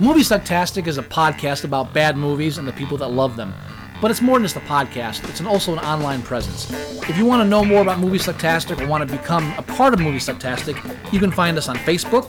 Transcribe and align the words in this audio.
Movie 0.00 0.22
Sucktastic 0.22 0.86
is 0.86 0.98
a 0.98 1.02
podcast 1.02 1.64
about 1.64 1.94
bad 1.94 2.16
movies 2.16 2.58
and 2.58 2.66
the 2.66 2.72
people 2.72 2.96
that 2.98 3.08
love 3.08 3.36
them. 3.36 3.54
But 4.02 4.10
it's 4.10 4.20
more 4.20 4.36
than 4.36 4.44
just 4.44 4.56
a 4.56 4.60
podcast, 4.60 5.28
it's 5.28 5.40
an, 5.40 5.46
also 5.46 5.72
an 5.72 5.78
online 5.78 6.20
presence. 6.20 6.70
If 7.08 7.16
you 7.16 7.24
want 7.24 7.42
to 7.42 7.48
know 7.48 7.64
more 7.64 7.80
about 7.80 8.00
Movie 8.00 8.18
Sucktastic 8.18 8.80
or 8.80 8.88
want 8.88 9.08
to 9.08 9.16
become 9.16 9.54
a 9.56 9.62
part 9.62 9.94
of 9.94 10.00
Movie 10.00 10.18
Sucktastic, 10.18 10.76
you 11.12 11.20
can 11.20 11.30
find 11.30 11.56
us 11.56 11.68
on 11.68 11.76
Facebook, 11.76 12.28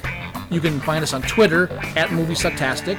you 0.51 0.61
can 0.61 0.79
find 0.79 1.03
us 1.03 1.11
on 1.13 1.23
Twitter 1.23 1.67
at 1.95 2.11
Movie 2.13 2.35
Sucktastic, 2.35 2.97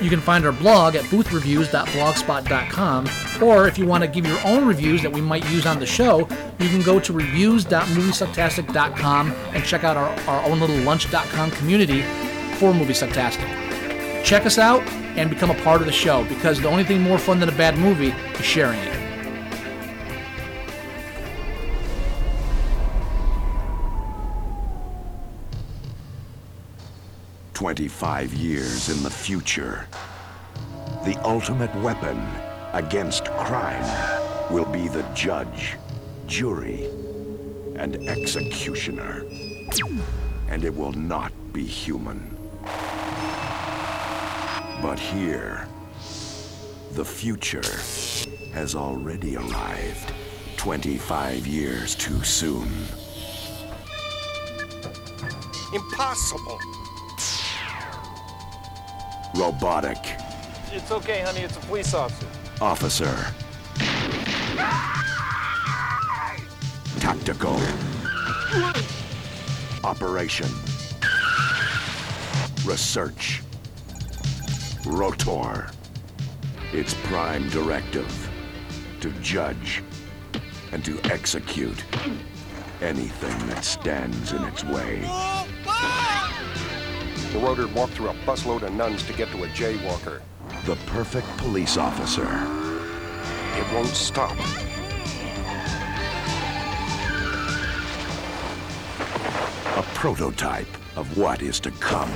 you 0.00 0.10
can 0.10 0.20
find 0.20 0.44
our 0.44 0.50
blog 0.52 0.96
at 0.96 1.04
boothreviews.blogspot.com, 1.04 3.08
or 3.42 3.68
if 3.68 3.78
you 3.78 3.86
want 3.86 4.02
to 4.02 4.08
give 4.08 4.26
your 4.26 4.40
own 4.44 4.66
reviews 4.66 5.02
that 5.02 5.12
we 5.12 5.20
might 5.20 5.48
use 5.50 5.66
on 5.66 5.78
the 5.78 5.86
show, 5.86 6.20
you 6.58 6.68
can 6.68 6.82
go 6.82 6.98
to 7.00 7.12
reviews.moviesucktastic.com 7.12 9.30
and 9.30 9.64
check 9.64 9.84
out 9.84 9.96
our, 9.96 10.08
our 10.28 10.44
own 10.48 10.58
little 10.60 10.76
lunch.com 10.78 11.50
community 11.52 12.02
for 12.56 12.72
Movie 12.72 12.94
Sucktastic. 12.94 14.24
Check 14.24 14.46
us 14.46 14.58
out 14.58 14.82
and 15.16 15.28
become 15.28 15.50
a 15.50 15.60
part 15.62 15.80
of 15.80 15.86
the 15.86 15.92
show 15.92 16.24
because 16.24 16.60
the 16.60 16.68
only 16.68 16.84
thing 16.84 17.00
more 17.00 17.18
fun 17.18 17.40
than 17.40 17.48
a 17.48 17.56
bad 17.56 17.76
movie 17.76 18.10
is 18.10 18.44
sharing 18.44 18.78
it. 18.80 19.01
Twenty-five 27.62 28.34
years 28.34 28.88
in 28.88 29.04
the 29.04 29.10
future, 29.10 29.86
the 31.04 31.16
ultimate 31.22 31.72
weapon 31.76 32.20
against 32.72 33.26
crime 33.26 34.50
will 34.50 34.64
be 34.64 34.88
the 34.88 35.04
judge, 35.14 35.76
jury, 36.26 36.88
and 37.76 38.08
executioner. 38.08 39.24
And 40.48 40.64
it 40.64 40.74
will 40.74 40.90
not 40.90 41.32
be 41.52 41.62
human. 41.62 42.36
But 44.82 44.98
here, 44.98 45.68
the 46.94 47.04
future 47.04 47.78
has 48.52 48.74
already 48.74 49.36
arrived 49.36 50.12
25 50.56 51.46
years 51.46 51.94
too 51.94 52.24
soon. 52.24 52.68
Impossible. 55.72 56.58
Robotic 59.34 59.98
It's 60.72 60.90
okay, 60.90 61.20
honey. 61.22 61.40
It's 61.40 61.56
a 61.56 61.60
police 61.60 61.94
officer. 61.94 62.26
officer. 62.60 63.26
Tactical. 67.00 67.58
Operation. 69.84 70.48
Research. 72.64 73.42
Rotor. 74.86 75.70
Its 76.72 76.94
prime 77.04 77.48
directive 77.48 78.30
to 79.00 79.10
judge 79.22 79.82
and 80.72 80.84
to 80.84 81.00
execute 81.04 81.84
anything 82.80 83.46
that 83.48 83.64
stands 83.64 84.32
in 84.32 84.44
its 84.44 84.64
way. 84.64 85.02
The 87.32 87.38
rotor 87.38 87.66
walked 87.68 87.94
through 87.94 88.10
a 88.10 88.14
busload 88.26 88.62
of 88.62 88.74
nuns 88.74 89.02
to 89.04 89.14
get 89.14 89.30
to 89.30 89.44
a 89.44 89.48
jaywalker. 89.48 90.20
The 90.66 90.76
perfect 90.84 91.26
police 91.38 91.78
officer. 91.78 92.28
It 93.58 93.72
won't 93.72 93.86
stop. 93.88 94.36
A 99.78 99.82
prototype 99.94 100.68
of 100.94 101.16
what 101.16 101.40
is 101.40 101.58
to 101.60 101.70
come. 101.70 102.12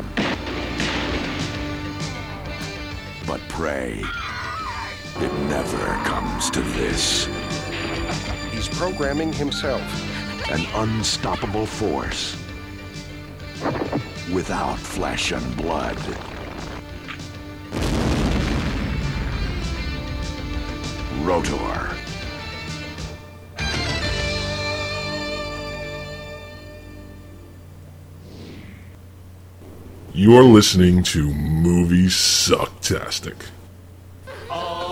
But 3.27 3.41
pray, 3.49 4.03
it 5.17 5.33
never 5.49 5.87
comes 6.05 6.51
to 6.51 6.61
this. 6.61 7.25
He's 8.51 8.69
programming 8.69 9.33
himself. 9.33 9.81
An 10.51 10.67
unstoppable 10.75 11.65
force. 11.65 12.37
Without 14.33 14.79
flesh 14.79 15.31
and 15.33 15.57
blood. 15.57 15.97
Rotor. 21.23 21.97
You're 30.13 30.43
listening 30.43 31.03
to 31.05 31.33
Movie 31.33 32.07
Sucktastic. 32.07 33.37
Como 34.49 34.86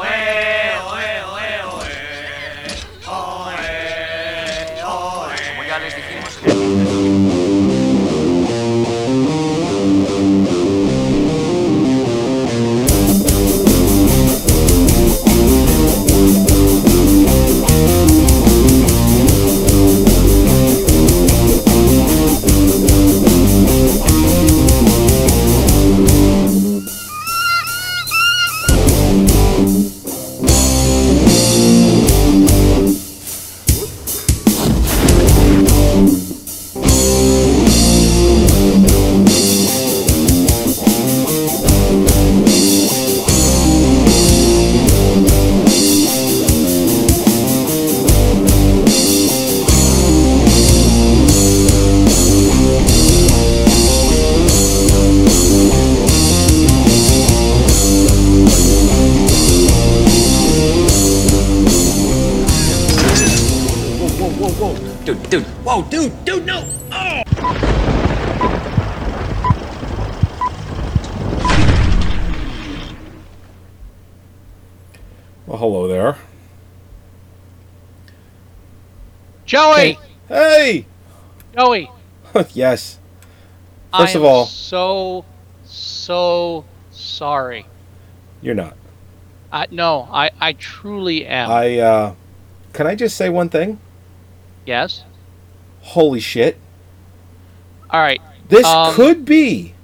Dude, 65.75 65.91
dude. 65.91 65.91
Dude, 65.91 66.25
dude, 66.25 66.47
no. 66.47 66.69
Oh. 66.93 68.25
Well, 75.47 75.59
hello 75.59 75.89
there. 75.89 76.17
Joey! 79.45 79.99
Hey! 80.29 80.87
Joey! 81.57 81.91
yes. 82.55 82.99
I 83.93 84.03
First 84.05 84.15
of 84.17 84.23
am 84.23 84.29
all- 84.29 84.47
so, 84.47 85.25
so 85.65 86.65
sorry. 86.91 87.67
You're 88.41 88.55
not. 88.55 88.77
I, 89.53 89.67
no, 89.71 90.09
I, 90.11 90.31
I 90.41 90.53
truly 90.55 91.27
am. 91.27 91.51
I, 91.51 91.79
uh. 91.79 92.15
Can 92.73 92.87
I 92.87 92.95
just 92.95 93.17
say 93.17 93.29
one 93.29 93.49
thing? 93.49 93.79
yes? 94.67 95.05
Holy 95.84 96.21
shit. 96.21 96.59
All 97.91 98.00
right. 98.00 98.21
This 98.48 98.66
Um, 98.66 98.95
could 98.95 99.25
be 99.25 99.75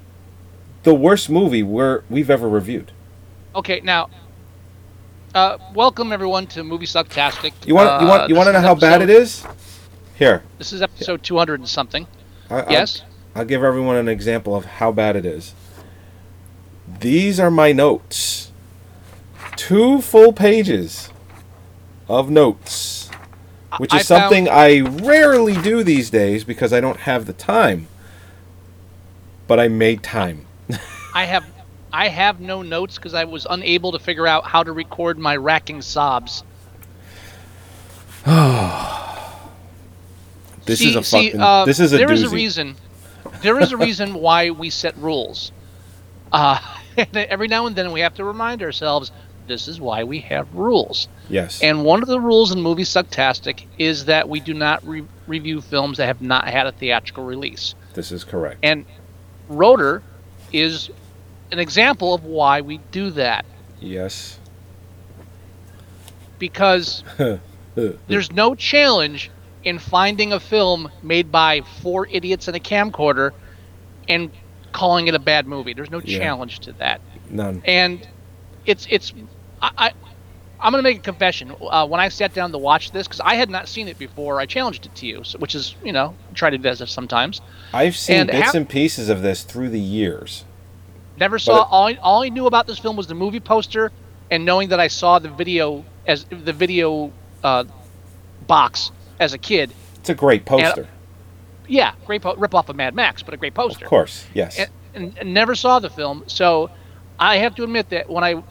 the 0.82 0.94
worst 0.94 1.28
movie 1.30 1.62
we're, 1.62 2.02
we've 2.08 2.30
ever 2.30 2.48
reviewed. 2.48 2.92
Okay, 3.54 3.80
now, 3.82 4.08
uh, 5.34 5.58
welcome 5.74 6.12
everyone 6.12 6.46
to 6.48 6.62
Movie 6.64 6.86
Sucktastic. 6.86 7.52
You 7.66 7.74
want 7.74 8.00
you 8.02 8.08
want 8.08 8.28
you 8.28 8.34
Uh, 8.34 8.38
want 8.38 8.48
to 8.48 8.52
know 8.52 8.60
how 8.60 8.74
bad 8.74 9.02
it 9.02 9.10
is? 9.10 9.44
Here. 10.16 10.42
This 10.58 10.72
is 10.72 10.82
episode 10.82 11.22
200 11.22 11.60
and 11.60 11.68
something. 11.68 12.06
I, 12.48 12.60
I'll- 12.60 12.72
Yes? 12.72 13.02
I'll 13.34 13.44
give 13.44 13.62
everyone 13.62 13.96
an 13.96 14.08
example 14.08 14.54
of 14.56 14.64
how 14.64 14.90
bad 14.92 15.16
it 15.16 15.24
is. 15.24 15.54
These 17.00 17.38
are 17.38 17.50
my 17.50 17.72
notes. 17.72 18.50
Two 19.56 20.00
full 20.00 20.32
pages 20.32 21.10
of 22.08 22.28
notes, 22.30 22.99
which 23.78 23.92
I 23.94 23.98
is 23.98 24.06
something 24.06 24.46
found- 24.46 24.58
I 24.58 24.80
rarely 24.80 25.54
do 25.54 25.82
these 25.82 26.10
days 26.10 26.44
because 26.44 26.72
I 26.72 26.80
don't 26.80 26.98
have 27.00 27.26
the 27.26 27.32
time. 27.32 27.88
But 29.46 29.58
I 29.58 29.68
made 29.68 30.02
time. 30.02 30.46
I 31.14 31.24
have 31.24 31.44
I 31.92 32.08
have 32.08 32.40
no 32.40 32.62
notes 32.62 32.96
because 32.96 33.14
I 33.14 33.24
was 33.24 33.46
unable 33.50 33.92
to 33.92 33.98
figure 33.98 34.26
out 34.26 34.44
how 34.44 34.62
to 34.62 34.72
record 34.72 35.18
my 35.18 35.36
racking 35.36 35.82
sobs. 35.82 36.44
This 40.66 40.78
see, 40.78 40.90
is 40.90 40.96
a 40.96 41.02
see, 41.02 41.30
fucking. 41.30 41.40
uh, 41.40 41.64
this 41.64 41.80
is 41.80 41.92
a 41.92 41.96
there 41.96 42.12
is 42.12 42.22
a 42.22 42.28
reason. 42.28 42.76
there 43.42 43.58
is 43.58 43.72
a 43.72 43.76
reason 43.76 44.14
why 44.26 44.50
we 44.50 44.70
set 44.70 44.96
rules. 44.98 45.50
Uh, 46.30 46.60
and 46.96 47.16
every 47.16 47.48
now 47.48 47.66
and 47.66 47.74
then 47.74 47.90
we 47.90 48.00
have 48.00 48.14
to 48.14 48.24
remind 48.24 48.62
ourselves 48.62 49.10
this 49.48 49.66
is 49.66 49.80
why 49.80 50.04
we 50.04 50.20
have 50.20 50.54
rules. 50.54 51.08
Yes. 51.30 51.62
And 51.62 51.84
one 51.84 52.02
of 52.02 52.08
the 52.08 52.20
rules 52.20 52.50
in 52.52 52.60
Movie 52.60 52.82
Sucktastic 52.82 53.64
is 53.78 54.04
that 54.06 54.28
we 54.28 54.40
do 54.40 54.52
not 54.52 54.86
re- 54.86 55.04
review 55.26 55.60
films 55.60 55.98
that 55.98 56.06
have 56.06 56.20
not 56.20 56.48
had 56.48 56.66
a 56.66 56.72
theatrical 56.72 57.24
release. 57.24 57.74
this 57.94 58.10
is 58.12 58.24
correct. 58.24 58.58
And 58.62 58.84
Rotor 59.48 60.02
is 60.52 60.90
an 61.52 61.58
example 61.58 62.14
of 62.14 62.24
why 62.24 62.60
we 62.60 62.78
do 62.92 63.10
that 63.10 63.44
yes. 63.80 64.38
because 66.38 67.02
there's 68.08 68.32
no 68.32 68.54
challenge 68.54 69.30
in 69.64 69.78
finding 69.78 70.32
a 70.32 70.40
film 70.40 70.90
made 71.02 71.30
by 71.30 71.60
four 71.82 72.06
idiots 72.06 72.48
in 72.48 72.54
a 72.54 72.58
camcorder 72.60 73.32
and 74.08 74.30
calling 74.72 75.06
it 75.08 75.14
a 75.14 75.18
bad 75.18 75.46
movie. 75.46 75.74
There's 75.74 75.90
no 75.90 76.00
Yeah. 76.04 76.18
challenge 76.18 76.60
to 76.60 76.72
that. 76.74 77.00
None. 77.28 77.62
and 77.64 78.06
it's 78.66 78.86
it's 78.90 79.12
I, 79.62 79.70
I 79.78 79.92
I'm 80.62 80.72
gonna 80.72 80.82
make 80.82 80.98
a 80.98 81.02
confession. 81.02 81.54
Uh, 81.60 81.86
when 81.86 82.00
I 82.00 82.08
sat 82.08 82.34
down 82.34 82.52
to 82.52 82.58
watch 82.58 82.90
this, 82.92 83.06
because 83.06 83.20
I 83.20 83.34
had 83.34 83.48
not 83.50 83.68
seen 83.68 83.88
it 83.88 83.98
before, 83.98 84.40
I 84.40 84.46
challenged 84.46 84.86
it 84.86 84.94
to 84.96 85.06
you, 85.06 85.24
so, 85.24 85.38
which 85.38 85.54
is 85.54 85.74
you 85.84 85.92
know 85.92 86.14
try 86.34 86.50
to 86.50 86.58
do 86.58 86.62
this 86.62 86.90
sometimes. 86.90 87.40
I've 87.72 87.96
seen 87.96 88.16
and 88.20 88.30
bits 88.30 88.52
how- 88.52 88.58
and 88.58 88.68
pieces 88.68 89.08
of 89.08 89.22
this 89.22 89.42
through 89.42 89.70
the 89.70 89.80
years. 89.80 90.44
Never 91.18 91.38
saw 91.38 91.62
it- 91.62 91.68
all. 91.70 91.86
I, 91.86 91.94
all 91.94 92.22
I 92.22 92.28
knew 92.28 92.46
about 92.46 92.66
this 92.66 92.78
film 92.78 92.96
was 92.96 93.06
the 93.06 93.14
movie 93.14 93.40
poster, 93.40 93.90
and 94.30 94.44
knowing 94.44 94.68
that 94.70 94.80
I 94.80 94.88
saw 94.88 95.18
the 95.18 95.28
video 95.30 95.84
as 96.06 96.24
the 96.24 96.52
video 96.52 97.12
uh, 97.42 97.64
box 98.46 98.90
as 99.18 99.32
a 99.34 99.38
kid. 99.38 99.72
It's 99.96 100.08
a 100.10 100.14
great 100.14 100.44
poster. 100.44 100.88
Yeah, 101.68 101.92
great 102.06 102.22
po- 102.22 102.34
rip 102.36 102.54
off 102.54 102.68
of 102.68 102.76
Mad 102.76 102.94
Max, 102.94 103.22
but 103.22 103.32
a 103.34 103.36
great 103.36 103.54
poster. 103.54 103.84
of 103.84 103.88
course. 103.88 104.26
Yes. 104.34 104.58
and, 104.58 104.70
and, 104.94 105.18
and 105.18 105.34
never 105.34 105.54
saw 105.54 105.78
the 105.78 105.90
film. 105.90 106.24
So 106.26 106.70
I 107.18 107.36
have 107.36 107.54
to 107.56 107.62
admit 107.64 107.90
that 107.90 108.08
when 108.10 108.24
I 108.24 108.42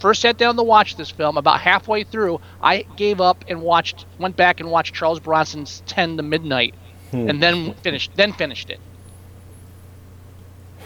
first 0.00 0.22
sat 0.22 0.36
down 0.38 0.56
to 0.56 0.62
watch 0.62 0.96
this 0.96 1.10
film, 1.10 1.36
about 1.36 1.60
halfway 1.60 2.04
through, 2.04 2.40
I 2.62 2.84
gave 2.96 3.20
up 3.20 3.44
and 3.48 3.62
watched, 3.62 4.06
went 4.18 4.36
back 4.36 4.60
and 4.60 4.70
watched 4.70 4.94
Charles 4.94 5.20
Bronson's 5.20 5.82
Ten 5.86 6.16
to 6.16 6.22
Midnight, 6.22 6.74
Hmm. 7.10 7.28
and 7.28 7.42
then 7.42 7.74
finished, 7.82 8.12
then 8.14 8.32
finished 8.32 8.70
it. 8.70 8.78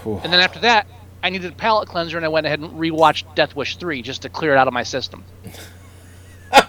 Whew. 0.03 0.21
And 0.25 0.33
then 0.33 0.41
after 0.41 0.59
that, 0.61 0.87
I 1.23 1.31
needed 1.31 1.53
a 1.53 1.55
palate 1.55 1.89
cleanser, 1.89 2.17
and 2.17 2.25
I 2.25 2.29
went 2.29 2.47
ahead 2.47 2.61
and 2.61 2.71
rewatched 2.73 3.35
Death 3.35 3.55
Wish 3.57 3.77
three 3.77 4.03
just 4.03 4.23
to 4.23 4.29
clear 4.29 4.53
it 4.55 4.59
out 4.59 4.67
of 4.69 4.75
my 4.75 4.83
system. 4.83 5.25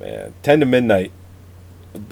Man, 0.00 0.34
10 0.42 0.60
to 0.60 0.66
midnight. 0.66 1.12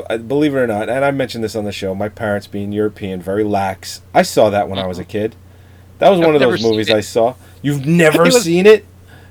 Uh, 0.09 0.17
Believe 0.19 0.55
it 0.55 0.59
or 0.59 0.67
not, 0.67 0.89
and 0.89 1.05
I 1.05 1.11
mentioned 1.11 1.43
this 1.43 1.57
on 1.57 1.65
the 1.65 1.73
show, 1.73 1.95
my 1.95 2.09
parents 2.09 2.47
being 2.47 2.71
European, 2.73 3.21
very 3.21 3.43
lax. 3.43 4.01
I 4.15 4.23
saw 4.23 4.49
that 4.51 4.69
when 4.69 4.79
I 4.79 4.87
was 4.87 4.99
a 4.99 5.05
kid. 5.05 5.35
That 6.03 6.11
was 6.11 6.19
I've 6.19 6.27
one 6.27 6.35
of 6.35 6.41
those 6.41 6.61
movies. 6.65 6.91
I 6.91 6.99
saw. 6.99 7.37
You've 7.63 7.87
never 7.87 8.23
It 8.27 8.33
was- 8.35 8.43
seen 8.43 8.67
it? 8.67 8.85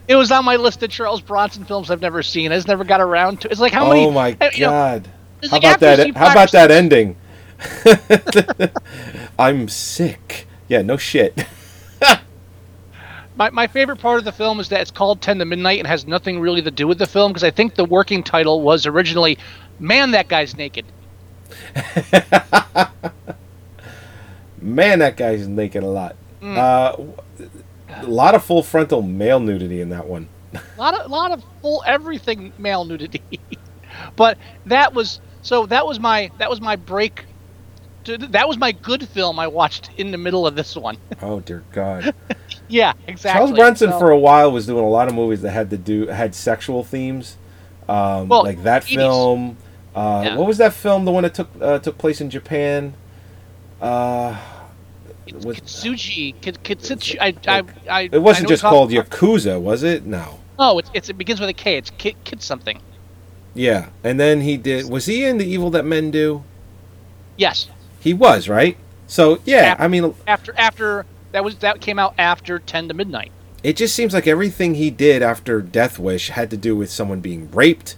It 0.08 0.16
was 0.16 0.32
on 0.32 0.46
my 0.46 0.56
list 0.56 0.82
of 0.84 0.90
Charles 0.90 1.20
Bronson 1.20 1.66
films 1.66 1.92
I've 1.92 2.02
never 2.02 2.24
seen. 2.24 2.52
I 2.54 2.56
just 2.56 2.68
never 2.70 2.86
got 2.86 3.02
around 3.02 3.42
to. 3.42 3.52
It's 3.52 3.60
like 3.60 3.74
how 3.74 3.90
many? 3.90 4.06
oh 4.06 4.12
my 4.12 4.30
you 4.54 4.62
know, 4.62 4.70
god. 4.70 5.10
How 5.44 5.50
like 5.52 5.64
about 5.64 5.80
that 5.82 6.16
how 6.16 6.32
about 6.32 6.52
that 6.54 6.72
ending? 6.72 7.18
I'm 9.40 9.68
sick. 9.68 10.48
Yeah, 10.70 10.82
no 10.82 10.96
shit. 10.96 11.46
My, 13.36 13.50
my 13.50 13.68
favorite 13.68 14.00
part 14.00 14.20
of 14.20 14.26
the 14.26 14.32
film 14.32 14.60
is 14.62 14.70
that 14.70 14.80
it's 14.82 14.92
called 14.92 15.22
10 15.22 15.40
to 15.40 15.46
Midnight 15.46 15.80
and 15.80 15.88
has 15.88 16.08
nothing 16.08 16.40
really 16.40 16.62
to 16.62 16.72
do 16.72 16.88
with 16.88 16.98
the 16.98 17.08
film 17.08 17.32
because 17.32 17.44
I 17.44 17.52
think 17.52 17.76
the 17.76 17.86
working 17.86 18.24
title 18.24 18.62
was 18.62 18.86
originally 18.86 19.38
Man, 19.80 20.12
That 20.12 20.28
Guy's 20.30 20.56
Naked. 20.56 20.86
Man, 24.62 25.00
that 25.00 25.18
guy's 25.18 25.48
naked 25.48 25.84
a 25.84 25.88
lot. 25.88 26.16
Mm. 26.42 26.58
Uh, 26.58 26.96
a 27.90 28.06
lot 28.06 28.36
of 28.36 28.44
full 28.44 28.64
frontal 28.64 29.02
male 29.02 29.40
nudity 29.40 29.82
in 29.82 29.90
that 29.90 30.08
one. 30.08 30.28
A 30.54 30.62
lot 30.78 30.94
of, 31.00 31.10
lot 31.12 31.32
of 31.32 31.44
full 31.62 31.84
everything 31.86 32.52
male 32.58 32.84
nudity. 32.86 33.22
but 34.16 34.38
that 34.66 34.94
was, 34.94 35.20
so 35.42 35.66
that 35.68 35.86
was 35.86 36.00
my, 36.00 36.32
that 36.40 36.50
was 36.50 36.60
my 36.62 36.76
break. 36.76 37.26
to- 38.06 38.18
That 38.18 38.48
was 38.48 38.58
my 38.58 38.72
good 38.72 39.08
film 39.10 39.40
I 39.40 39.48
watched 39.48 39.92
in 39.98 40.12
the 40.12 40.18
middle 40.18 40.48
of 40.48 40.56
this 40.56 40.76
one. 40.76 40.98
Oh 41.22 41.40
dear 41.40 41.64
God. 41.72 42.16
yeah, 42.68 42.94
exactly. 43.08 43.40
Charles 43.40 43.52
Bronson 43.52 43.92
So- 43.92 44.00
for 44.00 44.10
a 44.10 44.18
while 44.18 44.52
was 44.52 44.66
doing 44.66 44.84
a 44.84 44.90
lot 44.90 45.08
of 45.08 45.14
movies 45.14 45.42
that 45.44 45.52
had 45.52 45.70
to 45.70 45.78
do 45.78 46.08
had 46.08 46.34
sexual 46.34 46.84
themes, 46.84 47.38
um, 47.88 48.28
Well, 48.30 48.44
like 48.44 48.64
that 48.64 48.84
80s. 48.86 48.96
film. 48.96 49.58
Uh, 49.94 50.22
Yeah. 50.26 50.36
What 50.38 50.48
was 50.48 50.58
that 50.58 50.74
film? 50.74 51.04
The 51.06 51.12
one 51.12 51.24
that 51.24 51.34
took 51.36 51.50
uh, 51.62 51.78
took 51.80 51.98
place 51.98 52.22
in 52.22 52.30
Japan. 52.30 52.94
Uh, 53.82 54.38
was, 55.34 55.58
Kitsuji, 55.60 56.36
Kit- 56.42 56.64
Kitsuchi, 56.64 57.18
I, 57.20 57.36
I, 57.48 57.64
I, 57.90 58.02
it 58.12 58.22
wasn't 58.22 58.48
I 58.48 58.50
just 58.50 58.62
called 58.64 58.92
Yakuza, 58.92 59.60
was 59.60 59.84
it? 59.84 60.06
No. 60.06 60.40
No, 60.60 60.78
it's, 60.80 60.92
it's, 60.94 61.10
it 61.10 61.18
begins 61.18 61.40
with 61.40 61.50
a 61.50 61.54
K. 61.54 61.78
It's 61.78 61.90
Kid, 61.92 62.16
Kid 62.24 62.42
something. 62.42 62.80
Yeah, 63.54 63.90
and 64.04 64.20
then 64.20 64.42
he 64.42 64.58
did. 64.58 64.90
Was 64.90 65.06
he 65.06 65.26
in 65.26 65.38
the 65.38 65.46
Evil 65.46 65.70
That 65.72 65.86
Men 65.86 66.12
Do? 66.12 66.44
Yes. 67.38 67.68
He 68.00 68.14
was 68.14 68.48
right. 68.48 68.78
So 69.08 69.40
yeah, 69.46 69.74
Ap- 69.74 69.80
I 69.82 69.88
mean, 69.88 70.14
After, 70.28 70.54
after, 70.58 71.06
that 71.32 71.44
was, 71.44 71.58
that 71.58 71.82
came 71.82 72.00
out 72.00 72.14
after 72.18 72.60
10 72.60 72.88
to 72.90 72.94
Midnight. 72.94 73.32
it 73.64 73.76
just 73.76 73.94
seems 73.96 74.14
like 74.14 74.26
everything 74.28 74.76
he 74.76 74.90
did 74.90 75.22
after 75.22 75.62
Death 75.62 76.00
Wish 76.00 76.30
had 76.30 76.50
to 76.52 76.58
do 76.58 76.76
with 76.76 76.90
someone 76.90 77.20
being 77.20 77.50
raped, 77.52 77.96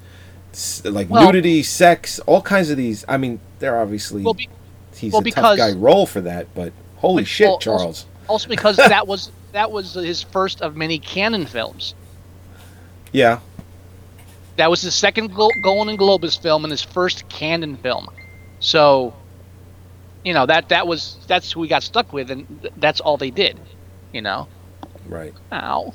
like 0.84 1.10
Well- 1.10 1.26
nudity, 1.26 1.62
sex, 1.64 2.20
all 2.20 2.42
kinds 2.42 2.70
of 2.70 2.78
these. 2.78 3.06
I 3.08 3.18
mean, 3.18 3.40
they're 3.60 3.80
obviously 3.80 4.24
Well, 4.24 4.34
be, 4.34 4.50
he's 4.96 5.12
well, 5.14 5.22
a 5.22 5.24
because- 5.24 5.58
tough 5.58 5.58
guy 5.58 5.78
role 5.78 6.06
for 6.08 6.22
that, 6.22 6.48
but 6.56 6.74
holy 7.04 7.26
shit, 7.26 7.48
well, 7.48 7.60
Charles. 7.60 8.06
Also 8.28 8.48
because 8.50 8.76
that 8.96 9.06
was 9.08 9.32
that 9.52 9.72
was 9.72 9.94
his 9.94 10.24
first 10.24 10.62
of 10.62 10.76
many 10.76 10.98
Cannon 10.98 11.46
films. 11.46 11.94
Yeah, 13.12 13.40
That 14.56 14.72
was 14.72 14.82
his 14.82 14.96
second 14.96 15.36
Golan-Globus 15.36 16.42
film 16.42 16.64
and 16.66 16.72
his 16.72 16.82
first 16.82 17.30
Cannon 17.30 17.78
film. 17.78 18.08
So, 18.60 19.14
you 20.26 20.34
know 20.34 20.46
that 20.48 20.70
that 20.70 20.88
was 20.88 21.18
that's 21.28 21.52
who 21.52 21.60
we 21.60 21.68
got 21.68 21.84
stuck 21.84 22.12
with, 22.14 22.32
and 22.32 22.48
th- 22.62 22.74
that's 22.78 23.00
all 23.02 23.18
they 23.18 23.30
did. 23.30 23.60
You 24.14 24.22
know. 24.22 24.48
right. 25.08 25.34
Ow. 25.52 25.94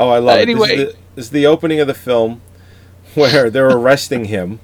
Oh, 0.00 0.08
I 0.10 0.18
love 0.18 0.36
Uh, 0.36 0.40
it. 0.40 0.42
Anyway. 0.42 0.76
this 0.76 0.96
is 1.16 1.30
the 1.30 1.46
opening 1.46 1.80
of 1.80 1.86
the 1.86 1.94
film 1.94 2.42
where 3.14 3.48
they're 3.48 3.70
arresting 3.70 4.26
him. 4.26 4.60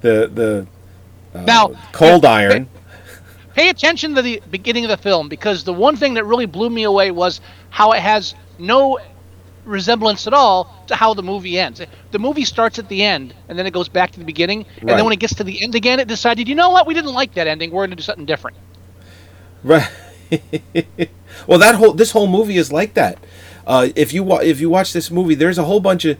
The 0.00 0.28
the 0.32 0.66
uh, 1.38 1.42
Now, 1.44 1.70
cold 1.92 2.24
iron. 2.24 2.68
Pay 3.56 3.70
attention 3.70 4.14
to 4.14 4.20
the 4.20 4.42
beginning 4.50 4.84
of 4.84 4.90
the 4.90 4.98
film 4.98 5.30
because 5.30 5.64
the 5.64 5.72
one 5.72 5.96
thing 5.96 6.12
that 6.14 6.24
really 6.26 6.44
blew 6.44 6.68
me 6.68 6.82
away 6.82 7.10
was 7.10 7.40
how 7.70 7.92
it 7.92 8.00
has 8.00 8.34
no 8.58 8.98
resemblance 9.64 10.26
at 10.26 10.34
all 10.34 10.84
to 10.88 10.94
how 10.94 11.14
the 11.14 11.22
movie 11.22 11.58
ends. 11.58 11.80
The 12.10 12.18
movie 12.18 12.44
starts 12.44 12.78
at 12.78 12.88
the 12.90 13.02
end 13.02 13.34
and 13.48 13.58
then 13.58 13.66
it 13.66 13.72
goes 13.72 13.88
back 13.88 14.10
to 14.12 14.18
the 14.18 14.26
beginning, 14.26 14.66
and 14.76 14.90
Right. 14.90 14.96
then 14.96 15.04
when 15.06 15.14
it 15.14 15.20
gets 15.20 15.34
to 15.36 15.44
the 15.44 15.62
end 15.62 15.74
again, 15.74 16.00
it 16.00 16.06
decided, 16.06 16.48
you 16.48 16.54
know 16.54 16.68
what, 16.68 16.86
we 16.86 16.92
didn't 16.92 17.14
like 17.14 17.32
that 17.34 17.46
ending. 17.46 17.70
We're 17.70 17.80
going 17.86 17.90
to 17.90 17.96
do 17.96 18.02
something 18.02 18.26
different. 18.26 18.58
Right. 19.64 19.88
well, 21.46 21.58
that 21.58 21.76
whole 21.76 21.92
this 21.94 22.10
whole 22.12 22.26
movie 22.26 22.58
is 22.58 22.70
like 22.70 22.92
that. 22.94 23.18
Uh, 23.66 23.88
if 23.96 24.12
you 24.12 24.22
wa- 24.22 24.38
if 24.42 24.60
you 24.60 24.68
watch 24.68 24.92
this 24.92 25.10
movie, 25.10 25.34
there's 25.34 25.56
a 25.58 25.64
whole 25.64 25.80
bunch 25.80 26.04
of 26.04 26.18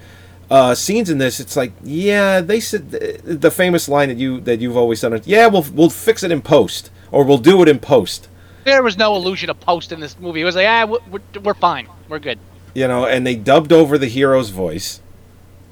uh, 0.51 0.75
scenes 0.75 1.11
in 1.11 1.19
this. 1.19 1.39
It's 1.39 1.57
like, 1.57 1.73
yeah, 1.83 2.41
they 2.41 2.61
said 2.61 2.91
the, 2.93 3.21
the 3.23 3.51
famous 3.51 3.89
line 3.89 4.09
that 4.09 4.17
you 4.17 4.41
that 4.41 4.61
you've 4.61 4.77
always 4.77 5.01
done. 5.03 5.21
Yeah, 5.27 5.49
we'll 5.49 5.67
we'll 5.75 5.91
fix 5.91 6.23
it 6.23 6.31
in 6.33 6.41
post, 6.41 6.91
or 7.11 7.25
we'll 7.25 7.39
do 7.39 7.63
it 7.63 7.69
in 7.69 7.79
post. 7.79 8.29
There 8.65 8.83
was 8.83 8.99
no 8.99 9.15
illusion 9.15 9.49
of 9.49 9.61
post 9.61 9.93
in 9.93 10.01
this 10.01 10.19
movie. 10.19 10.41
It 10.41 10.45
was 10.45 10.57
like, 10.57 10.67
ah, 10.67 10.87
we're, 10.87 11.21
we're, 11.41 11.55
fine. 11.55 11.89
We're 12.09 12.19
good. 12.19 12.39
You 12.75 12.89
know, 12.89 13.07
and 13.07 13.27
they 13.27 13.37
dubbed 13.37 13.73
over 13.73 13.97
the 13.97 14.09
hero's 14.09 14.51
voice. 14.51 15.01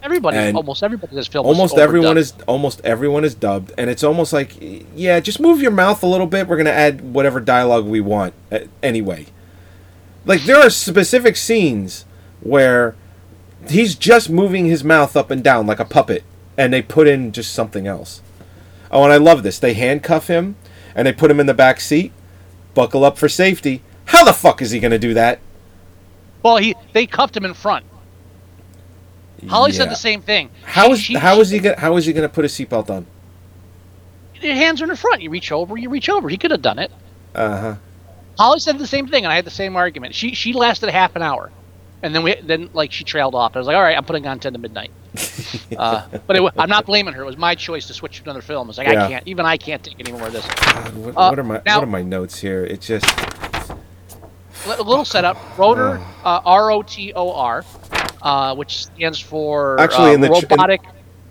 Everybody, 0.03 0.37
And 0.37 0.57
almost 0.57 0.83
everybody 0.83 1.13
in 1.13 1.17
this 1.17 1.27
film. 1.27 1.47
Almost 1.47 1.79
everyone 1.79 2.19
is 2.19 2.35
almost 2.47 2.83
everyone 2.85 3.25
is 3.25 3.35
dubbed, 3.35 3.73
and 3.79 3.89
it's 3.89 4.05
almost 4.05 4.35
like, 4.35 4.55
yeah, 4.95 5.19
just 5.19 5.41
move 5.41 5.63
your 5.63 5.71
mouth 5.71 6.03
a 6.03 6.07
little 6.07 6.27
bit. 6.27 6.47
We're 6.47 6.59
gonna 6.59 6.71
add 6.71 7.15
whatever 7.15 7.41
dialogue 7.41 7.87
we 7.87 8.03
want 8.03 8.35
uh, 8.53 8.61
anyway. 8.83 9.27
Like 10.27 10.43
there 10.43 10.59
are 10.59 10.69
specific 10.69 11.37
scenes 11.37 12.05
where 12.41 12.95
he's 13.69 13.95
just 13.95 14.29
moving 14.29 14.67
his 14.67 14.85
mouth 14.85 15.17
up 15.17 15.31
and 15.31 15.43
down 15.43 15.67
like 15.67 15.81
a 15.81 15.87
puppet, 15.87 16.23
and 16.59 16.71
they 16.71 16.83
put 16.83 17.09
in 17.09 17.33
just 17.33 17.55
something 17.55 17.87
else. 17.87 18.21
Oh, 18.91 19.05
and 19.05 19.13
I 19.13 19.17
love 19.17 19.43
this. 19.43 19.59
They 19.59 19.73
handcuff 19.73 20.29
him 20.29 20.57
and 20.95 21.07
they 21.07 21.13
put 21.13 21.31
him 21.31 21.41
in 21.41 21.47
the 21.47 21.55
back 21.55 21.81
seat. 21.81 22.13
Buckle 22.75 23.05
up 23.05 23.17
for 23.19 23.29
safety. 23.29 23.83
How 24.07 24.25
the 24.25 24.33
fuck 24.33 24.61
is 24.63 24.71
he 24.71 24.81
gonna 24.81 24.99
do 24.99 25.15
that? 25.15 25.39
Well, 26.43 26.57
he 26.59 26.75
they 26.93 27.07
cuffed 27.07 27.37
him 27.37 27.45
in 27.45 27.55
front. 27.55 27.85
Holly 29.49 29.73
said 29.73 29.91
the 29.91 29.97
same 29.97 30.23
thing. 30.23 30.49
How 30.63 30.87
She- 30.89 30.93
is 30.93 31.01
she- 31.01 31.15
how 31.15 31.41
is 31.41 31.51
he 31.51 31.59
gonna 31.59 31.79
how 31.79 31.97
is 31.97 32.07
he 32.07 32.13
gonna 32.13 32.29
put 32.29 32.45
a 32.45 32.49
seatbelt 32.49 32.91
on? 32.91 33.07
Your 34.41 34.55
hands 34.55 34.81
are 34.81 34.85
in 34.85 34.91
the 34.91 34.97
front. 34.97 35.23
You 35.23 35.31
reach 35.31 35.53
over. 35.53 35.77
You 35.77 35.89
reach 35.89 36.09
over. 36.09 36.29
He 36.29 36.37
could 36.37 36.51
have 36.51 36.63
done 36.63 36.79
it. 36.79 36.91
Uh 37.35 37.61
huh. 37.61 37.75
Holly 38.39 38.59
said 38.61 38.79
the 38.79 38.87
same 38.87 39.07
thing, 39.07 39.25
and 39.25 39.33
I 39.33 39.37
had 39.37 39.45
the 39.45 39.51
same 39.51 39.77
argument. 39.77 40.15
She 40.15 40.35
she 40.35 40.53
lasted 40.53 40.91
half 40.91 41.15
an 41.17 41.23
hour, 41.23 41.51
and 42.05 42.15
then 42.15 42.23
we 42.23 42.35
then 42.43 42.69
like 42.75 42.93
she 42.93 43.03
trailed 43.03 43.35
off. 43.35 43.57
I 43.57 43.59
was 43.59 43.67
like, 43.67 43.77
all 43.77 43.83
right, 43.83 43.97
I'm 43.97 44.05
putting 44.05 44.27
on 44.27 44.39
ten 44.39 44.53
to 44.53 44.59
midnight. 44.59 44.91
Uh, 45.77 46.07
but 46.27 46.37
it, 46.37 46.53
I'm 46.57 46.69
not 46.69 46.87
blaming 46.87 47.15
her. 47.15 47.23
It 47.23 47.27
was 47.27 47.37
my 47.37 47.55
choice 47.57 47.87
to 47.89 47.95
switch 47.95 48.19
to 48.19 48.23
another 48.25 48.43
film. 48.43 48.69
It's 48.69 48.79
like 48.79 48.87
Yeah. 48.89 49.07
I 49.07 49.09
can't, 49.09 49.27
even 49.27 49.45
I 49.47 49.57
can't 49.57 49.83
take 49.83 49.99
any 49.99 50.13
more 50.13 50.27
of 50.29 50.33
this. 50.33 50.47
God, 50.47 50.95
what, 50.95 51.17
Uh, 51.17 51.29
what 51.31 51.39
are 51.39 51.43
my 51.43 51.63
now- 51.67 51.79
what 51.79 51.85
are 51.85 51.91
my 51.91 52.03
notes 52.03 52.39
here? 52.39 52.65
It 52.65 52.81
just 52.81 53.05
A 54.67 54.83
little 54.83 55.05
setup. 55.05 55.37
Rotor, 55.59 56.01
uh, 56.25 56.41
R 56.45 56.71
O 56.71 56.83
T 56.83 57.13
O 57.15 57.33
R, 57.33 57.65
uh, 58.23 58.55
which 58.55 58.85
stands 58.85 59.19
for 59.19 59.81
Actually, 59.81 60.11
uh, 60.11 60.15
in 60.15 60.21
the 60.21 60.29
tr- 60.29 60.35
in- 60.35 60.41
robotic. 60.51 60.81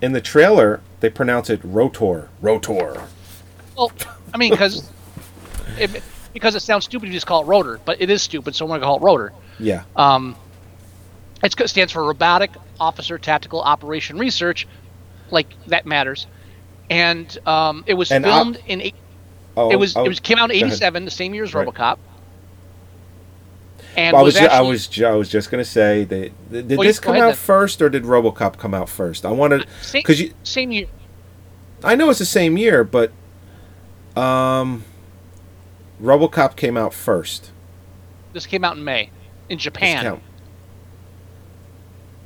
in 0.02 0.12
the 0.12 0.20
trailer 0.20 0.80
they 1.00 1.08
pronounce 1.10 1.48
it 1.48 1.60
rotor. 1.64 2.28
Rotor. 2.42 3.02
Well, 3.76 3.92
I 4.34 4.36
mean, 4.36 4.50
because 4.50 4.90
it, 5.78 6.02
because 6.34 6.54
it 6.54 6.60
sounds 6.60 6.84
stupid, 6.84 7.06
you 7.06 7.12
just 7.14 7.26
call 7.26 7.42
it 7.42 7.46
rotor, 7.46 7.80
but 7.84 8.00
it 8.00 8.10
is 8.10 8.22
stupid, 8.22 8.54
so 8.54 8.64
I'm 8.66 8.70
gonna 8.70 8.82
call 8.84 8.96
it 8.98 9.02
rotor. 9.02 9.32
Yeah. 9.58 9.84
Um, 9.96 10.36
it's, 11.42 11.54
it 11.58 11.68
stands 11.68 11.92
for 11.92 12.04
Robotic 12.04 12.50
Officer 12.80 13.18
Tactical 13.18 13.60
Operation 13.60 14.18
Research, 14.18 14.66
like 15.30 15.48
that 15.66 15.86
matters. 15.86 16.26
And 16.90 17.36
um, 17.46 17.84
it 17.86 17.94
was 17.94 18.12
And 18.12 18.24
filmed 18.24 18.60
in 18.66 18.80
eight, 18.80 18.94
oh, 19.56 19.70
it 19.70 19.76
was 19.76 19.96
oh, 19.96 20.04
it 20.04 20.08
was 20.08 20.20
came 20.20 20.38
out 20.38 20.50
in 20.50 20.56
'87, 20.56 21.04
the 21.04 21.10
same 21.10 21.34
year 21.34 21.44
as 21.44 21.54
Right. 21.54 21.66
RoboCop. 21.66 21.98
And 23.96 24.12
Well, 24.14 24.22
I 24.22 24.24
was, 24.24 24.34
was 24.34 24.40
ju- 24.42 24.48
I 24.48 24.60
was 24.60 25.02
I 25.02 25.10
was 25.12 25.28
just 25.28 25.50
gonna 25.50 25.64
say 25.64 26.04
that 26.04 26.50
did 26.50 26.68
this 26.68 26.98
come 26.98 27.16
out 27.16 27.20
then. 27.28 27.34
first 27.36 27.80
or 27.80 27.88
did 27.88 28.02
RoboCop 28.04 28.58
come 28.58 28.74
out 28.74 28.88
first? 28.88 29.24
I 29.24 29.30
wanted 29.30 29.66
because 29.92 30.20
you 30.20 30.34
same 30.42 30.72
year. 30.72 30.86
I 31.82 31.94
know 31.94 32.10
it's 32.10 32.18
the 32.18 32.24
same 32.24 32.58
year, 32.58 32.82
but 32.82 33.12
um, 34.16 34.84
RoboCop 36.02 36.56
came 36.56 36.76
out 36.76 36.92
first. 36.92 37.50
This 38.32 38.46
came 38.46 38.64
out 38.64 38.76
in 38.76 38.84
May 38.84 39.10
in 39.48 39.58
Japan. 39.58 40.20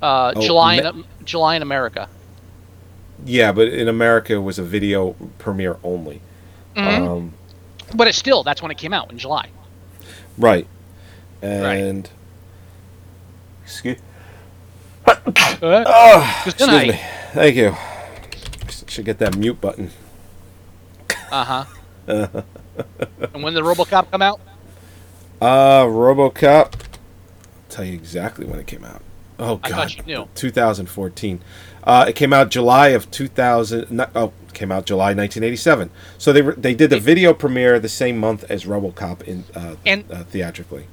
Uh, 0.02 0.32
Oh, 0.36 0.40
July 0.40 0.80
Ma- 0.80 0.88
in 0.90 1.04
July 1.24 1.56
in 1.56 1.62
America. 1.62 2.08
Yeah, 3.24 3.50
but 3.52 3.68
in 3.68 3.88
America 3.88 4.34
it 4.34 4.38
was 4.42 4.58
a 4.58 4.62
video 4.62 5.16
premiere 5.38 5.76
only. 5.82 6.20
Mhm. 6.76 7.06
Um, 7.08 7.32
But 7.94 8.06
it's 8.06 8.18
still 8.18 8.42
that's 8.44 8.62
when 8.62 8.70
it 8.70 8.78
came 8.78 8.92
out 8.94 9.10
in 9.10 9.18
July. 9.18 9.48
right. 10.38 10.66
And 11.42 12.08
excuse, 13.64 13.98
Uh, 15.06 15.14
oh, 15.62 16.42
excuse 16.46 16.68
me. 16.70 17.00
Thank 17.32 17.56
you. 17.56 17.74
Should 18.86 19.04
get 19.04 19.18
that 19.18 19.36
mute 19.36 19.60
button. 19.60 19.90
Uh 21.30 21.44
huh. 21.44 21.64
and 22.06 23.42
when 23.42 23.54
did 23.54 23.62
RoboCop 23.64 24.10
come 24.10 24.22
out? 24.22 24.40
Uh, 25.40 25.84
RoboCop. 25.84 26.72
tell 27.68 27.84
you 27.84 27.92
exactly 27.94 28.46
when 28.46 28.58
it 28.58 28.66
came 28.66 28.84
out. 28.84 29.02
Oh 29.38 29.60
I 29.62 29.68
God, 29.68 29.76
thought 29.76 29.96
you 29.96 30.02
knew. 30.04 30.28
2014. 30.34 31.40
Uh, 31.84 32.06
it 32.08 32.14
came 32.16 32.32
out 32.32 32.50
July 32.50 32.88
of 32.88 33.10
2000. 33.10 34.06
Oh, 34.14 34.32
came 34.52 34.72
out 34.72 34.84
July 34.86 35.06
1987. 35.14 35.90
So 36.18 36.32
they 36.32 36.42
were, 36.42 36.52
they 36.54 36.74
did 36.74 36.90
the 36.90 36.98
video 37.00 37.32
premiere 37.32 37.78
the 37.78 37.88
same 37.88 38.18
month 38.18 38.44
as 38.50 38.64
RoboCop 38.64 39.22
in 39.22 39.44
uh, 39.54 39.76
And- 39.86 40.04
uh, 40.10 40.24
theatrically. 40.24 40.86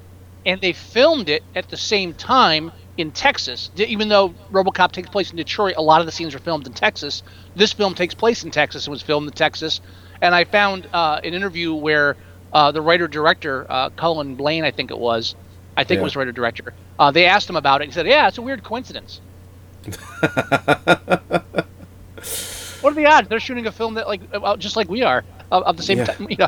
and 0.45 0.61
they 0.61 0.73
filmed 0.73 1.27
it 1.29 1.43
at 1.55 1.69
the 1.69 1.77
same 1.77 2.13
time 2.13 2.71
in 2.97 3.11
Texas. 3.11 3.71
Even 3.75 4.07
though 4.09 4.29
RoboCop 4.51 4.91
takes 4.91 5.09
place 5.09 5.31
in 5.31 5.37
Detroit, 5.37 5.73
a 5.77 5.81
lot 5.81 5.99
of 5.99 6.05
the 6.05 6.11
scenes 6.11 6.33
are 6.35 6.39
filmed 6.39 6.67
in 6.67 6.73
Texas. 6.73 7.23
This 7.55 7.73
film 7.73 7.93
takes 7.95 8.13
place 8.13 8.43
in 8.43 8.51
Texas 8.51 8.85
and 8.85 8.91
was 8.91 9.01
filmed 9.01 9.27
in 9.27 9.33
Texas. 9.33 9.81
And 10.21 10.33
I 10.35 10.43
found 10.45 10.87
uh, 10.93 11.19
an 11.23 11.33
interview 11.33 11.73
where 11.73 12.15
uh, 12.53 12.71
the 12.71 12.81
writer 12.81 13.07
director 13.07 13.65
uh, 13.69 13.89
Cullen 13.89 14.35
Blaine, 14.35 14.63
I 14.63 14.71
think 14.71 14.91
it 14.91 14.97
was, 14.99 15.35
I 15.77 15.83
think 15.83 15.97
Yeah. 15.97 16.01
it 16.01 16.03
was 16.05 16.15
writer 16.15 16.31
director. 16.31 16.73
Uh, 16.99 17.11
they 17.11 17.25
asked 17.25 17.49
him 17.49 17.55
about 17.55 17.81
it. 17.81 17.85
He 17.85 17.91
said, 17.91 18.07
"Yeah, 18.07 18.27
it's 18.27 18.37
a 18.37 18.41
weird 18.41 18.63
coincidence." 18.63 19.19
what 22.81 22.91
are 22.91 22.93
the 22.95 23.05
odds? 23.05 23.27
They're 23.29 23.39
shooting 23.39 23.67
a 23.67 23.71
film 23.71 23.95
that 23.95 24.07
like 24.07 24.21
uh, 24.33 24.57
just 24.57 24.75
like 24.75 24.89
we 24.89 25.03
are 25.03 25.23
of, 25.51 25.63
of 25.63 25.77
the 25.77 25.83
same 25.83 25.99
Yeah. 25.99 26.05
time. 26.05 26.27
You 26.29 26.37
know, 26.37 26.47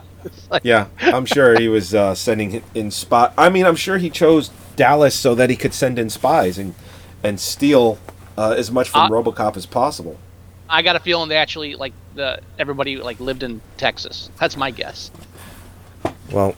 like- 0.49 0.63
Yeah, 0.65 0.87
I'm 1.01 1.25
sure 1.25 1.59
he 1.59 1.67
was 1.67 1.93
uh, 1.93 2.15
sending 2.15 2.63
in 2.73 2.91
spot. 2.91 3.33
I 3.37 3.49
mean, 3.49 3.65
I'm 3.65 3.75
sure 3.75 3.97
he 3.97 4.09
chose 4.09 4.49
Dallas 4.75 5.15
so 5.15 5.35
that 5.35 5.49
he 5.49 5.55
could 5.55 5.73
send 5.73 5.99
in 5.99 6.09
spies 6.09 6.57
and 6.57 6.73
and 7.23 7.39
steal 7.39 7.97
uh, 8.37 8.55
as 8.57 8.71
much 8.71 8.89
from 8.89 9.01
Uh, 9.01 9.09
RoboCop 9.09 9.57
as 9.57 9.65
possible. 9.65 10.17
I 10.69 10.81
got 10.81 10.95
a 10.95 10.99
feeling 10.99 11.29
they 11.29 11.37
actually 11.37 11.75
like 11.75 11.93
the 12.15 12.39
everybody 12.59 12.97
like 12.97 13.19
lived 13.19 13.43
in 13.43 13.61
Texas. 13.77 14.29
That's 14.39 14.57
my 14.57 14.71
guess. 14.71 15.11
Well, 16.31 16.55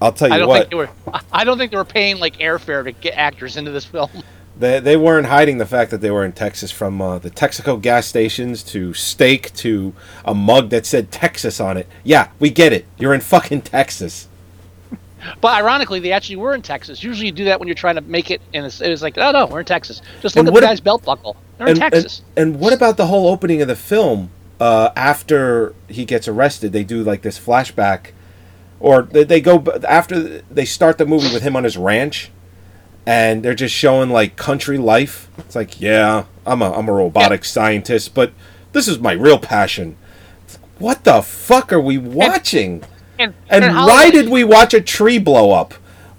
I'll 0.00 0.12
tell 0.12 0.28
you 0.28 0.34
I 0.34 0.38
don't 0.38 0.48
what. 0.48 0.58
think 0.58 0.70
they 0.70 0.76
were. 0.76 0.90
I 1.32 1.44
don't 1.44 1.58
think 1.58 1.70
they 1.70 1.76
were 1.76 1.84
paying 1.84 2.18
like 2.18 2.36
airfare 2.38 2.84
to 2.84 2.92
get 2.92 3.14
actors 3.14 3.56
into 3.56 3.70
this 3.70 3.84
film. 3.84 4.10
They, 4.58 4.80
they 4.80 4.96
weren't 4.96 5.26
hiding 5.26 5.58
the 5.58 5.66
fact 5.66 5.90
that 5.90 6.00
they 6.00 6.10
were 6.10 6.24
in 6.24 6.32
Texas 6.32 6.70
from 6.70 7.02
uh, 7.02 7.18
the 7.18 7.30
Texaco 7.30 7.78
gas 7.78 8.06
stations 8.06 8.62
to 8.62 8.94
steak 8.94 9.52
to 9.56 9.92
a 10.24 10.34
mug 10.34 10.70
that 10.70 10.86
said 10.86 11.10
Texas 11.12 11.60
on 11.60 11.76
it. 11.76 11.86
Yeah, 12.04 12.30
we 12.38 12.48
get 12.48 12.72
it. 12.72 12.86
You're 12.96 13.12
in 13.12 13.20
fucking 13.20 13.60
Texas. 13.60 14.28
But 15.42 15.60
ironically, 15.60 16.00
they 16.00 16.10
actually 16.12 16.36
were 16.36 16.54
in 16.54 16.62
Texas. 16.62 17.02
Usually, 17.02 17.26
you 17.26 17.32
do 17.32 17.44
that 17.44 17.58
when 17.58 17.68
you're 17.68 17.74
trying 17.74 17.96
to 17.96 18.00
make 18.00 18.30
it, 18.30 18.40
and 18.54 18.64
it's, 18.64 18.80
it 18.80 18.88
was 18.88 19.02
like, 19.02 19.18
oh 19.18 19.30
no, 19.30 19.44
we're 19.44 19.60
in 19.60 19.66
Texas. 19.66 20.00
Just 20.22 20.36
look 20.36 20.46
at 20.46 20.54
the 20.54 20.60
guy's 20.62 20.80
belt 20.80 21.04
buckle. 21.04 21.36
They're 21.58 21.66
And, 21.68 21.76
in 21.76 21.80
Texas. 21.90 22.22
and, 22.34 22.52
and 22.54 22.60
what 22.60 22.72
about 22.72 22.96
the 22.96 23.08
whole 23.08 23.28
opening 23.28 23.60
of 23.60 23.68
the 23.68 23.76
film? 23.76 24.30
Uh, 24.58 24.88
after 24.96 25.74
he 25.88 26.06
gets 26.06 26.28
arrested, 26.28 26.72
they 26.72 26.84
do 26.84 27.02
like 27.02 27.20
this 27.20 27.38
flashback, 27.38 28.12
or 28.80 29.02
they, 29.02 29.24
they 29.24 29.40
go 29.40 29.64
after 29.88 30.40
they 30.50 30.64
start 30.64 30.98
the 30.98 31.06
movie 31.06 31.32
with 31.32 31.42
him 31.42 31.56
on 31.56 31.64
his 31.64 31.76
ranch, 31.76 32.30
and 33.06 33.42
they're 33.42 33.54
just 33.54 33.74
showing 33.74 34.10
like 34.10 34.36
country 34.36 34.78
life. 34.78 35.28
It's 35.38 35.54
like, 35.56 35.80
yeah, 35.80 36.24
I'm 36.44 36.62
a 36.62 36.72
I'm 36.72 36.88
a 36.88 36.92
robotic 36.92 37.44
scientist, 37.44 38.14
but 38.14 38.32
this 38.72 38.88
is 38.88 38.98
my 38.98 39.12
real 39.12 39.38
passion. 39.38 39.96
What 40.78 41.04
the 41.04 41.22
fuck 41.22 41.72
are 41.72 41.80
we 41.80 41.96
watching? 41.98 42.84
and 43.18 43.32
And, 43.48 43.64
how- 43.64 43.86
why 43.86 44.10
did 44.10 44.28
we 44.28 44.44
watch 44.44 44.74
a 44.74 44.80
tree 44.80 45.18
blow 45.18 45.50
up? 45.52 45.72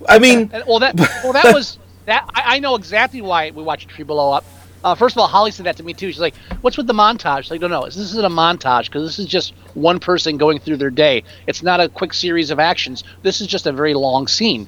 I 0.09 0.19
mean, 0.19 0.49
well, 0.67 0.79
that 0.79 0.95
well, 0.95 1.33
that 1.33 1.53
was 1.53 1.77
that. 2.05 2.27
I, 2.33 2.55
I 2.55 2.59
know 2.59 2.75
exactly 2.75 3.21
why 3.21 3.51
we 3.51 3.61
watched 3.61 3.91
a 3.91 3.93
tree 3.93 4.03
blow 4.05 4.31
up. 4.31 4.45
Uh, 4.83 4.95
first 4.95 5.15
of 5.15 5.19
all, 5.19 5.27
Holly 5.27 5.51
said 5.51 5.65
that 5.65 5.75
to 5.77 5.83
me 5.83 5.93
too. 5.93 6.11
She's 6.11 6.19
like, 6.19 6.35
"What's 6.61 6.77
with 6.77 6.87
the 6.87 6.93
montage?" 6.93 7.49
Like, 7.49 7.61
"No, 7.61 7.67
no, 7.67 7.85
this 7.85 7.97
isn't 7.97 8.23
a 8.25 8.29
montage 8.29 8.85
because 8.85 9.03
this 9.03 9.19
is 9.19 9.25
just 9.25 9.53
one 9.73 9.99
person 9.99 10.37
going 10.37 10.59
through 10.59 10.77
their 10.77 10.89
day. 10.91 11.23
It's 11.47 11.63
not 11.63 11.79
a 11.81 11.89
quick 11.89 12.13
series 12.13 12.51
of 12.51 12.59
actions. 12.59 13.03
This 13.23 13.41
is 13.41 13.47
just 13.47 13.65
a 13.67 13.71
very 13.71 13.93
long 13.93 14.27
scene." 14.27 14.67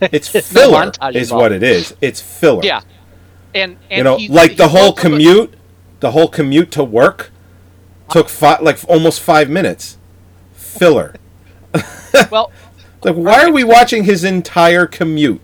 it's 0.00 0.32
no 0.34 0.40
filler, 0.40 0.84
montage 0.86 1.14
is 1.16 1.28
involved. 1.30 1.42
what 1.42 1.52
it 1.52 1.62
is. 1.62 1.94
It's 2.00 2.20
filler. 2.20 2.60
Yeah, 2.62 2.82
and, 3.54 3.76
and 3.90 3.98
you 3.98 4.04
know, 4.04 4.16
he- 4.18 4.28
like 4.28 4.50
he 4.50 4.56
the 4.56 4.68
whole 4.68 4.90
also- 4.90 5.02
commute, 5.02 5.54
the 6.00 6.10
whole 6.12 6.28
commute 6.28 6.70
to 6.72 6.84
work 6.84 7.30
took 8.10 8.28
five, 8.28 8.62
like 8.62 8.78
almost 8.88 9.20
five 9.20 9.48
minutes. 9.50 9.96
Filler. 10.52 11.14
Well, 12.30 12.52
Like, 13.04 13.14
why 13.14 13.44
are 13.44 13.52
we 13.52 13.62
watching 13.62 14.04
his 14.04 14.24
entire 14.24 14.84
commute? 14.86 15.40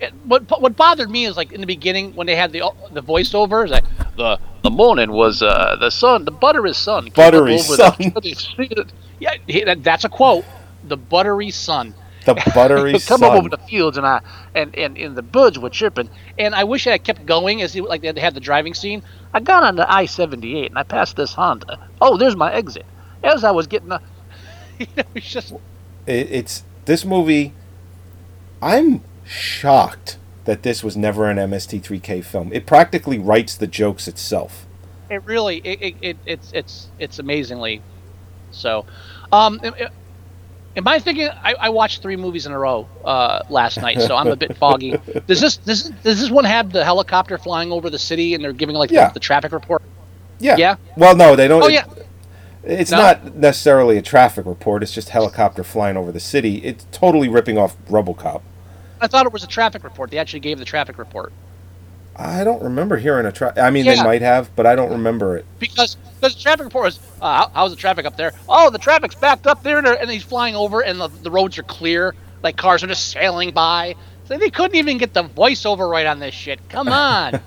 It- 0.00 0.12
what 0.24 0.42
what 0.60 0.76
bothered 0.76 1.10
me 1.10 1.24
is 1.24 1.36
like 1.36 1.52
in 1.52 1.60
the 1.60 1.66
beginning 1.66 2.14
when 2.14 2.26
they 2.26 2.36
had 2.36 2.52
the 2.52 2.62
the 2.92 3.02
voiceover, 3.02 3.68
like 3.68 3.84
the 4.16 4.38
the 4.62 4.70
morning 4.70 5.12
was 5.12 5.42
uh, 5.42 5.76
the 5.78 5.90
sun, 5.90 6.24
the 6.24 6.30
buttery 6.32 6.74
sun, 6.74 7.08
Buttery 7.14 7.58
sun. 7.58 7.94
The, 7.98 8.86
yeah, 9.20 9.34
he- 9.46 9.64
that, 9.64 9.82
that's 9.84 10.04
a 10.04 10.08
quote. 10.08 10.44
The 10.84 10.96
buttery 10.96 11.50
sun. 11.50 11.94
The 12.24 12.34
buttery 12.54 12.92
come 12.94 13.20
sun. 13.20 13.24
up 13.24 13.32
over 13.38 13.48
the 13.48 13.58
fields 13.58 13.96
and 13.96 14.04
I 14.06 14.20
and, 14.54 14.74
and, 14.76 14.98
and 14.98 15.16
the 15.16 15.22
birds 15.22 15.58
were 15.58 15.70
chirping. 15.70 16.10
And 16.38 16.54
I 16.54 16.64
wish 16.64 16.86
I 16.88 16.90
had 16.92 17.04
kept 17.04 17.24
going 17.24 17.62
as 17.62 17.72
he, 17.72 17.80
like 17.80 18.02
they 18.02 18.20
had 18.20 18.34
the 18.34 18.40
driving 18.40 18.74
scene. 18.74 19.02
I 19.32 19.38
got 19.40 19.62
on 19.62 19.76
the 19.76 19.90
I 19.90 20.06
seventy 20.06 20.58
eight 20.58 20.70
and 20.70 20.78
I 20.78 20.82
passed 20.82 21.14
this 21.16 21.32
Honda. 21.34 21.78
Oh, 22.00 22.16
there's 22.16 22.34
my 22.36 22.52
exit. 22.52 22.84
As 23.22 23.44
I 23.44 23.52
was 23.52 23.66
getting, 23.68 23.92
a, 23.92 24.00
you 24.80 24.86
know, 24.96 25.04
it's 25.14 25.30
just 25.30 25.52
It, 26.06 26.28
it's 26.32 26.64
this 26.84 27.04
movie. 27.04 27.52
I'm 28.60 29.02
shocked 29.26 30.16
that 30.44 30.62
this 30.62 30.82
was 30.84 30.96
never 30.96 31.28
an 31.28 31.36
MST3K 31.38 32.24
film. 32.24 32.52
It 32.52 32.66
practically 32.66 33.18
writes 33.18 33.56
the 33.56 33.66
jokes 33.66 34.06
itself. 34.08 34.64
it 35.10 35.22
really 35.24 35.58
it, 35.58 35.82
it, 35.82 35.94
it 36.02 36.16
it's 36.26 36.50
it's 36.52 36.88
it's 36.98 37.18
amazingly 37.18 37.82
so. 38.52 38.86
Um, 39.32 39.60
am- 39.64 39.74
am- 40.76 40.86
I 40.88 40.98
thinking 41.00 41.28
I, 41.28 41.54
I 41.54 41.68
watched 41.70 42.02
three 42.02 42.16
movies 42.16 42.46
in 42.46 42.52
a 42.52 42.58
row 42.58 42.86
uh, 43.04 43.42
last 43.50 43.80
night, 43.80 44.00
so 44.00 44.14
I'm 44.16 44.28
a 44.28 44.36
bit 44.36 44.56
foggy. 44.62 44.96
Does 45.26 45.40
this 45.40 45.56
does 45.56 45.90
does 46.04 46.20
this 46.20 46.30
one 46.30 46.44
have 46.44 46.70
the 46.70 46.84
helicopter 46.84 47.38
flying 47.38 47.72
over 47.72 47.90
the 47.90 47.98
city 47.98 48.34
and 48.34 48.44
they're 48.44 48.52
giving 48.52 48.76
like 48.76 48.90
Yeah. 48.90 49.08
the, 49.08 49.14
the 49.14 49.20
traffic 49.20 49.52
report? 49.52 49.82
Yeah. 50.38 50.56
Yeah? 50.56 50.76
Well, 50.96 51.16
no, 51.16 51.34
they 51.34 51.48
don't. 51.48 51.62
Oh 51.62 51.66
it- 51.68 51.72
yeah, 51.72 51.84
It's 52.62 52.90
No? 52.90 52.98
not 52.98 53.34
necessarily 53.36 53.96
a 53.96 54.02
traffic 54.02 54.44
report. 54.46 54.82
It's 54.82 54.92
just 54.92 55.08
helicopter 55.08 55.64
flying 55.64 55.96
over 55.96 56.12
the 56.12 56.20
city. 56.20 56.56
It's 56.58 56.86
totally 56.92 57.28
ripping 57.28 57.56
off 57.58 57.76
RoboCop. 57.88 58.42
I 59.00 59.06
thought 59.06 59.26
it 59.26 59.32
was 59.32 59.44
a 59.44 59.48
traffic 59.48 59.84
report. 59.84 60.10
They 60.10 60.18
actually 60.18 60.40
gave 60.40 60.58
the 60.58 60.64
traffic 60.64 60.98
report. 60.98 61.32
I 62.18 62.44
don't 62.44 62.62
remember 62.62 62.96
hearing 62.96 63.26
a 63.26 63.32
tra 63.32 63.52
I 63.60 63.70
mean, 63.70 63.84
they 63.84 64.02
might 64.02 64.22
have, 64.22 64.54
but 64.56 64.64
I 64.66 64.74
don't 64.74 64.90
remember 64.90 65.36
it. 65.36 65.44
because 65.58 65.96
because 66.18 66.34
the 66.34 66.40
traffic 66.40 66.64
report 66.64 66.84
was 66.86 66.98
uh, 67.20 67.36
how, 67.36 67.50
how's 67.54 67.70
the 67.72 67.76
traffic 67.76 68.06
up 68.06 68.16
there? 68.16 68.32
Oh, 68.48 68.70
the 68.70 68.78
traffic's 68.78 69.14
backed 69.14 69.46
up 69.46 69.62
there, 69.62 69.78
and, 69.78 69.86
and 69.86 70.10
he's 70.10 70.22
flying 70.22 70.56
over, 70.56 70.82
and 70.82 70.98
the, 70.98 71.08
the 71.08 71.30
roads 71.30 71.58
are 71.58 71.62
clear, 71.62 72.14
like 72.42 72.56
cars 72.56 72.82
are 72.82 72.86
just 72.86 73.10
sailing 73.10 73.50
by. 73.50 73.96
So 74.24 74.38
they 74.38 74.50
couldn't 74.50 74.76
even 74.76 74.98
get 74.98 75.12
the 75.12 75.24
voiceover 75.24 75.88
right 75.88 76.06
on 76.06 76.18
this 76.18 76.34
shit. 76.34 76.58
Come 76.68 76.88
on. 76.88 77.38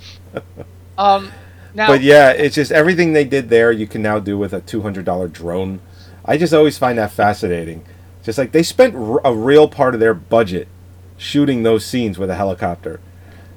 um, 0.98 1.30
Now, 1.74 1.86
but 1.86 2.02
yeah, 2.02 2.32
it's 2.32 2.54
just 2.56 2.72
everything 2.72 3.12
they 3.12 3.24
did 3.24 3.48
there. 3.48 3.70
You 3.72 3.86
can 3.86 4.02
now 4.02 4.18
do 4.18 4.36
with 4.36 4.52
a 4.52 4.60
two 4.60 4.82
hundred 4.82 5.04
dollar 5.04 5.28
drone. 5.28 5.80
I 6.24 6.36
just 6.38 6.52
always 6.52 6.76
find 6.76 6.98
that 6.98 7.12
fascinating. 7.12 7.84
Just 8.22 8.38
like 8.38 8.52
they 8.52 8.62
spent 8.62 8.94
r- 8.94 9.20
a 9.24 9.34
real 9.34 9.68
part 9.68 9.94
of 9.94 10.00
their 10.00 10.14
budget 10.14 10.68
shooting 11.16 11.62
those 11.62 11.84
scenes 11.84 12.18
with 12.18 12.30
a 12.30 12.34
helicopter. 12.34 13.00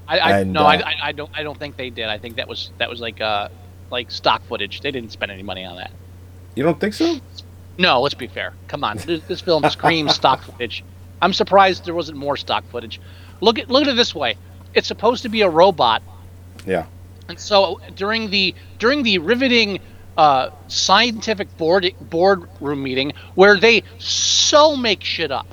I, 0.07 0.19
I 0.19 0.39
and, 0.39 0.53
no, 0.53 0.61
uh, 0.61 0.65
I, 0.67 0.75
I, 0.75 0.95
I 1.03 1.11
don't 1.11 1.31
I 1.33 1.43
don't 1.43 1.57
think 1.57 1.77
they 1.77 1.89
did. 1.89 2.07
I 2.07 2.17
think 2.17 2.35
that 2.35 2.47
was 2.47 2.71
that 2.77 2.89
was 2.89 2.99
like 3.01 3.21
uh 3.21 3.49
like 3.91 4.11
stock 4.11 4.43
footage. 4.43 4.81
They 4.81 4.91
didn't 4.91 5.11
spend 5.11 5.31
any 5.31 5.43
money 5.43 5.63
on 5.65 5.77
that. 5.77 5.91
You 6.55 6.63
don't 6.63 6.79
think 6.79 6.93
so? 6.93 7.19
No, 7.77 8.01
let's 8.01 8.15
be 8.15 8.27
fair. 8.27 8.53
Come 8.67 8.83
on, 8.83 8.97
this, 8.97 9.21
this 9.23 9.41
film 9.41 9.67
screams 9.69 10.15
stock 10.21 10.41
footage. 10.43 10.83
I'm 11.21 11.33
surprised 11.33 11.85
there 11.85 11.93
wasn't 11.95 12.17
more 12.17 12.37
stock 12.37 12.63
footage. 12.69 13.01
Look 13.41 13.59
at 13.59 13.69
look 13.69 13.83
at 13.83 13.89
it 13.89 13.95
this 13.95 14.15
way. 14.15 14.35
It's 14.73 14.87
supposed 14.87 15.23
to 15.23 15.29
be 15.29 15.41
a 15.41 15.49
robot, 15.49 16.01
Yeah. 16.65 16.85
and 17.29 17.39
so 17.39 17.79
during 17.95 18.29
the 18.29 18.53
during 18.79 19.03
the 19.03 19.17
riveting 19.19 19.79
uh, 20.17 20.49
scientific 20.67 21.55
board 21.57 21.93
boardroom 21.99 22.83
meeting 22.83 23.13
where 23.35 23.57
they 23.59 23.83
so 23.99 24.75
make 24.75 25.03
shit 25.03 25.31
up. 25.31 25.47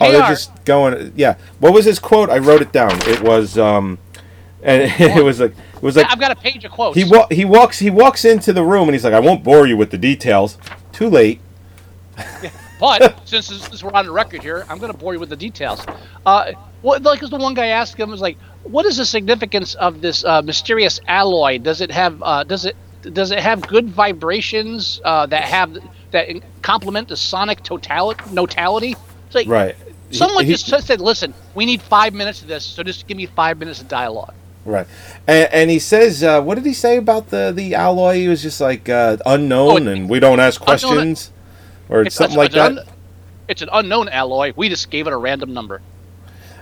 Oh, 0.00 0.06
They 0.06 0.12
they're 0.12 0.22
are- 0.22 0.28
just 0.30 0.64
going. 0.64 1.12
Yeah. 1.16 1.36
What 1.58 1.72
was 1.72 1.84
his 1.84 1.98
quote? 1.98 2.30
I 2.30 2.38
wrote 2.38 2.62
it 2.62 2.72
down. 2.72 2.92
It 3.08 3.20
was 3.22 3.58
um, 3.58 3.98
and 4.62 4.82
it 5.00 5.22
was 5.24 5.40
like 5.40 5.52
it 5.74 5.82
was 5.82 5.96
like 5.96 6.06
I've 6.10 6.20
got 6.20 6.30
a 6.32 6.36
page 6.36 6.64
of 6.64 6.72
quotes. 6.72 6.96
he 6.96 7.04
wa- 7.04 7.26
he 7.30 7.44
walks 7.44 7.78
he 7.78 7.90
walks 7.90 8.24
into 8.24 8.52
the 8.52 8.64
room 8.64 8.84
and 8.88 8.92
he's 8.94 9.04
like, 9.04 9.14
I 9.14 9.20
won't 9.20 9.42
bore 9.44 9.66
you 9.66 9.76
with 9.76 9.90
the 9.90 9.98
details. 9.98 10.58
Too 10.92 11.08
late. 11.08 11.40
But 12.78 13.20
since, 13.28 13.46
since 13.46 13.82
we're 13.82 13.92
on 13.92 14.06
the 14.06 14.12
record 14.12 14.42
here, 14.42 14.64
I'm 14.68 14.78
going 14.78 14.92
to 14.92 14.96
bore 14.98 15.12
you 15.12 15.20
with 15.20 15.28
the 15.28 15.36
details. 15.36 15.84
Uh, 16.24 16.52
what, 16.82 17.02
like, 17.02 17.20
the 17.20 17.36
one 17.36 17.52
guy 17.54 17.66
asked 17.66 17.96
him 17.98 18.10
was 18.10 18.20
like, 18.22 18.38
"What 18.62 18.86
is 18.86 18.96
the 18.96 19.04
significance 19.04 19.74
of 19.74 20.00
this 20.00 20.24
uh, 20.24 20.40
mysterious 20.42 20.98
alloy? 21.06 21.58
Does 21.58 21.80
it 21.82 21.90
have 21.90 22.22
uh, 22.22 22.44
does 22.44 22.64
it 22.64 22.76
does 23.02 23.30
it 23.30 23.38
have 23.40 23.60
good 23.66 23.88
vibrations 23.88 25.00
uh, 25.04 25.26
that 25.26 25.44
have 25.44 25.76
that 26.10 26.28
complement 26.62 27.08
the 27.08 27.16
sonic 27.16 27.62
totality? 27.62 28.20
Notality?" 28.30 28.96
Like, 29.34 29.48
Right. 29.48 29.76
Someone 30.12 30.44
He- 30.44 30.50
he- 30.52 30.56
just 30.56 30.86
said, 30.88 31.00
"Listen, 31.00 31.32
we 31.54 31.64
need 31.66 31.80
five 31.80 32.12
minutes 32.14 32.42
of 32.42 32.48
this, 32.48 32.64
so 32.64 32.82
just 32.82 33.06
give 33.06 33.16
me 33.16 33.26
five 33.26 33.58
minutes 33.58 33.80
of 33.80 33.86
dialogue." 33.88 34.34
Right, 34.64 34.86
and, 35.26 35.48
and 35.52 35.70
he 35.70 35.78
says, 35.78 36.22
uh, 36.22 36.42
what 36.42 36.56
did 36.56 36.66
he 36.66 36.74
say 36.74 36.96
about 36.98 37.30
the 37.30 37.52
the 37.54 37.74
alloy? 37.76 38.16
He 38.16 38.28
was 38.28 38.42
just 38.42 38.60
like 38.60 38.88
uh, 38.88 39.16
unknown, 39.24 39.86
Oh, 39.88 39.90
and 39.92 40.08
we 40.10 40.18
don't 40.20 40.40
ask 40.40 40.60
unknown- 40.60 40.78
questions, 40.78 41.30
or 41.88 42.02
It's 42.02 42.16
something 42.16 42.36
like 42.36 42.52
that. 42.52 42.72
un- 42.72 42.84
it's 43.48 43.62
an 43.62 43.68
unknown 43.72 44.08
alloy. 44.10 44.52
We 44.56 44.68
just 44.68 44.90
gave 44.90 45.06
it 45.06 45.12
a 45.12 45.16
random 45.16 45.54
number. 45.54 45.80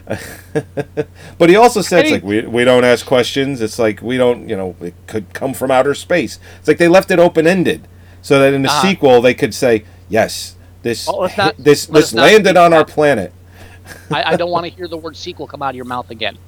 But 1.38 1.50
he 1.50 1.56
also 1.56 1.82
said, 1.82 2.04
it's 2.06 2.10
like 2.12 2.22
we 2.22 2.40
we 2.46 2.64
don't 2.64 2.84
ask 2.84 3.04
questions. 3.06 3.60
It's 3.60 3.78
like 3.78 4.00
we 4.02 4.16
don't, 4.16 4.48
you 4.48 4.56
know, 4.56 4.74
it 4.80 4.94
could 5.06 5.32
come 5.34 5.54
from 5.54 5.70
outer 5.70 5.94
space. 5.94 6.38
It's 6.58 6.66
like 6.68 6.78
they 6.78 6.88
left 6.88 7.10
it 7.10 7.18
open 7.18 7.46
ended, 7.46 7.86
so 8.22 8.38
that 8.40 8.52
in 8.54 8.62
the 8.62 8.68
Ah. 8.70 8.80
sequel 8.82 9.20
they 9.20 9.34
could 9.34 9.54
say, 9.54 9.84
yes, 10.08 10.56
this 10.82 11.06
Well, 11.06 11.30
not- 11.36 11.56
this 11.58 11.86
this 11.86 12.12
landed 12.14 12.56
on 12.56 12.72
our 12.72 12.84
planet. 12.84 13.32
I, 14.10 14.32
I 14.32 14.36
don't 14.36 14.50
want 14.50 14.66
to 14.66 14.70
hear 14.76 14.88
the 14.88 14.96
word 14.96 15.16
sequel 15.16 15.46
come 15.46 15.62
out 15.62 15.70
of 15.70 15.76
your 15.76 15.84
mouth 15.84 16.10
again. 16.10 16.38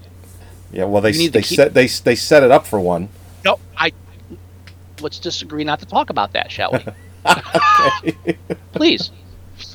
Yeah, 0.72 0.84
well 0.84 1.02
they 1.02 1.12
they 1.28 1.42
keep- 1.42 1.56
set 1.56 1.74
they 1.74 1.86
they 1.86 2.16
set 2.16 2.42
it 2.42 2.50
up 2.50 2.66
for 2.66 2.80
one. 2.80 3.08
No, 3.44 3.58
I. 3.76 3.92
Let's 5.00 5.18
disagree 5.18 5.64
not 5.64 5.80
to 5.80 5.86
talk 5.86 6.10
about 6.10 6.32
that, 6.34 6.50
shall 6.52 6.72
we? 6.72 6.84
Please. 8.72 9.10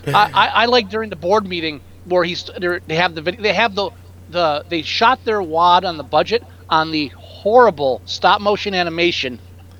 I, 0.07 0.29
I, 0.33 0.47
I 0.47 0.65
like 0.65 0.89
during 0.89 1.09
the 1.09 1.15
board 1.15 1.47
meeting 1.47 1.81
where 2.05 2.23
he's 2.23 2.49
they're- 2.57 2.81
have 2.89 3.15
the 3.15 3.21
they 3.21 3.53
have 3.53 3.75
the 3.75 3.91
the 4.29 4.65
they 4.69 4.81
shot 4.81 5.23
their 5.25 5.41
wad 5.41 5.85
on 5.85 5.97
the 5.97 6.03
budget 6.03 6.43
on 6.69 6.91
the 6.91 7.07
horrible 7.09 8.01
stop 8.05 8.41
motion 8.41 8.73
animation 8.73 9.39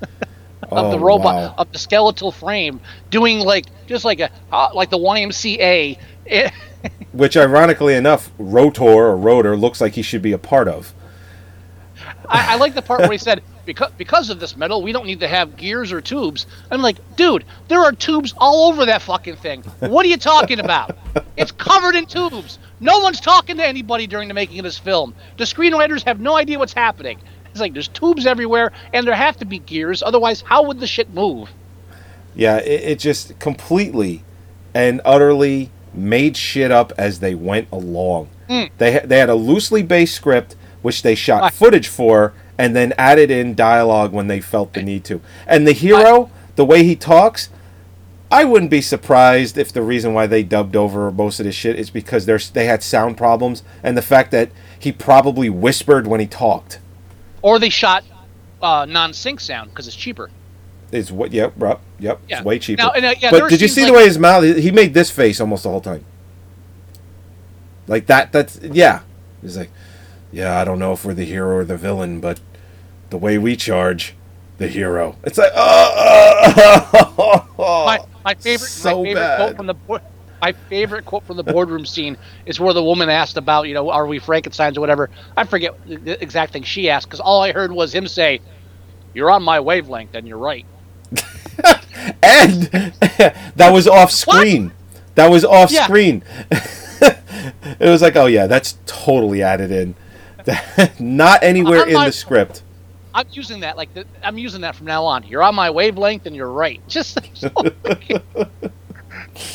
of 0.70 0.90
the 0.90 0.96
Oh, 0.96 1.00
robot 1.00 1.34
wow. 1.34 1.54
of 1.58 1.72
the 1.72 1.78
skeletal 1.78 2.30
frame 2.32 2.80
doing 3.10 3.40
like 3.40 3.66
just 3.86 4.04
like 4.04 4.20
a 4.20 4.30
uh, 4.52 4.68
like 4.74 4.90
the 4.90 4.98
YMCA. 4.98 5.98
Which, 7.12 7.36
ironically 7.36 7.94
enough, 7.94 8.30
Rotor 8.38 8.82
or 8.84 9.16
Rotor 9.16 9.56
looks 9.56 9.80
like 9.80 9.94
he 9.94 10.02
should 10.02 10.22
be 10.22 10.32
a 10.32 10.38
part 10.38 10.68
of. 10.68 10.92
I, 12.28 12.54
I 12.54 12.56
like 12.56 12.74
the 12.74 12.82
part 12.82 13.00
where 13.00 13.10
he 13.12 13.18
said, 13.18 13.42
because 13.66 13.90
because 13.98 14.30
of 14.30 14.40
this 14.40 14.56
metal, 14.56 14.80
we 14.80 14.92
don't 14.92 15.04
need 15.06 15.20
to 15.20 15.28
have 15.28 15.56
gears 15.56 15.92
or 15.92 16.00
tubes. 16.00 16.46
I'm 16.70 16.80
like, 16.80 16.96
dude, 17.16 17.44
there 17.68 17.80
are 17.80 17.92
tubes 17.92 18.32
all 18.38 18.70
over 18.72 18.86
that 18.86 19.02
fucking 19.02 19.36
thing. 19.36 19.62
What 19.80 20.06
are 20.06 20.08
you 20.08 20.16
talking 20.16 20.60
about? 20.60 20.96
It's 21.36 21.52
covered 21.52 21.94
in 21.94 22.06
tubes. 22.06 22.58
No 22.80 22.98
one's 23.00 23.20
talking 23.20 23.56
to 23.58 23.66
anybody 23.66 24.06
during 24.06 24.28
the 24.28 24.32
making 24.34 24.58
of 24.58 24.64
this 24.64 24.78
film. 24.78 25.14
The 25.36 25.44
screenwriters 25.44 26.02
have 26.04 26.18
no 26.18 26.34
idea 26.34 26.58
what's 26.58 26.72
happening. 26.72 27.18
It's 27.50 27.60
like 27.60 27.74
there's 27.74 27.88
tubes 27.88 28.26
everywhere, 28.26 28.72
and 28.94 29.06
there 29.06 29.14
have 29.14 29.36
to 29.38 29.44
be 29.44 29.58
gears. 29.58 30.02
Otherwise, 30.02 30.40
how 30.40 30.62
would 30.64 30.80
the 30.80 30.86
shit 30.86 31.12
move? 31.12 31.50
Yeah, 32.34 32.56
it, 32.58 32.82
it 32.92 32.98
just 32.98 33.38
completely 33.38 34.24
and 34.74 35.00
utterly 35.04 35.70
made 35.92 36.36
shit 36.36 36.70
up 36.70 36.92
as 36.98 37.20
they 37.20 37.34
went 37.34 37.68
along. 37.72 38.28
Hmm. 38.48 38.64
They 38.78 38.98
they 39.04 39.18
had 39.18 39.28
a 39.30 39.34
loosely 39.34 39.82
based 39.82 40.14
script 40.14 40.54
which 40.82 41.02
they 41.02 41.14
shot 41.14 41.42
Right. 41.42 41.52
footage 41.52 41.88
for 41.88 42.32
and 42.58 42.74
then 42.74 42.92
added 42.96 43.30
in 43.30 43.54
dialogue 43.54 44.12
when 44.12 44.28
they 44.28 44.40
felt 44.40 44.72
the 44.72 44.82
need 44.82 45.04
to. 45.04 45.20
And 45.46 45.66
the 45.66 45.72
hero, 45.72 46.30
the 46.56 46.64
way 46.64 46.84
he 46.84 46.96
talks, 46.96 47.50
I 48.30 48.44
wouldn't 48.44 48.70
be 48.70 48.80
surprised 48.80 49.56
if 49.56 49.72
the 49.72 49.82
reason 49.82 50.12
why 50.14 50.26
they 50.26 50.42
dubbed 50.42 50.74
over 50.74 51.10
most 51.12 51.38
of 51.38 51.46
this 51.46 51.54
shit 51.54 51.78
is 51.78 51.90
because 51.90 52.26
there's 52.26 52.50
they 52.50 52.66
had 52.66 52.82
sound 52.82 53.16
problems 53.16 53.62
and 53.82 53.96
the 53.96 54.02
fact 54.02 54.30
that 54.32 54.50
he 54.78 54.90
probably 54.90 55.48
whispered 55.48 56.06
when 56.06 56.20
he 56.20 56.26
talked. 56.26 56.80
Or 57.42 57.58
they 57.58 57.68
shot 57.68 58.04
uh, 58.60 58.84
non-sync 58.88 59.40
sound 59.40 59.70
because 59.70 59.86
it's 59.86 59.96
cheaper. 59.96 60.30
Is 60.92 61.12
what? 61.12 61.32
Yep, 61.32 61.54
yep, 61.60 61.80
yep. 61.98 62.20
Yeah. 62.28 62.36
It's 62.38 62.44
way 62.44 62.58
cheaper. 62.58 62.82
Now, 62.82 62.90
and, 62.92 63.04
uh, 63.04 63.14
yeah, 63.18 63.30
but 63.30 63.48
did 63.48 63.60
you 63.60 63.68
see 63.68 63.82
like- 63.82 63.92
the 63.92 63.96
way 63.98 64.04
his 64.06 64.18
mouth? 64.18 64.44
He 64.44 64.70
made 64.70 64.94
this 64.94 65.10
face 65.10 65.40
almost 65.40 65.64
the 65.64 65.70
whole 65.70 65.80
time. 65.80 66.04
Like 67.86 68.06
that. 68.06 68.32
That's 68.32 68.58
yeah. 68.62 69.02
He's 69.42 69.56
like, 69.56 69.70
yeah. 70.36 70.60
I 70.60 70.64
don't 70.64 70.78
know 70.78 70.92
if 70.92 71.04
we're 71.04 71.14
the 71.14 71.24
hero 71.24 71.56
or 71.56 71.64
the 71.64 71.76
villain, 71.76 72.20
but 72.20 72.40
the 73.10 73.16
way 73.16 73.38
we 73.38 73.56
charge, 73.56 74.14
the 74.58 74.68
hero. 74.68 75.16
It's 75.24 75.38
like, 75.38 75.52
oh, 75.54 77.44
my, 77.58 77.98
my 78.24 78.34
favorite, 78.34 78.66
so 78.68 78.98
my 78.98 79.04
favorite 79.08 79.20
bad. 79.20 79.36
quote 79.38 79.56
from 79.56 79.66
the 79.66 79.74
board, 79.74 80.02
my 80.40 80.52
favorite 80.52 81.04
quote 81.04 81.24
from 81.24 81.36
the 81.36 81.42
boardroom 81.44 81.86
scene 81.86 82.16
is 82.44 82.60
where 82.60 82.74
the 82.74 82.82
woman 82.82 83.08
asked 83.08 83.36
about, 83.36 83.68
you 83.68 83.74
know, 83.74 83.90
are 83.90 84.06
we 84.06 84.18
Frankenstein's 84.18 84.76
or 84.76 84.80
whatever. 84.80 85.10
I 85.36 85.44
forget 85.44 85.74
the 85.86 86.22
exact 86.22 86.52
thing 86.52 86.62
she 86.62 86.90
asked 86.90 87.08
because 87.08 87.20
all 87.20 87.42
I 87.42 87.52
heard 87.52 87.72
was 87.72 87.94
him 87.94 88.06
say, 88.06 88.40
"You're 89.14 89.30
on 89.30 89.42
my 89.42 89.60
wavelength, 89.60 90.14
and 90.14 90.28
you're 90.28 90.38
right." 90.38 90.66
and 92.22 92.62
that 93.56 93.70
was 93.72 93.88
off 93.88 94.10
screen. 94.10 94.72
That 95.14 95.30
was 95.30 95.44
off 95.44 95.70
Yeah. 95.70 95.84
screen. 95.84 96.22
it 96.50 97.78
was 97.80 98.02
like, 98.02 98.16
oh 98.16 98.26
yeah, 98.26 98.46
that's 98.46 98.76
totally 98.86 99.42
added 99.42 99.70
in. 99.70 99.94
Not 101.00 101.42
anywhere 101.42 101.82
On 101.82 101.88
in 101.88 101.94
my- 101.94 102.06
the 102.06 102.12
script. 102.12 102.62
I'm 103.14 103.26
using 103.30 103.60
that 103.60 103.78
like 103.78 103.94
the, 103.94 104.04
I'm 104.22 104.36
using 104.36 104.60
that 104.60 104.76
from 104.76 104.86
now 104.86 105.04
on. 105.06 105.22
You're 105.22 105.42
on 105.42 105.54
my 105.54 105.70
wavelength, 105.70 106.26
and 106.26 106.36
you're 106.36 106.50
right. 106.50 106.82
Just 106.88 107.18
so 107.34 107.50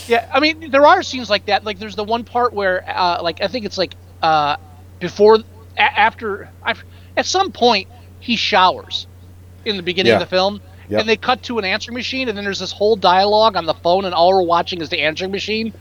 yeah. 0.08 0.30
I 0.34 0.40
mean, 0.40 0.72
there 0.72 0.86
are 0.88 1.04
scenes 1.04 1.30
like 1.30 1.46
that. 1.46 1.64
Like 1.64 1.80
there's 1.80 1.96
the 1.96 2.04
one 2.04 2.24
part 2.24 2.54
where, 2.54 2.84
uh, 2.90 3.22
like 3.22 3.42
I 3.42 3.48
think 3.48 3.66
it's 3.66 3.78
like 3.78 3.94
uh, 4.22 4.58
before, 5.00 5.40
a- 5.78 5.82
after, 6.00 6.50
I, 6.64 6.74
at 7.18 7.26
some 7.26 7.52
point 7.52 7.88
he 8.20 8.36
showers 8.36 9.08
in 9.66 9.78
the 9.78 9.84
beginning 9.84 10.10
Yeah. 10.12 10.16
of 10.18 10.22
the 10.22 10.26
film, 10.36 10.62
Yep. 10.90 11.00
and 11.02 11.10
they 11.10 11.16
cut 11.16 11.44
to 11.44 11.58
an 11.60 11.64
answering 11.66 11.96
machine, 11.96 12.28
and 12.30 12.38
then 12.38 12.44
there's 12.44 12.60
this 12.60 12.72
whole 12.72 12.96
dialogue 12.96 13.56
on 13.56 13.66
the 13.66 13.74
phone, 13.76 14.06
and 14.06 14.14
all 14.14 14.30
we're 14.36 14.42
watching 14.46 14.82
is 14.82 14.90
the 14.90 15.02
answering 15.02 15.32
machine. 15.32 15.72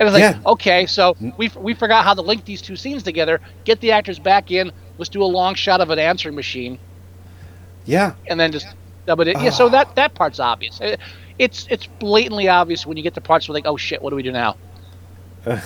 And 0.00 0.08
it's 0.08 0.14
like, 0.14 0.22
Yeah. 0.22 0.40
okay, 0.52 0.86
so 0.86 1.14
mm. 1.14 1.36
we, 1.38 1.50
we 1.58 1.74
forgot 1.74 2.04
how 2.04 2.14
to 2.14 2.22
link 2.22 2.46
these 2.46 2.62
two 2.62 2.74
scenes 2.76 3.02
together. 3.04 3.40
Get 3.64 3.80
the 3.80 3.92
actors 3.92 4.18
back 4.18 4.50
in. 4.50 4.72
Let's 4.98 5.10
do 5.10 5.22
a 5.22 5.26
long 5.26 5.54
shot 5.54 5.80
of 5.82 5.90
an 5.90 5.98
answering 6.00 6.34
machine 6.34 6.80
Yeah. 7.84 8.14
and 8.26 8.40
then 8.40 8.50
just 8.50 8.66
dub 9.06 9.20
it 9.20 9.28
in. 9.28 9.38
Yeah, 9.40 9.50
so 9.50 9.66
ah. 9.66 9.70
that 9.70 9.94
that 9.96 10.14
part's 10.14 10.40
obvious. 10.40 10.80
It- 10.80 11.00
It's 11.38 11.66
it's 11.70 11.86
blatantly 11.86 12.48
obvious 12.48 12.86
when 12.86 12.98
you 12.98 13.02
get 13.02 13.14
to 13.14 13.20
parts 13.22 13.48
where 13.48 13.54
like, 13.54 13.66
oh 13.66 13.78
shit, 13.78 14.02
what 14.02 14.10
do 14.10 14.16
we 14.16 14.22
do 14.22 14.32
now? 14.32 14.56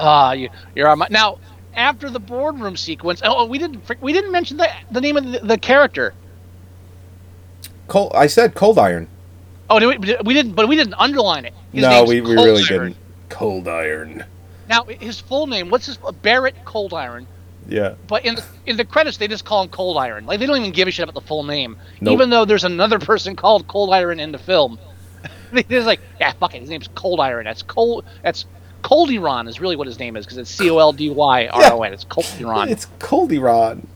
Ah, 0.00 0.32
you 0.32 0.48
you're 0.74 0.88
on 0.88 0.98
my 0.98 1.06
now. 1.10 1.38
After 1.74 2.10
the 2.10 2.18
boardroom 2.20 2.76
sequence, 2.76 3.20
oh, 3.22 3.40
oh 3.40 3.44
we 3.46 3.58
didn't 3.58 3.82
we 4.00 4.12
didn't 4.14 4.32
mention 4.32 4.56
the 4.56 4.68
the 4.90 5.00
name 5.00 5.18
of 5.18 5.24
the, 5.30 5.40
the 5.40 5.58
character. 5.58 6.14
Cold, 7.88 8.12
I 8.14 8.26
said 8.26 8.54
cold 8.54 8.78
iron. 8.78 9.08
Oh, 9.70 9.78
did 9.78 9.86
we, 9.86 10.16
we 10.24 10.34
didn't, 10.34 10.52
but 10.52 10.68
we 10.68 10.76
didn't 10.76 10.94
underline 10.94 11.44
it. 11.44 11.54
His 11.72 11.82
no, 11.82 12.04
we, 12.04 12.20
we 12.20 12.34
really 12.34 12.62
Iron. 12.68 12.88
didn't. 12.88 12.96
Cold 13.28 13.68
iron. 13.68 14.24
Now 14.68 14.84
his 14.84 15.20
full 15.20 15.46
name, 15.46 15.70
what's 15.70 15.86
his 15.86 15.98
Barrett 16.22 16.56
Cold 16.64 16.92
Iron? 16.92 17.26
Yeah. 17.68 17.94
But 18.08 18.24
in 18.24 18.34
the, 18.34 18.44
in 18.66 18.76
the 18.76 18.84
credits, 18.84 19.16
they 19.16 19.28
just 19.28 19.44
call 19.44 19.62
him 19.62 19.68
Cold 19.68 19.96
Iron. 19.96 20.26
Like 20.26 20.40
they 20.40 20.46
don't 20.46 20.56
even 20.56 20.72
give 20.72 20.88
a 20.88 20.90
shit 20.90 21.04
about 21.04 21.14
the 21.14 21.26
full 21.26 21.44
name, 21.44 21.76
Nope. 22.00 22.14
even 22.14 22.30
though 22.30 22.44
there's 22.44 22.64
another 22.64 22.98
person 22.98 23.36
called 23.36 23.68
Cold 23.68 23.94
Iron 23.94 24.18
in 24.18 24.32
the 24.32 24.38
film. 24.38 24.78
they 25.52 25.62
just 25.62 25.86
like, 25.86 26.00
yeah, 26.20 26.32
fuck 26.32 26.54
it. 26.54 26.60
His 26.60 26.70
name's 26.70 26.88
Cold 26.88 27.20
Iron. 27.20 27.44
That's 27.44 27.62
cold. 27.62 28.04
That's 28.22 28.46
Coldyron 28.82 29.48
is 29.48 29.60
really 29.60 29.76
what 29.76 29.86
his 29.86 29.98
name 29.98 30.16
is 30.16 30.24
because 30.24 30.38
it's 30.38 30.50
C 30.50 30.70
O 30.70 30.78
L 30.78 30.92
D 30.92 31.10
Y 31.10 31.46
R 31.48 31.72
O 31.72 31.82
N. 31.82 31.92
It's 31.92 32.04
Coldyron. 32.04 32.68
It's 32.70 32.86
Cold 32.98 33.30
Iran. 33.32 33.86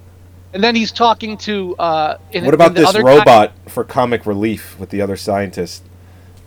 And 0.54 0.62
then 0.62 0.74
he's 0.74 0.92
talking 0.92 1.36
to. 1.38 1.76
Uh, 1.76 2.18
in, 2.32 2.44
What 2.44 2.54
about 2.54 2.74
this 2.74 2.90
guy- 2.92 3.00
robot 3.00 3.52
for 3.68 3.84
comic 3.84 4.24
relief 4.24 4.78
with 4.78 4.90
the 4.90 5.02
other 5.02 5.16
scientist? 5.16 5.84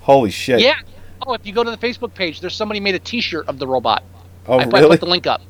Holy 0.01 0.31
shit! 0.31 0.61
Yeah. 0.61 0.75
Oh, 1.25 1.33
if 1.33 1.45
you 1.45 1.53
go 1.53 1.63
to 1.63 1.71
the 1.71 1.77
Facebook 1.77 2.13
page, 2.13 2.39
there's 2.39 2.55
somebody 2.55 2.79
made 2.79 2.95
a 2.95 2.99
T-shirt 2.99 3.47
of 3.47 3.59
the 3.59 3.67
robot. 3.67 4.03
Oh 4.47 4.59
I, 4.59 4.63
I 4.63 4.65
really? 4.65 4.89
put 4.89 5.01
the 5.01 5.07
link 5.07 5.27
up. 5.27 5.41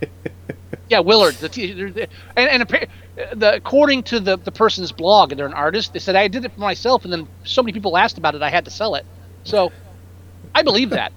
yeah, 0.88 1.00
Willard. 1.00 1.34
The 1.34 1.48
t- 1.48 1.72
and, 1.72 2.08
and 2.36 2.88
the, 3.34 3.54
according 3.54 4.04
to 4.04 4.20
the, 4.20 4.38
the 4.38 4.52
person's 4.52 4.92
blog, 4.92 5.32
and 5.32 5.38
they're 5.38 5.46
an 5.46 5.52
artist, 5.52 5.92
they 5.92 5.98
said 5.98 6.16
I 6.16 6.28
did 6.28 6.44
it 6.44 6.52
for 6.52 6.60
myself, 6.60 7.04
and 7.04 7.12
then 7.12 7.28
so 7.44 7.62
many 7.62 7.72
people 7.72 7.98
asked 7.98 8.16
about 8.16 8.34
it, 8.34 8.42
I 8.42 8.48
had 8.48 8.64
to 8.64 8.70
sell 8.70 8.94
it. 8.94 9.04
So, 9.44 9.72
I 10.54 10.62
believe 10.62 10.90
that. 10.90 11.12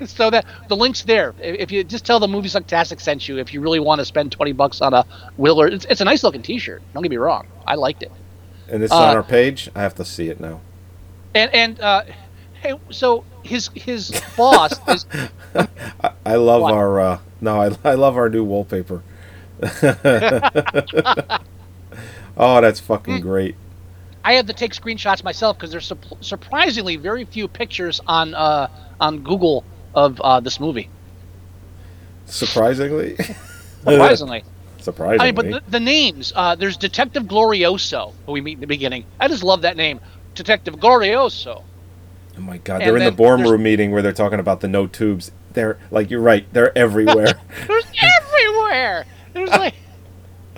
so 0.06 0.30
that 0.30 0.44
the 0.68 0.76
link's 0.76 1.02
there. 1.02 1.34
If 1.40 1.70
you 1.72 1.84
just 1.84 2.04
tell 2.04 2.20
the 2.20 2.28
movie 2.28 2.48
Sucktastic 2.48 3.00
sent 3.00 3.28
you, 3.28 3.38
if 3.38 3.52
you 3.54 3.60
really 3.60 3.80
want 3.80 4.00
to 4.00 4.04
spend 4.04 4.32
twenty 4.32 4.52
bucks 4.52 4.80
on 4.80 4.94
a 4.94 5.04
Willard, 5.36 5.72
it's, 5.74 5.84
it's 5.86 6.00
a 6.00 6.04
nice 6.04 6.22
looking 6.22 6.42
T-shirt. 6.42 6.82
Don't 6.94 7.02
get 7.02 7.10
me 7.10 7.16
wrong, 7.16 7.46
I 7.66 7.74
liked 7.74 8.02
it. 8.02 8.12
and 8.68 8.82
it's 8.82 8.92
uh, 8.92 8.96
on 8.98 9.16
our 9.16 9.22
page. 9.22 9.70
I 9.74 9.80
have 9.82 9.94
to 9.96 10.04
see 10.04 10.28
it 10.28 10.40
now. 10.40 10.60
And 11.34 11.52
and 11.54 11.80
uh, 11.80 12.02
hey, 12.62 12.74
so 12.90 13.24
his 13.42 13.70
his 13.74 14.20
boss 14.36 14.72
is 14.88 15.06
I, 15.54 16.12
I 16.24 16.34
love 16.36 16.62
What? 16.62 16.74
our 16.74 17.00
uh, 17.00 17.18
no, 17.40 17.60
I, 17.60 17.70
I 17.84 17.94
love 17.94 18.16
our 18.16 18.28
new 18.28 18.44
wallpaper. 18.44 19.02
oh, 22.36 22.60
that's 22.60 22.80
Hmm. 22.80 22.86
fucking 22.86 23.20
great. 23.20 23.56
I 24.24 24.34
had 24.34 24.46
to 24.48 24.52
take 24.52 24.72
screenshots 24.72 25.24
myself 25.24 25.56
because 25.56 25.70
there's 25.70 25.86
sup- 25.86 26.22
surprisingly 26.22 26.96
very 26.96 27.24
few 27.24 27.48
pictures 27.48 28.00
on 28.06 28.34
uh, 28.34 28.68
on 29.00 29.20
Google 29.20 29.64
of 29.98 30.20
uh, 30.20 30.40
this 30.40 30.60
movie. 30.60 30.88
Surprisingly, 32.26 33.16
Surprisingly, 33.84 34.44
surprisingly. 34.80 35.20
I 35.28 35.32
mean, 35.32 35.34
but 35.34 35.64
the, 35.66 35.70
the 35.70 35.80
names 35.80 36.32
uh, 36.36 36.54
there's 36.54 36.76
Detective 36.76 37.24
Glorioso 37.24 38.12
who 38.26 38.32
we 38.32 38.40
meet 38.40 38.54
in 38.54 38.60
the 38.60 38.66
beginning. 38.66 39.04
I 39.18 39.28
just 39.28 39.42
love 39.42 39.62
that 39.62 39.76
name, 39.76 40.00
Detective 40.34 40.74
Glorioso. 40.76 41.62
oh 42.36 42.40
my 42.40 42.58
god, 42.58 42.82
and 42.82 42.90
they're 42.90 42.96
in 42.96 43.04
the 43.04 43.12
boardroom 43.12 43.48
there's- 43.48 43.60
meeting 43.60 43.90
where 43.92 44.02
they're 44.02 44.12
talking 44.12 44.40
about 44.40 44.60
the 44.60 44.68
no 44.68 44.86
tubes. 44.86 45.32
They're 45.54 45.78
like 45.90 46.10
you're 46.10 46.20
right. 46.20 46.46
They're 46.52 46.76
everywhere. 46.76 47.40
There's 47.66 47.86
everywhere. 48.00 49.06
There's 49.32 49.50
like 49.50 49.74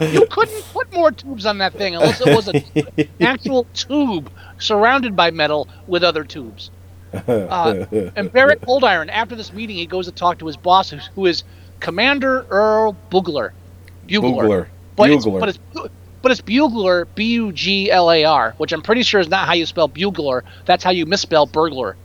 you 0.00 0.26
couldn't 0.30 0.62
put 0.72 0.92
more 0.92 1.12
tubes 1.12 1.46
on 1.46 1.58
that 1.58 1.74
thing 1.74 1.94
unless 1.94 2.20
it 2.20 2.34
was 2.34 2.48
a, 2.48 2.54
an 2.98 3.08
actual 3.20 3.66
tube 3.74 4.30
surrounded 4.58 5.14
by 5.14 5.30
metal 5.30 5.68
with 5.86 6.02
other 6.02 6.24
tubes. 6.24 6.70
Uh, 7.12 7.86
and 8.16 8.32
Barrett 8.32 8.60
Coldyron, 8.60 9.08
after 9.08 9.34
this 9.34 9.52
meeting, 9.52 9.76
he 9.76 9.86
goes 9.86 10.06
to 10.06 10.12
talk 10.12 10.38
to 10.38 10.46
his 10.46 10.56
boss, 10.56 10.90
who, 10.90 11.26
is 11.26 11.44
Commander 11.80 12.46
Earl 12.50 12.96
Bugler. 13.10 13.52
Bugler. 14.06 14.30
Bugler. 14.30 14.68
But 14.96 15.10
it's, 15.10 15.24
Bugler. 15.24 15.40
but 15.40 15.48
it's 15.48 15.58
but 16.22 16.32
it's 16.32 16.40
Bugler, 16.40 17.06
B 17.14 17.24
U 17.32 17.52
G 17.52 17.90
L 17.90 18.10
A 18.10 18.24
R, 18.24 18.54
which 18.58 18.72
I'm 18.72 18.82
pretty 18.82 19.02
sure 19.02 19.20
is 19.20 19.28
not 19.28 19.46
how 19.46 19.54
you 19.54 19.66
spell 19.66 19.88
bugler. 19.88 20.44
That's 20.66 20.84
how 20.84 20.90
you 20.90 21.06
misspell 21.06 21.46
burglar. 21.46 21.96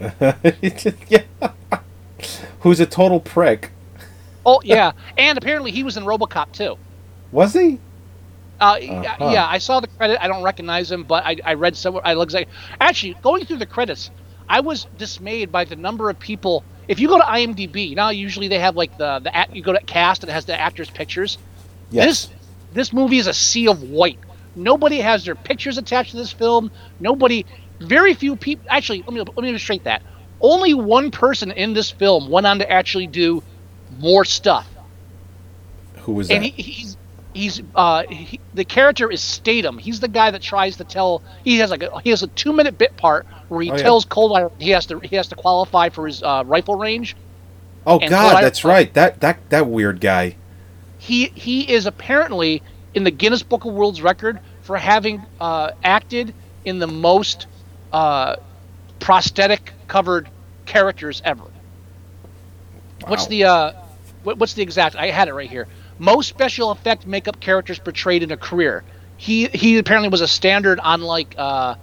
yeah. 1.08 1.22
Who's 2.60 2.80
a 2.80 2.86
total 2.86 3.20
prick? 3.20 3.70
Oh 4.44 4.60
yeah, 4.64 4.92
and 5.16 5.38
apparently 5.38 5.70
he 5.70 5.82
was 5.82 5.96
in 5.96 6.04
RoboCop 6.04 6.52
too. 6.52 6.76
Was 7.32 7.52
he? 7.52 7.78
Uh, 8.60 8.78
Uh-huh. 8.80 9.30
Yeah, 9.32 9.46
I 9.46 9.58
saw 9.58 9.80
the 9.80 9.88
credit. 9.88 10.22
I 10.22 10.28
don't 10.28 10.42
recognize 10.42 10.90
him, 10.90 11.04
but 11.04 11.24
I, 11.24 11.36
I 11.44 11.54
read 11.54 11.76
somewhere. 11.76 12.02
I 12.06 12.14
looks 12.14 12.34
like 12.34 12.48
actually 12.80 13.14
going 13.22 13.44
through 13.44 13.58
the 13.58 13.66
credits, 13.66 14.10
I 14.48 14.60
was 14.60 14.86
dismayed 14.96 15.52
by 15.52 15.64
the 15.64 15.76
number 15.76 16.10
of 16.10 16.18
people. 16.18 16.64
If 16.88 17.00
you 17.00 17.08
go 17.08 17.18
to 17.18 17.24
IMDb 17.24 17.94
now, 17.96 18.10
usually 18.10 18.48
they 18.48 18.58
have 18.60 18.76
like 18.76 18.96
the 18.98 19.20
the 19.20 19.46
you 19.52 19.62
go 19.62 19.72
to 19.72 19.80
cast 19.82 20.22
and 20.22 20.30
it 20.30 20.34
has 20.34 20.46
the 20.46 20.58
actors' 20.58 20.90
pictures. 20.90 21.38
Yes. 21.90 22.28
This 22.28 22.30
this 22.72 22.92
movie 22.92 23.18
is 23.18 23.26
a 23.26 23.34
sea 23.34 23.68
of 23.68 23.82
white. 23.82 24.20
Nobody 24.54 24.98
has 25.00 25.24
their 25.24 25.36
pictures 25.36 25.78
attached 25.78 26.12
to 26.12 26.16
this 26.16 26.32
film. 26.32 26.70
Nobody, 27.00 27.46
very 27.80 28.14
few 28.14 28.36
people. 28.36 28.66
Actually, 28.70 29.02
let 29.02 29.12
me 29.14 29.20
let 29.20 29.38
me 29.38 29.50
illustrate 29.50 29.84
that. 29.84 30.02
Only 30.40 30.74
one 30.74 31.10
person 31.12 31.52
in 31.52 31.74
this 31.74 31.90
film 31.90 32.28
went 32.30 32.46
on 32.46 32.58
to 32.60 32.70
actually 32.70 33.06
do 33.08 33.44
more 33.98 34.24
stuff 34.24 34.68
Who 36.00 36.12
was 36.14 36.32
that? 36.32 36.36
and 36.36 36.44
he, 36.44 36.50
he's 36.62 36.96
he's 37.36 37.62
uh 37.74 38.04
he, 38.08 38.40
the 38.54 38.64
character 38.64 39.10
is 39.10 39.20
Statham. 39.20 39.78
He's 39.78 40.00
the 40.00 40.08
guy 40.08 40.30
that 40.30 40.42
tries 40.42 40.76
to 40.78 40.84
tell. 40.84 41.22
He 41.44 41.58
has 41.58 41.70
like 41.70 41.82
a, 41.82 42.00
he 42.00 42.10
has 42.10 42.22
a 42.22 42.26
two 42.28 42.52
minute 42.52 42.78
bit 42.78 42.96
part 42.96 43.26
where 43.48 43.60
he 43.62 43.70
Oh, 43.70 43.76
yeah. 43.76 43.82
tells 43.82 44.04
Cold 44.04 44.36
Iron 44.36 44.50
he 44.58 44.70
has 44.70 44.86
to 44.86 44.98
he 45.00 45.16
has 45.16 45.28
to 45.28 45.34
qualify 45.36 45.88
for 45.90 46.06
his 46.06 46.22
uh, 46.22 46.42
rifle 46.46 46.74
range. 46.76 47.16
oh 47.86 47.98
and 47.98 48.10
God, 48.10 48.30
Clyde- 48.32 48.44
that's 48.44 48.64
right. 48.64 48.92
That 48.94 49.20
that 49.20 49.38
that 49.50 49.66
weird 49.68 50.00
guy. 50.00 50.36
He 50.98 51.26
he 51.26 51.70
is 51.72 51.86
apparently 51.86 52.62
in 52.94 53.04
the 53.04 53.10
Guinness 53.10 53.42
Book 53.42 53.64
of 53.64 53.72
World's 53.74 54.00
Record 54.02 54.40
for 54.62 54.76
having 54.78 55.22
uh, 55.40 55.72
acted 55.84 56.34
in 56.64 56.78
the 56.78 56.86
most 56.88 57.46
uh, 57.92 58.36
prosthetic 58.98 59.72
covered 59.86 60.28
characters 60.64 61.22
ever. 61.24 61.44
What's 63.06 63.26
the 63.26 63.44
uh, 63.44 63.72
what, 64.24 64.38
what's 64.38 64.54
the 64.54 64.62
exact? 64.62 64.96
I 64.96 65.10
had 65.10 65.28
it 65.28 65.34
right 65.34 65.48
here. 65.50 65.68
Most 65.98 66.28
special 66.28 66.70
effect 66.70 67.06
makeup 67.06 67.40
characters 67.40 67.78
portrayed 67.78 68.22
in 68.22 68.30
a 68.30 68.36
career. 68.36 68.84
He 69.16 69.46
he 69.46 69.78
apparently 69.78 70.10
was 70.10 70.20
a 70.20 70.28
standard 70.28 70.78
on 70.80 71.00
like 71.00 71.34
uh, 71.38 71.76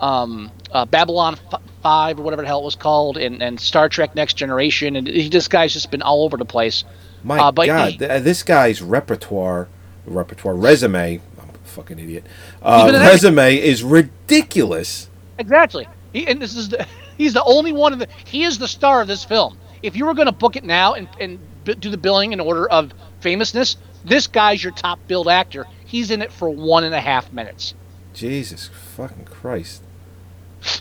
um, 0.00 0.50
uh, 0.70 0.84
Babylon 0.84 1.36
F- 1.52 1.62
Five 1.82 2.18
or 2.18 2.22
whatever 2.22 2.42
the 2.42 2.48
hell 2.48 2.60
it 2.60 2.64
was 2.64 2.74
called, 2.76 3.16
and, 3.16 3.40
and 3.42 3.58
Star 3.60 3.88
Trek 3.88 4.14
Next 4.14 4.34
Generation, 4.34 4.96
and 4.96 5.06
he, 5.06 5.28
this 5.28 5.46
guy's 5.48 5.72
just 5.72 5.90
been 5.90 6.02
all 6.02 6.24
over 6.24 6.36
the 6.36 6.44
place. 6.44 6.84
My 7.24 7.38
Uh, 7.38 7.52
but 7.52 7.66
God, 7.66 7.92
he- 7.92 7.98
th- 7.98 8.22
this 8.22 8.42
guy's 8.42 8.82
repertoire, 8.82 9.68
repertoire, 10.04 10.54
resume. 10.54 11.20
I'm 11.40 11.48
a 11.48 11.68
fucking 11.68 11.98
idiot. 11.98 12.26
Uh, 12.60 12.86
been 12.86 12.96
in 12.96 13.00
every- 13.00 13.12
resume 13.12 13.56
is 13.56 13.82
ridiculous. 13.84 15.08
Exactly. 15.38 15.86
He, 16.12 16.26
and 16.26 16.42
this 16.42 16.54
is 16.56 16.68
the, 16.68 16.86
he's 17.16 17.32
the 17.32 17.44
only 17.44 17.72
one 17.72 17.92
of 17.92 17.98
the 18.00 18.08
he 18.24 18.42
is 18.44 18.58
the 18.58 18.68
star 18.68 19.00
of 19.00 19.08
this 19.08 19.24
film. 19.24 19.56
If 19.82 19.96
you 19.96 20.04
were 20.04 20.14
going 20.14 20.26
to 20.26 20.32
book 20.32 20.56
it 20.56 20.64
now 20.64 20.94
and 20.94 21.08
and 21.20 21.38
do 21.64 21.90
the 21.90 21.96
billing 21.98 22.32
in 22.32 22.40
order 22.40 22.68
of 22.68 22.92
famousness, 23.20 23.76
this 24.04 24.26
guy's 24.26 24.62
your 24.62 24.72
top 24.72 24.98
billed 25.08 25.28
actor. 25.28 25.66
He's 25.84 26.10
in 26.10 26.22
it 26.22 26.32
for 26.32 26.48
one 26.48 26.84
and 26.84 26.94
a 26.94 27.00
half 27.00 27.32
minutes. 27.32 27.74
Jesus 28.14 28.68
fucking 28.96 29.24
Christ. 29.26 29.82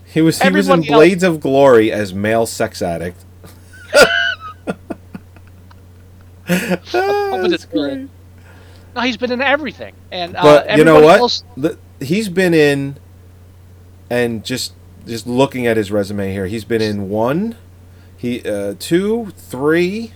He 0.05 0.21
was 0.21 0.41
he 0.41 0.49
was 0.49 0.67
in 0.69 0.79
else- 0.79 0.87
Blades 0.87 1.23
of 1.23 1.39
Glory 1.39 1.91
as 1.91 2.13
male 2.13 2.45
sex 2.45 2.81
addict. 2.81 3.23
It's 6.49 7.65
good. 7.71 8.09
No, 8.95 9.01
he's 9.01 9.17
been 9.17 9.31
in 9.31 9.41
everything, 9.41 9.93
and 10.11 10.35
uh, 10.35 10.41
But 10.41 10.77
you 10.77 10.83
know 10.83 11.01
what? 11.01 11.19
else- 11.19 11.43
The, 11.55 11.77
he's 11.99 12.29
been 12.29 12.53
in, 12.53 12.97
and 14.09 14.43
just 14.43 14.73
just 15.05 15.27
looking 15.27 15.67
at 15.67 15.77
his 15.77 15.91
resume 15.91 16.31
here, 16.33 16.47
he's 16.47 16.65
been 16.65 16.81
in 16.81 17.09
one, 17.09 17.55
he 18.17 18.41
uh, 18.41 18.73
two, 18.79 19.31
three, 19.37 20.13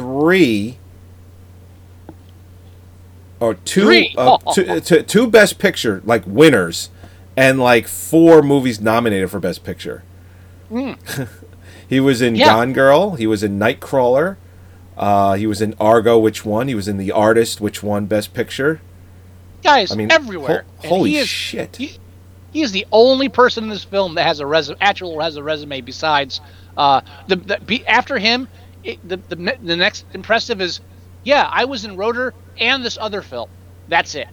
three, 0.00 0.78
or 3.38 3.54
two, 3.54 3.84
Three. 3.84 4.14
uh, 4.18 4.38
two, 4.52 4.80
two, 4.80 5.02
two 5.02 5.26
Best 5.26 5.58
Picture 5.58 6.02
like 6.04 6.22
winners, 6.26 6.90
and 7.36 7.58
like 7.60 7.88
four 7.88 8.42
movies 8.42 8.80
nominated 8.80 9.30
for 9.30 9.40
Best 9.40 9.64
Picture. 9.64 10.02
he 11.88 12.00
was 12.00 12.22
in. 12.22 12.36
Yeah. 12.36 12.46
Gone 12.46 12.72
Girl. 12.72 13.14
He 13.16 13.26
was 13.26 13.42
in 13.42 13.58
Nightcrawler. 13.58 14.36
Uh, 14.96 15.34
he 15.34 15.46
was 15.46 15.62
in 15.62 15.74
Argo, 15.80 16.18
which 16.18 16.44
one? 16.44 16.68
He 16.68 16.74
was 16.74 16.86
in 16.86 16.98
The 16.98 17.10
Artist, 17.10 17.60
which 17.60 17.82
won 17.82 18.04
Best 18.06 18.34
Picture. 18.34 18.80
guys 19.62 19.90
I 19.92 19.94
mean, 19.96 20.12
everywhere. 20.12 20.64
ho- 20.82 20.88
holy 20.88 21.10
he 21.10 21.16
is, 21.18 21.28
shit. 21.28 21.76
He, 21.76 21.96
he 22.52 22.60
is 22.62 22.70
the 22.72 22.86
only 22.92 23.28
person 23.30 23.64
in 23.64 23.70
this 23.70 23.82
film 23.84 24.14
that 24.16 24.24
has 24.24 24.40
a 24.40 24.46
resume, 24.46 24.76
actual 24.80 25.18
has 25.20 25.36
a 25.36 25.42
resume 25.42 25.80
besides 25.80 26.40
uh, 26.76 27.00
the, 27.28 27.36
the 27.36 27.58
be, 27.64 27.86
after 27.86 28.18
him. 28.18 28.46
It, 28.82 29.00
the, 29.08 29.18
the 29.28 29.36
the 29.60 29.76
next 29.76 30.06
impressive 30.12 30.60
is, 30.60 30.80
yeah, 31.24 31.48
I 31.52 31.66
was 31.66 31.84
in 31.84 31.96
Rotor 31.96 32.34
and 32.58 32.84
this 32.84 32.98
other 33.00 33.22
film. 33.22 33.50
That's 33.88 34.14
it. 34.14 34.28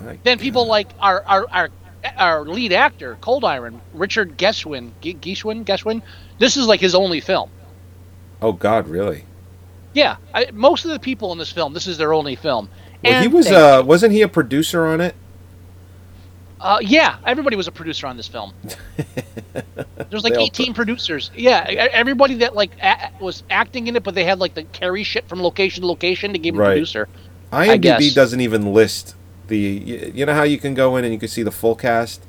My 0.00 0.20
Then 0.24 0.38
people 0.38 0.66
like 0.68 0.94
our 1.00 1.22
our 1.26 1.46
our, 1.52 1.70
our 2.16 2.46
lead 2.46 2.72
actor, 2.72 3.18
Cold 3.20 3.44
Iron, 3.44 3.82
Richard 3.92 4.38
Geswin, 4.38 4.94
G- 5.00 5.14
Geswin. 5.16 5.64
Geshwin. 5.64 6.02
This 6.38 6.56
is 6.56 6.66
like 6.66 6.80
his 6.80 6.94
only 6.94 7.20
film. 7.20 7.50
Oh 8.42 8.52
God, 8.52 8.88
really? 8.88 9.26
Yeah, 9.94 10.16
I, 10.34 10.48
most 10.52 10.84
of 10.84 10.92
the 10.92 11.00
people 11.00 11.32
in 11.32 11.38
this 11.38 11.52
film, 11.52 11.74
this 11.74 11.86
is 11.86 11.98
their 11.98 12.12
only 12.14 12.36
film. 12.36 12.70
Well, 13.02 13.14
he 13.14 13.28
was. 13.28 13.46
they- 13.46 13.52
Uh, 13.52 13.82
wasn't 13.84 14.12
he 14.12 14.22
a 14.22 14.28
producer 14.28 14.86
on 14.86 15.00
it? 15.00 15.16
Uh, 16.62 16.78
yeah, 16.80 17.18
everybody 17.26 17.56
was 17.56 17.66
a 17.66 17.72
producer 17.72 18.06
on 18.06 18.16
this 18.16 18.28
film. 18.28 18.54
There's 20.10 20.22
like 20.22 20.34
They 20.34 20.38
all 20.38 20.46
18 20.46 20.74
producers. 20.74 21.32
Yeah, 21.34 21.58
everybody 21.92 22.36
that 22.36 22.54
like 22.54 22.70
a- 22.80 23.10
was 23.20 23.42
acting 23.50 23.88
in 23.88 23.96
it, 23.96 24.04
but 24.04 24.14
they 24.14 24.22
had 24.24 24.38
like 24.38 24.54
the 24.54 24.62
carry 24.64 25.02
shit 25.02 25.28
from 25.28 25.42
location 25.42 25.80
to 25.82 25.88
location 25.88 26.32
to 26.32 26.38
give 26.38 26.54
him 26.54 26.60
a 26.60 26.64
producer. 26.64 27.08
IMDb 27.52 28.14
doesn't 28.14 28.40
even 28.40 28.72
list 28.72 29.16
the. 29.48 29.58
You, 29.58 30.12
you 30.14 30.24
know 30.26 30.34
how 30.34 30.44
you 30.44 30.56
can 30.56 30.74
go 30.74 30.96
in 30.96 31.04
and 31.04 31.12
you 31.12 31.18
can 31.18 31.28
see 31.28 31.42
the 31.42 31.50
full 31.50 31.74
cast. 31.74 32.22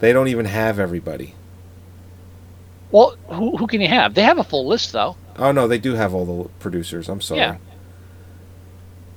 They 0.00 0.12
don't 0.12 0.28
even 0.28 0.44
have 0.44 0.78
everybody. 0.78 1.34
Well, 2.90 3.16
who, 3.28 3.56
who 3.56 3.66
can 3.66 3.80
you 3.80 3.88
have? 3.88 4.12
They 4.14 4.22
have 4.22 4.38
a 4.38 4.44
full 4.44 4.66
list 4.66 4.92
though. 4.92 5.16
Oh 5.36 5.50
no, 5.50 5.66
they 5.66 5.78
do 5.78 5.94
have 5.94 6.12
all 6.12 6.26
the 6.44 6.48
producers. 6.60 7.08
I'm 7.08 7.22
sorry. 7.22 7.40
Yeah. 7.40 7.56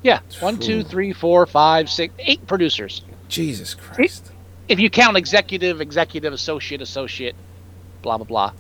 Yeah, 0.05 0.19
one, 0.39 0.59
two, 0.59 0.83
three, 0.83 1.13
four, 1.13 1.47
five, 1.47 1.89
six, 1.89 2.13
eight 2.19 2.45
producers. 2.45 3.01
Jesus 3.27 3.73
Christ. 3.73 4.31
If 4.67 4.79
you 4.79 4.87
count 4.91 5.17
executive, 5.17 5.81
executive, 5.81 6.31
associate, 6.31 6.79
associate, 6.79 7.35
blah 8.03 8.17
blah 8.17 8.27
blah. 8.27 8.53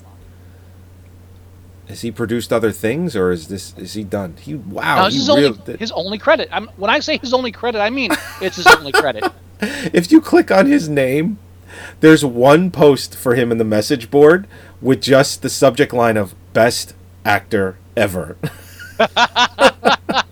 Has 1.87 2.01
he 2.01 2.09
produced 2.09 2.51
other 2.51 2.71
things, 2.71 3.15
or 3.15 3.29
is 3.29 3.47
this 3.47 3.75
is 3.77 3.93
he 3.93 4.03
done? 4.03 4.37
He 4.41 4.55
wow. 4.55 4.95
No, 4.95 5.05
this 5.05 5.13
he 5.13 5.19
is 5.19 5.29
only 5.29 5.77
his 5.77 5.91
only 5.91 6.17
credit. 6.17 6.49
I'm, 6.51 6.65
when 6.77 6.89
I 6.89 6.97
say 6.97 7.19
his 7.19 7.31
only 7.31 7.51
credit, 7.51 7.79
I 7.79 7.91
mean 7.91 8.09
it's 8.41 8.55
his 8.55 8.65
only 8.65 8.91
credit. 8.91 9.31
if 9.61 10.11
you 10.11 10.21
click 10.21 10.49
on 10.49 10.65
his 10.65 10.89
name, 10.89 11.37
there's 11.99 12.25
one 12.25 12.71
post 12.71 13.15
for 13.15 13.35
him 13.35 13.51
in 13.51 13.59
the 13.59 13.63
message 13.63 14.09
board 14.09 14.47
with 14.81 14.99
just 14.99 15.43
the 15.43 15.49
subject 15.51 15.93
line 15.93 16.17
of 16.17 16.33
best 16.53 16.95
actor 17.23 17.77
ever. 17.95 18.35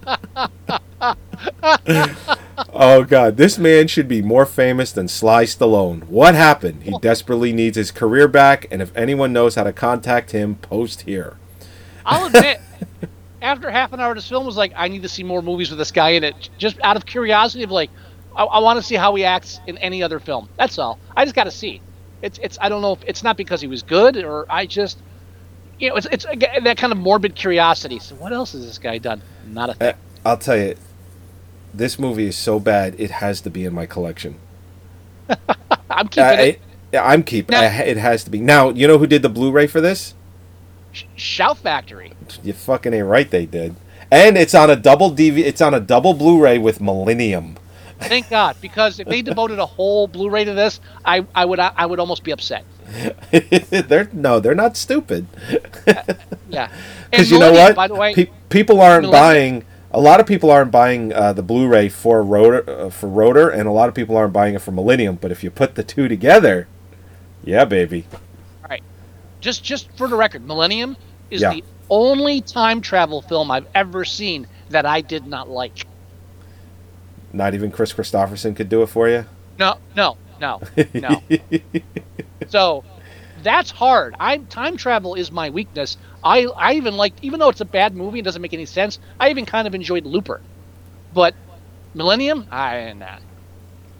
oh 2.73 3.06
god, 3.08 3.38
this 3.38 3.58
man 3.58 3.88
should 3.88 4.08
be 4.08 4.21
more 4.21 4.45
famous 4.45 4.91
than 4.91 5.08
Sly 5.08 5.45
Stallone. 5.45 6.04
What 6.06 6.36
happened? 6.36 6.84
He 6.84 6.97
desperately 6.99 7.54
needs 7.54 7.78
his 7.78 7.91
career 7.91 8.28
back, 8.28 8.67
and 8.69 8.82
if 8.82 8.95
anyone 8.95 9.32
knows 9.32 9.56
how 9.56 9.63
to 9.63 9.73
contact 9.73 10.32
him, 10.32 10.56
post 10.56 11.02
here. 11.02 11.38
I'll 12.06 12.28
admit, 12.28 12.60
after 13.41 13.69
half 13.71 13.93
an 13.93 13.99
hour 13.99 14.13
this 14.13 14.28
film 14.28 14.45
was 14.45 14.58
like, 14.58 14.73
I 14.76 14.89
need 14.89 15.04
to 15.04 15.10
see 15.10 15.23
more 15.23 15.41
movies 15.41 15.69
with 15.69 15.80
this 15.80 15.91
guy 15.91 16.10
in 16.12 16.23
it, 16.23 16.49
just 16.58 16.78
out 16.84 16.97
of 16.97 17.06
curiosity 17.06 17.63
of 17.63 17.71
like, 17.71 17.89
I, 18.36 18.43
I 18.43 18.60
want 18.60 18.78
to 18.78 18.84
see 18.84 18.95
how 18.95 19.15
he 19.15 19.23
acts 19.23 19.62
in 19.65 19.78
any 19.78 20.04
other 20.04 20.19
film. 20.19 20.49
That's 20.58 20.78
all. 20.78 20.99
I 21.15 21.23
just 21.23 21.36
got 21.36 21.45
to 21.45 21.52
see. 21.52 21.82
It's 22.21 22.39
it's 22.41 22.58
I 22.62 22.69
don't 22.69 22.82
know 22.82 22.93
if 22.93 23.04
it's 23.06 23.23
not 23.23 23.36
because 23.36 23.62
he 23.62 23.67
was 23.67 23.84
good 23.84 24.17
or 24.23 24.45
I 24.49 24.65
just, 24.65 24.97
you 25.78 25.89
know, 25.89 25.95
it's 25.95 26.08
it's 26.10 26.26
that 26.26 26.78
kind 26.78 26.93
of 26.93 26.97
morbid 26.97 27.36
curiosity. 27.36 27.99
So 27.99 28.15
what 28.15 28.32
else 28.32 28.54
has 28.54 28.65
this 28.65 28.78
guy 28.78 28.97
done? 28.97 29.21
Not 29.45 29.69
a 29.69 29.73
thing. 29.73 29.89
Uh, 29.89 29.97
I'll 30.26 30.38
tell 30.38 30.58
you, 30.58 30.76
this 31.73 31.97
movie 31.99 32.27
is 32.27 32.38
so 32.38 32.59
bad 32.59 32.95
it 32.99 33.12
has 33.12 33.41
to 33.41 33.49
be 33.49 33.65
in 33.65 33.73
my 33.73 33.86
collection. 33.86 34.36
I'm 35.89 36.07
keeping 36.07 36.23
Uh, 36.39 36.41
it. 36.41 36.62
it- 36.91 36.97
I'm 36.97 37.23
keeping. 37.23 37.57
It 37.57 37.97
has 37.97 38.23
to 38.25 38.29
be. 38.29 38.39
Now 38.39 38.69
you 38.69 38.88
know 38.88 38.99
who 38.99 39.07
did 39.07 39.23
the 39.23 39.29
Blu-ray 39.29 39.65
for 39.65 39.81
this? 39.81 40.13
Shout 41.15 41.57
Factory. 41.57 42.13
You 42.43 42.53
fucking 42.53 42.93
ain't 42.93 43.07
right. 43.07 43.27
They 43.29 43.47
did, 43.47 43.75
and 44.12 44.38
it's 44.38 44.53
on 44.53 44.69
a 44.69 44.75
double 44.75 45.09
DV. 45.12 45.39
It's 45.39 45.59
on 45.62 45.73
a 45.73 45.79
double 45.79 46.13
Blu-ray 46.13 46.59
with 46.59 46.79
Millennium. 46.79 47.55
Thank 47.99 48.29
God, 48.29 48.57
because 48.62 48.99
if 48.99 49.07
they 49.07 49.23
devoted 49.23 49.57
a 49.57 49.65
whole 49.65 50.07
Blu-ray 50.07 50.45
to 50.45 50.53
this, 50.53 50.79
I 51.03 51.25
I 51.33 51.45
would 51.45 51.59
I 51.59 51.83
would 51.86 51.99
almost 51.99 52.23
be 52.23 52.29
upset. 52.31 52.63
they're 53.71 54.09
no, 54.13 54.39
they're 54.39 54.53
not 54.53 54.77
stupid. 54.77 55.25
Yeah. 56.47 56.71
Because 57.09 57.31
you 57.31 57.39
know 57.39 57.51
what? 57.53 57.75
By 57.75 57.88
the 57.88 57.95
way, 57.95 58.13
Pe- 58.13 58.29
people 58.49 58.81
aren't 58.81 59.12
buying. 59.12 59.65
A 59.93 59.99
lot 60.01 60.19
of 60.19 60.25
people 60.25 60.49
aren't 60.49 60.71
buying 60.71 61.13
uh, 61.13 61.34
the 61.34 61.43
Blu-ray 61.43 61.88
for 61.89 62.23
Rotor, 62.23 62.67
uh, 62.69 62.89
for 62.89 63.08
Rotor, 63.08 63.49
and 63.49 63.67
a 63.67 63.71
lot 63.71 63.89
of 63.89 63.95
people 63.95 64.17
aren't 64.17 64.34
buying 64.34 64.56
it 64.56 64.62
for 64.62 64.71
Millennium. 64.71 65.17
But 65.21 65.32
if 65.32 65.43
you 65.43 65.51
put 65.51 65.75
the 65.75 65.84
two 65.84 66.08
together, 66.08 66.67
yeah, 67.43 67.63
baby. 67.65 68.06
All 68.63 68.69
right, 68.69 68.84
just 69.39 69.63
just 69.63 69.95
for 69.97 70.08
the 70.08 70.15
record, 70.15 70.45
Millennium 70.47 70.97
is 71.29 71.41
Yeah. 71.41 71.51
the 71.53 71.63
only 71.89 72.41
time 72.41 72.82
travel 72.82 73.21
film 73.21 73.51
I've 73.51 73.67
ever 73.75 74.03
seen 74.03 74.47
that 74.69 74.86
I 74.86 75.01
did 75.01 75.27
not 75.27 75.49
like. 75.49 75.86
Not 77.32 77.53
even 77.53 77.71
Kris 77.71 77.93
Kristofferson 77.93 78.56
could 78.56 78.69
do 78.69 78.82
it 78.82 78.88
for 78.88 79.08
you. 79.10 79.25
No, 79.60 79.77
no, 79.95 80.17
no, 80.41 80.60
no. 80.93 81.21
so 82.47 82.84
that's 83.43 83.71
hard. 83.71 84.15
I 84.19 84.38
time 84.38 84.77
travel 84.77 85.15
is 85.15 85.32
my 85.32 85.49
weakness. 85.49 85.97
I 86.23 86.45
I 86.58 86.73
even 86.73 86.95
like 86.97 87.13
even 87.21 87.39
though 87.39 87.49
it's 87.49 87.62
a 87.62 87.65
bad 87.65 87.95
movie, 87.95 88.19
it 88.19 88.25
doesn't 88.25 88.41
make 88.41 88.53
any 88.53 88.65
sense. 88.65 88.99
I 89.19 89.29
even 89.29 89.45
kind 89.45 89.67
of 89.67 89.75
enjoyed 89.75 90.06
Looper, 90.06 90.41
but 91.13 91.36
Millennium, 91.93 92.47
I 92.51 92.93
nah. 92.93 93.17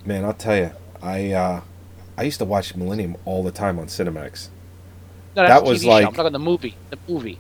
Man, 0.06 0.26
I'll 0.26 0.34
tell 0.34 0.56
you, 0.58 0.72
I 1.02 1.32
uh, 1.32 1.62
I 2.18 2.24
used 2.24 2.40
to 2.40 2.46
watch 2.46 2.76
Millennium 2.76 3.16
all 3.26 3.44
the 3.44 3.52
time 3.52 3.78
on 3.80 3.88
Cinemax. 3.88 4.50
No, 5.36 5.42
that's 5.44 5.50
That 5.62 5.62
a 5.68 5.70
was 5.70 5.80
TV 5.80 5.84
show. 5.84 5.90
like- 5.90 6.06
I'm 6.08 6.14
talking 6.14 6.20
about 6.22 6.32
the 6.34 6.40
movie. 6.40 6.76
The 6.90 6.98
movie. 7.08 7.40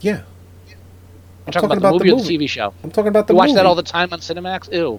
Yeah, 0.00 0.22
I'm 1.46 1.52
talking, 1.52 1.70
about, 1.70 1.80
the 1.80 1.98
movie, 1.98 2.10
or 2.12 2.20
the 2.20 2.36
TV 2.38 2.48
show. 2.48 2.72
I'm 2.84 2.90
talking 2.90 3.08
about 3.08 3.26
the 3.26 3.32
You 3.34 3.38
watch 3.38 3.48
movie. 3.48 3.56
that 3.56 3.66
all 3.66 3.74
the 3.74 3.82
time 3.82 4.10
on 4.12 4.20
Cinemax? 4.20 4.72
Ew. 4.72 4.98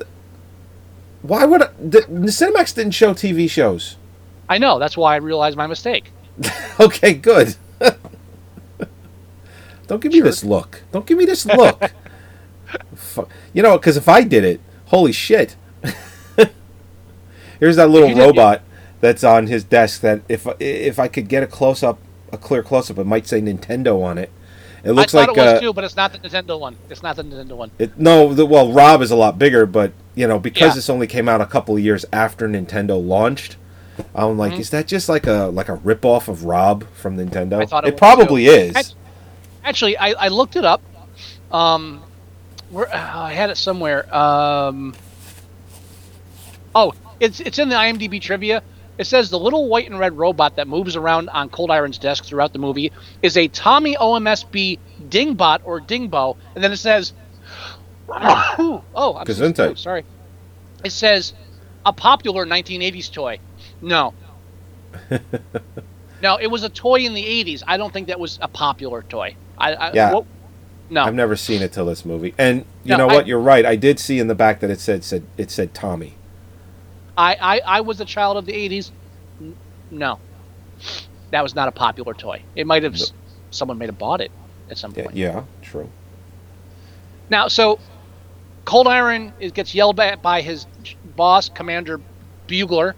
Why 1.21 1.45
would 1.45 1.61
I, 1.61 1.67
the, 1.79 2.01
the 2.01 2.27
Cinemax 2.31 2.75
didn't 2.75 2.91
show 2.93 3.13
TV 3.13 3.49
shows? 3.49 3.97
I 4.49 4.57
know. 4.57 4.77
That's 4.79 4.97
why 4.97 5.13
I 5.13 5.17
realized 5.17 5.55
my 5.57 5.67
mistake. 5.67 6.11
Okay, 6.79 7.13
good. 7.13 7.55
Don't 9.87 10.01
give 10.01 10.13
me 10.13 10.21
this 10.21 10.43
look. 10.43 10.83
Don't 10.91 11.05
give 11.05 11.17
me 11.17 11.25
this 11.25 11.45
look. 11.45 11.91
You 13.53 13.63
know, 13.63 13.77
because 13.79 13.97
if 13.97 14.07
I 14.07 14.21
did 14.21 14.43
it, 14.43 14.61
holy 14.85 15.11
shit. 15.11 15.55
Here's 17.59 17.75
that 17.77 17.89
little 17.89 18.13
robot 18.15 18.61
that's 19.01 19.23
on 19.23 19.47
his 19.47 19.63
desk. 19.63 20.01
That 20.01 20.21
if 20.29 20.47
if 20.59 20.99
I 20.99 21.07
could 21.07 21.27
get 21.27 21.41
a 21.41 21.47
close 21.47 21.81
up, 21.81 21.97
a 22.31 22.37
clear 22.37 22.61
close 22.61 22.91
up, 22.91 22.99
it 22.99 23.05
might 23.05 23.25
say 23.27 23.41
Nintendo 23.41 24.01
on 24.03 24.19
it. 24.19 24.31
It 24.83 24.91
looks 24.91 25.13
I 25.15 25.25
thought 25.25 25.35
like 25.35 25.37
it 25.37 25.41
was 25.41 25.53
uh, 25.55 25.59
too, 25.59 25.73
but 25.73 25.83
it's 25.83 25.95
not 25.95 26.13
the 26.13 26.19
Nintendo 26.19 26.59
one. 26.59 26.77
It's 26.89 27.01
not 27.03 27.15
the 27.15 27.23
Nintendo 27.23 27.57
one. 27.57 27.71
It, 27.79 27.97
no, 27.99 28.33
the, 28.33 28.45
well, 28.45 28.71
Rob 28.71 29.01
is 29.01 29.11
a 29.11 29.15
lot 29.15 29.37
bigger, 29.39 29.65
but 29.65 29.91
you 30.15 30.27
know, 30.27 30.39
because 30.39 30.69
Yeah. 30.69 30.75
this 30.75 30.89
only 30.89 31.07
came 31.07 31.27
out 31.27 31.41
a 31.41 31.45
couple 31.45 31.75
of 31.75 31.83
years 31.83 32.05
after 32.13 32.47
Nintendo 32.47 33.03
launched, 33.03 33.57
I'm 34.15 34.37
like, 34.37 34.53
Mm-hmm. 34.53 34.61
is 34.61 34.69
that 34.71 34.87
just 34.87 35.09
like 35.09 35.27
a 35.27 35.45
like 35.53 35.69
a 35.69 35.75
rip 35.75 36.05
off 36.05 36.27
of 36.27 36.45
Rob 36.45 36.85
from 36.93 37.17
Nintendo? 37.17 37.61
I 37.61 37.65
thought 37.65 37.85
it 37.85 37.93
it 37.93 37.97
probably 37.97 38.45
too. 38.45 38.51
is. 38.51 38.95
Actually, 39.63 39.97
I, 39.97 40.09
I 40.11 40.27
looked 40.29 40.55
it 40.55 40.65
up. 40.65 40.81
Um, 41.51 42.01
where 42.69 42.87
uh, 42.93 43.19
I 43.21 43.33
had 43.33 43.49
it 43.49 43.57
somewhere. 43.57 44.13
Um, 44.15 44.95
oh, 46.75 46.93
it's 47.19 47.39
it's 47.39 47.59
in 47.59 47.69
the 47.69 47.75
IMDb 47.75 48.21
trivia. 48.21 48.63
It 48.97 49.05
says 49.05 49.29
the 49.29 49.39
little 49.39 49.67
white 49.69 49.89
and 49.89 49.97
red 49.97 50.17
robot 50.17 50.57
that 50.57 50.67
moves 50.67 50.95
around 50.97 51.29
on 51.29 51.49
Cold 51.49 51.71
Iron's 51.71 51.97
desk 51.97 52.25
throughout 52.25 52.51
the 52.51 52.59
movie 52.59 52.91
is 53.21 53.37
a 53.37 53.47
Tomy 53.47 53.95
OMSB 53.95 54.77
Dingbot 55.07 55.61
or 55.63 55.79
Dingbo, 55.79 56.35
and 56.53 56.63
then 56.63 56.71
it 56.73 56.77
says, 56.77 57.13
"Oh, 58.09 58.83
I'm 59.17 59.25
so- 59.55 59.73
sorry." 59.75 60.03
It 60.83 60.91
says 60.91 61.33
a 61.85 61.91
popular 61.93 62.45
1980s 62.45 63.11
toy. 63.11 63.39
No. 63.81 64.13
no, 66.21 66.37
it 66.37 66.47
was 66.47 66.63
a 66.63 66.69
toy 66.69 66.99
in 67.01 67.13
the 67.13 67.23
80s. 67.23 67.63
I 67.67 67.77
don't 67.77 67.93
think 67.93 68.07
that 68.07 68.19
was 68.19 68.37
a 68.41 68.47
popular 68.47 69.03
toy. 69.03 69.35
I, 69.57 69.73
I 69.73 69.93
Yeah. 69.93 70.19
no. 70.89 71.03
I've 71.03 71.13
never 71.13 71.35
seen 71.35 71.61
it 71.61 71.71
till 71.71 71.85
this 71.85 72.05
movie, 72.05 72.33
and 72.37 72.65
you 72.83 72.91
No, 72.91 72.97
know 72.97 73.09
I- 73.09 73.13
what? 73.15 73.27
You're 73.27 73.39
right. 73.39 73.65
I 73.65 73.75
did 73.75 73.99
see 73.99 74.19
in 74.19 74.27
the 74.27 74.35
back 74.35 74.59
that 74.61 74.69
it 74.69 74.79
said 74.79 75.03
said 75.03 75.23
it 75.37 75.51
said 75.51 75.73
Tomy. 75.73 76.13
I, 77.17 77.35
I, 77.39 77.61
I 77.77 77.81
was 77.81 77.99
a 77.99 78.05
child 78.05 78.37
of 78.37 78.45
the 78.45 78.53
80s. 78.53 78.91
No. 79.91 80.19
That 81.31 81.43
was 81.43 81.53
not 81.53 81.67
a 81.67 81.71
popular 81.71 82.13
toy. 82.13 82.41
It 82.55 82.65
might 82.65 82.83
have, 82.83 82.95
s 82.95 83.11
someone 83.51 83.77
might 83.77 83.89
have 83.89 83.97
bought 83.97 84.21
it 84.21 84.31
at 84.69 84.77
some 84.77 84.91
point. 84.93 85.15
yeah, 85.15 85.43
true. 85.61 85.89
Now, 87.29 87.47
so 87.49 87.77
Cold 88.65 88.87
Iron 88.87 89.33
is, 89.39 89.51
gets 89.51 89.75
yelled 89.75 89.99
at 89.99 90.21
by 90.21 90.41
his 90.41 90.65
boss, 91.15 91.49
Commander 91.49 91.99
Bugler, 92.47 92.95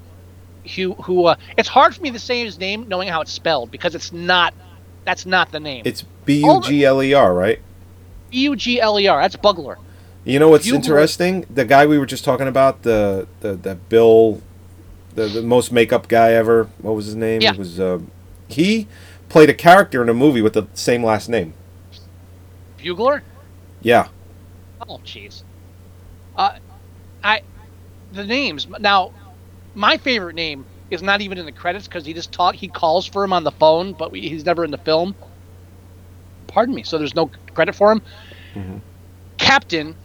who, 0.76 0.94
who 0.94 1.26
uh, 1.26 1.36
it's 1.58 1.70
hard 1.70 1.96
for 1.96 2.02
me 2.02 2.12
to 2.12 2.20
say 2.20 2.44
his 2.44 2.60
name 2.60 2.88
knowing 2.88 3.08
how 3.08 3.22
it's 3.22 3.32
spelled 3.32 3.72
because 3.72 3.96
it's 3.96 4.12
not, 4.12 4.54
that's 5.06 5.26
not 5.26 5.52
the 5.52 5.60
name. 5.60 5.84
It's 5.86 6.04
B 6.26 6.44
U 6.46 6.62
G 6.62 6.86
L 6.86 7.02
E 7.02 7.14
R, 7.14 7.34
right? 7.34 7.60
B 8.30 8.40
U 8.42 8.56
G 8.56 8.80
L 8.80 9.00
E 9.00 9.08
R. 9.08 9.22
That's 9.22 9.36
Bugler. 9.36 9.78
You 10.24 10.38
know 10.38 10.50
what's 10.50 10.66
Bugler. 10.66 10.78
interesting? 10.78 11.46
The 11.50 11.66
guy 11.66 11.88
we 11.88 11.98
were 11.98 12.06
just 12.06 12.24
talking 12.24 12.48
about, 12.48 12.84
the 12.84 13.28
the, 13.40 13.56
the 13.56 13.76
Bill, 13.76 14.42
the, 15.16 15.28
the 15.28 15.42
most 15.42 15.72
makeup 15.72 16.08
guy 16.08 16.34
ever. 16.34 16.70
What 16.80 16.96
was 16.96 17.08
his 17.08 17.16
name? 17.16 17.42
Yeah. 17.42 17.54
It 17.54 17.58
was 17.58 17.80
uh, 17.80 18.00
he 18.48 18.88
played 19.30 19.50
a 19.50 19.54
character 19.54 20.04
in 20.04 20.10
a 20.10 20.14
movie 20.14 20.42
with 20.42 20.54
the 20.54 20.68
same 20.74 21.04
last 21.04 21.28
name. 21.28 21.54
Bugler? 22.78 23.24
Yeah. 23.82 24.10
Oh, 24.88 25.00
jeez. 25.04 25.44
Uh, 26.36 26.58
I, 27.24 27.42
the 28.12 28.24
names 28.24 28.68
now. 28.80 29.14
My 29.76 29.98
favorite 29.98 30.36
name 30.36 30.66
is 30.90 31.02
not 31.02 31.22
even 31.22 31.38
in 31.38 31.46
the 31.46 31.52
credits 31.52 31.88
because 31.88 32.06
he 32.06 32.14
just 32.14 32.32
talk. 32.32 32.56
He 32.56 32.68
calls 32.68 33.06
for 33.06 33.24
him 33.24 33.34
on 33.34 33.44
the 33.44 33.52
phone, 33.52 33.94
but 33.94 34.12
we, 34.12 34.22
he's 34.22 34.46
never 34.46 34.64
in 34.66 34.72
the 34.72 34.78
film. 34.78 35.16
Pardon 36.48 36.76
me. 36.76 36.84
So 36.84 36.98
there's 36.98 37.16
no 37.16 37.32
credit 37.54 37.74
for 37.76 37.92
him. 37.92 38.02
Mm-hmm. 38.54 38.78
Captain, 39.38 39.96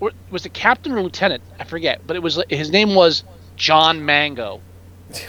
or, 0.00 0.12
was 0.30 0.44
it 0.44 0.52
captain 0.52 0.92
or 0.92 1.02
lieutenant? 1.02 1.42
I 1.58 1.64
forget, 1.64 2.06
but 2.06 2.16
it 2.16 2.22
was 2.22 2.42
his 2.48 2.70
name 2.70 2.94
was 2.94 3.24
John 3.56 4.04
Mango. 4.04 4.60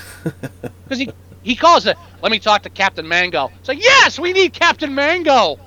Because 0.83 0.99
he 0.99 1.09
he 1.43 1.55
calls 1.55 1.85
it. 1.85 1.95
Let 2.23 2.31
me 2.31 2.39
talk 2.39 2.63
to 2.63 2.69
Captain 2.71 3.07
Mango. 3.07 3.51
It's 3.59 3.67
like 3.67 3.81
yes, 3.81 4.17
we 4.17 4.33
need 4.33 4.53
Captain 4.53 4.93
Mango. 4.95 5.59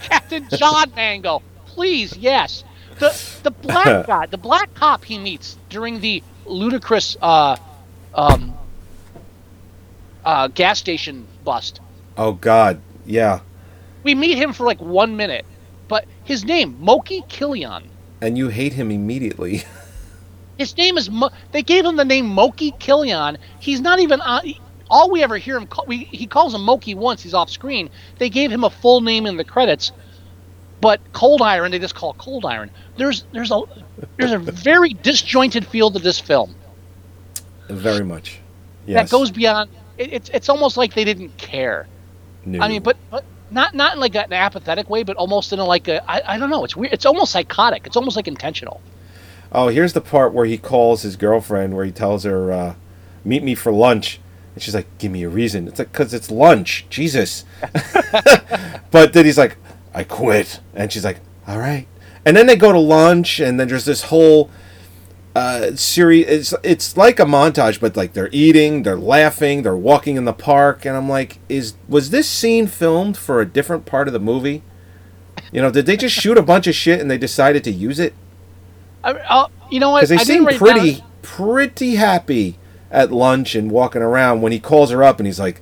Captain 0.00 0.48
John 0.50 0.90
Mango, 0.96 1.42
please, 1.66 2.16
yes. 2.16 2.64
The 2.98 3.40
the 3.42 3.50
black 3.50 4.06
guy, 4.06 4.26
the 4.26 4.38
black 4.38 4.72
cop 4.74 5.04
he 5.04 5.18
meets 5.18 5.58
during 5.68 6.00
the 6.00 6.22
ludicrous 6.48 7.16
uh, 7.22 7.56
um, 8.14 8.54
uh, 10.24 10.48
gas 10.48 10.78
station 10.78 11.26
bust. 11.44 11.80
Oh 12.16 12.32
God. 12.32 12.80
Yeah. 13.06 13.40
we 14.02 14.14
meet 14.14 14.36
him 14.36 14.52
for 14.52 14.64
like 14.64 14.80
one 14.80 15.16
minute, 15.16 15.46
but 15.88 16.04
his 16.24 16.44
name 16.44 16.76
Moki 16.80 17.22
Killian. 17.28 17.88
And 18.20 18.36
you 18.36 18.48
hate 18.48 18.72
him 18.72 18.90
immediately. 18.90 19.62
His 20.58 20.76
name 20.76 20.98
is. 20.98 21.08
Mo- 21.08 21.30
they 21.52 21.62
gave 21.62 21.84
him 21.84 21.94
the 21.94 22.04
name 22.04 22.26
Moki 22.26 22.72
Killian. 22.80 23.38
He's 23.60 23.80
not 23.80 24.00
even 24.00 24.20
on. 24.20 24.42
All 24.90 25.08
we 25.08 25.22
ever 25.22 25.36
hear 25.36 25.56
him. 25.56 25.68
Call, 25.68 25.84
we, 25.86 25.98
he 25.98 26.26
calls 26.26 26.52
him 26.52 26.64
Moki 26.64 26.94
once. 26.96 27.22
He's 27.22 27.32
off 27.32 27.48
screen. 27.48 27.88
They 28.18 28.28
gave 28.28 28.50
him 28.50 28.64
a 28.64 28.70
full 28.70 29.00
name 29.00 29.24
in 29.24 29.36
the 29.36 29.44
credits, 29.44 29.92
but 30.80 31.00
Coldyron 31.12 31.70
they 31.70 31.78
just 31.78 31.94
call 31.94 32.14
Coldyron. 32.14 32.70
There's 32.96 33.24
there's 33.32 33.50
a 33.50 33.62
there's 34.16 34.32
a 34.32 34.38
very 34.38 34.90
disjointed 34.94 35.66
feel 35.66 35.90
to 35.90 35.98
this 35.98 36.18
film 36.18 36.54
Very 37.68 38.04
much. 38.04 38.40
Yes. 38.86 39.10
that 39.10 39.16
goes 39.16 39.30
beyond. 39.30 39.70
It, 39.98 40.12
it's 40.12 40.30
it's 40.30 40.48
almost 40.48 40.76
like 40.76 40.94
they 40.94 41.04
didn't 41.04 41.36
care. 41.36 41.86
No. 42.44 42.60
I 42.60 42.68
mean, 42.68 42.82
but 42.82 42.96
but 43.10 43.24
not 43.50 43.74
not 43.74 43.94
in 43.94 44.00
like 44.00 44.14
an 44.14 44.32
apathetic 44.32 44.88
way, 44.88 45.02
but 45.02 45.16
almost 45.16 45.52
in 45.52 45.58
a 45.58 45.64
like 45.64 45.88
a 45.88 46.08
I, 46.10 46.34
I 46.34 46.38
don't 46.38 46.50
know. 46.50 46.64
It's 46.64 46.76
weird. 46.76 46.92
It's 46.92 47.06
almost 47.06 47.32
psychotic. 47.32 47.86
It's 47.86 47.96
almost 47.96 48.16
like 48.16 48.28
intentional. 48.28 48.80
Oh, 49.50 49.68
here's 49.68 49.94
the 49.94 50.00
part 50.00 50.32
where 50.32 50.44
he 50.44 50.58
calls 50.58 51.02
his 51.02 51.16
girlfriend, 51.16 51.74
where 51.74 51.84
he 51.84 51.92
tells 51.92 52.24
her, 52.24 52.52
uh, 52.52 52.74
"Meet 53.24 53.42
me 53.42 53.54
for 53.54 53.72
lunch," 53.72 54.20
and 54.54 54.62
she's 54.62 54.74
like, 54.74 54.86
"Give 54.98 55.10
me 55.10 55.22
a 55.22 55.28
reason." 55.28 55.68
It's 55.68 55.78
like, 55.78 55.92
"Cause 55.92 56.12
it's 56.12 56.30
lunch, 56.30 56.86
Jesus." 56.90 57.44
but 58.90 59.12
then 59.12 59.24
he's 59.24 59.38
like, 59.38 59.56
"I 59.98 60.04
quit," 60.04 60.60
and 60.74 60.92
she's 60.92 61.04
like, 61.04 61.18
"All 61.46 61.58
right." 61.58 61.86
And 62.24 62.36
then 62.36 62.46
they 62.46 62.56
go 62.56 62.72
to 62.72 62.78
lunch, 62.78 63.40
and 63.40 63.58
then 63.58 63.68
there's 63.68 63.84
this 63.84 64.04
whole 64.04 64.50
uh, 65.34 65.74
series. 65.74 66.26
It's 66.26 66.54
it's 66.62 66.96
like 66.96 67.18
a 67.18 67.24
montage, 67.24 67.80
but 67.80 67.96
like 67.96 68.12
they're 68.12 68.30
eating, 68.32 68.82
they're 68.84 68.98
laughing, 68.98 69.62
they're 69.62 69.76
walking 69.76 70.16
in 70.16 70.24
the 70.24 70.32
park, 70.32 70.84
and 70.84 70.96
I'm 70.96 71.08
like, 71.08 71.38
"Is 71.48 71.74
was 71.88 72.10
this 72.10 72.28
scene 72.28 72.66
filmed 72.66 73.16
for 73.16 73.40
a 73.40 73.46
different 73.46 73.86
part 73.86 74.06
of 74.08 74.12
the 74.12 74.20
movie?" 74.20 74.62
You 75.52 75.62
know, 75.62 75.70
did 75.70 75.86
they 75.86 75.96
just 75.96 76.14
shoot 76.14 76.36
a 76.36 76.42
bunch 76.42 76.66
of 76.66 76.74
shit 76.74 77.00
and 77.00 77.10
they 77.10 77.18
decided 77.18 77.64
to 77.64 77.70
use 77.70 77.98
it? 77.98 78.14
I, 79.02 79.12
uh, 79.12 79.48
you 79.70 79.80
know 79.80 79.90
what? 79.90 80.00
Because 80.00 80.10
they 80.10 80.16
I 80.16 80.24
seem 80.24 80.44
pretty, 80.44 80.94
down- 80.94 81.08
pretty 81.22 81.94
happy 81.96 82.58
at 82.90 83.12
lunch 83.12 83.54
and 83.54 83.70
walking 83.70 84.02
around 84.02 84.42
when 84.42 84.52
he 84.52 84.58
calls 84.58 84.90
her 84.90 85.02
up 85.02 85.18
and 85.18 85.26
he's 85.26 85.40
like, 85.40 85.60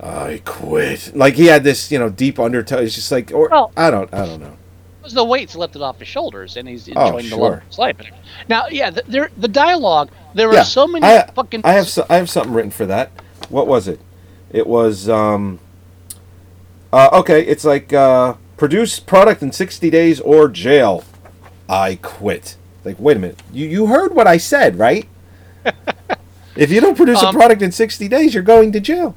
"I 0.00 0.42
quit." 0.44 1.12
Like 1.16 1.34
he 1.34 1.46
had 1.46 1.64
this, 1.64 1.90
you 1.90 1.98
know, 1.98 2.08
deep 2.10 2.38
undertone. 2.38 2.84
It's 2.84 2.94
just 2.94 3.10
like, 3.12 3.32
or 3.32 3.48
Well- 3.48 3.72
I 3.76 3.90
don't, 3.90 4.12
I 4.12 4.24
don't 4.26 4.40
know. 4.40 4.56
It 5.00 5.04
was 5.04 5.14
the 5.14 5.24
weights 5.24 5.56
lifted 5.56 5.80
off 5.80 5.98
his 6.00 6.08
shoulders, 6.08 6.56
and 6.56 6.68
he's 6.68 6.88
Oh, 6.94 7.06
enjoying 7.16 7.30
the 7.30 7.36
love 7.36 7.50
sure. 7.52 7.56
of 7.58 7.66
his 7.66 7.78
life. 7.78 7.96
Now, 8.48 8.66
yeah, 8.68 8.90
the, 8.90 9.02
there 9.08 9.30
the 9.36 9.48
dialogue. 9.48 10.10
There 10.34 10.52
yeah, 10.52 10.60
are 10.60 10.64
so 10.64 10.86
many 10.86 11.06
I, 11.06 11.26
fucking. 11.34 11.62
I 11.64 11.72
have, 11.72 11.88
so, 11.88 12.04
I 12.10 12.16
have 12.16 12.28
something 12.28 12.52
written 12.52 12.70
for 12.70 12.84
that. 12.86 13.10
What 13.48 13.66
was 13.66 13.88
it? 13.88 14.00
It 14.52 14.66
was, 14.66 15.08
um, 15.08 15.60
uh, 16.92 17.08
okay. 17.14 17.40
It's 17.42 17.64
like 17.64 17.92
uh, 17.92 18.34
produce 18.58 19.00
product 19.00 19.42
in 19.42 19.50
sixty 19.52 19.88
days 19.88 20.20
or 20.20 20.48
jail. 20.48 21.04
I 21.68 21.96
quit. 22.02 22.56
Like, 22.84 22.98
wait 22.98 23.16
a 23.16 23.20
minute. 23.20 23.42
You 23.52 23.66
you 23.66 23.86
heard 23.86 24.14
what 24.14 24.26
I 24.26 24.36
said, 24.36 24.78
right? 24.78 25.06
if 26.56 26.70
you 26.70 26.80
don't 26.80 26.96
produce 26.96 27.22
a 27.22 27.28
Um, 27.28 27.34
product 27.34 27.62
in 27.62 27.72
sixty 27.72 28.08
days, 28.08 28.34
you're 28.34 28.42
going 28.42 28.72
to 28.72 28.80
jail. 28.80 29.14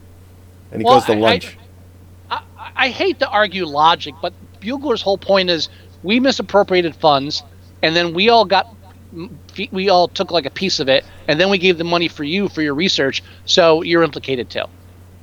And 0.71 0.81
he 0.81 0.85
Well, 0.85 0.95
goes 0.95 1.05
to 1.05 1.13
I- 1.13 1.15
I- 1.15 1.19
lunch. 1.19 1.57
I, 2.29 2.41
I 2.75 2.89
hate 2.89 3.19
to 3.19 3.27
argue 3.29 3.65
logic, 3.65 4.15
but 4.21 4.33
Bugler's 4.59 5.01
whole 5.01 5.17
point 5.17 5.49
is 5.49 5.69
we 6.03 6.19
misappropriated 6.19 6.95
funds, 6.95 7.43
and 7.81 7.95
then 7.95 8.13
we 8.13 8.29
all 8.29 8.45
got 8.45 8.67
we 9.71 9.89
all 9.89 10.07
took 10.07 10.31
like 10.31 10.45
a 10.45 10.49
piece 10.49 10.79
of 10.79 10.87
it, 10.87 11.03
and 11.27 11.39
then 11.39 11.49
we 11.49 11.57
gave 11.57 11.77
the 11.77 11.83
money 11.83 12.07
for 12.07 12.23
you 12.23 12.47
for 12.47 12.61
your 12.61 12.73
research, 12.73 13.21
so 13.45 13.81
you're 13.81 14.03
implicated 14.03 14.49
too. 14.49 14.63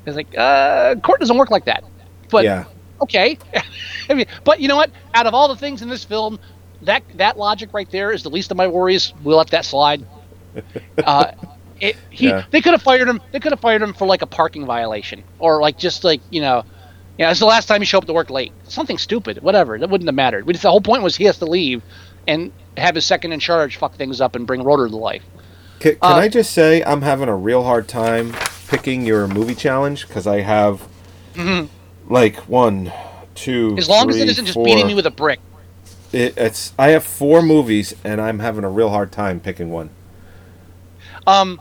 It's 0.04 0.16
like 0.16 0.36
uh, 0.36 0.96
court 0.96 1.20
doesn't 1.20 1.36
work 1.38 1.50
like 1.50 1.64
that. 1.64 1.84
But 2.30 2.44
yeah. 2.44 2.64
okay, 3.02 3.38
I 4.10 4.14
mean, 4.14 4.26
but 4.44 4.60
you 4.60 4.68
know 4.68 4.76
what? 4.76 4.90
Out 5.14 5.26
of 5.26 5.32
all 5.32 5.48
the 5.48 5.56
things 5.56 5.80
in 5.80 5.88
this 5.88 6.04
film, 6.04 6.38
that 6.82 7.02
that 7.14 7.38
logic 7.38 7.70
right 7.72 7.90
there 7.90 8.12
is 8.12 8.22
the 8.22 8.30
least 8.30 8.50
of 8.50 8.56
my 8.58 8.66
worries. 8.66 9.14
We'll 9.24 9.38
let 9.38 9.48
that 9.48 9.64
slide. 9.64 10.06
Uh, 11.04 11.30
it, 11.80 11.96
he, 12.10 12.28
Yeah. 12.28 12.44
They 12.50 12.60
could 12.60 12.72
have 12.72 12.82
fired 12.82 13.08
him. 13.08 13.20
They 13.32 13.40
could 13.40 13.52
have 13.52 13.60
fired 13.60 13.82
him 13.82 13.92
for 13.94 14.06
like 14.06 14.22
a 14.22 14.26
parking 14.26 14.66
violation, 14.66 15.24
or 15.38 15.60
like 15.60 15.78
just 15.78 16.04
like 16.04 16.20
you 16.30 16.40
know, 16.40 16.64
yeah. 17.18 17.30
It's 17.30 17.40
the 17.40 17.46
last 17.46 17.66
time 17.66 17.80
he 17.80 17.86
showed 17.86 17.98
up 17.98 18.06
to 18.06 18.12
work 18.12 18.30
late. 18.30 18.52
Something 18.64 18.98
stupid, 18.98 19.42
whatever. 19.42 19.78
That 19.78 19.90
wouldn't 19.90 20.08
have 20.08 20.14
mattered. 20.14 20.46
But 20.46 20.56
the 20.56 20.70
whole 20.70 20.80
point 20.80 21.02
was 21.02 21.16
he 21.16 21.24
has 21.24 21.38
to 21.38 21.46
leave 21.46 21.82
and 22.26 22.52
have 22.76 22.94
his 22.94 23.04
second 23.04 23.32
in 23.32 23.40
charge 23.40 23.76
fuck 23.76 23.94
things 23.96 24.20
up 24.20 24.36
and 24.36 24.46
bring 24.46 24.62
Rotor 24.62 24.88
to 24.88 24.96
life. 24.96 25.22
Can, 25.80 25.92
can 25.92 25.98
Uh, 26.02 26.14
I 26.16 26.28
just 26.28 26.52
say 26.52 26.82
I'm 26.84 27.02
having 27.02 27.28
a 27.28 27.36
real 27.36 27.62
hard 27.64 27.88
time 27.88 28.34
picking 28.68 29.06
your 29.06 29.26
movie 29.28 29.54
challenge 29.54 30.06
because 30.06 30.26
I 30.26 30.40
have 30.40 30.86
like 32.08 32.36
one, 32.48 32.92
two, 33.34 33.70
Mm-hmm. 33.70 33.78
As 33.78 33.88
long 33.88 34.10
as 34.10 34.16
it 34.16 34.20
three, 34.20 34.30
isn't 34.30 34.46
just 34.46 34.58
beating 34.64 34.86
me 34.86 34.94
with 34.94 35.06
a 35.06 35.10
brick. 35.10 35.40
It, 36.12 36.36
it's 36.36 36.72
I 36.78 36.88
have 36.88 37.04
four 37.04 37.42
movies 37.42 37.94
and 38.04 38.20
I'm 38.20 38.38
having 38.40 38.64
a 38.64 38.70
real 38.70 38.90
hard 38.90 39.12
time 39.12 39.40
picking 39.40 39.70
one. 39.70 39.90
Um, 41.28 41.60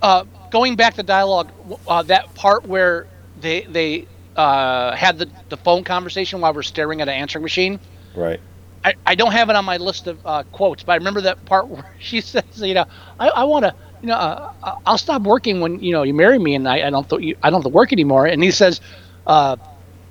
uh, 0.00 0.24
going 0.50 0.76
back 0.76 0.94
to 0.94 1.02
dialogue, 1.02 1.50
uh, 1.88 2.02
that 2.04 2.32
part 2.34 2.64
where 2.66 3.08
they 3.40 3.62
they 3.62 4.06
uh, 4.36 4.94
had 4.94 5.18
the, 5.18 5.28
the 5.48 5.56
phone 5.56 5.82
conversation 5.84 6.40
while 6.40 6.54
we're 6.54 6.62
staring 6.62 7.00
at 7.00 7.08
an 7.08 7.14
answering 7.14 7.42
machine. 7.42 7.80
Right. 8.14 8.40
I, 8.84 8.94
I 9.06 9.14
don't 9.14 9.32
have 9.32 9.50
it 9.50 9.56
on 9.56 9.64
my 9.64 9.76
list 9.76 10.06
of 10.06 10.24
uh, 10.24 10.42
quotes, 10.52 10.82
but 10.82 10.92
I 10.92 10.96
remember 10.96 11.20
that 11.22 11.44
part 11.44 11.68
where 11.70 11.94
she 11.98 12.20
says, 12.20 12.44
you 12.56 12.74
know, 12.74 12.86
I, 13.18 13.28
I 13.28 13.44
want 13.44 13.64
to, 13.64 13.74
you 14.00 14.08
know, 14.08 14.14
uh, 14.14 14.52
uh, 14.62 14.76
I'll 14.86 14.98
stop 14.98 15.22
working 15.22 15.60
when 15.60 15.80
you 15.80 15.92
know 15.92 16.02
you 16.04 16.14
marry 16.14 16.38
me, 16.38 16.54
and 16.54 16.68
I, 16.68 16.86
I 16.86 16.90
don't 16.90 17.08
th- 17.08 17.36
I 17.42 17.50
don't 17.50 17.62
have 17.62 17.70
to 17.70 17.76
work 17.76 17.92
anymore. 17.92 18.26
And 18.26 18.42
he 18.42 18.52
says, 18.52 18.80
uh, 19.26 19.56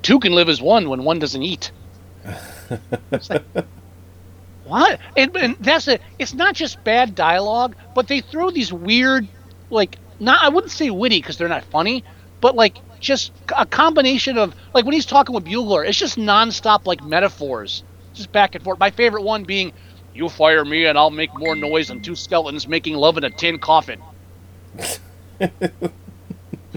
two 0.01 0.19
can 0.19 0.33
live 0.33 0.49
as 0.49 0.61
one 0.61 0.89
when 0.89 1.03
one 1.05 1.19
doesn't 1.19 1.41
eat. 1.43 1.71
It's 3.11 3.29
like, 3.29 3.43
what? 4.71 5.01
And, 5.17 5.35
and 5.35 5.57
that's 5.59 5.89
it. 5.89 6.01
It's 6.17 6.33
not 6.33 6.55
just 6.55 6.81
bad 6.85 7.13
dialogue, 7.13 7.75
but 7.93 8.07
they 8.07 8.21
throw 8.21 8.51
these 8.51 8.71
weird, 8.71 9.27
like, 9.69 9.97
not 10.17 10.41
I 10.41 10.47
wouldn't 10.47 10.71
say 10.71 10.89
witty 10.89 11.19
because 11.19 11.37
they're 11.37 11.49
not 11.49 11.65
funny, 11.65 12.05
but 12.39 12.55
like 12.55 12.77
just 13.01 13.33
a 13.57 13.65
combination 13.65 14.37
of 14.37 14.55
like 14.73 14.85
when 14.85 14.93
he's 14.93 15.05
talking 15.05 15.35
with 15.35 15.43
Bugler, 15.43 15.83
it's 15.83 15.97
just 15.97 16.17
nonstop 16.17 16.85
like 16.85 17.03
metaphors, 17.03 17.83
just 18.13 18.31
back 18.31 18.55
and 18.55 18.63
forth. 18.63 18.79
My 18.79 18.91
favorite 18.91 19.23
one 19.23 19.43
being, 19.43 19.73
"You 20.13 20.29
fire 20.29 20.63
me 20.63 20.85
and 20.85 20.97
I'll 20.97 21.11
make 21.11 21.37
more 21.37 21.53
noise 21.53 21.89
than 21.89 22.01
two 22.01 22.15
skeletons 22.15 22.65
making 22.65 22.95
love 22.95 23.17
in 23.17 23.25
a 23.25 23.29
tin 23.29 23.59
coffin." 23.59 23.99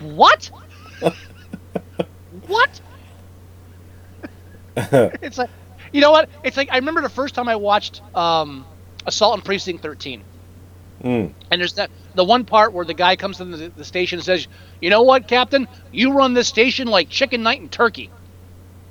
what? 0.00 0.50
what? 2.48 2.80
it's 4.76 5.38
like, 5.38 5.50
you 5.94 6.00
know 6.00 6.10
what? 6.10 6.28
It's 6.42 6.56
like 6.56 6.70
I 6.72 6.76
remember 6.76 7.02
the 7.02 7.08
first 7.08 7.36
time 7.36 7.48
I 7.48 7.54
watched 7.54 8.02
um, 8.16 8.66
Assault 9.06 9.34
on 9.34 9.40
Precinct 9.42 9.80
13. 9.80 10.24
Mm. 11.04 11.32
And 11.50 11.60
there's 11.60 11.74
that 11.74 11.90
the 12.16 12.24
one 12.24 12.44
part 12.44 12.72
where 12.72 12.84
the 12.84 12.94
guy 12.94 13.14
comes 13.14 13.36
to 13.36 13.44
the, 13.44 13.68
the 13.68 13.84
station 13.84 14.18
and 14.18 14.26
says, 14.26 14.48
"You 14.80 14.90
know 14.90 15.02
what, 15.02 15.28
Captain? 15.28 15.68
You 15.92 16.12
run 16.12 16.34
this 16.34 16.48
station 16.48 16.88
like 16.88 17.10
chicken 17.10 17.44
night 17.44 17.60
in 17.60 17.68
Turkey." 17.68 18.10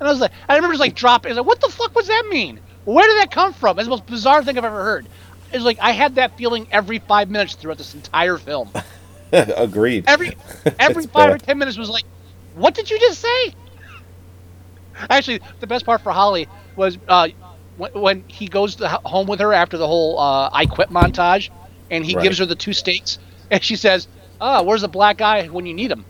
And 0.00 0.08
I 0.08 0.10
was 0.10 0.20
like, 0.20 0.32
I 0.48 0.54
remember 0.56 0.72
just 0.72 0.80
like 0.80 0.94
dropping. 0.94 1.28
I 1.28 1.32
was 1.32 1.38
like, 1.38 1.46
"What 1.46 1.60
the 1.60 1.68
fuck 1.68 1.94
was 1.94 2.06
that 2.06 2.26
mean? 2.30 2.58
Where 2.86 3.06
did 3.06 3.18
that 3.18 3.30
come 3.30 3.52
from?" 3.52 3.78
It's 3.78 3.86
the 3.86 3.90
most 3.90 4.06
bizarre 4.06 4.42
thing 4.42 4.56
I've 4.56 4.64
ever 4.64 4.82
heard. 4.82 5.06
It's 5.52 5.64
like 5.64 5.78
I 5.80 5.90
had 5.90 6.14
that 6.14 6.38
feeling 6.38 6.66
every 6.70 7.00
five 7.00 7.28
minutes 7.28 7.54
throughout 7.54 7.76
this 7.76 7.94
entire 7.94 8.38
film. 8.38 8.70
Agreed. 9.32 10.04
Every 10.06 10.38
every 10.78 11.06
five 11.08 11.34
or 11.34 11.38
ten 11.38 11.58
minutes 11.58 11.76
was 11.76 11.90
like, 11.90 12.04
"What 12.54 12.72
did 12.72 12.90
you 12.90 12.98
just 12.98 13.20
say?" 13.20 13.54
Actually, 15.10 15.40
the 15.60 15.66
best 15.66 15.84
part 15.84 16.00
for 16.02 16.12
Holly 16.12 16.48
was 16.76 16.98
uh, 17.08 17.28
when, 17.76 17.92
when 17.92 18.24
he 18.28 18.46
goes 18.48 18.76
to, 18.76 18.88
home 18.88 19.26
with 19.26 19.40
her 19.40 19.52
after 19.52 19.76
the 19.78 19.86
whole 19.86 20.18
uh, 20.18 20.50
"I 20.52 20.66
quit" 20.66 20.90
montage, 20.90 21.50
and 21.90 22.04
he 22.04 22.14
Right. 22.14 22.22
gives 22.22 22.38
her 22.38 22.46
the 22.46 22.54
two 22.54 22.72
steaks, 22.72 23.18
and 23.50 23.62
she 23.62 23.76
says, 23.76 24.08
"Ah, 24.40 24.62
where's 24.62 24.82
the 24.82 24.88
black 24.88 25.16
guy 25.18 25.46
when 25.46 25.66
you 25.66 25.74
need 25.74 25.90
him?" 25.90 26.04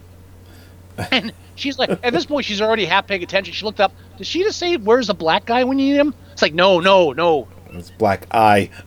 And 1.11 1.33
she's 1.57 1.79
like, 1.79 1.91
at 2.05 2.13
this 2.13 2.27
point, 2.27 2.45
she's 2.47 2.61
already 2.61 2.85
half 2.85 3.07
paying 3.07 3.23
attention. 3.23 3.53
She 3.53 3.65
looked 3.65 3.81
up. 3.81 3.93
Did 4.19 4.27
she 4.27 4.43
just 4.43 4.59
say, 4.59 4.77
"Where's 4.77 5.09
the 5.09 5.15
black 5.15 5.45
guy 5.45 5.65
when 5.65 5.79
you 5.79 5.93
need 5.93 5.99
him?" 5.99 6.15
It's 6.33 6.43
like, 6.43 6.55
no, 6.55 6.81
no, 6.81 7.13
no, 7.13 7.49
It's 7.73 7.91
Black 7.91 8.27
Eye. 8.33 8.71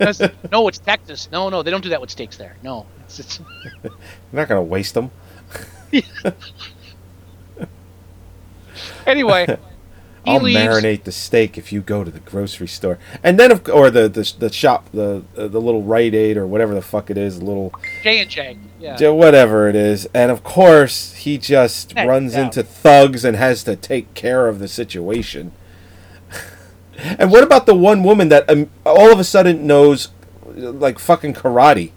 No, 0.52 0.68
it's 0.68 0.78
Texas. 0.78 1.28
No, 1.32 1.48
no, 1.48 1.64
they 1.64 1.72
don't 1.72 1.82
do 1.82 1.88
that 1.88 2.00
with 2.00 2.10
steaks 2.10 2.36
there. 2.36 2.56
No, 2.62 2.86
it's, 3.00 3.18
it's 3.18 3.40
You're 3.82 3.92
not 4.32 4.46
gonna 4.48 4.62
waste 4.62 4.94
them. 4.94 5.10
Anyway. 9.06 9.58
I'll 10.28 10.40
leaves. 10.40 10.58
marinate 10.58 11.04
the 11.04 11.12
steak 11.12 11.56
if 11.56 11.72
you 11.72 11.80
go 11.80 12.04
to 12.04 12.10
the 12.10 12.20
grocery 12.20 12.68
store, 12.68 12.98
and 13.22 13.38
then 13.38 13.50
of 13.50 13.68
or 13.68 13.90
the 13.90 14.08
the, 14.08 14.32
the 14.38 14.52
shop 14.52 14.88
the 14.92 15.24
uh, 15.36 15.48
the 15.48 15.60
little 15.60 15.82
Rite 15.82 16.14
Aid 16.14 16.36
or 16.36 16.46
whatever 16.46 16.74
the 16.74 16.82
fuck 16.82 17.10
it 17.10 17.16
is, 17.16 17.38
the 17.38 17.44
little 17.44 17.72
J 18.02 18.20
and 18.20 18.30
J. 18.30 18.58
Yeah. 18.78 19.08
Whatever 19.10 19.68
it 19.68 19.76
is, 19.76 20.08
and 20.12 20.30
of 20.30 20.44
course 20.44 21.14
he 21.14 21.38
just 21.38 21.92
Heck, 21.92 22.06
runs 22.06 22.34
into 22.34 22.62
thugs 22.62 23.24
and 23.24 23.36
has 23.36 23.62
to 23.64 23.76
take 23.76 24.12
care 24.14 24.48
of 24.48 24.58
the 24.58 24.68
situation. 24.68 25.52
and 27.18 27.30
what 27.30 27.42
about 27.42 27.66
the 27.66 27.74
one 27.74 28.02
woman 28.02 28.28
that 28.28 28.48
um, 28.50 28.70
all 28.84 29.12
of 29.12 29.18
a 29.18 29.24
sudden 29.24 29.66
knows 29.66 30.10
like 30.46 30.98
fucking 30.98 31.34
karate, 31.34 31.92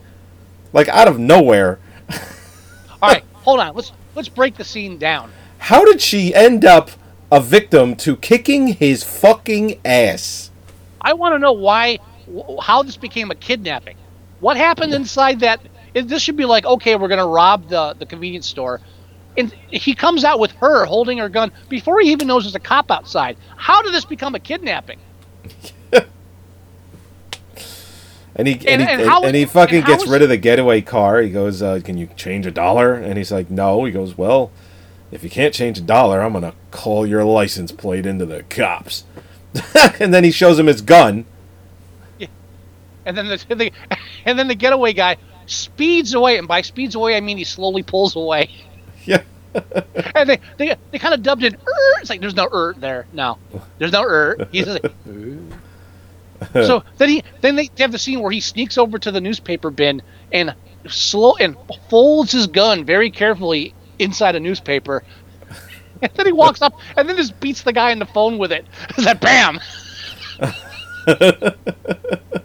like 0.74 0.88
out 0.90 1.08
of 1.08 1.20
nowhere? 1.20 1.80
All 3.02 3.10
right, 3.10 3.24
hold 3.34 3.60
on. 3.60 3.76
Let's 3.76 3.92
let's 4.16 4.30
break 4.30 4.56
the 4.56 4.64
scene 4.64 4.98
down. 4.98 5.32
How 5.62 5.86
did 5.86 6.02
she 6.02 6.34
end 6.34 6.66
up 6.66 6.92
a 7.32 7.40
victim 7.40 7.96
to 7.96 8.18
kicking 8.18 8.68
his 8.68 9.04
fucking 9.04 9.80
ass. 9.86 10.52
I 11.00 11.14
want 11.14 11.34
to 11.34 11.40
know 11.40 11.54
why, 11.54 12.00
how 12.62 12.84
this 12.84 12.98
became 12.98 13.32
a 13.32 13.36
kidnapping. 13.36 13.96
What 14.42 14.58
happened 14.58 14.94
inside 14.94 15.40
that? 15.40 15.62
This 15.94 16.22
should 16.22 16.36
be 16.38 16.46
like, 16.46 16.66
okay, 16.66 16.96
we're 16.96 17.08
gonna 17.08 17.28
rob 17.28 17.70
the 17.70 17.96
the 17.98 18.06
convenience 18.06 18.48
store, 18.48 18.80
and 19.38 19.54
he 19.70 19.94
comes 19.94 20.24
out 20.24 20.40
with 20.40 20.52
her 20.54 20.86
holding 20.86 21.18
her 21.18 21.30
gun 21.30 21.52
before 21.70 22.00
he 22.02 22.12
even 22.12 22.28
knows 22.28 22.44
there's 22.44 22.56
a 22.56 22.60
cop 22.60 22.92
outside. 22.92 23.38
How 23.58 23.82
did 23.82 23.94
this 23.94 24.06
become 24.06 24.36
a 24.36 24.40
kidnapping? 24.40 25.00
And 28.34 28.48
he 28.48 28.54
And- 28.54 28.66
and, 28.66 28.82
he, 28.82 28.88
and 28.88 29.02
how- 29.10 29.24
and 29.24 29.36
he 29.36 29.44
fucking 29.44 29.84
gets 29.84 30.08
rid 30.08 30.22
of 30.22 30.30
the 30.30 30.38
getaway 30.38 30.80
car. 30.80 31.22
He 31.22 31.30
goes, 31.30 31.62
uh, 31.62 31.82
"Can 31.84 31.98
you 31.98 32.08
change 32.16 32.46
a 32.46 32.52
dollar?" 32.52 32.94
And 32.94 33.18
he's 33.18 33.30
like, 33.30 33.52
"No." 33.52 33.84
He 33.84 33.92
goes, 33.92 34.18
"Well, 34.18 34.52
if 35.12 35.24
you 35.24 35.30
can't 35.30 35.54
change 35.54 35.78
a 35.78 35.82
dollar, 35.82 36.22
I'm 36.22 36.34
gonna 36.34 36.54
call 36.72 37.06
your 37.06 37.24
license 37.24 37.72
plate 37.72 38.06
into 38.06 38.26
the 38.26 38.44
cops." 38.44 39.04
and 40.00 40.14
then 40.14 40.24
he 40.24 40.32
shows 40.32 40.58
him 40.58 40.68
his 40.68 40.82
gun. 40.82 41.26
Yeah. 42.18 42.28
And 43.06 43.18
then 43.18 43.28
the, 43.28 43.46
the 43.56 43.72
and 44.26 44.40
then 44.40 44.48
the 44.48 44.56
getaway 44.56 44.94
guy 44.94 45.18
speeds 45.46 46.14
away, 46.14 46.38
and 46.38 46.48
by 46.48 46.62
speeds 46.62 46.96
away 46.96 47.16
I 47.16 47.20
mean 47.20 47.38
he 47.38 47.44
slowly 47.44 47.84
pulls 47.84 48.16
away. 48.16 48.50
Yeah. 49.04 49.24
and 50.16 50.30
they 50.30 50.40
they, 50.58 50.76
they 50.92 51.00
kind 51.00 51.16
of 51.16 51.24
dubbed 51.24 51.44
it. 51.44 51.56
"Er." 51.56 52.00
It's 52.00 52.10
like 52.10 52.22
there's 52.22 52.36
no 52.36 52.48
er 52.54 52.76
there. 52.78 53.08
No, 53.14 53.40
there's 53.80 53.92
no 53.92 54.04
er. 54.04 54.48
He's 54.52 54.66
just 54.66 54.84
like. 54.84 54.94
"Er." 55.10 55.38
so 56.54 56.84
then 57.00 57.10
he 57.10 57.24
then 57.42 57.56
they 57.56 57.70
have 57.80 57.92
the 57.92 57.98
scene 57.98 58.22
where 58.22 58.32
he 58.32 58.40
sneaks 58.40 58.78
over 58.78 59.00
to 59.00 59.12
the 59.12 59.20
newspaper 59.20 59.72
bin 59.72 60.04
and 60.32 60.54
slow 60.88 61.36
and 61.38 61.58
folds 61.90 62.32
his 62.32 62.48
gun 62.48 62.86
very 62.86 63.10
carefully 63.10 63.74
inside 64.02 64.36
a 64.36 64.40
newspaper. 64.40 65.04
And 66.04 66.12
then 66.16 66.26
he 66.26 66.32
walks 66.32 66.64
up 66.64 66.74
and 66.98 67.08
then 67.08 67.16
just 67.16 67.40
beats 67.40 67.62
the 67.62 67.72
guy 67.72 67.92
in 67.92 68.00
the 68.00 68.08
phone 68.08 68.40
with 68.40 68.52
it. 68.52 68.66
It's 68.90 69.06
like 69.06 69.22
bam. 69.22 69.60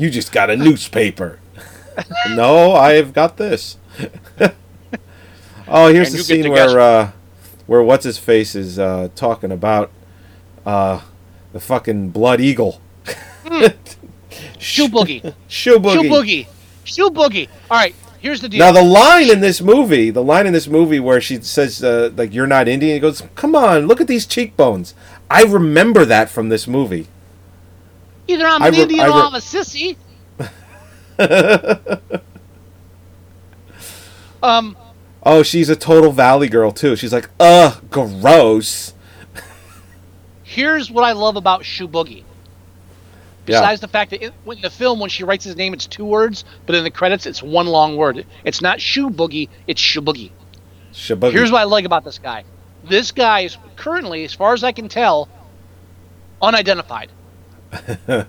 You 0.00 0.08
just 0.08 0.32
got 0.32 0.48
a 0.48 0.56
newspaper. 0.56 1.38
no, 2.30 2.72
I've 2.72 3.12
got 3.12 3.36
this. 3.36 3.76
oh, 5.68 5.92
here's 5.92 6.08
And 6.08 6.18
the 6.18 6.24
scene 6.24 6.50
where 6.50 6.80
uh, 6.80 7.10
where 7.66 7.82
what's 7.82 8.04
his 8.04 8.16
face 8.16 8.54
is 8.54 8.78
uh, 8.78 9.10
talking 9.14 9.52
about 9.52 9.90
uh, 10.64 11.02
the 11.52 11.60
fucking 11.60 12.10
blood 12.10 12.40
eagle. 12.40 12.80
Shoe 14.58 14.88
boogie. 14.88 15.34
Shoe 15.48 15.78
boogie. 15.78 16.02
Shoe 16.02 16.08
boogie. 16.08 16.46
Shoe 16.84 17.10
boogie. 17.10 17.48
All 17.70 17.76
right, 17.76 17.94
here's 18.20 18.40
the 18.40 18.48
deal. 18.48 18.58
Now 18.58 18.72
the 18.72 18.82
line 18.82 19.30
in 19.30 19.40
this 19.40 19.60
movie, 19.60 20.10
the 20.10 20.22
line 20.22 20.46
in 20.46 20.52
this 20.52 20.68
movie 20.68 21.00
where 21.00 21.20
she 21.20 21.40
says 21.40 21.82
uh, 21.82 22.10
like 22.16 22.32
you're 22.32 22.46
not 22.46 22.68
Indian, 22.68 22.94
he 22.94 23.00
goes, 23.00 23.22
"Come 23.34 23.54
on, 23.54 23.86
look 23.86 24.00
at 24.00 24.06
these 24.06 24.26
cheekbones." 24.26 24.94
I 25.30 25.42
remember 25.42 26.04
that 26.04 26.30
from 26.30 26.48
this 26.48 26.66
movie. 26.66 27.06
Either 28.28 28.46
I'm 28.46 28.62
an 28.62 28.72
re- 28.72 28.82
Indian 28.82 29.00
I 29.00 29.08
or 29.08 29.12
I'm 29.12 29.34
a 29.34 29.38
sissy. 29.38 29.96
um, 34.42 34.76
Oh, 35.22 35.42
she's 35.42 35.68
a 35.68 35.76
total 35.76 36.12
Valley 36.12 36.48
girl 36.48 36.72
too. 36.72 36.96
She's 36.96 37.12
like, 37.12 37.28
"Ugh, 37.38 37.82
gross." 37.90 38.94
here's 40.42 40.90
what 40.90 41.04
I 41.04 41.12
love 41.12 41.36
about 41.36 41.64
Shoe 41.64 41.88
Boogie. 41.88 42.24
Yeah. 43.50 43.60
Besides 43.60 43.80
the 43.80 43.88
fact 43.88 44.10
that 44.12 44.22
it, 44.22 44.32
in 44.46 44.60
the 44.60 44.70
film, 44.70 45.00
when 45.00 45.10
she 45.10 45.24
writes 45.24 45.44
his 45.44 45.56
name, 45.56 45.74
it's 45.74 45.86
two 45.86 46.04
words, 46.04 46.44
but 46.66 46.74
in 46.74 46.84
the 46.84 46.90
credits, 46.90 47.26
it's 47.26 47.42
one 47.42 47.66
long 47.66 47.96
word. 47.96 48.24
It's 48.44 48.62
not 48.62 48.80
Shoe 48.80 49.10
Boogie, 49.10 49.48
it's 49.66 49.80
Shoe 49.80 50.02
Boogie. 50.02 50.30
Shaboogie. 50.92 51.32
Here's 51.32 51.52
what 51.52 51.60
I 51.60 51.64
like 51.64 51.84
about 51.84 52.04
this 52.04 52.18
guy. 52.18 52.44
This 52.84 53.12
guy 53.12 53.40
is 53.40 53.56
currently, 53.76 54.24
as 54.24 54.34
far 54.34 54.54
as 54.54 54.64
I 54.64 54.72
can 54.72 54.88
tell, 54.88 55.28
unidentified. 56.40 57.10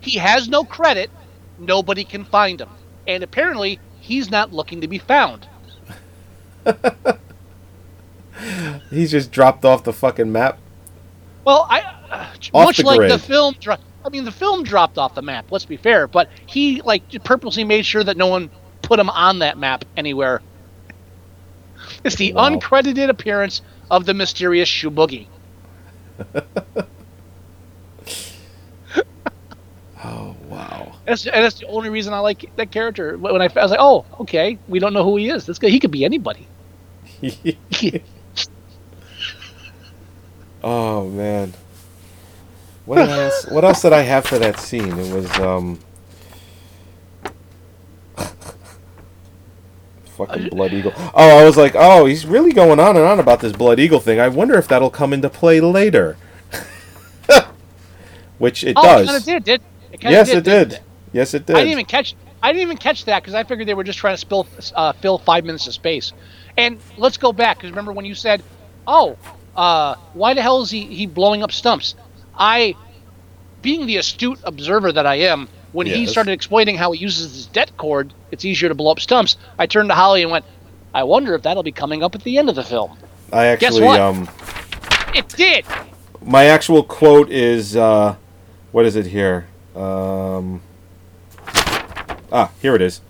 he 0.00 0.18
has 0.18 0.48
no 0.48 0.64
credit. 0.64 1.10
Nobody 1.58 2.04
can 2.04 2.24
find 2.24 2.60
him. 2.60 2.68
And 3.06 3.22
apparently, 3.22 3.80
he's 4.00 4.30
not 4.30 4.52
looking 4.52 4.82
to 4.82 4.88
be 4.88 4.98
found. 4.98 5.48
He's 8.90 9.12
just 9.12 9.30
dropped 9.30 9.64
off 9.64 9.84
the 9.84 9.92
fucking 9.92 10.30
map. 10.30 10.58
Well, 11.44 11.66
I 11.70 11.80
uh, 12.10 12.26
much 12.52 12.78
the 12.78 12.84
like 12.84 13.08
the 13.08 13.18
film. 13.18 13.54
Dro- 13.58 13.76
I 14.06 14.10
mean, 14.10 14.24
the 14.24 14.32
film 14.32 14.64
dropped 14.64 14.98
off 14.98 15.14
the 15.14 15.22
map. 15.22 15.46
Let's 15.50 15.66
be 15.66 15.76
fair, 15.76 16.08
but 16.08 16.30
he 16.46 16.80
like 16.82 17.04
purposely 17.24 17.64
made 17.64 17.86
sure 17.86 18.04
that 18.04 18.16
no 18.16 18.28
one 18.28 18.50
put 18.82 19.00
him 19.00 19.10
on 19.10 19.40
that 19.40 19.58
map 19.58 19.84
anywhere. 19.96 20.42
It's 22.04 22.16
the 22.16 22.32
Wow. 22.32 22.36
uncredited 22.36 23.10
appearance 23.10 23.62
of 23.90 24.06
the 24.06 24.14
mysterious 24.14 24.68
Shoe 24.68 24.90
Boogie. 24.90 25.28
Oh 30.04 30.36
wow. 30.40 30.94
That's, 31.06 31.26
and 31.26 31.44
that's 31.44 31.58
the 31.58 31.66
only 31.66 31.88
reason 31.90 32.12
I 32.14 32.20
like 32.20 32.52
that 32.56 32.70
character. 32.70 33.16
When 33.18 33.40
I, 33.42 33.46
I 33.46 33.62
was 33.62 33.70
like, 33.70 33.80
oh, 33.80 34.06
okay, 34.20 34.58
we 34.68 34.78
don't 34.78 34.92
know 34.92 35.04
who 35.04 35.16
he 35.16 35.30
is. 35.30 35.46
This 35.46 35.58
guy, 35.58 35.68
he 35.68 35.80
could 35.80 35.90
be 35.90 36.04
anybody. 36.04 36.48
oh 40.62 41.08
man. 41.10 41.54
What 42.86 42.98
else? 42.98 43.46
What 43.46 43.64
else 43.64 43.82
did 43.82 43.92
I 43.92 44.02
have 44.02 44.24
for 44.26 44.38
that 44.38 44.58
scene? 44.58 44.98
It 44.98 45.12
was 45.12 45.30
um. 45.38 45.78
Fucking 50.16 50.48
blood 50.48 50.72
eagle. 50.72 50.92
Oh, 50.96 51.38
I 51.38 51.44
was 51.44 51.58
like, 51.58 51.74
oh, 51.74 52.06
he's 52.06 52.24
really 52.24 52.52
going 52.52 52.80
on 52.80 52.96
and 52.96 53.04
on 53.04 53.20
about 53.20 53.40
this 53.40 53.52
blood 53.52 53.78
eagle 53.78 54.00
thing. 54.00 54.18
I 54.18 54.28
wonder 54.28 54.54
if 54.54 54.66
that'll 54.66 54.88
come 54.88 55.12
into 55.12 55.28
play 55.28 55.60
later. 55.60 56.16
Which 58.38 58.64
it 58.64 58.74
oh, 58.76 58.82
does. 58.82 59.02
it 59.02 59.06
kind 59.06 59.18
of 59.18 59.24
did. 59.24 59.44
Did 59.44 59.62
it 59.92 60.02
yes, 60.02 60.28
it 60.30 60.44
didn't 60.44 60.68
did. 60.68 60.80
Yes, 61.12 61.34
it 61.34 61.46
did. 61.46 61.56
I 61.56 61.60
didn't 61.60 61.72
even 61.72 61.84
catch. 61.84 62.14
I 62.42 62.52
didn't 62.52 62.62
even 62.62 62.76
catch 62.76 63.04
that 63.06 63.22
because 63.22 63.34
I 63.34 63.44
figured 63.44 63.66
they 63.66 63.74
were 63.74 63.84
just 63.84 63.98
trying 63.98 64.14
to 64.14 64.20
spill, 64.20 64.46
uh, 64.74 64.92
fill 64.94 65.18
five 65.18 65.44
minutes 65.44 65.66
of 65.66 65.74
space. 65.74 66.12
And 66.56 66.78
let's 66.96 67.16
go 67.16 67.32
back 67.32 67.58
because 67.58 67.70
remember 67.70 67.92
when 67.92 68.04
you 68.04 68.14
said, 68.14 68.42
"Oh, 68.86 69.16
uh, 69.56 69.96
why 70.14 70.34
the 70.34 70.42
hell 70.42 70.62
is 70.62 70.70
he 70.70 70.82
he 70.82 71.06
blowing 71.06 71.42
up 71.42 71.52
stumps?" 71.52 71.94
I, 72.38 72.74
being 73.62 73.86
the 73.86 73.96
astute 73.96 74.38
observer 74.44 74.92
that 74.92 75.06
I 75.06 75.16
am, 75.16 75.48
when 75.72 75.86
he 75.86 76.06
started 76.06 76.32
explaining 76.32 76.76
how 76.76 76.92
he 76.92 77.00
uses 77.00 77.34
his 77.34 77.46
det 77.46 77.76
cord, 77.76 78.14
it's 78.30 78.44
easier 78.44 78.68
to 78.68 78.74
blow 78.74 78.92
up 78.92 79.00
stumps. 79.00 79.36
I 79.58 79.66
turned 79.66 79.90
to 79.90 79.94
Holly 79.94 80.22
and 80.22 80.30
went, 80.30 80.44
"I 80.94 81.02
wonder 81.02 81.34
if 81.34 81.42
that'll 81.42 81.62
be 81.62 81.72
coming 81.72 82.02
up 82.02 82.14
at 82.14 82.22
the 82.22 82.38
end 82.38 82.48
of 82.48 82.54
the 82.54 82.64
film." 82.64 82.96
I 83.32 83.46
actually, 83.46 83.80
Guess 83.80 83.80
what? 83.80 84.00
um. 84.00 84.28
It 85.14 85.28
did. 85.30 85.64
my 86.22 86.44
actual 86.44 86.82
quote 86.82 87.30
is 87.30 87.76
uh, 87.76 88.16
what 88.72 88.84
is 88.86 88.96
it 88.96 89.06
here? 89.06 89.46
Um, 89.74 90.62
ah, 92.32 92.50
here 92.60 92.74
it 92.74 92.82
is. 92.82 93.00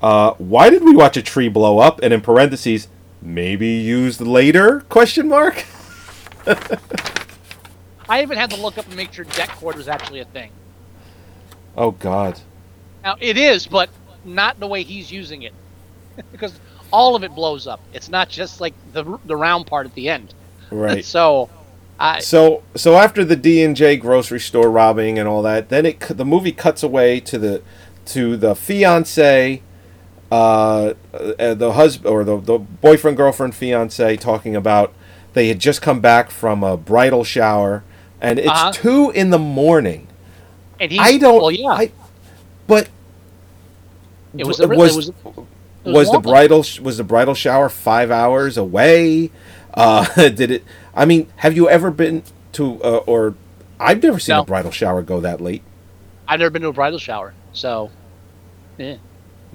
Uh, 0.00 0.34
why 0.38 0.70
did 0.70 0.84
we 0.84 0.94
watch 0.94 1.16
a 1.16 1.22
tree 1.22 1.48
blow 1.48 1.78
up? 1.78 2.00
And 2.02 2.12
in 2.14 2.20
parentheses, 2.20 2.88
maybe 3.20 3.66
used 3.68 4.20
later? 4.20 4.80
Question 4.88 5.28
mark. 5.28 5.64
I 8.08 8.22
even 8.22 8.38
had 8.38 8.50
to 8.50 8.60
look 8.60 8.78
up 8.78 8.86
and 8.86 8.96
make 8.96 9.12
sure 9.12 9.24
det 9.24 9.48
cord 9.48 9.76
was 9.76 9.88
actually 9.88 10.20
a 10.20 10.24
thing. 10.24 10.50
Oh 11.76 11.90
God. 11.90 12.40
Now 13.04 13.16
it 13.20 13.36
is, 13.36 13.66
but 13.66 13.90
not 14.24 14.58
the 14.58 14.66
way 14.66 14.82
he's 14.82 15.12
using 15.12 15.42
it, 15.42 15.52
because 16.32 16.58
all 16.90 17.14
of 17.14 17.22
it 17.22 17.34
blows 17.34 17.66
up. 17.66 17.80
It's 17.92 18.08
not 18.08 18.28
just 18.28 18.60
like 18.60 18.74
the 18.92 19.18
the 19.26 19.36
round 19.36 19.66
part 19.66 19.86
at 19.86 19.94
the 19.94 20.08
end. 20.08 20.34
Right. 20.70 21.04
So, 21.04 21.50
I 21.98 22.20
So 22.20 22.62
so 22.74 22.96
after 22.96 23.24
the 23.24 23.36
D 23.36 23.62
and 23.62 23.76
J 23.76 23.96
grocery 23.96 24.40
store 24.40 24.70
robbing 24.70 25.18
and 25.18 25.28
all 25.28 25.42
that, 25.42 25.68
then 25.68 25.86
it 25.86 26.00
the 26.00 26.24
movie 26.24 26.52
cuts 26.52 26.82
away 26.82 27.20
to 27.20 27.38
the 27.38 27.62
to 28.06 28.36
the 28.38 28.54
fiance, 28.54 29.62
uh, 30.32 30.94
uh, 31.12 31.54
the 31.54 31.72
husband 31.72 32.06
or 32.06 32.24
the 32.24 32.38
the 32.38 32.58
boyfriend 32.58 33.16
girlfriend 33.16 33.54
fiance 33.54 34.16
talking 34.16 34.56
about 34.56 34.94
they 35.34 35.48
had 35.48 35.58
just 35.58 35.82
come 35.82 36.00
back 36.00 36.30
from 36.30 36.64
a 36.64 36.76
bridal 36.76 37.22
shower 37.22 37.84
and 38.20 38.38
it's 38.38 38.48
Uh-huh. 38.48 38.72
two 38.72 39.10
in 39.10 39.30
the 39.30 39.38
morning. 39.38 40.06
and 40.80 40.90
he. 40.92 40.98
I 40.98 41.18
don't. 41.18 41.40
Well, 41.40 41.50
yeah. 41.50 41.68
I, 41.70 41.92
but 42.66 42.88
it 44.36 44.46
was. 44.46 44.60
A, 44.60 44.68
was 44.68 45.08
it 45.08 45.14
was, 45.24 45.46
it 45.84 45.90
was 45.90 46.10
the 46.10 46.18
bridal 46.20 46.64
was 46.82 46.96
the 46.98 47.04
bridal 47.04 47.34
shower 47.34 47.68
five 47.68 48.10
hours 48.10 48.56
away? 48.56 49.30
Uh, 49.74 50.04
did 50.28 50.50
it? 50.50 50.64
I 50.94 51.04
mean, 51.04 51.28
have 51.36 51.54
you 51.56 51.68
ever 51.68 51.90
been 51.90 52.22
to 52.52 52.82
uh, 52.82 52.96
or? 53.06 53.34
I've 53.80 54.02
never 54.02 54.18
seen 54.18 54.34
No. 54.34 54.42
a 54.42 54.44
bridal 54.44 54.72
shower 54.72 55.02
go 55.02 55.20
that 55.20 55.40
late. 55.40 55.62
I've 56.26 56.40
never 56.40 56.50
been 56.50 56.62
to 56.62 56.68
a 56.68 56.72
bridal 56.72 56.98
shower, 56.98 57.32
so. 57.52 57.90
Yeah. 58.76 58.96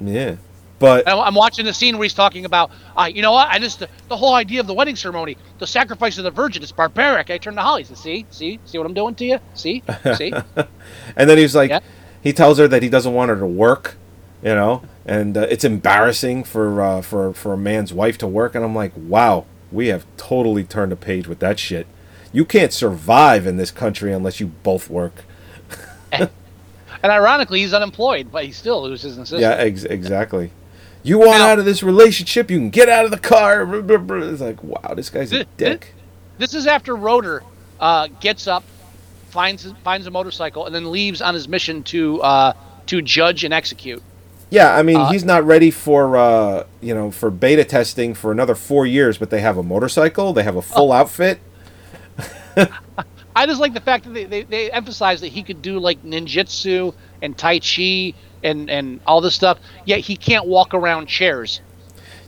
Yeah, 0.01 0.35
but 0.83 1.07
I'm 1.07 1.33
watching 1.33 1.63
the 1.63 1.73
scene 1.73 1.97
where 1.97 2.03
he's 2.03 2.13
talking 2.13 2.43
about, 2.43 2.69
uh, 2.97 3.09
you 3.09 3.21
know 3.21 3.31
what? 3.31 3.47
I 3.47 3.57
just 3.57 3.79
the, 3.79 3.87
the 4.09 4.17
whole 4.17 4.33
idea 4.33 4.59
of 4.59 4.67
the 4.67 4.73
wedding 4.73 4.97
ceremony, 4.97 5.37
the 5.57 5.65
sacrifice 5.65 6.17
of 6.17 6.25
the 6.25 6.31
virgin, 6.31 6.61
is 6.61 6.73
barbaric. 6.73 7.29
I 7.29 7.37
turned 7.37 7.55
to 7.55 7.61
Holly. 7.63 7.85
Said, 7.85 7.97
"See, 7.97 8.25
see, 8.31 8.59
see 8.65 8.77
what 8.77 8.85
I'm 8.85 8.93
doing 8.93 9.15
to 9.15 9.23
you? 9.25 9.39
See, 9.53 9.81
see." 10.17 10.33
and 11.15 11.29
then 11.29 11.37
he's 11.37 11.55
like, 11.55 11.69
Yeah. 11.69 11.79
he 12.21 12.33
tells 12.33 12.57
her 12.57 12.67
that 12.67 12.83
he 12.83 12.89
doesn't 12.89 13.13
want 13.13 13.29
her 13.29 13.39
to 13.39 13.45
work, 13.45 13.95
you 14.41 14.55
know, 14.55 14.83
and 15.05 15.37
uh, 15.37 15.47
it's 15.49 15.63
embarrassing 15.63 16.43
for 16.43 16.81
uh, 16.81 17.01
for 17.01 17.33
for 17.33 17.53
a 17.53 17.57
man's 17.57 17.93
wife 17.93 18.17
to 18.17 18.27
work. 18.27 18.53
And 18.53 18.65
I'm 18.65 18.75
like, 18.75 18.91
wow, 18.97 19.45
we 19.71 19.87
have 19.87 20.05
totally 20.17 20.65
turned 20.65 20.91
a 20.91 20.97
page 20.97 21.29
with 21.29 21.39
that 21.39 21.59
shit. 21.59 21.87
You 22.33 22.43
can't 22.43 22.73
survive 22.73 23.47
in 23.47 23.55
this 23.55 23.71
country 23.71 24.11
unless 24.11 24.41
you 24.41 24.47
both 24.47 24.89
work. 24.89 25.23
And 27.01 27.11
ironically, 27.11 27.59
he's 27.59 27.73
unemployed, 27.73 28.31
but 28.31 28.45
he 28.45 28.53
still 28.53 28.81
loses 28.81 29.17
an 29.17 29.23
assistant. 29.23 29.41
Yeah, 29.41 29.61
ex- 29.61 29.83
exactly. 29.83 30.51
You 31.03 31.19
want 31.19 31.39
Now- 31.39 31.49
out 31.49 31.59
of 31.59 31.65
this 31.65 31.83
relationship? 31.83 32.49
You 32.49 32.57
can 32.57 32.69
get 32.69 32.87
out 32.89 33.05
of 33.05 33.11
the 33.11 33.19
car. 33.19 33.63
It's 33.75 34.41
like, 34.41 34.63
wow, 34.63 34.93
this 34.95 35.09
guy's 35.09 35.31
a 35.31 35.35
Th- 35.37 35.47
dick. 35.57 35.93
This 36.37 36.53
is 36.53 36.65
after 36.65 36.95
Rotor 36.95 37.43
uh, 37.79 38.07
gets 38.21 38.47
up, 38.47 38.63
finds 39.29 39.71
finds 39.83 40.07
a 40.07 40.11
motorcycle, 40.11 40.65
and 40.65 40.73
then 40.73 40.91
leaves 40.91 41.21
on 41.21 41.33
his 41.33 41.47
mission 41.47 41.83
to 41.83 42.21
uh, 42.21 42.53
to 42.87 43.01
judge 43.01 43.43
and 43.43 43.53
execute. 43.53 44.01
Yeah, 44.49 44.75
I 44.75 44.83
mean, 44.83 44.97
Uh, 44.97 45.09
he's 45.11 45.23
not 45.25 45.43
ready 45.45 45.71
for 45.71 46.15
uh, 46.15 46.63
you 46.81 46.93
know 46.95 47.11
for 47.11 47.29
beta 47.29 47.63
testing 47.65 48.13
for 48.13 48.31
another 48.31 48.55
four 48.55 48.85
years, 48.85 49.17
but 49.17 49.29
they 49.29 49.41
have 49.41 49.57
a 49.57 49.63
motorcycle, 49.63 50.31
they 50.33 50.43
have 50.43 50.55
a 50.55 50.61
full 50.61 50.91
Oh. 50.91 50.95
outfit. 50.95 51.39
I 53.35 53.45
just 53.47 53.59
like 53.59 53.73
the 53.73 53.79
fact 53.81 54.05
that 54.05 54.13
they, 54.13 54.25
they, 54.25 54.43
they 54.43 54.71
emphasize 54.71 55.21
that 55.21 55.29
he 55.29 55.41
could 55.43 55.61
do 55.63 55.79
like 55.79 56.03
ninjutsu 56.03 56.93
and 57.21 57.35
tai 57.37 57.59
chi 57.59 58.13
and, 58.43 58.69
and 58.69 58.99
all 59.05 59.21
this 59.21 59.35
stuff, 59.35 59.59
yet 59.85 59.99
he 59.99 60.15
can't 60.15 60.45
walk 60.45 60.73
around 60.73 61.07
chairs. 61.07 61.61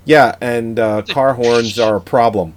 Yeah, 0.06 0.36
and 0.40 0.80
uh, 0.80 1.02
car 1.04 1.34
horns 1.34 1.80
are 1.80 1.96
a 1.98 2.02
problem. 2.02 2.56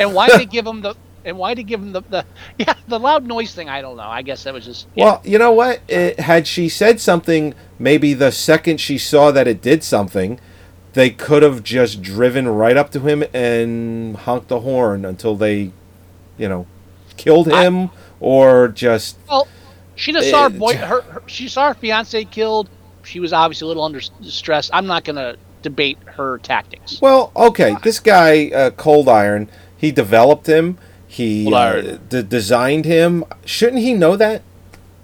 And 0.00 0.14
why 0.14 0.28
did 0.28 0.40
they 0.40 0.46
give 0.56 0.66
him 0.66 0.80
the 0.80 0.94
and 1.26 1.38
why 1.38 1.54
did 1.54 1.64
they 1.64 1.68
give 1.68 1.80
him 1.80 1.92
the, 1.92 2.02
the 2.02 2.26
yeah 2.58 2.74
the 2.88 2.98
loud 2.98 3.26
noise 3.26 3.54
thing? 3.54 3.68
I 3.68 3.80
don't 3.80 3.96
know. 3.96 4.02
I 4.02 4.22
guess 4.22 4.44
that 4.44 4.54
was 4.54 4.64
just 4.64 4.86
yeah. 4.94 5.04
Well, 5.04 5.22
you 5.24 5.38
know 5.38 5.52
what? 5.52 5.80
It, 5.88 6.20
had 6.20 6.46
she 6.46 6.68
said 6.68 7.00
something, 7.00 7.54
maybe 7.78 8.14
the 8.14 8.32
second 8.32 8.80
she 8.80 8.98
saw 8.98 9.30
that 9.30 9.46
it 9.46 9.62
did 9.62 9.82
something, 9.82 10.40
they 10.94 11.10
could 11.10 11.42
have 11.42 11.62
just 11.62 12.02
driven 12.02 12.48
right 12.48 12.76
up 12.76 12.90
to 12.92 13.00
him 13.00 13.24
and 13.32 14.16
honked 14.16 14.48
the 14.48 14.60
horn 14.60 15.04
until 15.04 15.36
they, 15.36 15.72
you 16.38 16.48
know, 16.48 16.66
killed 17.16 17.48
him 17.48 17.90
or 18.20 18.68
just. 18.68 19.18
Well, 19.28 19.48
she 19.96 20.12
just 20.12 20.30
saw 20.30 20.44
her 20.48 20.58
boy. 20.58 20.76
Her, 20.76 21.02
her 21.02 21.22
she 21.26 21.48
saw 21.48 21.68
her 21.68 21.74
fiance 21.74 22.24
killed. 22.24 22.68
She 23.02 23.20
was 23.20 23.32
obviously 23.32 23.66
a 23.66 23.68
little 23.68 23.84
under 23.84 24.00
stress. 24.00 24.70
I'm 24.72 24.86
not 24.86 25.04
gonna 25.04 25.36
debate 25.62 25.98
her 26.04 26.38
tactics. 26.38 27.00
Well, 27.00 27.32
okay, 27.34 27.76
this 27.82 28.00
guy, 28.00 28.48
uh, 28.48 28.70
Coldyron, 28.70 29.48
he 29.76 29.90
developed 29.92 30.46
him. 30.46 30.78
He 31.06 31.52
uh, 31.52 31.98
d- 32.08 32.22
designed 32.22 32.84
him. 32.84 33.24
Shouldn't 33.44 33.82
he 33.82 33.94
know 33.94 34.16
that? 34.16 34.42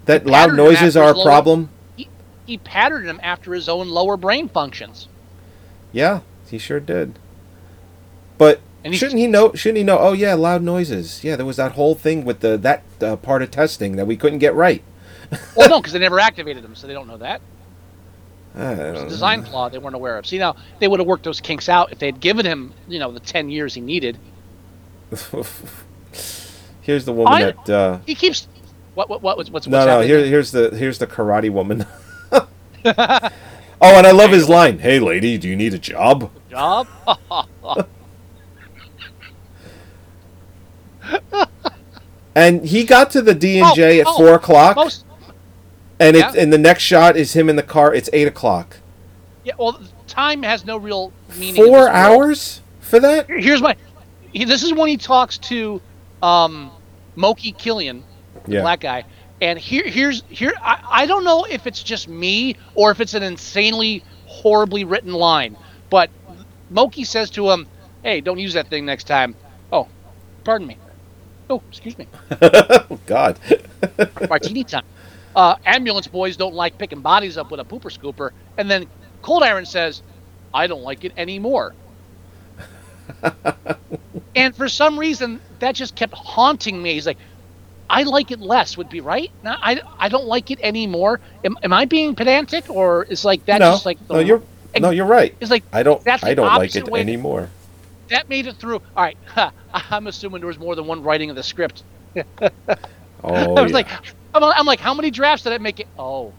That 0.05 0.25
loud 0.25 0.55
noises 0.55 0.97
are 0.97 1.11
a 1.11 1.13
lower- 1.13 1.25
problem? 1.25 1.69
He, 1.95 2.09
he 2.45 2.57
patterned 2.57 3.07
him 3.07 3.19
after 3.23 3.53
his 3.53 3.69
own 3.69 3.87
lower 3.87 4.17
brain 4.17 4.49
functions. 4.49 5.07
Yeah, 5.91 6.21
he 6.49 6.57
sure 6.57 6.79
did. 6.79 7.17
But 8.37 8.59
And 8.83 8.95
shouldn't 8.95 9.19
he 9.19 9.27
know? 9.27 9.53
Shouldn't 9.53 9.77
he 9.77 9.83
know? 9.83 9.99
Oh 9.99 10.13
yeah, 10.13 10.33
loud 10.33 10.63
noises. 10.63 11.23
Yeah, 11.23 11.35
there 11.35 11.45
was 11.45 11.57
that 11.57 11.73
whole 11.73 11.93
thing 11.95 12.25
with 12.25 12.39
the 12.39 12.57
that 12.57 12.83
uh, 13.01 13.15
part 13.15 13.41
of 13.43 13.51
testing 13.51 13.95
that 13.95 14.07
we 14.07 14.17
couldn't 14.17 14.39
get 14.39 14.53
right. 14.55 14.83
Well, 15.55 15.69
no, 15.69 15.79
because 15.79 15.93
they 15.93 15.99
never 15.99 16.19
activated 16.19 16.61
them, 16.61 16.75
so 16.75 16.87
they 16.87 16.93
don't 16.93 17.07
know 17.07 17.17
that. 17.17 17.41
It's 18.53 19.01
a 19.01 19.07
design 19.07 19.45
flaw 19.45 19.69
they 19.69 19.77
weren't 19.77 19.95
aware 19.95 20.17
of. 20.17 20.25
See, 20.25 20.37
now 20.37 20.57
they 20.79 20.89
would 20.89 20.99
have 20.99 21.07
worked 21.07 21.23
those 21.23 21.39
kinks 21.39 21.69
out 21.69 21.93
if 21.93 21.99
they'd 21.99 22.19
given 22.19 22.45
him, 22.45 22.73
you 22.89 22.99
know, 22.99 23.11
the 23.11 23.21
ten 23.21 23.49
years 23.49 23.73
he 23.73 23.79
needed. 23.79 24.17
here's 26.81 27.05
the 27.05 27.13
woman 27.13 27.33
I- 27.33 27.43
that. 27.51 27.69
Uh, 27.69 27.99
He 28.05 28.15
keeps. 28.15 28.47
What? 28.93 29.07
What? 29.07 29.21
What? 29.21 29.37
What's? 29.37 29.49
What's? 29.49 29.67
no, 29.67 29.85
no. 29.85 30.01
Here, 30.01 30.25
here's 30.25 30.51
the 30.51 30.69
here's 30.71 30.97
the 30.97 31.07
karate 31.07 31.49
woman. 31.49 31.85
oh, 32.31 32.45
and 32.83 34.07
I 34.07 34.11
love 34.11 34.31
his 34.31 34.49
line. 34.49 34.79
Hey, 34.79 34.99
lady, 34.99 35.37
do 35.37 35.47
you 35.47 35.55
need 35.55 35.73
a 35.73 35.79
job? 35.79 36.29
job. 36.49 36.87
And 42.35 42.65
he 42.65 42.85
got 42.85 43.11
to 43.11 43.21
the 43.21 43.35
D 43.35 43.59
and 43.59 43.73
J 43.75 43.97
Oh, 43.97 44.01
at 44.01 44.07
oh, 44.07 44.17
four 44.17 44.33
o'clock, 44.35 44.75
Most. 44.77 45.05
and 45.99 46.15
it 46.15 46.35
and 46.35 46.51
the 46.53 46.57
next 46.57 46.83
shot 46.83 47.17
is 47.17 47.33
him 47.33 47.49
in 47.49 47.55
the 47.57 47.63
car. 47.63 47.93
It's 47.93 48.09
eight 48.13 48.27
o'clock. 48.27 48.77
Yeah. 49.43 49.53
Well, 49.57 49.81
time 50.07 50.43
has 50.43 50.65
no 50.65 50.77
real 50.77 51.11
meaning. 51.37 51.55
Four 51.55 51.65
this 51.65 51.71
world. 51.73 51.89
hours 51.89 52.61
for 52.79 52.99
that? 52.99 53.27
Here's 53.29 53.61
my. 53.61 53.75
This 54.33 54.63
is 54.63 54.73
when 54.73 54.87
he 54.87 54.95
talks 54.95 55.37
to, 55.39 55.81
um, 56.23 56.71
Moki 57.17 57.51
Killian, 57.51 58.03
the 58.45 58.53
Yeah. 58.53 58.61
black 58.61 58.79
guy, 58.79 59.03
and 59.41 59.59
here, 59.59 59.83
here's 59.85 60.23
here. 60.29 60.53
I, 60.61 60.81
I 60.89 61.05
don't 61.05 61.25
know 61.25 61.43
if 61.43 61.67
it's 61.67 61.83
just 61.83 62.07
me 62.07 62.55
or 62.75 62.91
if 62.91 63.01
it's 63.01 63.13
an 63.13 63.23
insanely 63.23 64.03
horribly 64.27 64.85
written 64.85 65.11
line, 65.11 65.57
but 65.89 66.09
Moki 66.69 67.03
says 67.03 67.29
to 67.31 67.51
him, 67.51 67.67
"Hey, 68.03 68.21
don't 68.21 68.39
use 68.39 68.53
that 68.53 68.69
thing 68.69 68.85
next 68.85 69.03
time." 69.03 69.35
Oh, 69.73 69.89
pardon 70.45 70.67
me. 70.67 70.77
Oh, 71.51 71.61
excuse 71.69 71.97
me. 71.97 72.07
Oh 72.41 72.99
God. 73.05 73.39
Martini 74.29 74.63
time. 74.63 74.83
Uh, 75.35 75.55
ambulance 75.65 76.07
boys 76.07 76.35
don't 76.37 76.53
like 76.53 76.77
picking 76.77 77.01
bodies 77.01 77.37
up 77.37 77.51
with 77.51 77.59
a 77.59 77.63
pooper 77.63 77.91
scooper, 77.91 78.31
and 78.57 78.69
then 78.69 78.87
Coldyron 79.21 79.65
says, 79.67 80.01
"I 80.53 80.67
don't 80.67 80.81
like 80.81 81.05
it 81.05 81.13
anymore." 81.17 81.73
and 84.35 84.55
for 84.55 84.67
some 84.67 84.99
reason, 84.99 85.39
that 85.59 85.75
just 85.75 85.95
kept 85.95 86.13
haunting 86.13 86.81
me. 86.81 86.93
He's 86.93 87.05
like, 87.05 87.17
"I 87.89 88.03
like 88.03 88.31
it 88.31 88.41
less," 88.41 88.77
would 88.77 88.89
be 88.89 88.99
right. 88.99 89.31
No, 89.43 89.55
I, 89.61 89.81
I 89.99 90.09
don't 90.09 90.25
like 90.25 90.51
it 90.51 90.59
anymore. 90.61 91.21
Am, 91.45 91.57
am 91.63 91.71
I 91.71 91.85
being 91.85 92.15
pedantic, 92.15 92.69
or 92.69 93.05
is 93.05 93.23
like 93.23 93.45
that 93.45 93.59
no, 93.59 93.71
just 93.71 93.85
like 93.85 94.05
the, 94.07 94.15
no, 94.15 94.19
you're 94.19 94.43
no, 94.79 94.89
you're 94.89 95.05
right. 95.05 95.35
It's 95.39 95.51
like 95.51 95.63
I 95.71 95.83
don't 95.83 96.03
that's 96.03 96.23
I 96.23 96.33
don't 96.33 96.53
like 96.55 96.75
it 96.75 96.87
anymore. 96.89 97.49
That 98.11 98.29
made 98.29 98.47
it 98.47 98.57
through? 98.57 98.81
All 98.95 99.03
right, 99.03 99.17
I'm 99.73 100.07
assuming 100.07 100.41
there 100.41 100.47
was 100.47 100.59
more 100.59 100.75
than 100.75 100.85
one 100.85 101.03
writing 101.03 101.29
of 101.29 101.35
the 101.35 101.43
script. 101.43 101.83
Oh, 103.23 103.55
I 103.55 103.61
was 103.61 103.69
yeah. 103.69 103.75
like, 103.75 103.87
I'm, 104.33 104.43
I'm 104.43 104.65
like, 104.65 104.79
how 104.79 104.95
many 104.95 105.11
drafts 105.11 105.43
did 105.43 105.53
I 105.53 105.59
make 105.59 105.79
it? 105.79 105.87
Oh, 105.97 106.33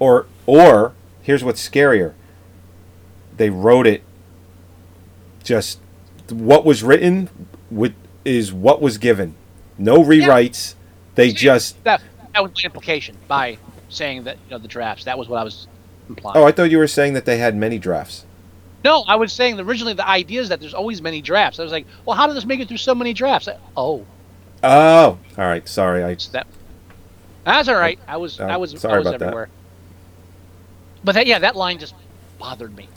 or 0.00 0.26
or 0.46 0.92
here's 1.22 1.44
what's 1.44 1.66
scarier. 1.66 2.14
They 3.36 3.48
wrote 3.48 3.86
it. 3.86 4.02
Just 5.44 5.78
what 6.30 6.64
was 6.64 6.82
written 6.82 7.28
with 7.70 7.94
is 8.24 8.52
what 8.52 8.82
was 8.82 8.98
given. 8.98 9.36
No 9.78 10.02
rewrites. 10.02 10.74
They 11.14 11.32
just. 11.32 11.82
that 11.84 12.02
that 12.34 12.42
was 12.42 12.52
the 12.54 12.64
implication 12.64 13.16
by 13.28 13.58
saying 13.88 14.24
that 14.24 14.38
you 14.46 14.50
know 14.50 14.58
the 14.58 14.68
drafts. 14.68 15.04
That 15.04 15.18
was 15.18 15.28
what 15.28 15.38
I 15.38 15.44
was 15.44 15.66
implying. 16.08 16.36
Oh, 16.36 16.44
I 16.44 16.52
thought 16.52 16.70
you 16.70 16.78
were 16.78 16.88
saying 16.88 17.12
that 17.14 17.24
they 17.24 17.38
had 17.38 17.54
many 17.54 17.78
drafts. 17.78 18.24
No, 18.84 19.04
I 19.06 19.16
was 19.16 19.32
saying 19.32 19.58
originally 19.60 19.92
the 19.94 20.08
idea 20.08 20.40
is 20.40 20.48
that 20.48 20.60
there's 20.60 20.74
always 20.74 21.00
many 21.02 21.20
drafts. 21.20 21.58
I 21.60 21.62
was 21.62 21.72
like, 21.72 21.86
well, 22.04 22.16
how 22.16 22.26
did 22.26 22.36
this 22.36 22.44
make 22.44 22.60
it 22.60 22.68
through 22.68 22.76
so 22.78 22.94
many 22.94 23.12
drafts? 23.12 23.48
I- 23.48 23.58
oh, 23.76 24.06
Oh, 24.64 25.18
all 25.38 25.44
right. 25.44 25.66
Sorry, 25.68 26.04
I. 26.04 26.14
that. 26.32 26.46
That's 27.44 27.68
all 27.68 27.74
right. 27.74 27.98
I 28.06 28.16
was 28.18 28.38
Oh, 28.38 28.46
I 28.46 28.56
was 28.56 28.70
sorry 28.80 28.94
I 28.94 28.98
was 28.98 29.06
about 29.08 29.18
that. 29.18 29.24
everywhere. 29.26 29.48
But 31.02 31.16
that, 31.16 31.26
yeah, 31.26 31.40
that 31.40 31.56
line 31.56 31.78
just 31.78 31.94
bothered 32.38 32.76
me. 32.76 32.88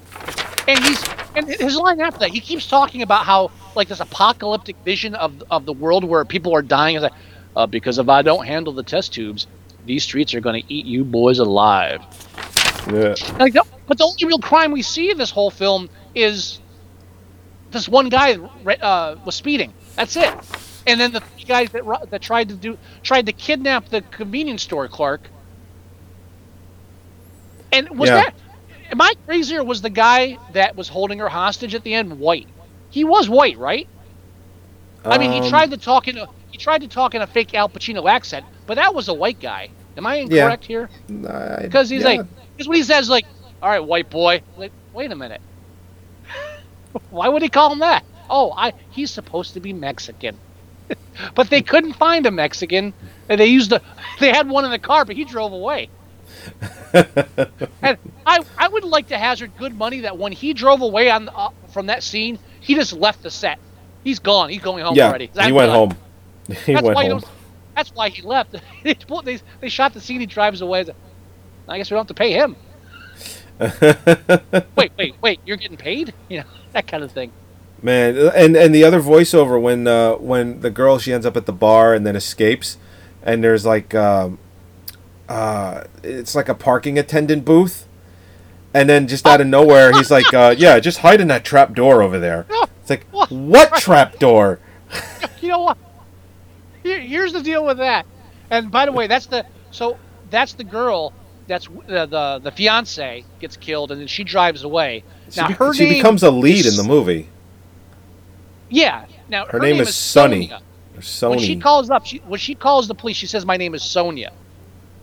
And 0.68 0.78
he's 0.84 1.04
and 1.36 1.48
his 1.48 1.76
line 1.76 2.00
after 2.02 2.20
that, 2.20 2.30
he 2.30 2.40
keeps 2.40 2.68
talking 2.68 3.02
about 3.02 3.26
how 3.26 3.50
like 3.76 3.88
this 3.88 4.00
apocalyptic 4.00 4.76
vision 4.86 5.16
of 5.16 5.44
of 5.50 5.66
the 5.66 5.74
world 5.74 6.04
where 6.04 6.24
people 6.26 6.54
are 6.56 6.62
dying. 6.62 6.96
Is 6.96 7.02
like, 7.04 7.14
uh, 7.56 7.66
because 7.66 7.98
if 7.98 8.10
I 8.10 8.22
don't 8.22 8.46
handle 8.46 8.72
the 8.74 8.84
test 8.84 9.14
tubes, 9.14 9.48
these 9.88 10.04
streets 10.04 10.34
are 10.36 10.42
going 10.42 10.62
to 10.62 10.74
eat 10.74 10.86
you 10.86 11.04
boys 11.04 11.40
alive. 11.40 12.02
Yeah. 12.86 13.16
Like, 13.40 13.54
no, 13.54 13.62
but 13.88 13.98
the 13.98 14.04
only 14.06 14.28
real 14.30 14.40
crime 14.40 14.72
we 14.72 14.82
see 14.82 15.12
in 15.12 15.18
this 15.18 15.32
whole 15.32 15.52
film 15.52 15.90
is 16.14 16.62
this 17.72 17.88
one 17.88 18.10
guy 18.10 18.36
uh, 18.82 19.16
was 19.26 19.36
speeding. 19.36 19.74
That's 19.98 20.16
it. 20.16 20.36
And 20.86 21.00
then 21.00 21.12
the 21.12 21.22
three 21.22 21.46
guys 21.48 21.70
that 21.72 21.84
that 22.12 22.22
tried 22.22 22.50
to 22.50 22.58
do 22.58 22.78
tried 23.04 23.26
to 23.28 23.34
kidnap 23.34 23.90
the 23.90 24.02
convenience 24.02 24.64
store 24.64 24.88
clerk. 24.88 25.32
And 27.72 27.88
was 27.98 28.12
Yeah. 28.12 28.14
that? 28.14 28.34
Am 28.92 29.02
I 29.02 29.12
crazy 29.28 29.56
or 29.58 29.64
was 29.64 29.82
the 29.82 29.90
guy 29.90 30.40
that 30.50 30.76
was 30.76 30.90
holding 30.90 31.20
her 31.20 31.30
hostage 31.30 31.76
at 31.76 31.84
the 31.84 31.94
end 31.94 32.18
white? 32.20 32.50
He 32.90 33.04
was 33.04 33.30
white, 33.30 33.58
right? 33.58 33.90
I 35.10 35.18
mean, 35.18 35.32
he 35.32 35.40
Um, 35.40 35.42
tried 35.42 35.72
to 35.72 35.78
talk 35.78 36.08
in 36.08 36.18
a 36.18 36.28
he 36.48 36.58
tried 36.58 36.82
to 36.82 36.88
talk 36.88 37.14
in 37.16 37.22
a 37.22 37.28
fake 37.28 37.54
Al 37.54 37.70
Pacino 37.70 38.10
accent, 38.10 38.48
but 38.66 38.76
that 38.76 38.94
was 38.96 39.08
a 39.08 39.14
white 39.14 39.40
guy. 39.40 39.74
Am 39.98 40.06
I 40.06 40.18
Yeah. 40.18 40.24
incorrect 40.44 40.66
here? 40.66 40.90
Because 41.08 41.90
he's 41.90 42.02
yeah. 42.02 42.08
like, 42.10 42.22
because 42.56 42.68
when 42.68 42.78
he 42.78 42.84
says 42.84 43.10
like, 43.10 43.26
"All 43.62 43.70
right, 43.70 43.80
white 43.84 44.10
boy," 44.10 44.42
like, 44.58 44.72
wait 44.94 45.12
a 45.12 45.16
minute, 45.16 45.42
why 47.10 47.28
would 47.30 47.42
he 47.42 47.50
call 47.50 47.72
him 47.72 47.80
that? 47.80 48.04
Oh, 48.30 48.54
I 48.56 48.74
he's 48.90 49.12
supposed 49.12 49.54
to 49.54 49.60
be 49.60 49.74
Mexican, 49.74 50.38
but 51.36 51.50
they 51.50 51.62
couldn't 51.62 51.94
find 51.94 52.26
a 52.26 52.32
Mexican, 52.32 52.94
and 53.30 53.40
they 53.40 53.48
used 53.48 53.70
the 53.70 53.82
they 54.20 54.30
had 54.30 54.50
one 54.50 54.66
in 54.66 54.72
the 54.72 54.80
car, 54.80 55.06
but 55.06 55.16
he 55.16 55.26
drove 55.26 55.54
away. 55.54 55.90
and 56.94 57.98
I 58.26 58.40
I 58.58 58.68
would 58.68 58.84
like 58.84 59.08
to 59.08 59.18
hazard 59.18 59.56
good 59.58 59.76
money 59.76 60.02
that 60.02 60.18
when 60.18 60.32
he 60.32 60.54
drove 60.54 60.82
away 60.82 61.10
on 61.10 61.30
uh, 61.30 61.50
from 61.72 61.88
that 61.88 62.04
scene, 62.04 62.40
he 62.60 62.76
just 62.76 62.94
left 62.94 63.22
the 63.24 63.32
set. 63.32 63.60
He's 64.04 64.20
gone. 64.20 64.50
He's 64.50 64.62
going 64.62 64.84
home 64.84 64.96
yeah, 64.96 65.08
already. 65.08 65.32
he 65.40 65.52
went 65.52 65.72
home. 65.72 65.98
He 66.66 66.74
That's 66.74 66.84
went 66.84 66.96
home. 67.12 67.24
That's 67.76 67.90
why 67.94 68.10
he 68.10 68.22
left. 68.22 68.56
they, 68.84 68.96
they 69.24 69.40
they 69.62 69.70
shot 69.70 69.94
the 69.94 70.02
scene. 70.02 70.20
He 70.20 70.26
drives 70.26 70.62
away. 70.62 70.86
I 71.68 71.78
guess 71.78 71.90
we 71.90 71.96
don't 71.96 72.08
have 72.08 72.08
to 72.08 72.14
pay 72.14 72.32
him. 72.34 72.56
wait, 74.76 74.92
wait, 74.98 75.16
wait! 75.22 75.40
You're 75.46 75.58
getting 75.58 75.78
paid? 75.78 76.14
You 76.30 76.40
know 76.40 76.46
that 76.74 76.88
kind 76.88 77.04
of 77.04 77.12
thing. 77.12 77.32
Man, 77.82 78.18
and 78.36 78.56
and 78.58 78.74
the 78.74 78.84
other 78.84 79.02
voiceover 79.02 79.62
when 79.62 79.88
uh, 79.88 80.14
when 80.16 80.62
the 80.62 80.70
girl 80.70 80.98
she 80.98 81.14
ends 81.14 81.26
up 81.26 81.38
at 81.38 81.46
the 81.46 81.54
bar 81.54 81.94
and 81.94 82.06
then 82.06 82.16
escapes, 82.16 82.78
and 83.24 83.44
there's 83.44 83.66
like 83.66 83.94
um, 83.96 84.40
uh, 85.30 85.84
it's 86.04 86.36
like 86.36 86.50
a 86.50 86.56
parking 86.56 86.98
attendant 86.98 87.46
booth, 87.46 87.88
and 88.74 88.90
then 88.90 89.08
just 89.08 89.26
out 89.26 89.40
of 89.40 89.48
nowhere 89.48 89.94
he's 89.94 90.12
like, 90.12 90.34
uh, 90.34 90.56
yeah, 90.58 90.80
just 90.80 91.00
hide 91.00 91.22
in 91.22 91.28
that 91.28 91.46
trap 91.46 91.74
door 91.74 92.02
over 92.02 92.20
there. 92.20 92.46
It's 92.82 92.90
like 92.90 93.06
What? 93.12 93.32
what 93.32 93.76
trap 93.76 94.20
door? 94.20 94.60
you 95.42 95.50
know 95.50 95.62
what? 95.62 95.78
Here, 96.86 97.00
here's 97.00 97.34
the 97.34 97.42
deal 97.42 97.66
with 97.66 97.78
that. 97.78 98.06
And 98.52 98.70
by 98.70 98.86
the 98.86 98.92
way, 98.92 99.08
that's 99.08 99.26
the 99.26 99.44
so 99.72 99.98
that's 100.30 100.54
the 100.54 100.64
girl. 100.64 101.14
That's 101.48 101.68
uh, 101.68 102.06
the 102.06 102.40
the 102.44 102.52
fiance 102.52 103.26
gets 103.40 103.58
killed, 103.58 103.92
and 103.92 104.00
then 104.00 104.08
she 104.08 104.24
drives 104.24 104.64
away. 104.64 105.04
She, 105.32 105.42
now 105.42 105.48
be- 105.48 105.54
her 105.56 105.74
she 105.74 105.86
name 105.86 105.94
becomes 105.94 106.22
a 106.24 106.30
lead 106.32 106.66
is- 106.66 106.78
in 106.78 106.84
the 106.86 106.88
movie. 106.88 107.28
Yeah. 108.70 109.06
Now 109.30 109.46
Her, 109.46 109.60
name, 109.60 109.80
is 109.82 109.96
Sunny. 109.96 110.52
Or 110.54 111.00
Sony. 111.02 111.30
When 111.32 111.40
she 111.40 111.56
calls 111.60 111.90
up, 111.90 112.06
she 112.06 112.18
when 112.20 112.40
she 112.40 112.54
calls 112.54 112.88
the 112.88 112.94
police, 112.96 113.18
she 113.18 113.28
says, 113.28 113.46
"My 113.46 113.58
name 113.58 113.74
is 113.74 113.84
Sonia." 113.84 114.32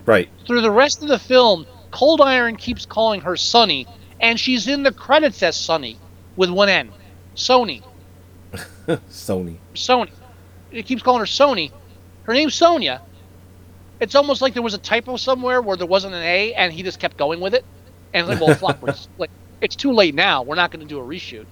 right. 0.07 0.29
Through 0.47 0.61
the 0.63 0.71
rest 0.71 1.03
of 1.03 1.09
the 1.09 1.19
film, 1.19 1.67
Cold 1.91 2.21
Iron 2.21 2.57
keeps 2.57 2.87
calling 2.87 3.21
her 3.21 3.37
Sunny, 3.37 3.87
and 4.21 4.39
she's 4.39 4.69
in 4.69 4.83
the 4.85 4.93
credits 4.93 5.43
as 5.43 5.57
Sunny 5.57 5.97
with 6.37 6.51
one 6.51 6.69
N. 6.69 6.91
Sony. 7.37 7.83
Sony. 8.87 9.57
Sony. 9.75 10.11
It 10.73 10.87
keeps 10.87 11.03
calling 11.03 11.21
her 11.21 11.27
Sony. 11.27 11.73
Her 12.25 12.35
name's 12.35 12.55
Sonia. 12.57 13.03
It's 14.01 14.15
almost 14.17 14.43
like 14.43 14.55
there 14.55 14.63
was 14.63 14.75
a 14.75 14.79
typo 14.79 15.17
somewhere 15.17 15.63
where 15.63 15.77
there 15.77 15.87
wasn't 15.87 16.15
an 16.15 16.23
A, 16.23 16.55
and 16.55 16.73
he 16.73 16.83
just 16.83 16.99
kept 17.01 17.17
going 17.19 17.41
with 17.41 17.55
it. 17.55 17.67
And 18.15 18.23
it's 18.23 18.29
like, 18.29 18.41
well, 18.41 18.53
fuck, 18.53 18.83
we're 18.83 18.91
just, 18.91 19.11
like 19.19 19.31
it's 19.61 19.77
too 19.77 19.93
late 19.93 20.15
now. 20.15 20.43
We're 20.43 20.57
not 20.57 20.71
going 20.71 20.81
to 20.81 20.87
do 20.87 21.01
a 21.01 21.05
reshoot. 21.05 21.49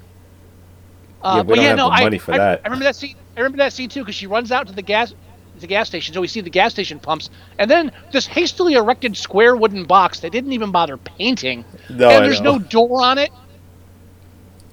Uh, 1.23 1.39
Yeah, 1.39 1.43
we 1.43 1.55
but 1.55 1.57
don't 1.57 1.65
yeah, 1.65 1.71
have 1.71 1.79
no, 1.79 1.91
the 1.91 1.91
I, 1.91 2.01
money 2.01 2.19
for 2.19 2.33
I, 2.33 2.39
that. 2.39 2.61
I 2.65 2.69
remember 2.69 2.85
that 2.85 2.97
scene. 2.97 3.17
I 3.37 3.41
remember 3.41 3.59
that 3.59 3.73
scene 3.73 3.89
too 3.91 4.01
because 4.03 4.15
she 4.17 4.27
runs 4.27 4.53
out 4.53 4.69
to 4.69 4.73
the 4.75 4.83
gas, 4.83 5.15
the 5.55 5.67
gas 5.67 5.89
station. 5.89 6.15
So 6.15 6.21
we 6.21 6.29
see 6.29 6.41
the 6.41 6.51
gas 6.51 6.73
station 6.73 7.01
pumps, 7.01 7.31
and 7.59 7.71
then 7.71 7.93
this 8.13 8.27
hastily 8.27 8.75
erected 8.75 9.17
square 9.17 9.57
wooden 9.57 9.85
box 9.87 10.21
they 10.21 10.31
didn't 10.31 10.53
even 10.53 10.73
bother 10.73 10.97
painting, 10.99 11.67
No, 11.89 12.09
and 12.09 12.23
I 12.25 12.25
there's 12.25 12.41
know. 12.41 12.43
no 12.43 12.59
door 12.59 13.03
on 13.03 13.19
it. 13.19 13.33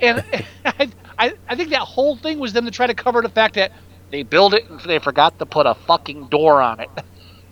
And 0.01 0.23
I, 0.65 0.91
I, 1.17 1.33
I 1.47 1.55
think 1.55 1.69
that 1.71 1.81
whole 1.81 2.15
thing 2.17 2.39
was 2.39 2.53
them 2.53 2.65
to 2.65 2.71
try 2.71 2.87
to 2.87 2.95
cover 2.95 3.21
the 3.21 3.29
fact 3.29 3.55
that 3.55 3.71
they 4.11 4.23
built 4.23 4.53
it 4.53 4.69
and 4.69 4.79
they 4.81 4.99
forgot 4.99 5.37
to 5.39 5.45
put 5.45 5.65
a 5.65 5.75
fucking 5.75 6.27
door 6.27 6.61
on 6.61 6.79
it. 6.79 6.89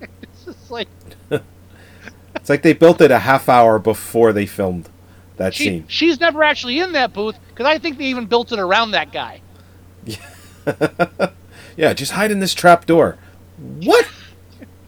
it's 0.22 0.44
just 0.44 0.70
like 0.70 0.88
It's 1.30 2.50
like 2.50 2.62
they 2.62 2.72
built 2.74 3.00
it 3.00 3.10
a 3.10 3.18
half 3.20 3.48
hour 3.48 3.78
before 3.78 4.32
they 4.32 4.46
filmed 4.46 4.88
that 5.36 5.54
she, 5.54 5.64
scene. 5.64 5.84
she's 5.88 6.20
never 6.20 6.42
actually 6.42 6.78
in 6.80 6.92
that 6.92 7.12
booth 7.12 7.38
because 7.48 7.66
I 7.66 7.78
think 7.78 7.98
they 7.98 8.04
even 8.06 8.26
built 8.26 8.52
it 8.52 8.58
around 8.58 8.92
that 8.92 9.12
guy. 9.12 9.40
Yeah, 11.76 11.92
just 11.92 12.12
hide 12.12 12.30
in 12.30 12.40
this 12.40 12.54
trap 12.54 12.86
door. 12.86 13.18
What? 13.58 14.06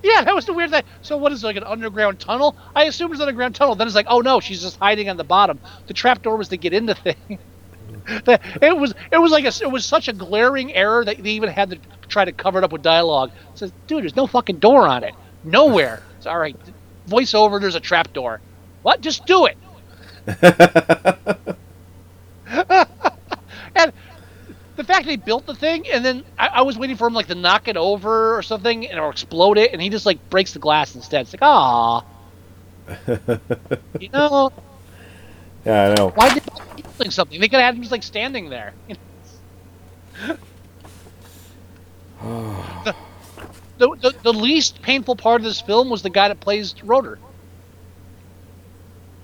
Yeah, 0.00 0.22
that 0.22 0.34
was 0.34 0.46
the 0.46 0.52
weird 0.52 0.70
thing. 0.70 0.84
So 1.02 1.16
what 1.16 1.32
is 1.32 1.42
it, 1.42 1.46
like 1.46 1.56
an 1.56 1.64
underground 1.64 2.20
tunnel? 2.20 2.56
I 2.74 2.84
assume 2.84 3.10
it's 3.10 3.20
an 3.20 3.26
underground 3.26 3.56
tunnel. 3.56 3.74
Then 3.74 3.88
it's 3.88 3.96
like, 3.96 4.06
oh 4.08 4.20
no, 4.20 4.38
she's 4.38 4.62
just 4.62 4.78
hiding 4.78 5.10
on 5.10 5.16
the 5.16 5.24
bottom. 5.24 5.58
The 5.88 5.92
trap 5.92 6.22
door 6.22 6.36
was 6.36 6.48
to 6.48 6.56
get 6.56 6.72
into 6.72 6.94
thing. 6.94 7.38
That- 8.24 8.40
it 8.62 8.76
was 8.76 8.94
it 9.12 9.18
was 9.18 9.30
like 9.32 9.44
a, 9.44 9.52
it 9.62 9.70
was 9.70 9.84
such 9.84 10.08
a 10.08 10.12
glaring 10.12 10.72
error 10.74 11.04
that 11.04 11.22
they 11.22 11.30
even 11.30 11.50
had 11.50 11.70
to 11.70 11.78
try 12.08 12.24
to 12.24 12.32
cover 12.32 12.58
it 12.58 12.64
up 12.64 12.72
with 12.72 12.82
dialogue. 12.82 13.30
It 13.52 13.58
says, 13.58 13.72
dude, 13.86 14.02
there's 14.02 14.16
no 14.16 14.26
fucking 14.26 14.58
door 14.58 14.86
on 14.86 15.04
it. 15.04 15.14
Nowhere. 15.44 16.02
It's 16.16 16.26
all 16.26 16.38
right. 16.38 16.56
Voiceover, 17.08 17.60
there's 17.60 17.74
a 17.74 17.80
trap 17.80 18.12
door. 18.12 18.40
What? 18.82 19.00
Just 19.00 19.26
do 19.26 19.46
it. 19.46 19.56
and 23.74 23.92
the 24.76 24.84
fact 24.84 25.06
they 25.06 25.16
built 25.16 25.46
the 25.46 25.54
thing 25.54 25.86
and 25.88 26.04
then 26.04 26.24
I, 26.38 26.48
I 26.48 26.62
was 26.62 26.78
waiting 26.78 26.96
for 26.96 27.06
him 27.06 27.14
like 27.14 27.26
to 27.28 27.34
knock 27.34 27.68
it 27.68 27.76
over 27.76 28.36
or 28.36 28.42
something 28.42 28.86
and 28.88 28.98
or 29.00 29.10
explode 29.10 29.58
it 29.58 29.72
and 29.72 29.80
he 29.82 29.88
just 29.90 30.06
like 30.06 30.30
breaks 30.30 30.52
the 30.52 30.58
glass 30.58 30.94
instead. 30.94 31.22
It's 31.22 31.32
like, 31.32 31.42
ah, 31.42 32.04
you 33.98 34.08
know, 34.12 34.52
Yeah, 35.64 35.90
I 35.90 35.94
know. 35.94 36.10
why 36.14 36.32
did 36.32 36.42
building 36.98 37.10
something? 37.10 37.40
They 37.40 37.48
could 37.48 37.60
have 37.60 37.66
had 37.66 37.74
him 37.76 37.82
just 37.82 37.92
like 37.92 38.02
standing 38.02 38.50
there. 38.50 38.74
the, 40.20 40.38
the, 43.78 43.96
the, 44.00 44.14
the 44.22 44.32
least 44.32 44.82
painful 44.82 45.16
part 45.16 45.40
of 45.40 45.44
this 45.44 45.60
film 45.60 45.88
was 45.88 46.02
the 46.02 46.10
guy 46.10 46.28
that 46.28 46.40
plays 46.40 46.74
Rotor. 46.82 47.18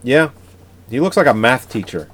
Yeah. 0.02 0.30
He 0.90 1.00
looks 1.00 1.16
like 1.16 1.26
a 1.26 1.34
math 1.34 1.70
teacher. 1.70 2.10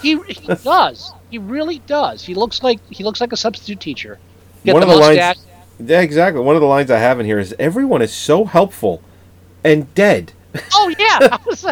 He, 0.00 0.18
he 0.22 0.46
does. 0.64 1.12
He 1.30 1.38
really 1.38 1.78
does. 1.80 2.24
He 2.24 2.34
looks 2.34 2.62
like 2.62 2.78
he 2.88 3.04
looks 3.04 3.20
like 3.20 3.32
a 3.32 3.36
substitute 3.36 3.80
teacher. 3.80 4.18
One 4.62 4.80
the 4.80 4.82
of 4.82 4.88
the 4.88 4.98
mustache. 4.98 5.36
lines 5.36 5.90
Yeah, 5.90 6.00
exactly. 6.00 6.40
One 6.40 6.54
of 6.54 6.62
the 6.62 6.68
lines 6.68 6.90
I 6.90 6.98
have 6.98 7.20
in 7.20 7.26
here 7.26 7.38
is 7.38 7.54
everyone 7.58 8.00
is 8.00 8.12
so 8.12 8.44
helpful 8.44 9.02
and 9.62 9.92
dead. 9.94 10.32
Oh 10.72 10.94
yeah, 10.98 11.18
I 11.32 11.38
was 11.44 11.66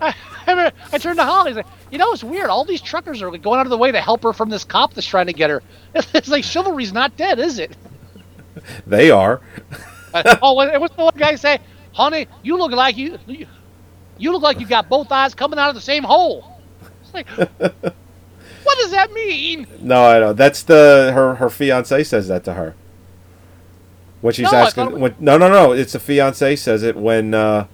I, 0.00 0.14
I, 0.46 0.72
I 0.92 0.98
turned 0.98 1.18
to 1.18 1.24
Holly. 1.24 1.50
Was 1.52 1.56
like, 1.58 1.66
you 1.90 1.98
know, 1.98 2.12
it's 2.12 2.24
weird. 2.24 2.48
All 2.50 2.64
these 2.64 2.80
truckers 2.80 3.22
are 3.22 3.30
like, 3.30 3.42
going 3.42 3.58
out 3.60 3.66
of 3.66 3.70
the 3.70 3.78
way 3.78 3.90
to 3.92 4.00
help 4.00 4.22
her 4.22 4.32
from 4.32 4.48
this 4.48 4.64
cop 4.64 4.94
that's 4.94 5.06
trying 5.06 5.26
to 5.26 5.32
get 5.32 5.50
her. 5.50 5.62
It's 6.14 6.28
like 6.28 6.44
chivalry's 6.44 6.92
not 6.92 7.16
dead, 7.16 7.38
is 7.38 7.58
it? 7.58 7.76
They 8.86 9.10
are. 9.10 9.40
Uh, 10.14 10.36
oh, 10.42 10.54
what, 10.54 10.80
what's 10.80 10.96
the 10.96 11.04
one 11.04 11.14
guy 11.16 11.34
say? 11.34 11.58
Honey, 11.92 12.26
you 12.42 12.56
look 12.56 12.72
like 12.72 12.96
you, 12.96 13.18
you, 13.26 13.46
you 14.16 14.32
look 14.32 14.42
like 14.42 14.60
you 14.60 14.66
got 14.66 14.88
both 14.88 15.12
eyes 15.12 15.34
coming 15.34 15.58
out 15.58 15.68
of 15.68 15.74
the 15.74 15.80
same 15.80 16.02
hole. 16.04 16.58
It's 17.02 17.12
like, 17.12 17.28
what 17.58 18.78
does 18.78 18.90
that 18.92 19.12
mean? 19.12 19.66
No, 19.80 20.04
I 20.06 20.18
know. 20.20 20.32
That's 20.32 20.62
the 20.62 21.12
her 21.14 21.34
her 21.36 21.50
fiance 21.50 22.04
says 22.04 22.28
that 22.28 22.44
to 22.44 22.54
her. 22.54 22.74
When 24.22 24.32
she's 24.32 24.50
No, 24.50 24.58
asking 24.58 24.92
was- 24.92 25.00
when 25.00 25.14
no 25.20 25.36
no 25.38 25.48
no, 25.48 25.72
it's 25.72 25.92
the 25.92 26.00
fiance 26.00 26.56
says 26.56 26.82
it 26.82 26.96
when 26.96 27.34
uh 27.34 27.66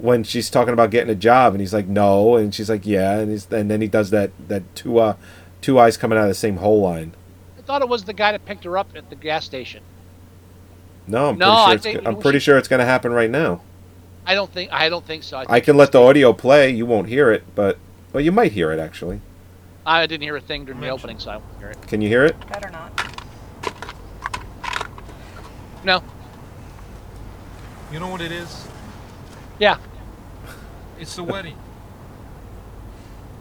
when 0.00 0.24
she's 0.24 0.48
talking 0.50 0.72
about 0.72 0.90
getting 0.90 1.10
a 1.10 1.14
job 1.14 1.52
and 1.52 1.60
he's 1.60 1.74
like 1.74 1.86
no 1.86 2.36
and 2.36 2.54
she's 2.54 2.70
like 2.70 2.86
yeah 2.86 3.18
and 3.18 3.30
he's 3.30 3.46
and 3.52 3.70
then 3.70 3.80
he 3.80 3.88
does 3.88 4.10
that 4.10 4.30
that 4.48 4.62
two 4.74 4.98
uh 4.98 5.14
two 5.60 5.78
eyes 5.78 5.96
coming 5.96 6.16
out 6.18 6.22
of 6.22 6.28
the 6.28 6.34
same 6.34 6.56
hole 6.56 6.80
line. 6.80 7.12
I 7.58 7.62
thought 7.62 7.82
it 7.82 7.88
was 7.88 8.04
the 8.04 8.12
guy 8.14 8.32
that 8.32 8.44
picked 8.46 8.64
her 8.64 8.76
up 8.78 8.88
at 8.96 9.10
the 9.10 9.16
gas 9.16 9.44
station. 9.44 9.82
No, 11.06 11.30
I'm 11.30 11.38
No, 11.38 11.46
pretty 11.46 11.70
I 11.70 11.74
it's, 11.74 11.82
think- 11.82 12.06
I'm 12.06 12.18
pretty 12.18 12.38
sure 12.38 12.56
it's 12.58 12.68
going 12.68 12.80
to 12.80 12.86
happen 12.86 13.12
right 13.12 13.30
now. 13.30 13.60
I 14.26 14.34
don't 14.34 14.52
think. 14.52 14.70
I 14.72 14.88
don't 14.88 15.04
think 15.04 15.22
so. 15.22 15.38
I, 15.38 15.40
think 15.40 15.50
I 15.52 15.60
can 15.60 15.76
let 15.76 15.92
the 15.92 16.00
audio 16.00 16.32
play. 16.32 16.70
You 16.70 16.86
won't 16.86 17.08
hear 17.08 17.30
it, 17.32 17.42
but 17.54 17.78
well, 18.12 18.22
you 18.22 18.30
might 18.32 18.52
hear 18.52 18.70
it 18.70 18.78
actually. 18.78 19.20
I 19.86 20.06
didn't 20.06 20.22
hear 20.22 20.36
a 20.36 20.40
thing 20.40 20.64
during 20.66 20.80
the 20.80 20.88
opening, 20.88 21.18
so 21.18 21.30
I 21.30 21.36
won't 21.38 21.58
hear 21.58 21.68
it. 21.70 21.82
Can 21.88 22.00
you 22.00 22.08
hear 22.08 22.24
it? 22.24 22.36
Better 22.48 22.70
not. 22.70 22.92
No. 25.84 26.02
You 27.92 27.98
know 27.98 28.08
what 28.08 28.20
it 28.20 28.30
is? 28.30 28.68
Yeah. 29.58 29.78
It's 31.00 31.16
the 31.16 31.24
wedding. 31.24 31.56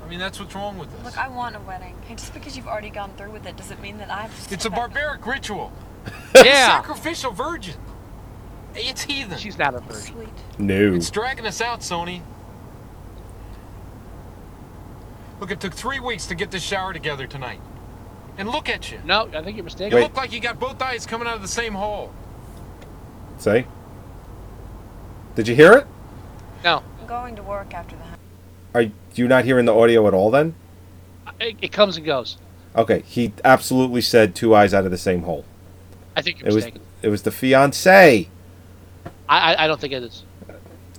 I 0.03 0.09
mean, 0.09 0.17
that's 0.19 0.39
what's 0.39 0.55
wrong 0.55 0.77
with 0.79 0.91
this. 0.91 1.03
Look, 1.05 1.17
I 1.17 1.27
want 1.27 1.55
a 1.55 1.59
wedding. 1.59 1.95
And 2.09 2.17
just 2.17 2.33
because 2.33 2.57
you've 2.57 2.67
already 2.67 2.89
gone 2.89 3.11
through 3.17 3.31
with 3.31 3.45
it 3.45 3.55
doesn't 3.57 3.79
mean 3.81 3.97
that 3.99 4.09
I 4.09 4.21
have 4.23 4.31
It's 4.31 4.51
a 4.51 4.59
stay 4.59 4.69
back. 4.69 4.77
barbaric 4.79 5.25
ritual. 5.25 5.71
Yeah. 6.35 6.67
Sacrificial 6.81 7.31
virgin. 7.31 7.75
It's 8.73 9.03
heathen. 9.03 9.37
She's 9.37 9.57
not 9.57 9.75
a 9.75 9.79
virgin. 9.81 10.13
Sweet. 10.15 10.29
No. 10.57 10.93
It's 10.93 11.09
dragging 11.09 11.45
us 11.45 11.59
out, 11.59 11.81
Sony. 11.81 12.21
Look, 15.39 15.51
it 15.51 15.59
took 15.59 15.73
three 15.73 15.99
weeks 15.99 16.25
to 16.27 16.35
get 16.35 16.51
this 16.51 16.63
shower 16.63 16.93
together 16.93 17.27
tonight. 17.27 17.59
And 18.37 18.49
look 18.49 18.69
at 18.69 18.91
you. 18.91 18.99
No, 19.05 19.29
I 19.33 19.41
think 19.43 19.57
you're 19.57 19.63
mistaken. 19.65 19.91
You 19.91 19.95
Wait. 19.97 20.03
look 20.03 20.15
like 20.17 20.31
you 20.31 20.39
got 20.39 20.59
both 20.59 20.81
eyes 20.81 21.05
coming 21.05 21.27
out 21.27 21.35
of 21.35 21.41
the 21.41 21.47
same 21.47 21.73
hole. 21.73 22.11
Say. 23.37 23.65
Did 25.35 25.47
you 25.47 25.55
hear 25.55 25.73
it? 25.73 25.87
No, 26.63 26.83
I'm 26.98 26.98
going 27.09 27.35
to 27.35 27.41
work 27.41 27.73
after 27.73 27.95
the. 27.95 28.79
Are 28.79 28.91
you 29.15 29.27
not 29.27 29.43
hearing 29.43 29.65
the 29.65 29.75
audio 29.75 30.07
at 30.07 30.13
all 30.13 30.29
then? 30.29 30.53
it, 31.41 31.57
it 31.59 31.71
comes 31.71 31.97
and 31.97 32.05
goes. 32.05 32.37
Okay, 32.75 33.01
he 33.01 33.33
absolutely 33.43 34.01
said 34.01 34.35
two 34.35 34.53
eyes 34.53 34.75
out 34.75 34.85
of 34.85 34.91
the 34.91 34.97
same 34.97 35.23
hole. 35.23 35.43
I 36.15 36.21
think 36.21 36.39
you're 36.39 36.49
It 36.49 36.53
was 36.53 36.65
it 37.01 37.09
was 37.09 37.23
the 37.23 37.31
fiance. 37.31 38.29
I, 39.27 39.53
I 39.53 39.63
I 39.63 39.67
don't 39.67 39.81
think 39.81 39.93
it 39.93 40.03
is. 40.03 40.23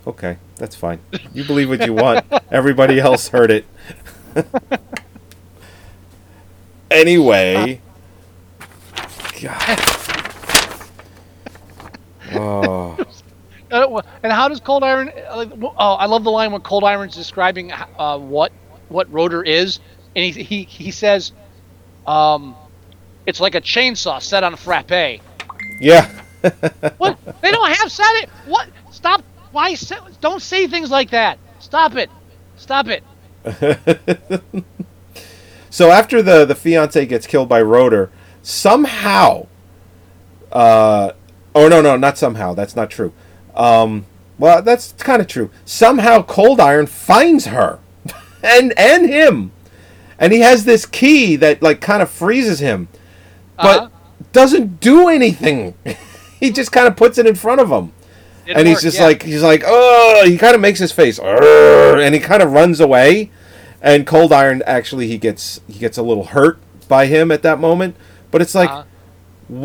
Okay, 0.07 0.39
that's 0.57 0.75
fine. 0.75 0.99
You 1.33 1.45
believe 1.45 1.69
what 1.69 1.87
you 1.87 1.95
want. 1.95 2.27
Everybody 2.51 2.99
else 2.99 3.29
heard 3.29 3.53
it. 3.53 3.65
anyway. 6.91 7.81
God. 9.43 9.81
Oh. 12.33 12.99
And 13.71 14.33
how 14.33 14.49
does 14.49 14.61
Coldyron? 14.61 15.12
oh, 15.62 15.95
I 15.95 16.07
love 16.07 16.25
the 16.25 16.31
line 16.31 16.53
when 16.53 16.61
Coldyron's 16.62 17.14
describing 17.14 17.73
uh, 17.73 18.18
what 18.18 18.53
what 18.89 19.12
Rotor 19.12 19.43
is, 19.43 19.81
and 20.16 20.25
he 20.25 20.43
he 20.43 20.62
he 20.64 20.91
says, 20.91 21.33
um, 22.07 22.57
it's 23.27 23.41
like 23.41 23.55
a 23.55 23.61
chainsaw 23.61 24.21
set 24.21 24.45
on 24.45 24.55
a 24.55 24.57
frappe. 24.57 25.21
Yeah. 25.81 26.11
What? 26.97 27.18
they 27.43 27.51
don't 27.51 27.71
have 27.71 27.93
set 27.93 28.14
it. 28.23 28.31
What? 28.47 28.66
Stop. 28.91 29.23
Why? 29.53 29.75
Say, 29.75 29.97
don't 30.23 30.41
say 30.41 30.66
things 30.68 30.91
like 30.91 31.11
that. 31.11 31.39
Stop 31.59 31.97
it. 31.97 32.09
Stop 32.57 32.87
it. 32.89 33.05
So 35.71 35.93
after 35.93 36.21
the 36.21 36.45
the 36.45 36.57
fiance 36.57 37.07
gets 37.07 37.29
killed 37.29 37.49
by 37.49 37.62
Rotor, 37.62 38.11
somehow, 38.43 39.47
uh, 40.51 41.12
oh 41.55 41.68
no 41.68 41.81
no 41.81 41.97
not 41.97 42.18
somehow 42.18 42.55
that's 42.55 42.75
not 42.75 42.91
true. 42.91 43.12
Um, 43.57 44.07
well 44.38 44.62
that's 44.62 44.92
kind 44.92 45.20
of 45.20 45.28
true. 45.28 45.51
Somehow 45.64 46.22
Coldyron 46.22 46.88
finds 46.88 47.46
her, 47.46 47.78
and 48.42 48.72
and 48.78 49.09
him, 49.09 49.53
and 50.18 50.32
he 50.32 50.40
has 50.40 50.64
this 50.64 50.86
key 50.86 51.36
that 51.36 51.62
like 51.62 51.80
kind 51.80 52.03
of 52.03 52.11
freezes 52.11 52.61
him, 52.61 52.88
but 53.57 53.78
Uh-huh. 53.80 53.88
doesn't 54.32 54.80
do 54.80 55.09
anything. 55.09 55.74
he 56.40 56.51
just 56.51 56.72
kind 56.72 56.86
of 56.88 56.96
puts 56.96 57.18
it 57.18 57.26
in 57.26 57.34
front 57.34 57.61
of 57.61 57.68
him 57.70 57.92
Didn't 58.46 58.59
and 58.61 58.68
he's 58.68 58.80
just 58.80 58.96
yeah. 58.98 59.05
like 59.05 59.22
he's 59.22 59.42
like 59.42 59.62
oh 59.66 60.22
he 60.24 60.38
kind 60.38 60.55
of 60.55 60.61
makes 60.62 60.78
his 60.80 60.90
face 60.90 61.18
and 61.98 62.14
he 62.14 62.20
kind 62.20 62.42
of 62.42 62.53
runs 62.53 62.80
away 62.80 63.30
and 63.82 64.07
Coldyron 64.07 64.62
actually 64.66 65.07
he 65.09 65.18
gets 65.18 65.61
he 65.68 65.78
gets 65.78 65.98
a 65.98 66.03
little 66.03 66.24
hurt 66.24 66.59
by 66.88 67.05
him 67.07 67.30
at 67.30 67.42
that 67.42 67.61
moment 67.61 67.94
but 68.30 68.40
it's 68.40 68.55
like 68.55 68.70
Uh-huh. 68.70 68.84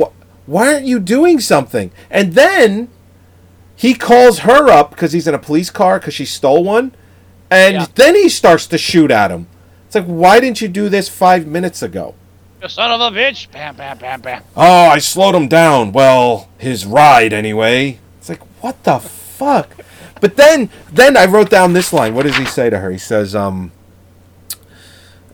wh- 0.10 0.50
why 0.50 0.74
aren't 0.74 0.86
you 0.86 1.00
doing 1.00 1.40
something 1.40 1.92
and 2.12 2.34
then 2.34 2.90
he 3.76 3.94
calls 3.94 4.40
her 4.40 4.70
up 4.70 4.90
because 4.92 5.12
he's 5.12 5.28
in 5.28 5.34
a 5.34 5.40
police 5.40 5.70
car 5.70 6.00
because 6.00 6.14
she 6.14 6.26
stole 6.26 6.64
one 6.64 6.94
and 7.52 7.76
Yeah. 7.76 7.86
then 7.96 8.16
he 8.16 8.30
starts 8.30 8.66
to 8.68 8.78
shoot 8.78 9.12
at 9.12 9.32
him 9.32 9.48
it's 9.86 9.96
like 9.96 10.06
why 10.06 10.40
didn't 10.40 10.62
you 10.62 10.68
do 10.68 10.90
this 10.90 11.10
five 11.10 11.46
minutes 11.46 11.82
ago 11.82 12.16
You 12.62 12.70
son 12.70 12.92
of 12.92 13.02
a 13.02 13.16
bitch! 13.16 13.52
Bam, 13.52 13.76
bam, 13.76 13.98
bam, 13.98 14.22
bam. 14.22 14.44
Oh, 14.58 14.88
I 14.88 14.98
slowed 15.00 15.36
him 15.36 15.48
down. 15.48 15.92
Well, 15.92 16.50
his 16.58 16.84
ride 16.86 17.32
anyway. 17.34 18.00
It's 18.20 18.30
like 18.30 18.42
what 18.62 18.84
the 18.84 18.98
fuck? 19.00 19.76
But 20.22 20.36
then 20.38 20.70
then 20.92 21.16
I 21.18 21.26
wrote 21.26 21.50
down 21.52 21.74
this 21.74 21.94
line. 21.94 22.16
What 22.16 22.24
does 22.26 22.38
he 22.38 22.46
say 22.46 22.70
to 22.72 22.80
her? 22.80 22.90
He 22.90 22.98
says, 22.98 23.36
um 23.36 23.72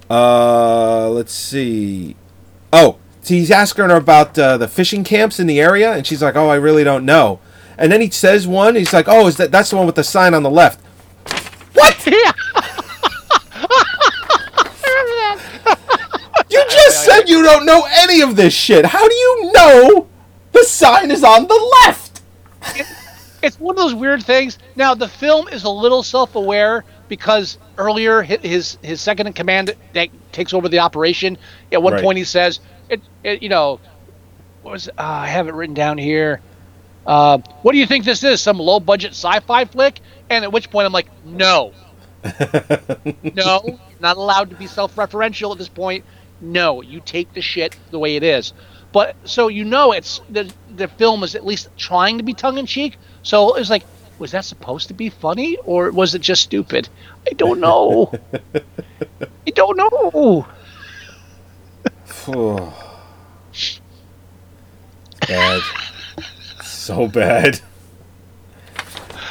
uh 0.10 1.10
let's 1.10 1.34
see. 1.34 2.16
Oh, 2.74 2.98
he's 3.24 3.52
asking 3.52 3.86
her 3.90 3.96
about 3.96 4.38
uh, 4.38 4.58
the 4.58 4.68
fishing 4.68 5.04
camps 5.04 5.40
in 5.40 5.48
the 5.48 5.62
area 5.62 5.94
and 5.94 6.06
she's 6.06 6.22
like, 6.22 6.36
"Oh, 6.36 6.50
I 6.50 6.56
really 6.56 6.84
don't 6.84 7.06
know." 7.06 7.40
And 7.82 7.92
then 7.92 8.00
he 8.00 8.12
says 8.12 8.48
one. 8.48 8.76
He's 8.76 8.94
like, 8.94 9.08
"Oh, 9.08 9.26
is 9.28 9.38
that 9.38 9.52
that's 9.52 9.72
the 9.72 9.76
one 9.76 9.88
with 9.88 9.96
the 9.96 10.04
sign 10.04 10.34
on 10.36 10.44
the 10.44 10.52
left?" 10.52 10.80
What? 11.74 11.98
Yeah. 12.08 12.32
You 16.50 16.66
just 16.70 17.06
said 17.06 17.30
you 17.30 17.44
don't 17.44 17.66
know 17.66 17.88
any 17.90 18.22
of 18.22 18.36
this 18.36 18.54
shit. 18.54 18.86
How 18.86 19.08
do 19.08 19.14
you 19.16 19.52
know 19.54 20.08
the 20.52 20.64
sign 20.66 21.10
is 21.12 21.24
on 21.24 21.48
the 21.48 21.72
left? 21.86 22.22
it's 23.42 23.58
one 23.60 23.76
of 23.76 23.82
those 23.82 23.96
weird 23.96 24.24
things. 24.24 24.60
Now 24.76 24.94
the 24.94 25.08
film 25.08 25.48
is 25.48 25.64
a 25.64 25.70
little 25.70 26.04
self-aware 26.04 26.84
because 27.08 27.58
earlier 27.78 28.22
his 28.22 28.78
his 28.82 29.00
second 29.02 29.28
in 29.28 29.34
command 29.34 29.74
that 29.94 30.10
takes 30.34 30.54
over 30.54 30.68
the 30.68 30.80
operation. 30.80 31.38
At 31.72 31.82
one 31.82 31.94
Right. 31.94 32.04
point 32.04 32.18
he 32.18 32.26
says, 32.26 32.60
"It, 32.90 33.02
it 33.24 33.42
you 33.42 33.50
know, 33.50 33.80
what 34.62 34.72
was 34.72 34.90
uh, 34.90 34.92
I 34.98 35.28
have 35.28 35.48
it 35.48 35.54
written 35.54 35.74
down 35.76 35.98
here. 35.98 36.42
Uh, 37.06 37.40
what 37.62 37.72
do 37.72 37.78
you 37.78 37.88
think 37.88 38.06
this 38.06 38.24
is? 38.24 38.42
Some 38.42 38.58
low-budget 38.60 39.12
sci-fi 39.12 39.66
flick?" 39.66 40.00
And 40.30 40.44
at 40.44 40.52
which 40.52 40.70
point 40.70 40.86
I'm 40.86 40.94
like, 40.94 41.10
"No, 41.26 41.74
no, 43.24 43.80
not 44.00 44.18
allowed 44.18 44.50
to 44.52 44.56
be 44.56 44.68
self-referential 44.68 45.52
at 45.52 45.58
this 45.58 45.70
point. 45.70 46.06
No, 46.40 46.82
you 46.82 47.02
take 47.04 47.34
the 47.34 47.42
shit 47.42 47.76
the 47.92 48.00
way 48.00 48.16
it 48.16 48.24
is." 48.24 48.54
But 48.92 49.16
so 49.24 49.48
you 49.48 49.64
know, 49.64 49.92
it's 49.94 50.22
the 50.30 50.52
the 50.76 50.88
film 50.88 51.24
is 51.24 51.36
at 51.36 51.46
least 51.46 51.70
trying 51.78 52.18
to 52.18 52.24
be 52.24 52.34
tongue-in-cheek. 52.34 52.98
So 53.24 53.56
it's 53.56 53.70
like, 53.70 53.84
was 54.20 54.32
that 54.32 54.46
supposed 54.46 54.88
to 54.90 54.94
be 54.94 55.10
funny 55.10 55.58
or 55.66 55.92
was 55.92 56.14
it 56.14 56.22
just 56.22 56.44
stupid? 56.44 56.90
I 57.30 57.34
don't 57.34 57.60
know. 57.60 58.12
I 59.48 59.50
don't 59.52 59.78
know. 59.78 60.46
bad. 65.28 65.62
So 66.82 67.08
bad. 67.08 67.62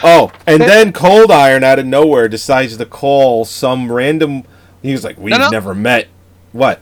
Oh, 0.03 0.33
and 0.47 0.63
then 0.63 0.95
Coldyron 0.95 1.63
out 1.63 1.79
of 1.79 1.85
nowhere 1.85 2.27
decides 2.27 2.75
to 2.75 2.87
call 2.87 3.45
some 3.45 3.93
random. 3.93 4.45
He 4.81 4.93
was 4.93 5.05
like, 5.05 5.19
"We've 5.19 5.37
no. 5.37 5.51
never 5.51 5.75
met." 5.75 6.09
What? 6.53 6.81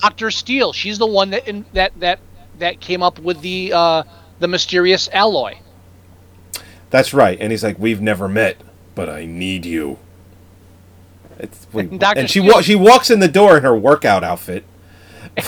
Doctor 0.00 0.30
Steele. 0.30 0.72
She's 0.72 0.96
the 0.96 1.06
one 1.06 1.28
that 1.28 1.46
in, 1.46 1.66
that 1.74 1.92
that 2.00 2.20
that 2.58 2.80
came 2.80 3.02
up 3.02 3.18
with 3.18 3.42
the 3.42 3.74
uh, 3.74 4.04
the 4.38 4.48
mysterious 4.48 5.10
alloy. 5.12 5.58
That's 6.88 7.12
right. 7.12 7.36
And 7.38 7.50
he's 7.50 7.62
like, 7.62 7.78
"We've 7.78 8.00
never 8.00 8.28
met, 8.28 8.62
but 8.94 9.10
I 9.10 9.26
need 9.26 9.66
you." 9.66 9.98
It's, 11.38 11.66
wait, 11.70 11.90
And 11.90 12.02
and 12.02 12.30
she 12.30 12.40
wa- 12.40 12.62
she 12.62 12.76
walks 12.76 13.10
in 13.10 13.20
the 13.20 13.28
door 13.28 13.58
in 13.58 13.62
her 13.62 13.76
workout 13.76 14.24
outfit. 14.24 14.64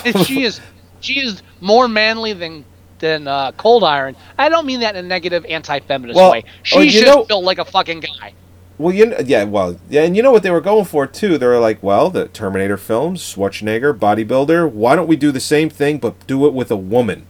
And 0.04 0.18
she 0.26 0.42
is 0.42 0.60
she 1.00 1.20
is 1.20 1.42
more 1.62 1.88
manly 1.88 2.34
than 2.34 2.66
than 2.98 3.28
uh, 3.28 3.52
Coldyron. 3.52 4.16
I 4.38 4.48
don't 4.48 4.66
mean 4.66 4.80
that 4.80 4.96
in 4.96 5.04
a 5.04 5.08
negative 5.08 5.44
anti-feminist 5.46 6.16
Well, 6.16 6.30
way. 6.32 6.44
She 6.62 6.78
oh, 6.78 6.86
should 6.88 7.06
know- 7.06 7.24
feel 7.24 7.42
like 7.42 7.58
a 7.58 7.64
fucking 7.64 8.00
guy. 8.00 8.34
Well, 8.76 8.92
you 8.92 9.06
know, 9.06 9.18
yeah, 9.24 9.44
well, 9.44 9.78
yeah, 9.88 10.02
and 10.02 10.16
you 10.16 10.22
know 10.24 10.32
what 10.32 10.42
they 10.42 10.50
were 10.50 10.60
going 10.60 10.84
for 10.84 11.06
too. 11.06 11.38
They 11.38 11.46
were 11.46 11.60
like, 11.60 11.80
well, 11.80 12.10
the 12.10 12.26
Terminator 12.26 12.76
films, 12.76 13.20
Schwarzenegger, 13.22 13.96
bodybuilder. 13.96 14.68
Why 14.72 14.96
don't 14.96 15.06
we 15.06 15.14
do 15.14 15.30
the 15.30 15.38
same 15.38 15.70
thing 15.70 15.98
but 15.98 16.26
do 16.26 16.44
it 16.46 16.52
with 16.52 16.72
a 16.72 16.76
woman? 16.76 17.26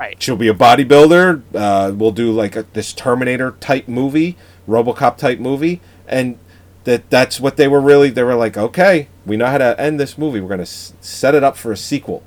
Right. 0.00 0.20
She'll 0.22 0.36
be 0.36 0.48
a 0.48 0.54
bodybuilder. 0.54 1.42
Uh, 1.54 1.92
we'll 1.94 2.12
do 2.12 2.32
like 2.32 2.56
a, 2.56 2.62
this 2.72 2.94
Terminator 2.94 3.52
type 3.60 3.88
movie, 3.88 4.36
RoboCop 4.66 5.18
type 5.18 5.38
movie, 5.38 5.82
and 6.08 6.38
that 6.84 7.10
that's 7.10 7.38
what 7.40 7.58
they 7.58 7.68
were 7.68 7.80
really. 7.80 8.08
They 8.08 8.22
were 8.22 8.34
like, 8.34 8.56
okay, 8.56 9.08
we 9.26 9.36
know 9.36 9.46
how 9.46 9.58
to 9.58 9.78
end 9.78 10.00
this 10.00 10.16
movie. 10.16 10.40
We're 10.40 10.48
gonna 10.48 10.62
s- 10.62 10.94
set 11.02 11.34
it 11.34 11.44
up 11.44 11.58
for 11.58 11.72
a 11.72 11.76
sequel. 11.76 12.22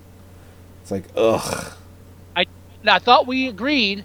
It's 0.84 0.92
like, 0.92 1.06
ugh, 1.16 1.74
I 2.90 2.96
I 2.96 3.00
thought 3.00 3.28
we 3.28 3.48
agreed. 3.48 4.04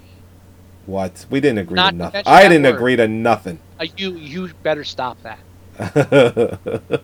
what? 0.86 1.26
We 1.30 1.40
didn't 1.40 1.58
agree 1.58 1.76
to 1.76 1.92
nothing. 1.92 2.22
I 2.26 2.42
didn't 2.48 2.64
word. 2.64 2.74
agree 2.74 2.96
to 2.96 3.08
nothing. 3.08 3.58
Uh, 3.80 3.86
you 3.96 4.14
you 4.16 4.50
better 4.62 4.84
stop 4.84 5.18
that. 5.22 5.38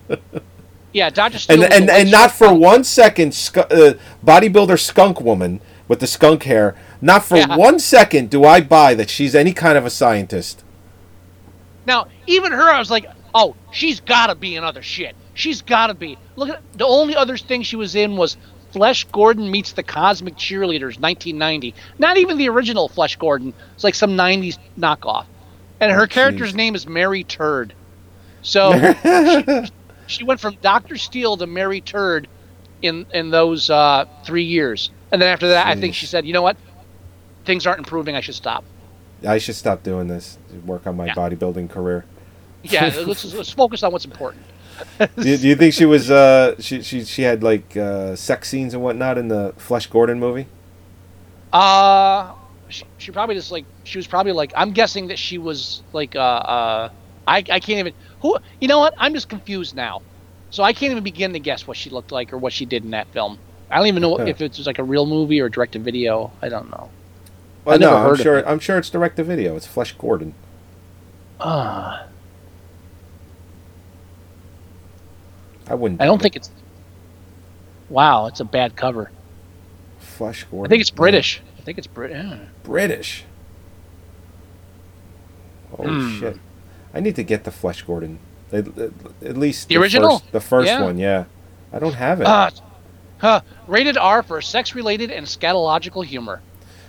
Yeah, 0.91 1.11
Doctor 1.11 1.37
and 1.49 1.63
and, 1.63 1.89
and 1.89 2.09
not 2.09 2.31
for 2.31 2.51
one 2.53 2.83
second, 2.83 3.33
sc- 3.35 3.57
uh, 3.57 3.93
bodybuilder 4.25 4.79
skunk 4.79 5.21
woman 5.21 5.61
with 5.87 5.99
the 5.99 6.07
skunk 6.07 6.43
hair. 6.43 6.75
Not 6.99 7.23
for 7.23 7.37
Yeah. 7.37 7.55
one 7.55 7.77
second 7.79 8.31
do 8.31 8.43
I 8.43 8.59
buy 8.61 8.95
that 8.95 9.09
she's 9.09 9.35
any 9.35 9.53
kind 9.53 9.77
of 9.77 9.85
a 9.85 9.91
scientist. 9.91 10.63
Now, 11.85 12.07
even 12.25 12.51
her, 12.51 12.69
I 12.71 12.79
was 12.79 12.89
like, 12.89 13.05
oh, 13.35 13.55
she's 13.71 13.99
got 13.99 14.27
to 14.27 14.35
be 14.35 14.55
in 14.55 14.63
other 14.63 14.81
shit. 14.81 15.15
She's 15.35 15.61
got 15.61 15.87
to 15.87 15.93
be. 15.93 16.17
Look 16.35 16.49
at 16.49 16.61
the 16.73 16.87
only 16.87 17.15
other 17.15 17.37
thing 17.37 17.61
she 17.61 17.75
was 17.75 17.93
in 17.95 18.17
was 18.17 18.37
Flesh 18.71 19.05
Gordon 19.05 19.49
meets 19.49 19.73
the 19.73 19.83
Cosmic 19.83 20.35
Cheerleaders, 20.35 20.99
1990. 20.99 21.73
Not 21.97 22.17
even 22.17 22.37
the 22.37 22.49
original 22.49 22.87
Flesh 22.87 23.15
Gordon. 23.15 23.53
It's 23.75 23.83
like 23.83 23.95
some 23.95 24.11
90s 24.11 24.57
knockoff. 24.77 25.25
And 25.79 25.91
her 25.91 26.07
character's 26.07 26.53
name 26.53 26.75
is 26.75 26.85
Mary 26.85 27.23
Turd. 27.23 27.73
So 28.41 28.73
she, 29.65 29.71
she 30.07 30.23
went 30.23 30.39
from 30.39 30.57
Doctor 30.61 30.97
Steele 30.97 31.37
to 31.37 31.47
Mary 31.47 31.81
Turd 31.81 32.27
in 32.81 33.05
in 33.13 33.29
those 33.31 33.69
uh, 33.69 34.05
three 34.23 34.43
years. 34.43 34.91
And 35.11 35.21
then 35.21 35.31
after 35.31 35.49
that, 35.49 35.67
I 35.67 35.75
think 35.75 35.95
she 35.95 36.05
said, 36.05 36.25
you 36.25 36.33
know 36.33 36.41
what? 36.41 36.57
Things 37.45 37.65
aren't 37.65 37.79
improving. 37.79 38.15
I 38.15 38.21
should 38.21 38.35
stop. 38.35 38.63
I 39.27 39.37
should 39.37 39.55
stop 39.55 39.83
doing 39.83 40.07
this. 40.07 40.37
Work 40.65 40.87
on 40.87 40.95
my 40.95 41.07
Yeah. 41.07 41.15
bodybuilding 41.15 41.69
career. 41.69 42.05
Yeah, 42.63 42.93
let's, 43.05 43.33
let's 43.33 43.51
focus 43.51 43.83
on 43.83 43.91
what's 43.91 44.05
important. 44.05 44.43
do, 45.17 45.37
do 45.37 45.47
you 45.47 45.55
think 45.55 45.73
she 45.73 45.85
was? 45.85 46.11
Uh, 46.11 46.55
she 46.59 46.81
she 46.81 47.03
she 47.03 47.21
had 47.23 47.43
like 47.43 47.75
uh, 47.77 48.15
sex 48.15 48.49
scenes 48.49 48.73
and 48.73 48.83
whatnot 48.83 49.17
in 49.17 49.27
the 49.27 49.53
Flesh 49.57 49.87
Gordon 49.87 50.19
movie? 50.19 50.47
Uh, 51.51 52.33
she, 52.69 52.85
she 52.97 53.11
probably 53.11 53.35
just 53.35 53.51
like 53.51 53.65
she 53.83 53.97
was 53.97 54.07
probably 54.07 54.31
like 54.31 54.53
I'm 54.55 54.71
guessing 54.71 55.07
that 55.07 55.19
she 55.19 55.37
was 55.37 55.81
like 55.93 56.15
uh 56.15 56.19
uh 56.19 56.89
I 57.27 57.37
I 57.37 57.59
can't 57.59 57.79
even 57.79 57.93
who 58.21 58.37
you 58.61 58.67
know 58.67 58.79
what 58.79 58.93
I'm 58.97 59.13
just 59.13 59.29
confused 59.29 59.75
now, 59.75 60.01
so 60.49 60.63
I 60.63 60.73
can't 60.73 60.91
even 60.91 61.03
begin 61.03 61.33
to 61.33 61.39
guess 61.39 61.67
what 61.67 61.77
she 61.77 61.89
looked 61.89 62.11
like 62.11 62.31
or 62.33 62.37
what 62.37 62.53
she 62.53 62.65
did 62.65 62.83
in 62.83 62.91
that 62.91 63.07
film. 63.07 63.39
I 63.71 63.77
don't 63.77 63.87
even 63.87 64.01
know 64.01 64.19
if 64.19 64.41
it's 64.41 64.65
like 64.65 64.79
a 64.79 64.83
real 64.83 65.05
movie 65.05 65.39
or 65.39 65.49
direct 65.49 65.73
to 65.73 65.79
video. 65.79 66.31
I 66.41 66.49
don't 66.49 66.69
know. 66.71 66.89
Well, 67.65 67.75
I 67.75 67.77
never 67.77 67.93
no, 67.93 68.09
I'm 68.09 68.15
sure. 68.15 68.37
it. 68.39 68.45
I'm 68.47 68.59
sure 68.59 68.77
it's 68.77 68.89
direct 68.89 69.17
to 69.17 69.23
video. 69.23 69.55
It's 69.55 69.67
Flesh 69.67 69.93
Gordon. 69.93 70.33
Uh, 71.39 72.05
I 75.69 75.75
wouldn't. 75.75 76.01
I 76.01 76.05
don't 76.05 76.21
think 76.21 76.35
it's. 76.35 76.49
Wow, 77.89 78.25
it's 78.27 78.39
a 78.39 78.45
bad 78.45 78.75
cover. 78.75 79.03
it. 79.03 79.09
Flesh 80.03 80.43
Gordon. 80.45 80.65
I 80.65 80.69
think 80.69 80.81
it's 80.81 80.89
British. 80.91 81.41
I 81.57 81.61
think 81.61 81.77
it's 81.77 81.87
Brit. 81.87 82.11
Yeah. 82.11 82.39
British. 82.63 83.23
Oh 85.77 85.83
Hmm. 85.87 86.19
shit! 86.19 86.37
I 86.93 86.99
need 86.99 87.15
to 87.15 87.23
get 87.23 87.43
the 87.43 87.51
Flesh 87.51 87.83
Gordon. 87.83 88.19
At, 88.51 88.67
at- 88.79 88.91
at 89.23 89.37
least 89.37 89.67
The 89.67 89.77
original? 89.77 90.19
first, 90.19 90.31
the 90.31 90.41
first 90.41 90.67
Yeah. 90.67 90.81
one. 90.81 90.97
Yeah, 90.97 91.25
I 91.71 91.77
don't 91.79 91.93
have 91.93 92.19
it. 92.21 92.25
Uh, 92.27 92.49
huh, 93.19 93.41
rated 93.67 93.95
R 93.97 94.23
for 94.23 94.41
sex-related 94.41 95.11
and 95.11 95.25
scatological 95.27 96.03
humor, 96.03 96.41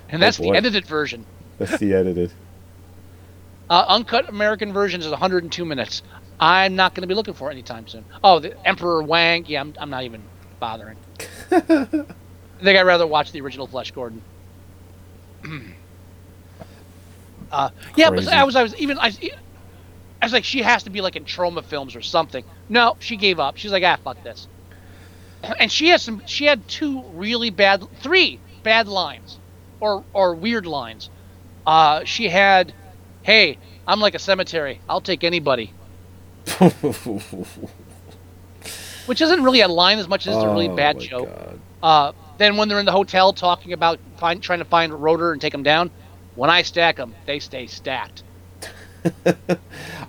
and 0.09 0.21
Oh, 0.21 0.25
that's 0.25 0.37
the 0.37 0.49
edited 0.51 0.85
version. 0.87 1.25
That's 1.59 1.77
the 1.77 1.93
edited. 1.93 2.31
Uh, 3.69 3.85
uncut 3.87 4.27
American 4.27 4.73
version 4.73 4.99
is 4.99 5.07
102 5.07 5.63
minutes. 5.63 6.01
I'm 6.41 6.75
not 6.75 6.95
going 6.95 7.03
to 7.03 7.07
be 7.07 7.13
looking 7.13 7.35
for 7.35 7.49
it 7.49 7.53
anytime 7.53 7.87
soon. 7.87 8.03
Oh, 8.23 8.39
the 8.39 8.57
Emperor 8.67 9.03
Wang. 9.03 9.45
Yeah, 9.47 9.61
I'm, 9.61 9.75
I'm 9.79 9.91
not 9.91 10.03
even 10.03 10.23
bothering. 10.59 10.97
I 11.51 11.63
think 12.63 12.77
I'd 12.77 12.81
rather 12.81 13.05
watch 13.05 13.31
the 13.31 13.41
original 13.41 13.67
Flesh 13.67 13.91
Gordon. 13.91 14.23
uh, 17.51 17.69
yeah, 17.95 18.09
but 18.09 18.27
I 18.27 18.43
was 18.43 18.55
I 18.55 18.63
was 18.63 18.75
even 18.75 18.97
I, 18.97 19.11
I 20.21 20.25
was 20.25 20.33
like 20.33 20.43
she 20.43 20.61
has 20.63 20.83
to 20.83 20.89
be 20.89 21.01
like 21.01 21.15
in 21.15 21.25
Troma 21.25 21.63
films 21.63 21.95
or 21.95 22.01
something. 22.01 22.43
No, 22.69 22.97
she 22.99 23.17
gave 23.17 23.39
up. 23.39 23.57
She's 23.57 23.71
like 23.71 23.83
ah 23.83 23.97
fuck 24.03 24.23
this. 24.23 24.47
And 25.59 25.71
she 25.71 25.89
has 25.89 26.03
some. 26.03 26.21
She 26.27 26.45
had 26.45 26.67
two 26.67 27.01
really 27.13 27.49
bad, 27.49 27.83
three 28.01 28.39
bad 28.61 28.87
lines, 28.87 29.39
or 29.79 30.03
or 30.13 30.35
weird 30.35 30.67
lines. 30.67 31.09
Uh, 31.65 32.03
she 32.03 32.29
had, 32.29 32.73
"Hey, 33.23 33.57
I'm 33.87 33.99
like 33.99 34.13
a 34.13 34.19
cemetery. 34.19 34.81
I'll 34.87 35.01
take 35.01 35.23
anybody," 35.23 35.73
which 39.05 39.21
isn't 39.21 39.43
really 39.43 39.61
a 39.61 39.67
line 39.67 39.99
as 39.99 40.07
much 40.07 40.27
as 40.27 40.35
it's 40.35 40.43
a 40.43 40.49
really 40.49 40.69
Oh, 40.69 40.75
bad 40.75 40.97
my 40.97 41.05
joke. 41.05 41.29
Uh, 41.81 42.11
then 42.37 42.57
when 42.57 42.67
they're 42.67 42.79
in 42.79 42.85
the 42.85 42.91
hotel 42.91 43.33
talking 43.33 43.73
about 43.73 43.99
find, 44.17 44.41
trying 44.41 44.59
to 44.59 44.65
find 44.65 44.93
Rotor 44.93 45.31
and 45.31 45.41
take 45.41 45.53
him 45.53 45.63
down, 45.63 45.91
when 46.35 46.49
I 46.49 46.61
stack 46.61 46.97
them, 46.97 47.13
they 47.25 47.39
stay 47.39 47.67
stacked. 47.67 48.23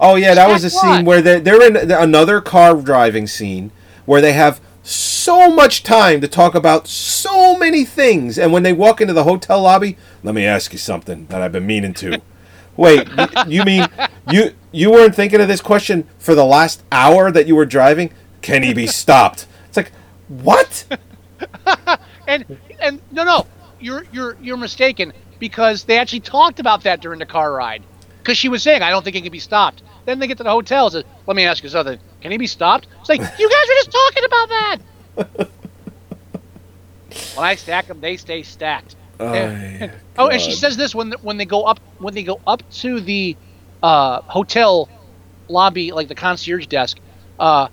Oh 0.00 0.16
yeah, 0.16 0.34
that 0.34 0.48
was 0.48 0.64
a 0.64 0.70
scene 0.70 1.04
where 1.04 1.22
they're, 1.22 1.38
they're 1.38 1.62
in 1.64 1.90
another 1.92 2.40
car 2.40 2.74
driving 2.74 3.26
scene 3.28 3.70
where 4.04 4.20
they 4.20 4.32
have 4.32 4.60
so 4.82 5.48
much 5.54 5.84
time 5.84 6.20
to 6.20 6.26
talk 6.26 6.56
about 6.56 6.88
so 6.88 7.56
many 7.56 7.84
things, 7.84 8.36
and 8.36 8.52
when 8.52 8.64
they 8.64 8.72
walk 8.72 9.00
into 9.00 9.12
the 9.14 9.22
hotel 9.22 9.62
lobby, 9.62 9.96
let 10.24 10.34
me 10.34 10.44
ask 10.44 10.72
you 10.72 10.78
something 10.78 11.26
that 11.26 11.40
I've 11.40 11.52
been 11.52 11.66
meaning 11.66 11.94
to. 11.94 12.20
Wait, 12.76 13.06
you 13.46 13.64
mean 13.64 13.86
you 14.28 14.54
you 14.72 14.90
weren't 14.90 15.14
thinking 15.14 15.40
of 15.40 15.48
this 15.48 15.60
question 15.60 16.08
for 16.18 16.34
the 16.34 16.44
last 16.44 16.82
hour 16.90 17.30
that 17.30 17.46
you 17.46 17.54
were 17.54 17.66
driving? 17.66 18.12
Can 18.40 18.62
he 18.62 18.74
be 18.74 18.86
stopped? 19.02 19.46
It's 19.68 19.76
like 19.76 19.92
what? 20.28 20.84
And 22.28 22.56
and 22.80 23.00
no 23.10 23.24
no, 23.24 23.46
you're 23.80 24.04
you're 24.12 24.36
you're 24.40 24.56
mistaken 24.56 25.12
because 25.40 25.84
they 25.84 25.98
actually 25.98 26.20
talked 26.20 26.60
about 26.60 26.84
that 26.84 27.00
during 27.00 27.18
the 27.18 27.26
car 27.26 27.52
ride. 27.52 27.82
Because 28.18 28.38
she 28.38 28.48
was 28.48 28.62
saying, 28.62 28.80
I 28.82 28.90
don't 28.90 29.02
think 29.02 29.16
he 29.16 29.22
can 29.22 29.32
be 29.32 29.40
stopped. 29.40 29.82
Then 30.04 30.20
they 30.20 30.28
get 30.28 30.38
to 30.38 30.44
the 30.44 30.50
hotel. 30.50 30.84
and 30.86 30.92
Says, 30.92 31.04
Let 31.26 31.36
me 31.36 31.44
ask 31.44 31.64
you 31.64 31.68
something. 31.68 31.98
Can 32.20 32.30
he 32.30 32.38
be 32.38 32.46
stopped? 32.46 32.86
It's 33.00 33.08
like 33.08 33.20
you 33.20 33.50
guys 33.50 33.66
were 33.68 33.74
just 33.74 33.90
talking 33.90 34.24
about 34.24 34.48
that. 34.48 34.78
when 37.34 37.44
I 37.46 37.56
stack 37.56 37.88
them, 37.88 38.00
they 38.00 38.16
stay 38.16 38.44
stacked. 38.44 38.94
Oh, 39.18 39.32
Ay, 39.32 39.90
Oh, 40.16 40.28
and 40.28 40.40
she 40.40 40.52
says 40.52 40.76
this 40.76 40.94
when 40.94 41.12
when 41.22 41.36
they 41.36 41.44
go 41.44 41.64
up 41.64 41.80
when 41.98 42.14
they 42.14 42.22
go 42.22 42.40
up 42.46 42.62
to 42.74 43.00
the 43.00 43.36
uh, 43.82 44.20
hotel 44.22 44.88
lobby, 45.48 45.92
like 45.92 46.08
the 46.08 46.14
concierge 46.14 46.66
desk. 46.66 46.98
Uh, 47.38 47.68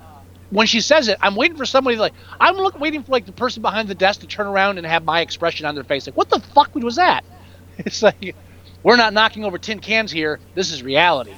when 0.50 0.66
she 0.68 0.82
says 0.82 1.08
it, 1.08 1.18
I'm 1.22 1.36
waiting 1.36 1.58
for 1.58 1.66
somebody 1.66 1.98
like 1.98 2.14
I'm 2.40 2.56
look, 2.56 2.80
waiting 2.80 3.04
for 3.04 3.12
like 3.12 3.26
the 3.26 3.32
person 3.32 3.62
behind 3.62 3.88
the 3.88 3.96
desk 3.96 4.22
to 4.22 4.28
turn 4.28 4.48
around 4.48 4.78
and 4.80 4.88
have 4.88 5.04
my 5.06 5.22
expression 5.22 5.66
on 5.66 5.76
their 5.76 5.84
face, 5.84 6.08
like 6.08 6.18
what 6.18 6.30
the 6.30 6.40
fuck 6.40 6.74
was 6.76 6.96
that? 6.96 7.24
It's 7.78 8.02
like 8.04 8.36
we're 8.84 8.98
not 8.98 9.14
knocking 9.14 9.46
over 9.46 9.58
tin 9.58 9.80
cans 9.80 10.12
here. 10.12 10.40
This 10.56 10.72
is 10.72 10.84
reality. 10.84 11.34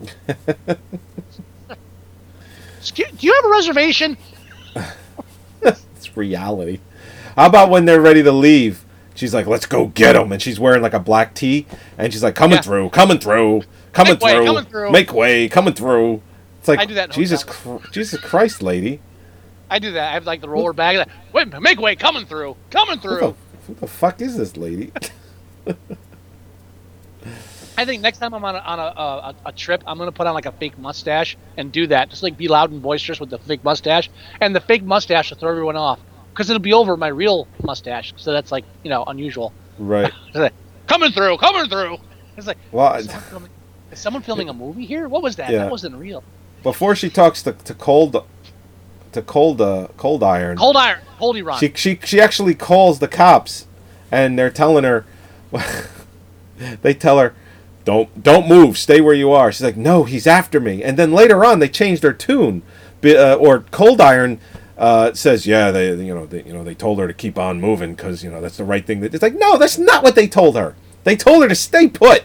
Excuse- 2.78 3.10
Do 3.12 3.26
you 3.26 3.34
have 3.34 3.44
a 3.44 3.50
reservation? 3.50 4.16
It's 5.62 6.16
reality. 6.16 6.78
How 7.34 7.46
about 7.46 7.70
when 7.70 7.84
they're 7.84 8.00
ready 8.00 8.22
to 8.22 8.30
leave? 8.30 8.84
She's 9.16 9.34
like, 9.34 9.46
"Let's 9.48 9.66
go 9.66 9.86
get 9.88 10.12
them," 10.12 10.30
and 10.30 10.40
she's 10.40 10.60
wearing 10.60 10.80
like 10.80 10.94
a 10.94 11.00
black 11.00 11.34
tee, 11.34 11.66
and 11.98 12.12
she's 12.12 12.22
like, 12.22 12.36
"Coming 12.36 12.56
Yeah. 12.56 12.62
through, 12.62 12.90
coming 12.90 13.18
through, 13.18 13.62
coming 13.98 14.14
Make 14.14 14.22
way, 14.22 14.32
through, 14.34 14.46
coming 14.46 14.64
through." 14.64 14.92
make 14.92 15.12
way, 15.12 15.48
coming 15.48 15.74
through." 15.74 16.22
It's 16.60 16.68
like 16.68 16.78
I 16.80 16.86
do 16.86 16.94
that 16.94 17.10
Jesus, 17.10 17.44
Chr- 17.44 17.76
Jesus 17.92 18.20
Christ, 18.20 18.62
lady, 18.62 19.00
I 19.70 19.78
do 19.78 19.92
that. 19.92 20.10
I 20.10 20.12
have 20.14 20.26
like 20.26 20.40
the 20.40 20.48
roller 20.48 20.72
bag. 20.72 20.96
Like, 20.98 21.08
Wait, 21.32 21.60
make 21.60 21.80
way, 21.80 21.96
coming 21.96 22.26
through, 22.26 22.56
coming 22.70 22.96
the, 22.96 23.02
through. 23.02 23.36
who 23.66 23.74
the 23.74 23.86
fuck 23.86 24.20
is 24.20 24.36
this 24.36 24.56
lady? 24.56 24.92
I 27.76 27.84
think 27.84 28.02
next 28.02 28.18
time 28.18 28.34
I'm 28.34 28.44
on 28.44 28.56
a, 28.56 28.58
on 28.58 28.78
a, 28.80 28.82
a, 28.82 29.36
a 29.46 29.52
trip, 29.52 29.82
I'm 29.86 29.98
gonna 29.98 30.12
put 30.12 30.26
on 30.26 30.34
like 30.34 30.46
a 30.46 30.52
fake 30.52 30.78
mustache 30.78 31.36
and 31.56 31.70
do 31.70 31.86
that. 31.88 32.10
Just 32.10 32.22
like 32.22 32.36
be 32.36 32.48
loud 32.48 32.70
and 32.72 32.82
boisterous 32.82 33.20
with 33.20 33.30
the 33.30 33.38
fake 33.38 33.62
mustache, 33.64 34.10
and 34.40 34.54
the 34.54 34.60
fake 34.60 34.82
mustache 34.84 35.30
will 35.30 35.38
throw 35.38 35.50
everyone 35.50 35.76
off 35.76 36.00
because 36.32 36.50
it'll 36.50 36.60
be 36.60 36.72
over 36.72 36.96
my 36.96 37.08
real 37.08 37.46
mustache. 37.62 38.14
So 38.16 38.32
that's 38.32 38.50
like 38.52 38.64
you 38.82 38.90
know 38.90 39.04
unusual. 39.04 39.52
right. 39.78 40.12
Coming 40.88 41.12
through, 41.12 41.36
coming 41.38 41.68
through. 41.68 41.98
It's 42.38 42.46
like 42.46 42.56
Well, 42.72 43.02
is 43.90 43.98
someone 43.98 44.22
filming, 44.22 44.48
a 44.48 44.52
movie 44.54 44.86
here? 44.86 45.08
What 45.08 45.22
was 45.22 45.36
that? 45.36 45.50
Yeah. 45.50 45.64
That 45.64 45.70
wasn't 45.70 45.96
real. 45.96 46.22
before 46.62 46.94
she 46.94 47.08
talks 47.10 47.42
to, 47.42 47.52
to 47.52 47.74
cold, 47.74 48.24
to 49.12 49.22
cold, 49.22 49.60
uh, 49.60 49.88
Coldyron, 49.96 50.56
Cold 50.56 50.76
iron, 50.76 51.00
Holdy 51.18 51.42
Ron. 51.42 51.58
she 51.58 51.72
she 51.74 51.98
she 52.04 52.20
actually 52.20 52.54
calls 52.54 52.98
the 52.98 53.08
cops, 53.08 53.66
and 54.10 54.38
they're 54.38 54.50
telling 54.50 54.84
her, 54.84 55.04
they 56.82 56.94
tell 56.94 57.18
her, 57.18 57.34
don't 57.84 58.22
don't 58.22 58.48
move, 58.48 58.76
stay 58.76 59.00
where 59.00 59.14
you 59.14 59.30
are. 59.32 59.50
She's 59.50 59.62
like, 59.62 59.76
no, 59.76 60.04
he's 60.04 60.26
after 60.26 60.60
me. 60.60 60.82
And 60.82 60.96
then 60.98 61.12
later 61.12 61.44
on, 61.44 61.58
they 61.58 61.68
change 61.68 62.00
their 62.00 62.12
tune, 62.12 62.62
uh, 63.04 63.34
or 63.34 63.60
Coldyron 63.60 64.38
uh, 64.76 65.12
says, 65.14 65.46
yeah, 65.46 65.70
they 65.70 65.94
you 65.94 66.14
know 66.14 66.26
they 66.26 66.42
you 66.42 66.52
know 66.52 66.62
they 66.64 66.74
told 66.74 66.98
her 66.98 67.08
to 67.08 67.14
keep 67.14 67.38
on 67.38 67.60
moving 67.60 67.94
because 67.94 68.22
you 68.22 68.30
know 68.30 68.40
that's 68.40 68.58
the 68.58 68.64
right 68.64 68.84
thing. 68.86 69.00
That 69.00 69.14
it's 69.14 69.22
like, 69.22 69.34
no, 69.34 69.56
that's 69.56 69.78
not 69.78 70.02
what 70.02 70.14
they 70.14 70.28
told 70.28 70.56
her. 70.56 70.76
They 71.04 71.16
told 71.16 71.42
her 71.42 71.48
to 71.48 71.54
stay 71.54 71.88
put. 71.88 72.24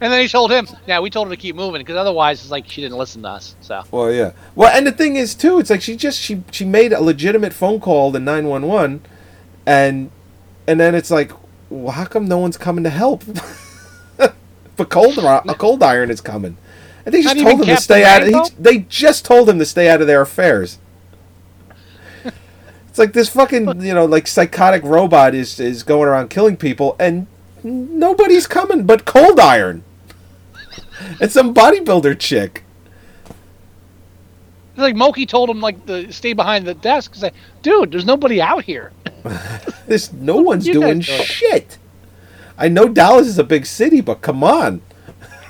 And 0.00 0.12
then 0.12 0.20
he 0.20 0.28
told 0.28 0.52
him, 0.52 0.68
"Yeah, 0.86 1.00
we 1.00 1.08
told 1.08 1.28
him 1.28 1.30
to 1.30 1.36
keep 1.38 1.56
moving 1.56 1.80
because 1.80 1.96
otherwise 1.96 2.42
it's 2.42 2.50
like 2.50 2.68
she 2.68 2.82
didn't 2.82 2.98
listen 2.98 3.22
to 3.22 3.28
us." 3.28 3.56
So 3.62 3.82
Well, 3.90 4.12
yeah. 4.12 4.32
Well, 4.54 4.70
and 4.74 4.86
the 4.86 4.92
thing 4.92 5.16
is 5.16 5.34
too, 5.34 5.58
it's 5.58 5.70
like 5.70 5.80
she 5.80 5.96
just 5.96 6.20
she 6.20 6.42
she 6.50 6.66
made 6.66 6.92
a 6.92 7.00
legitimate 7.00 7.54
phone 7.54 7.80
call 7.80 8.12
to 8.12 8.18
nine 8.18 8.46
one 8.46 8.66
one, 8.66 9.00
and 9.64 10.10
and 10.66 10.78
then 10.78 10.94
it's 10.94 11.10
like, 11.10 11.32
well, 11.70 11.92
how 11.92 12.04
come 12.04 12.26
no 12.26 12.36
one's 12.38 12.58
coming 12.58 12.84
to 12.84 12.90
help? 12.90 13.24
but 14.76 14.90
cold 14.90 15.16
a 15.16 15.20
Coldyron 15.22 16.10
is 16.10 16.20
coming, 16.20 16.58
and 17.06 17.14
they 17.14 17.22
just 17.22 17.36
Not 17.36 17.42
told 17.42 17.54
him 17.54 17.60
to 17.60 17.66
Captain 17.66 17.82
stay 17.82 18.04
out. 18.04 18.22
Of, 18.22 18.28
he, 18.28 18.62
they 18.62 18.78
just 18.80 19.24
told 19.24 19.48
him 19.48 19.58
to 19.58 19.64
stay 19.64 19.88
out 19.88 20.02
of 20.02 20.06
their 20.06 20.20
affairs. 20.20 20.78
it's 22.88 22.98
like 22.98 23.14
this 23.14 23.30
fucking 23.30 23.80
you 23.80 23.94
know 23.94 24.04
like 24.04 24.26
psychotic 24.26 24.82
robot 24.82 25.34
is 25.34 25.58
is 25.58 25.82
going 25.82 26.06
around 26.06 26.28
killing 26.28 26.58
people, 26.58 26.96
and 26.98 27.28
nobody's 27.62 28.46
coming 28.46 28.84
but 28.84 29.06
Coldyron. 29.06 29.80
And 31.20 31.30
some 31.30 31.54
bodybuilder 31.54 32.18
chick. 32.18 32.64
it's 33.26 34.78
like 34.78 34.96
Moki 34.96 35.26
told 35.26 35.50
him 35.50 35.60
like 35.60 35.86
to 35.86 36.12
stay 36.12 36.32
behind 36.32 36.66
the 36.66 36.74
desk. 36.74 37.14
He's 37.14 37.22
like, 37.22 37.34
"Dude, 37.62 37.92
there's 37.92 38.04
nobody 38.04 38.40
out 38.40 38.64
here." 38.64 38.92
This 39.86 40.12
no 40.12 40.38
one's 40.38 40.64
doing 40.64 40.98
guys 40.98 41.06
doing? 41.06 41.22
shit. 41.22 41.78
I 42.58 42.66
know 42.68 42.88
Dallas 42.88 43.28
is 43.28 43.38
a 43.38 43.44
big 43.44 43.66
city, 43.66 44.00
but 44.00 44.20
come 44.20 44.42
on. 44.42 44.82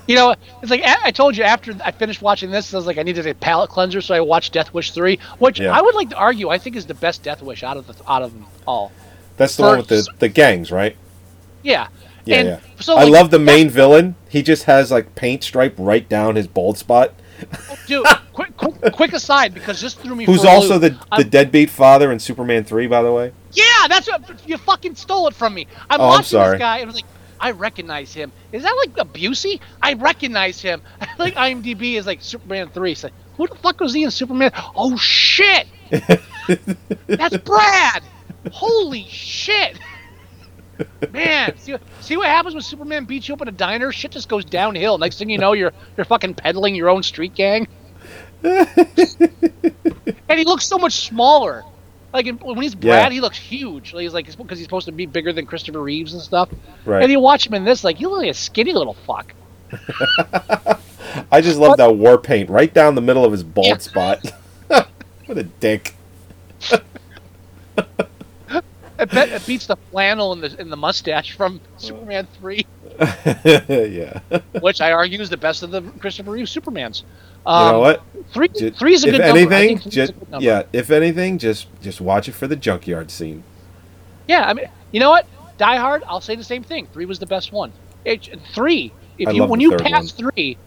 You 0.07 0.15
know, 0.15 0.35
it's 0.63 0.71
like 0.71 0.83
I 0.85 1.11
told 1.11 1.37
you 1.39 1.43
after 1.45 1.75
I 1.83 1.91
finished 1.91 2.21
watching 2.21 2.51
this, 2.51 2.73
I 2.75 2.77
was 2.77 2.87
like, 2.87 2.99
I 2.99 3.03
needed 3.03 3.27
a 3.27 3.35
palate 3.35 3.71
cleanser, 3.71 4.01
so 4.03 4.15
I 4.15 4.21
watched 4.21 4.53
Death 4.53 4.75
Wish 4.75 4.91
three, 4.93 5.19
which 5.39 5.59
Yeah. 5.59 5.77
I 5.77 5.81
would 5.81 5.95
like 5.95 6.11
to 6.11 6.17
argue 6.17 6.51
I 6.51 6.59
think 6.59 6.77
is 6.77 6.85
the 6.87 6.95
best 6.95 7.23
Death 7.23 7.43
Wish 7.43 7.63
out 7.63 7.77
of 7.79 7.87
the 7.87 7.95
out 8.11 8.23
of 8.23 8.33
them 8.35 8.45
all. 8.67 8.93
That's 9.39 9.57
the 9.57 9.63
one 9.63 9.79
with 9.79 9.89
the, 9.89 10.07
the 10.19 10.29
gangs, 10.29 10.71
right? 10.71 10.97
Yeah. 11.63 11.89
Yeah, 12.27 12.37
and 12.37 12.49
yeah. 12.49 12.61
So 12.81 12.97
I 12.97 13.05
love 13.05 13.31
the 13.31 13.39
main 13.39 13.71
villain. 13.71 14.17
He 14.29 14.43
just 14.43 14.65
has 14.65 14.91
like 14.91 15.15
paint 15.15 15.43
stripe 15.45 15.75
right 15.79 16.07
down 16.09 16.37
his 16.37 16.47
bald 16.47 16.77
spot. 16.77 17.15
Dude, 17.87 18.07
quick, 18.33 18.57
quick, 18.57 18.93
quick 18.93 19.13
aside 19.13 19.55
because 19.55 19.81
this 19.81 19.95
threw 19.95 20.15
me. 20.17 20.25
Who's 20.25 20.45
also 20.45 20.79
the 20.79 20.91
the 20.91 21.07
I'm- 21.13 21.29
deadbeat 21.29 21.71
father 21.71 22.11
in 22.13 22.19
Superman 22.19 22.65
three, 22.65 22.87
by 22.87 23.03
the 23.03 23.13
way. 23.13 23.33
Yeah, 23.53 23.65
that's 23.89 24.07
what 24.09 24.23
you 24.47 24.59
fucking 24.59 24.97
stole 24.97 25.29
it 25.29 25.35
from 25.35 25.55
me. 25.55 25.67
I'm 25.89 26.01
Oh, 26.01 26.05
I'm 26.05 26.09
watching 26.11 26.25
sorry. 26.25 26.53
this 26.53 26.59
guy 26.61 26.79
and 26.79 26.85
I 26.85 26.87
was 26.87 26.95
like, 26.97 27.05
I 27.41 27.51
recognize 27.53 28.13
him. 28.13 28.33
Is 28.53 28.63
that 28.65 28.75
like 28.77 28.95
Abusey? 28.97 29.61
I 29.83 29.93
recognize 29.95 30.61
him. 30.61 30.83
like 31.19 31.35
IMDb 31.35 31.95
is 31.95 32.07
like 32.07 32.21
Superman 32.23 32.69
three. 32.71 32.93
It's 32.93 33.05
like, 33.05 33.13
who 33.37 33.47
the 33.47 33.55
fuck 33.57 33.81
was 33.81 33.93
he 33.95 34.03
in 34.05 34.11
Superman? 34.11 34.51
Oh 34.75 34.97
shit! 34.97 35.67
that's 37.07 37.37
Brad. 37.39 38.03
Holy 38.53 39.05
shit! 39.05 39.79
Man, 41.13 41.57
see, 41.59 41.77
see 42.01 42.17
what 42.17 42.27
happens 42.27 42.55
when 42.55 42.63
Superman 42.63 43.05
beats 43.05 43.29
you 43.29 43.35
up 43.35 43.43
in 43.43 43.49
a 43.49 43.53
diner? 43.53 43.93
Shit 43.93 44.11
just 44.13 44.29
goes 44.29 44.45
downhill. 44.45 44.99
Next 44.99 45.19
thing 45.19 45.31
you 45.31 45.39
know, 45.39 45.53
you're 45.53 45.73
you're 45.97 46.05
fucking 46.05 46.35
peddling 46.35 46.75
your 46.75 46.89
own 46.91 47.03
street 47.03 47.35
gang. 47.35 47.67
and 48.43 50.39
he 50.39 50.45
looks 50.45 50.67
so 50.67 50.79
much 50.79 50.95
smaller. 51.07 51.65
Like 52.13 52.27
in, 52.27 52.37
when 52.39 52.61
he's 52.61 52.75
Brad, 52.75 53.11
Yeah. 53.11 53.11
he 53.11 53.21
looks 53.21 53.37
huge. 53.39 53.93
Like 53.93 54.03
he's 54.03 54.15
like 54.15 54.27
because 54.37 54.59
he's 54.59 54.67
supposed 54.67 54.87
to 54.87 54.93
be 54.93 55.07
bigger 55.07 55.33
than 55.33 55.47
Christopher 55.47 55.83
Reeves 55.83 56.13
and 56.13 56.23
stuff. 56.23 56.49
Right. 56.85 57.03
And 57.03 57.11
you 57.13 57.21
watch 57.21 57.47
him 57.47 57.55
in 57.55 57.65
this, 57.65 57.85
like 57.85 58.01
you 58.01 58.09
look 58.09 58.21
like 58.21 58.31
a 58.31 58.35
skinny 58.35 58.73
little 58.73 58.95
fuck. 58.95 59.35
I 61.33 61.41
just 61.41 61.59
love 61.59 61.77
that 61.79 61.97
war 61.97 62.19
paint 62.19 62.51
right 62.51 62.73
down 62.73 62.95
the 62.95 63.01
middle 63.01 63.25
of 63.25 63.33
his 63.33 63.43
bald 63.43 63.67
Yeah. 63.67 63.77
spot. 63.79 64.33
what 64.69 65.39
a 65.39 65.43
dick. 65.45 65.95
It, 69.11 69.15
bet, 69.15 69.29
it 69.31 69.47
beats 69.47 69.67
the 69.67 69.77
flannel 69.91 70.33
and 70.33 70.43
the 70.43 70.61
in 70.61 70.71
the 70.71 70.77
mustache 70.77 71.37
from 71.37 71.61
Superman 71.77 72.27
three, 72.39 72.67
yeah. 73.45 74.21
which 74.61 74.81
I 74.81 74.93
argue 74.93 75.21
is 75.21 75.31
the 75.31 75.37
best 75.37 75.63
of 75.63 75.71
the 75.71 75.83
Christopher 76.01 76.31
Reeve 76.33 76.47
Supermans. 76.47 77.03
you 77.03 77.07
Um, 77.53 77.73
know 77.73 77.81
what? 77.81 78.03
Three, 78.33 78.49
three's 78.49 79.05
a 79.05 79.09
if 79.09 79.13
good 79.13 79.21
anything, 79.23 79.79
three's 79.79 80.11
a 80.11 80.13
good 80.13 80.31
number. 80.31 80.45
yeah. 80.45 80.63
If 80.73 80.91
anything, 80.91 81.39
just 81.39 81.69
just 81.81 82.01
watch 82.01 82.29
it 82.29 82.33
for 82.33 82.47
the 82.47 82.57
junkyard 82.57 83.11
scene. 83.11 83.43
Yeah, 84.29 84.45
I 84.49 84.55
mean, 84.55 84.67
you 84.93 85.01
know 85.01 85.11
what? 85.11 85.27
Die 85.59 85.77
Hard. 85.77 86.03
I'll 86.07 86.21
say 86.21 86.35
the 86.37 86.45
same 86.45 86.63
thing. 86.65 86.87
Three 86.93 87.07
was 87.07 87.19
the 87.19 87.27
best 87.27 87.53
one. 87.53 87.73
It, 88.05 88.29
three. 88.55 88.93
If 89.19 89.29
I 89.29 89.33
you 89.33 89.45
when 89.45 89.61
you 89.61 89.77
pass 89.77 90.11
three, 90.13 90.59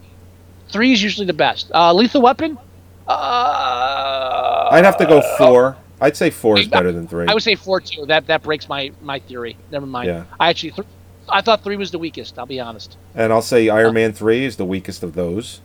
three 0.69 0.91
is 0.93 1.03
usually 1.03 1.27
the 1.27 1.33
best. 1.33 1.71
Uh, 1.73 1.93
Lethal 1.93 2.21
Weapon. 2.21 2.57
Uh, 3.07 4.69
I'd 4.71 4.85
have 4.85 4.97
to 4.97 5.05
go 5.05 5.21
four. 5.37 5.75
I'd 6.01 6.15
say 6.15 6.29
four 6.29 6.57
is 6.57 6.67
better 6.67 6.91
than 6.91 7.07
three. 7.07 7.27
I 7.27 7.33
would 7.33 7.43
say 7.43 7.55
four 7.55 7.81
too. 7.81 8.05
That 8.05 8.27
that 8.27 8.43
breaks 8.43 8.69
my 8.69 8.91
my 9.01 9.19
theory. 9.19 9.57
Never 9.71 9.85
mind. 9.85 10.07
Yeah. 10.07 10.23
I 10.39 10.49
actually, 10.49 10.71
th- 10.71 10.87
I 11.27 11.41
thought 11.41 11.63
three 11.63 11.75
was 11.75 11.91
the 11.91 11.99
weakest. 11.99 12.39
I'll 12.39 12.45
be 12.45 12.59
honest. 12.59 12.97
and 13.15 13.31
I'll 13.33 13.41
say 13.41 13.69
Iron 13.69 13.93
Man 13.93 14.13
three 14.13 14.45
is 14.45 14.55
the 14.55 14.65
weakest 14.65 15.03
of 15.03 15.13
those. 15.13 15.61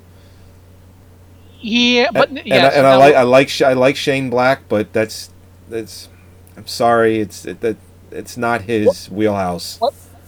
Yeah, 1.61 2.11
but 2.13 2.29
and, 2.29 2.43
yes, 2.45 2.75
and 2.75 2.87
I 2.87 2.93
no, 2.93 2.99
like 2.99 3.15
I 3.15 3.23
like 3.23 3.63
I 3.63 3.73
like 3.73 3.97
Shane 3.97 4.29
Black, 4.29 4.69
but 4.69 4.93
that's 4.93 5.31
that's. 5.69 6.09
I'm 6.57 6.67
sorry, 6.67 7.21
it's 7.21 7.47
it, 7.47 7.61
that 7.63 7.77
it's 8.11 8.37
not 8.37 8.63
his 8.63 9.11
wheelhouse. 9.11 9.81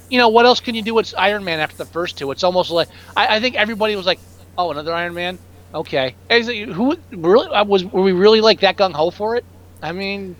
you 0.08 0.18
know 0.18 0.28
what 0.28 0.46
else 0.46 0.60
can 0.60 0.74
you 0.74 0.82
do 0.82 0.94
with 0.94 1.14
Iron 1.18 1.44
Man 1.44 1.60
after 1.60 1.76
the 1.76 1.84
first 1.84 2.16
two? 2.16 2.30
It's 2.30 2.42
almost 2.42 2.70
like 2.70 2.88
I, 3.16 3.36
I 3.36 3.40
think 3.40 3.54
everybody 3.56 3.96
was 3.96 4.06
like, 4.06 4.18
"Oh, 4.56 4.70
another 4.70 4.94
Iron 4.94 5.14
Man." 5.14 5.38
Okay, 5.74 6.14
Is 6.30 6.48
it- 6.48 6.68
who 6.70 6.96
really 7.12 7.48
uh, 7.48 7.64
was? 7.64 7.84
Were 7.84 8.02
we 8.02 8.12
really 8.12 8.40
like 8.40 8.60
that 8.60 8.76
gung 8.78 8.92
ho 8.94 9.10
for 9.10 9.36
it? 9.36 9.44
I 9.86 9.92
mean, 9.92 10.34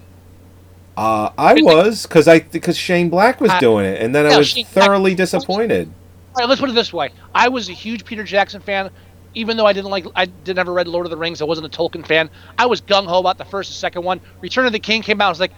Uh, 0.97 1.31
I 1.39 1.55
was 1.63 2.03
because 2.03 2.27
I 2.27 2.41
because 2.41 2.77
Shane 2.77 3.11
Black 3.11 3.41
was 3.41 3.53
I- 3.53 3.61
doing 3.61 3.85
it, 3.87 4.03
and 4.03 4.13
then 4.13 4.27
I 4.27 4.37
was 4.37 4.49
Shane 4.49 4.67
thoroughly 4.67 5.15
disappointed. 5.15 5.89
all 6.35 6.41
right, 6.41 6.49
let's 6.49 6.61
put 6.61 6.69
it 6.69 6.75
this 6.75 6.93
way: 6.93 7.11
I 7.33 7.49
was 7.49 7.69
a 7.69 7.73
huge 7.73 8.05
Peter 8.05 8.25
Jackson 8.25 8.61
fan, 8.61 8.91
even 9.35 9.57
though 9.57 9.67
I 9.67 9.73
didn't 9.73 9.91
like, 9.91 10.05
I 10.17 10.25
didn't 10.25 10.59
ever 10.59 10.73
read 10.73 10.89
Lord 10.89 11.07
of 11.07 11.11
the 11.11 11.17
Rings. 11.17 11.41
I 11.41 11.45
wasn't 11.45 11.73
a 11.73 11.79
Tolkien 11.79 12.05
fan. 12.05 12.29
I 12.59 12.67
was 12.67 12.81
gung 12.81 13.07
ho 13.07 13.21
about 13.21 13.39
the 13.39 13.45
first 13.45 13.71
and 13.71 13.77
second 13.77 14.03
one. 14.03 14.21
Return 14.41 14.67
of 14.67 14.73
the 14.73 14.81
King 14.81 15.03
came 15.03 15.21
out. 15.21 15.27
I 15.27 15.29
was 15.29 15.41
like, 15.41 15.53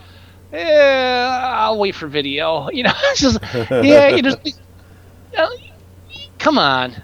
eh, 0.53 1.27
I'll 1.27 1.79
wait 1.79 1.95
for 1.95 2.09
video. 2.09 2.69
You 2.73 2.83
know, 2.83 2.93
it's 2.95 3.21
just 3.23 3.39
yeah, 3.71 4.09
you 4.09 4.23
just 4.23 4.61
uh, 5.39 5.47
come 6.39 6.59
on. 6.59 6.95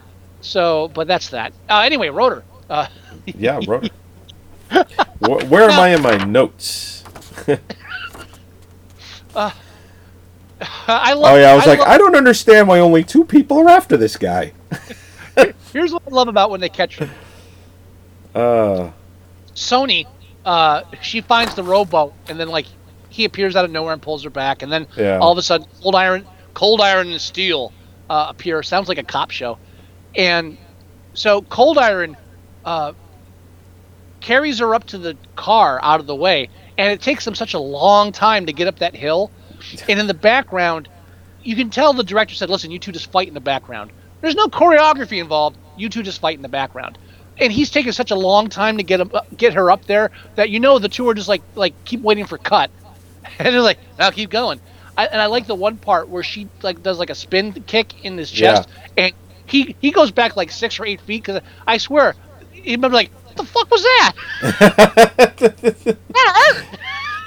So, 0.42 0.88
but 0.88 1.06
that's 1.06 1.30
that. 1.30 1.54
Uh, 1.70 1.80
anyway, 1.80 2.10
Rotor. 2.10 2.44
Uh, 2.68 2.88
Yeah, 3.24 3.60
bro. 3.60 3.80
Wh- 5.20 5.50
Where 5.50 5.68
am 5.70 5.78
I 5.80 5.88
in 5.94 6.02
my 6.02 6.16
notes? 6.24 7.04
I 9.36 11.12
love. 11.12 11.32
Oh 11.34 11.36
yeah, 11.36 11.50
I 11.50 11.54
was 11.56 11.66
like, 11.66 11.78
love- 11.80 11.88
I 11.88 11.98
don't 11.98 12.14
understand 12.16 12.68
why 12.68 12.78
only 12.80 13.02
two 13.04 13.24
people 13.24 13.58
are 13.58 13.68
after 13.68 13.96
this 13.96 14.16
guy. 14.16 14.52
Here's 15.72 15.92
what 15.92 16.02
I 16.06 16.10
love 16.10 16.28
about 16.28 16.50
when 16.50 16.60
they 16.60 16.68
catch 16.68 16.98
him. 16.98 17.10
Uh, 18.34 18.90
Sony. 19.54 20.06
Uh, 20.44 20.82
she 21.00 21.20
finds 21.22 21.54
the 21.54 21.62
rowboat, 21.64 22.12
and 22.28 22.38
then 22.38 22.48
like 22.48 22.66
he 23.08 23.24
appears 23.24 23.56
out 23.56 23.64
of 23.64 23.70
nowhere 23.70 23.92
and 23.92 24.02
pulls 24.02 24.22
her 24.24 24.30
back, 24.30 24.62
and 24.62 24.70
then 24.70 24.86
Yeah. 24.96 25.18
all 25.18 25.32
of 25.32 25.38
a 25.38 25.42
sudden, 25.42 25.66
Coldyron, 25.82 26.24
cold 26.52 26.80
iron 26.80 27.10
and 27.10 27.20
Steele 27.20 27.72
uh, 28.10 28.26
appear. 28.28 28.62
Sounds 28.62 28.88
like 28.88 28.98
a 28.98 29.02
cop 29.02 29.30
show, 29.30 29.58
and 30.14 30.58
so 31.14 31.40
Coldyron 31.42 32.14
uh, 32.64 32.92
carries 34.24 34.58
her 34.58 34.74
up 34.74 34.84
to 34.84 34.96
the 34.96 35.14
car 35.36 35.78
out 35.82 36.00
of 36.00 36.06
the 36.06 36.14
way, 36.14 36.48
and 36.78 36.90
it 36.90 37.02
takes 37.02 37.26
them 37.26 37.34
such 37.34 37.52
a 37.52 37.58
long 37.58 38.10
time 38.10 38.46
to 38.46 38.54
get 38.54 38.66
up 38.66 38.78
that 38.78 38.96
hill. 38.96 39.30
And 39.86 40.00
in 40.00 40.06
the 40.06 40.14
background, 40.14 40.88
you 41.42 41.54
can 41.54 41.68
tell 41.68 41.92
the 41.92 42.02
director 42.02 42.34
said, 42.34 42.48
"Listen, 42.48 42.70
you 42.70 42.78
two 42.78 42.90
just 42.90 43.12
fight 43.12 43.28
in 43.28 43.34
the 43.34 43.40
background. 43.40 43.90
There's 44.22 44.34
no 44.34 44.46
choreography 44.46 45.20
involved. 45.20 45.58
You 45.76 45.90
two 45.90 46.02
just 46.02 46.22
fight 46.22 46.36
in 46.36 46.42
the 46.42 46.48
background." 46.48 46.96
And 47.36 47.52
he's 47.52 47.70
taking 47.70 47.92
such 47.92 48.10
a 48.12 48.14
long 48.14 48.48
time 48.48 48.78
to 48.78 48.82
get 48.82 49.00
him, 49.00 49.10
get 49.36 49.52
her 49.54 49.70
up 49.70 49.84
there 49.84 50.10
that 50.36 50.48
you 50.48 50.58
know 50.58 50.78
the 50.78 50.88
two 50.88 51.06
are 51.08 51.14
just 51.14 51.28
like 51.28 51.42
like 51.54 51.74
keep 51.84 52.00
waiting 52.00 52.24
for 52.24 52.38
cut, 52.38 52.70
and 53.38 53.54
they're 53.54 53.60
like, 53.60 53.78
"I'll 53.98 54.10
keep 54.10 54.30
going." 54.30 54.58
I, 54.96 55.06
and 55.06 55.20
I 55.20 55.26
like 55.26 55.46
the 55.46 55.54
one 55.54 55.76
part 55.76 56.08
where 56.08 56.22
she 56.22 56.48
like 56.62 56.82
does 56.82 56.98
like 56.98 57.10
a 57.10 57.14
spin 57.14 57.52
kick 57.66 58.04
in 58.04 58.16
his 58.16 58.30
chest, 58.30 58.70
and 58.96 59.12
he 59.44 59.76
he 59.82 59.90
goes 59.90 60.12
back 60.12 60.34
like 60.34 60.50
six 60.50 60.80
or 60.80 60.86
eight 60.86 61.02
feet 61.02 61.24
because 61.24 61.42
I 61.66 61.76
swear, 61.76 62.14
he'd 62.52 62.80
be 62.80 62.88
like, 62.88 63.10
"What 63.34 63.46
the 63.46 63.52
fuck 63.52 63.70
was 63.70 63.82
that?" 63.82 64.12
that 66.08 66.64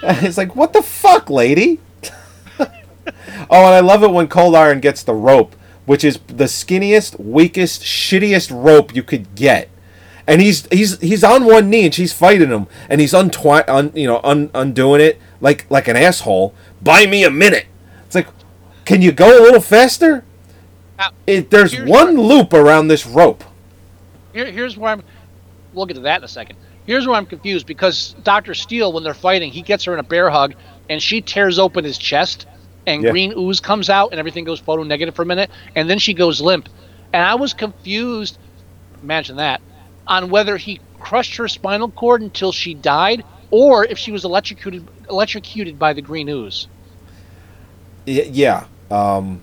hurt. 0.02 0.24
it's 0.24 0.38
like, 0.38 0.56
what 0.56 0.74
the 0.74 0.82
fuck, 0.82 1.30
lady? 1.30 1.80
oh, 2.60 2.66
and 3.50 3.76
I 3.76 3.80
love 3.80 4.04
it 4.04 4.12
when 4.12 4.28
Coldyron 4.28 4.82
gets 4.82 5.04
the 5.04 5.14
rope, 5.14 5.56
which 5.86 6.04
is 6.04 6.20
the 6.28 6.46
skinniest, 6.46 7.20
weakest, 7.20 7.82
shittiest 7.82 8.52
rope 8.52 8.96
you 8.96 9.04
could 9.04 9.34
get. 9.36 9.70
And 10.26 10.42
he's 10.42 10.68
he's 10.72 11.00
he's 11.00 11.24
on 11.24 11.46
one 11.46 11.70
knee 11.70 11.86
and 11.86 11.94
she's 11.94 12.12
fighting 12.12 12.50
him, 12.50 12.68
and 12.90 13.00
he's 13.00 13.14
untwi- 13.14 13.68
un, 13.68 13.92
you 13.96 14.08
know 14.08 14.20
un, 14.24 14.50
undoing 14.54 15.00
it 15.02 15.20
like 15.40 15.66
like 15.70 15.88
an 15.88 15.96
asshole. 15.96 16.54
Buy 16.82 17.06
me 17.06 17.24
a 17.24 17.32
minute. 17.32 17.66
It's 18.06 18.16
like, 18.16 18.28
can 18.84 19.02
you 19.02 19.12
go 19.12 19.40
a 19.40 19.42
little 19.42 19.62
faster? 19.62 20.24
Now, 20.98 21.12
It, 21.26 21.50
there's 21.50 21.72
here's 21.74 21.90
one 21.90 22.16
loop 22.18 22.54
around 22.54 22.88
this 22.90 23.06
rope. 23.06 23.44
Here, 24.34 24.52
here's 24.52 24.78
where 24.78 24.92
I'm. 24.94 25.04
We'll 25.74 25.86
get 25.86 25.96
to 25.96 26.02
that 26.02 26.20
in 26.20 26.24
a 26.24 26.28
second. 26.28 26.58
Here's 26.86 27.06
where 27.06 27.16
I'm 27.16 27.26
confused 27.26 27.66
because 27.66 28.16
Doctor 28.24 28.54
Steele, 28.54 28.94
when 28.94 29.04
they're 29.04 29.14
fighting, 29.14 29.52
he 29.52 29.62
gets 29.62 29.84
her 29.86 29.94
in 29.94 30.00
a 30.00 30.04
bear 30.04 30.30
hug, 30.30 30.56
and 30.90 31.02
she 31.02 31.22
tears 31.22 31.60
open 31.60 31.84
his 31.84 31.98
chest, 31.98 32.46
and 32.86 33.04
Yeah. 33.04 33.12
green 33.12 33.34
ooze 33.38 33.60
comes 33.60 33.90
out, 33.90 34.12
and 34.12 34.20
everything 34.20 34.46
goes 34.46 34.60
photo 34.60 34.84
negative 34.84 35.14
for 35.14 35.24
a 35.24 35.26
minute, 35.26 35.52
and 35.76 35.90
then 35.90 36.00
she 36.00 36.14
goes 36.14 36.40
limp, 36.40 36.70
and 37.12 37.24
I 37.24 37.36
was 37.36 37.54
confused. 37.54 38.38
Imagine 39.04 39.36
that, 39.36 39.62
on 40.08 40.30
whether 40.30 40.56
he 40.58 40.80
crushed 41.00 41.36
her 41.36 41.48
spinal 41.48 41.90
cord 41.90 42.22
until 42.22 42.52
she 42.52 42.74
died, 42.74 43.24
or 43.52 43.86
if 43.86 43.98
she 43.98 44.12
was 44.12 44.24
electrocuted 44.26 44.88
electrocuted 45.10 45.78
by 45.80 45.94
the 45.94 46.02
green 46.02 46.28
ooze. 46.30 46.68
Yeah. 48.06 48.66
Um, 48.90 49.42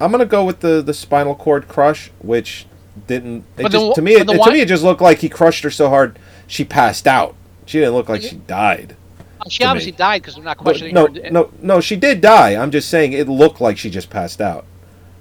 I'm 0.00 0.10
gonna 0.10 0.24
go 0.24 0.44
with 0.44 0.60
the 0.60 0.80
the 0.82 0.94
spinal 0.94 1.34
cord 1.34 1.68
crush, 1.68 2.10
which 2.20 2.66
didn't. 3.06 3.44
It 3.56 3.70
just, 3.70 3.94
to 3.94 4.02
me, 4.02 4.22
but 4.22 4.34
it, 4.34 4.42
to 4.42 4.50
me, 4.50 4.60
it 4.60 4.68
just 4.68 4.82
looked 4.82 5.00
like 5.00 5.18
he 5.18 5.28
crushed 5.28 5.62
her 5.64 5.70
so 5.70 5.88
hard 5.88 6.18
she 6.46 6.64
passed 6.64 7.06
out. 7.06 7.34
She 7.66 7.78
didn't 7.78 7.94
look 7.94 8.08
like 8.08 8.22
she 8.22 8.36
died. 8.36 8.96
She 9.48 9.64
obviously 9.64 9.92
me. 9.92 9.98
died 9.98 10.22
because 10.22 10.34
they're 10.34 10.44
not 10.44 10.58
But 10.58 10.64
questioning 10.64 10.94
no, 10.94 11.06
her. 11.06 11.30
no, 11.30 11.50
no, 11.62 11.80
she 11.80 11.96
did 11.96 12.20
die. 12.20 12.50
I'm 12.60 12.70
just 12.70 12.88
saying 12.88 13.12
it 13.12 13.28
looked 13.28 13.60
like 13.60 13.78
she 13.78 13.88
just 13.88 14.10
passed 14.10 14.40
out. 14.40 14.66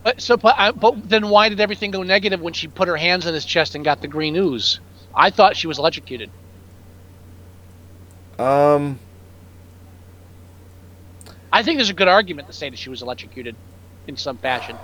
But 0.04 0.22
so, 0.22 0.38
but, 0.38 0.56
I, 0.58 0.72
but 0.72 1.08
then 1.10 1.30
why 1.30 1.50
did 1.50 1.60
everything 1.60 1.92
go 1.92 2.04
negative 2.04 2.42
when 2.42 2.54
she 2.54 2.68
put 2.68 2.88
her 2.88 2.98
hands 2.98 3.26
in 3.26 3.34
his 3.34 3.46
chest 3.46 3.76
and 3.76 3.84
got 3.84 4.02
the 4.02 4.08
green 4.08 4.36
ooze? 4.36 4.80
I 5.14 5.30
thought 5.30 5.56
she 5.56 5.68
was 5.68 5.78
electrocuted. 5.80 6.30
Um, 8.38 9.00
I 11.52 11.64
think 11.64 11.78
there's 11.78 11.90
a 11.90 11.94
good 11.94 12.08
argument 12.08 12.48
to 12.48 12.54
say 12.54 12.70
that 12.70 12.80
she 12.80 12.90
was 12.90 13.02
electrocuted 13.02 13.56
in 14.08 14.16
some 14.16 14.38
fashion, 14.38 14.78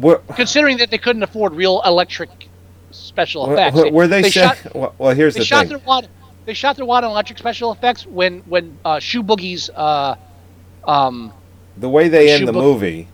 what, 0.00 0.26
considering 0.36 0.78
that 0.78 0.90
they 0.90 0.98
couldn't 0.98 1.22
afford 1.22 1.54
real 1.54 1.82
electric 1.84 2.30
special 2.90 3.52
effects. 3.52 3.90
where 3.90 4.08
they, 4.08 4.22
say? 4.22 4.30
shot, 4.30 4.74
well, 4.74 4.94
well, 4.98 5.14
here's 5.14 5.34
they 5.34 5.40
the 5.40 5.46
shot 5.46 5.60
thing. 5.60 5.68
their 5.70 5.78
wad. 5.78 6.08
They 6.46 6.54
shot 6.54 6.76
their 6.76 6.86
wad 6.86 7.04
on 7.04 7.10
electric 7.10 7.38
special 7.38 7.72
effects 7.72 8.06
when 8.06 8.40
when 8.40 8.78
uh, 8.84 8.98
Shoe 8.98 9.22
Boogie's 9.22 9.70
uh, 9.70 10.16
um, 10.84 11.32
The 11.76 11.88
way 11.88 12.08
they 12.08 12.30
end 12.30 12.40
Shoe 12.40 12.46
the 12.46 12.52
movie, 12.52 13.08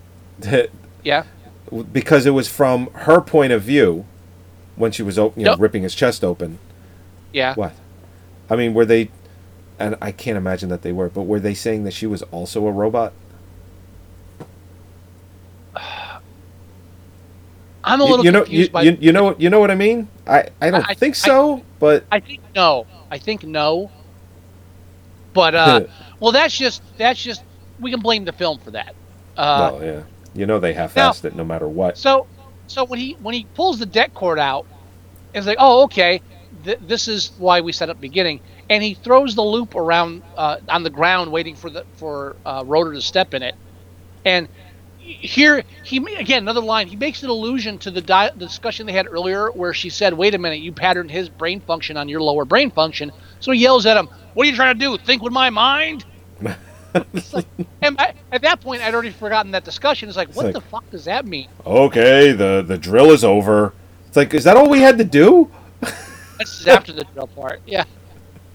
yeah 1.03 1.25
because 1.93 2.27
it 2.27 2.31
was 2.31 2.49
from 2.49 2.89
her 2.93 3.21
point 3.21 3.53
of 3.53 3.63
view 3.63 4.05
when 4.77 4.93
she 4.93 5.03
was 5.03 5.17
you 5.17 5.33
know, 5.37 5.51
Yep. 5.53 5.59
ripping 5.61 5.83
his 5.83 5.95
chest 5.95 6.23
open. 6.23 6.59
yeah 7.33 7.55
What? 7.55 7.73
I 8.49 8.57
mean, 8.57 8.75
were 8.75 8.85
they? 8.85 9.11
And 9.79 9.97
I 10.01 10.13
can't 10.13 10.37
imagine 10.39 10.69
that 10.69 10.83
they 10.83 10.93
were, 10.93 11.09
but 11.09 11.23
were 11.23 11.41
they 11.41 11.53
saying 11.55 11.85
that 11.85 11.93
she 11.93 12.07
was 12.07 12.23
also 12.25 12.67
a 12.67 12.73
robot? 12.73 13.13
I'm 17.87 18.01
a 18.01 18.05
You- 18.05 18.11
little 18.11 18.25
you 18.27 18.33
know, 18.33 18.43
confused 18.43 18.69
you, 18.69 18.73
by. 18.73 18.83
you, 18.83 18.99
you 19.01 19.13
know, 19.13 19.35
you 19.39 19.49
know 19.49 19.61
what 19.61 19.71
I 19.71 19.75
mean. 19.77 20.09
I, 20.27 20.49
I 20.61 20.71
don't 20.71 20.85
I- 20.89 20.95
think 20.95 21.13
I- 21.15 21.19
so, 21.29 21.63
but 21.79 22.05
I 22.13 22.21
think 22.21 22.41
no. 22.55 22.87
I 23.11 23.19
think 23.19 23.45
no. 23.45 23.91
But 25.33 25.55
uh, 25.55 25.85
well, 26.21 26.33
that's 26.33 26.57
just 26.57 26.83
that's 26.99 27.23
just 27.23 27.43
we 27.81 27.91
can 27.91 28.01
blame 28.01 28.25
the 28.25 28.33
film 28.33 28.59
for 28.59 28.73
that. 28.73 28.95
Uh, 29.37 29.71
well, 29.73 29.85
yeah, 29.85 30.03
you 30.35 30.47
know 30.47 30.59
they 30.59 30.73
half-assed 30.73 31.25
it 31.25 31.35
no 31.37 31.45
matter 31.45 31.69
what. 31.69 31.97
So, 31.99 32.27
so 32.67 32.85
when 32.85 32.99
he 32.99 33.13
when 33.23 33.35
he 33.35 33.45
pulls 33.55 33.79
the 33.79 33.87
det 33.87 34.15
cord 34.15 34.39
out, 34.39 34.67
it's 35.35 35.47
like, 35.47 35.59
oh, 35.61 35.85
okay, 35.85 36.23
th- 36.65 36.79
this 36.83 37.07
is 37.07 37.33
why 37.39 37.61
we 37.61 37.71
set 37.73 37.91
up 37.91 38.01
beginning, 38.01 38.41
and 38.71 38.83
he 38.83 38.95
throws 38.95 39.35
the 39.35 39.43
loop 39.43 39.75
around 39.75 40.23
uh, 40.37 40.57
on 40.69 40.83
the 40.83 40.91
ground, 40.91 41.31
waiting 41.31 41.55
for 41.55 41.71
the 41.71 41.85
for 41.97 42.35
uh, 42.47 42.65
Rotor 42.67 42.95
to 42.95 43.03
step 43.03 43.35
in 43.35 43.43
it, 43.43 43.55
and 44.25 44.49
here 45.07 45.63
he 45.85 45.99
again 46.17 46.43
another 46.43 46.61
line. 46.61 46.89
He 46.89 46.97
makes 46.97 47.23
an 47.23 47.29
allusion 47.29 47.79
to 47.79 47.91
the, 47.91 48.01
di- 48.01 48.31
the 48.31 48.47
discussion 48.47 48.87
they 48.87 48.93
had 48.93 49.07
earlier, 49.07 49.51
where 49.53 49.73
she 49.75 49.89
said, 49.91 50.15
"Wait 50.15 50.35
a 50.35 50.39
minute, 50.39 50.61
you 50.61 50.73
patterned 50.73 51.11
his 51.11 51.29
brain 51.29 51.61
function 51.61 51.97
on 51.97 52.09
your 52.09 52.21
lower 52.21 52.45
brain 52.45 52.71
function." 52.71 53.13
So 53.41 53.53
he 53.53 53.61
yells 53.61 53.87
at 53.87 53.97
him, 53.97 54.09
"What 54.35 54.47
are 54.47 54.51
you 54.51 54.57
trying 54.57 54.75
to 54.75 54.81
do? 54.81 54.99
Think 54.99 55.23
with 55.23 55.33
my 55.33 55.51
mind?" 55.51 56.05
Like- 56.41 56.57
and 57.83 57.99
I, 58.01 58.15
at 58.33 58.41
that 58.43 58.61
point, 58.61 58.81
I'd 58.83 58.95
already 58.95 59.11
forgotten 59.11 59.51
that 59.53 59.65
discussion. 59.65 60.09
It's 60.09 60.17
like, 60.17 60.35
what 60.35 60.47
like- 60.47 60.55
the 60.55 60.61
fuck 60.63 60.89
does 60.91 61.05
that 61.05 61.27
mean? 61.27 61.49
okay, 61.67 62.33
the 62.33 62.65
the 62.67 62.79
drill 62.79 63.11
is 63.13 63.23
over. 63.25 63.73
It's 64.09 64.17
like, 64.17 64.33
is 64.35 64.45
that 64.45 64.57
all 64.57 64.69
we 64.71 64.81
had 64.81 64.99
to 64.99 65.05
do? 65.05 65.51
This 66.39 66.61
is 66.61 66.67
after 66.67 66.93
the 66.93 67.05
drill 67.15 67.29
part. 67.29 67.63
Yeah. 67.67 67.85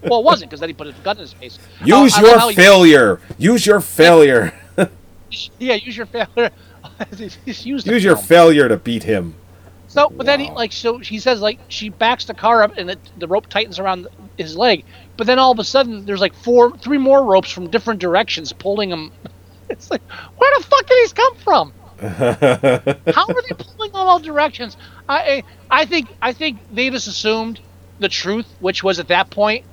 Well, 0.04 0.20
it 0.20 0.24
wasn't 0.24 0.50
because 0.50 0.60
then 0.60 0.68
he 0.68 0.72
put 0.72 0.86
his 0.86 0.94
gun 0.96 1.16
in 1.16 1.22
his 1.22 1.32
face. 1.32 1.58
Use 1.84 2.16
Uh, 2.16 2.20
your 2.22 2.38
how 2.38 2.48
he- 2.48 2.54
failure. 2.54 3.20
Use 3.38 3.66
your 3.66 3.80
failure. 3.80 4.54
Yeah, 5.58 5.74
use 5.74 5.96
your 5.96 6.06
failure. 6.06 6.50
Use 7.16 7.84
the 7.84 7.92
Use 7.92 8.04
your 8.04 8.16
failure 8.16 8.68
to 8.68 8.76
beat 8.76 9.02
him. 9.04 9.34
So, 9.86 10.10
but 10.10 10.24
then 10.26 10.40
he 10.40 10.50
like 10.50 10.72
so 10.72 11.02
she 11.02 11.18
says 11.18 11.40
like 11.40 11.60
she 11.68 11.90
backs 11.90 12.24
the 12.24 12.34
car 12.34 12.62
up 12.62 12.78
and 12.78 12.90
it, 12.90 12.98
the 13.18 13.28
rope 13.28 13.46
tightens 13.48 13.78
around 13.78 14.08
his 14.38 14.56
leg, 14.56 14.84
but 15.16 15.26
then 15.26 15.38
all 15.38 15.52
of 15.52 15.58
a 15.58 15.64
sudden 15.64 16.06
there's 16.06 16.20
like 16.20 16.34
four, 16.34 16.76
three 16.78 16.98
more 16.98 17.22
ropes 17.24 17.50
from 17.50 17.68
different 17.68 18.00
directions 18.00 18.52
pulling 18.52 18.90
him. 18.90 19.12
It's 19.68 19.90
like 19.90 20.02
where 20.36 20.50
the 20.58 20.64
fuck 20.64 20.86
did 20.86 20.98
these 21.02 21.12
come 21.12 21.34
from? 21.36 21.72
How 21.98 23.26
are 23.26 23.42
they 23.48 23.54
pulling 23.56 23.90
in 23.90 23.96
all 23.96 24.18
directions? 24.18 24.76
I 25.08 25.44
I 25.70 25.82
I 25.82 25.84
think 25.86 26.08
I 26.20 26.32
think 26.32 26.58
they 26.72 26.90
just 26.90 27.06
assumed 27.06 27.60
the 27.98 28.08
truth, 28.08 28.46
which 28.60 28.82
was 28.82 28.98
at 28.98 29.08
that 29.08 29.30
point, 29.30 29.64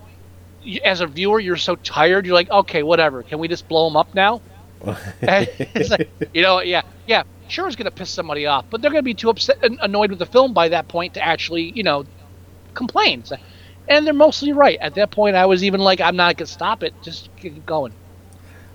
as 0.86 1.02
a 1.02 1.08
viewer, 1.08 1.40
you're 1.40 1.58
so 1.58 1.76
tired, 1.76 2.26
you're 2.26 2.36
like, 2.36 2.50
okay, 2.50 2.84
whatever. 2.84 3.24
Can 3.24 3.40
we 3.40 3.48
just 3.48 3.68
blow 3.68 3.88
him 3.88 3.98
up 3.98 4.14
now? 4.14 4.42
It's 5.22 5.90
like, 5.90 6.10
you 6.34 6.42
know, 6.42 6.62
yeah, 6.62 6.82
yeah, 7.08 7.24
sure, 7.48 7.68
it's 7.68 7.76
gonna 7.76 7.92
piss 7.92 8.10
somebody 8.10 8.46
off, 8.46 8.66
but 8.70 8.82
they're 8.82 8.92
gonna 8.92 9.04
be 9.04 9.14
too 9.14 9.30
upset 9.30 9.58
and 9.64 9.78
annoyed 9.82 10.10
with 10.10 10.20
the 10.20 10.26
film 10.26 10.54
by 10.54 10.70
that 10.70 10.88
point 10.88 11.14
to 11.16 11.26
actually, 11.26 11.72
you 11.72 11.84
know, 11.84 12.06
complain. 12.74 13.24
And 13.88 14.06
they're 14.06 14.14
mostly 14.14 14.54
right. 14.54 14.78
At 14.80 14.96
that 14.96 15.12
point, 15.12 15.36
I 15.36 15.46
was 15.46 15.64
even 15.64 15.82
like, 15.82 16.00
I'm 16.00 16.16
not 16.16 16.38
gonna 16.38 16.48
stop 16.48 16.84
it. 16.84 16.94
Just 17.02 17.30
keep 17.38 17.66
going. 17.66 17.92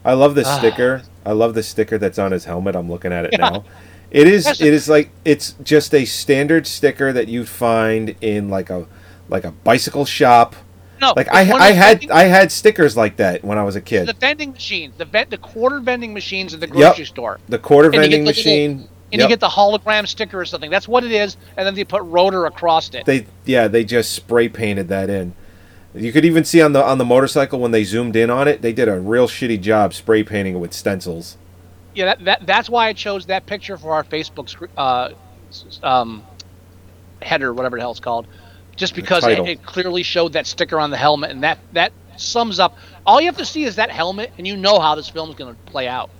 I 0.04 0.12
love 0.14 0.34
the 0.34 0.44
Ah. 0.44 0.58
sticker. 0.58 1.02
I 1.24 1.32
love 1.32 1.54
the 1.54 1.62
sticker 1.62 1.96
that's 1.98 2.18
on 2.18 2.32
his 2.32 2.44
helmet. 2.44 2.76
I'm 2.76 2.90
looking 2.90 3.12
at 3.12 3.24
it 3.24 3.38
now. 3.38 3.64
It 4.10 4.28
is 4.28 4.46
it 4.60 4.72
is 4.72 4.88
like 4.88 5.10
it's 5.24 5.54
just 5.64 5.94
a 5.94 6.04
standard 6.04 6.66
sticker 6.66 7.12
that 7.12 7.26
you'd 7.28 7.48
find 7.48 8.14
in 8.20 8.48
like 8.50 8.70
a 8.70 8.86
like 9.28 9.44
a 9.44 9.50
bicycle 9.52 10.04
shop. 10.04 10.54
No, 11.04 11.12
Like 11.16 11.28
I 11.32 11.40
I 11.52 11.72
had 11.72 11.98
vending- 12.00 12.10
I 12.12 12.22
had 12.24 12.50
stickers 12.50 12.96
like 12.96 13.16
that 13.16 13.44
when 13.44 13.58
I 13.58 13.62
was 13.62 13.76
a 13.76 13.80
kid. 13.80 14.06
the 14.08 14.12
vending 14.14 14.52
machines, 14.52 14.94
the 14.96 15.04
vent, 15.04 15.30
the 15.30 15.38
quarter 15.38 15.80
vending 15.80 16.14
machines 16.14 16.54
in 16.54 16.60
the 16.60 16.66
grocery 16.66 17.04
store. 17.04 17.38
The 17.48 17.58
quarter 17.58 17.88
And 17.88 17.94
get 17.94 18.00
vending 18.02 18.24
machine. 18.24 18.88
And 19.12 19.20
Yep. 19.20 19.22
you 19.22 19.28
get 19.28 19.40
the 19.40 19.48
hologram 19.48 20.08
sticker 20.08 20.40
or 20.40 20.44
something. 20.44 20.70
That's 20.70 20.88
what 20.88 21.04
it 21.04 21.12
is. 21.12 21.36
And 21.56 21.64
then 21.66 21.74
they 21.74 21.84
put 21.84 22.02
rotor 22.02 22.46
across 22.46 22.88
it. 22.94 23.04
they 23.04 23.26
yeah 23.44 23.68
they 23.68 23.84
just 23.84 24.12
spray 24.12 24.48
painted 24.48 24.88
that 24.88 25.08
in. 25.10 25.34
You 25.94 26.10
could 26.10 26.24
even 26.24 26.44
see 26.44 26.60
on 26.60 26.72
the 26.72 26.82
on 26.82 26.98
the 26.98 27.04
motorcycle 27.04 27.60
when 27.60 27.70
they 27.70 27.84
zoomed 27.84 28.16
in 28.16 28.28
on 28.30 28.48
it, 28.48 28.62
they 28.62 28.72
did 28.72 28.88
a 28.88 28.98
real 28.98 29.28
shitty 29.28 29.60
job 29.60 29.94
spray 29.94 30.24
painting 30.24 30.56
it 30.56 30.58
with 30.58 30.72
stencils. 30.72 31.36
yeah, 31.94 32.06
that, 32.06 32.24
that 32.24 32.46
that's 32.46 32.68
why 32.68 32.88
I 32.88 32.92
chose 32.94 33.26
that 33.26 33.46
picture 33.46 33.76
for 33.76 33.92
our 33.92 34.02
Facebook 34.02 34.48
uh, 34.76 35.10
um, 35.84 36.24
header, 37.22 37.52
whatever 37.54 37.76
the 37.76 37.82
hell 37.82 37.92
it's 37.92 38.00
called, 38.00 38.26
just 38.76 38.94
because 38.94 39.26
it, 39.26 39.38
it 39.40 39.62
clearly 39.64 40.02
showed 40.02 40.32
that 40.34 40.46
sticker 40.46 40.78
on 40.78 40.90
the 40.90 40.96
helmet, 40.96 41.30
and 41.30 41.42
that 41.42 41.58
that 41.72 41.92
sums 42.16 42.58
up. 42.58 42.76
All 43.06 43.20
you 43.20 43.26
have 43.26 43.36
to 43.38 43.44
see 43.44 43.64
is 43.64 43.76
that 43.76 43.90
helmet, 43.90 44.32
and 44.38 44.46
you 44.46 44.56
know 44.56 44.78
how 44.78 44.94
this 44.94 45.08
film's 45.08 45.34
going 45.34 45.54
to 45.54 45.60
play 45.70 45.88
out. 45.88 46.10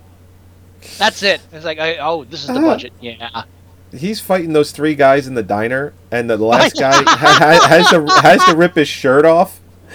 That's 0.99 1.23
it. 1.23 1.41
It's 1.53 1.65
like, 1.65 1.79
I, 1.79 1.97
oh, 1.97 2.25
this 2.25 2.43
is 2.43 2.49
the 2.49 2.59
Ah. 2.59 2.61
budget. 2.61 2.93
Yeah. 3.01 3.45
He's 3.97 4.21
fighting 4.21 4.53
those 4.53 4.73
three 4.73 4.95
guys 4.95 5.27
in 5.29 5.35
the 5.35 5.43
diner, 5.43 5.95
and 6.11 6.29
the 6.29 6.37
last 6.37 6.79
guy 6.79 6.93
ha- 6.93 7.17
ha- 7.17 7.67
has 7.69 7.89
to 7.91 8.05
has 8.23 8.45
to 8.47 8.57
rip 8.57 8.75
his 8.75 8.89
shirt 8.89 9.25
off. 9.25 9.61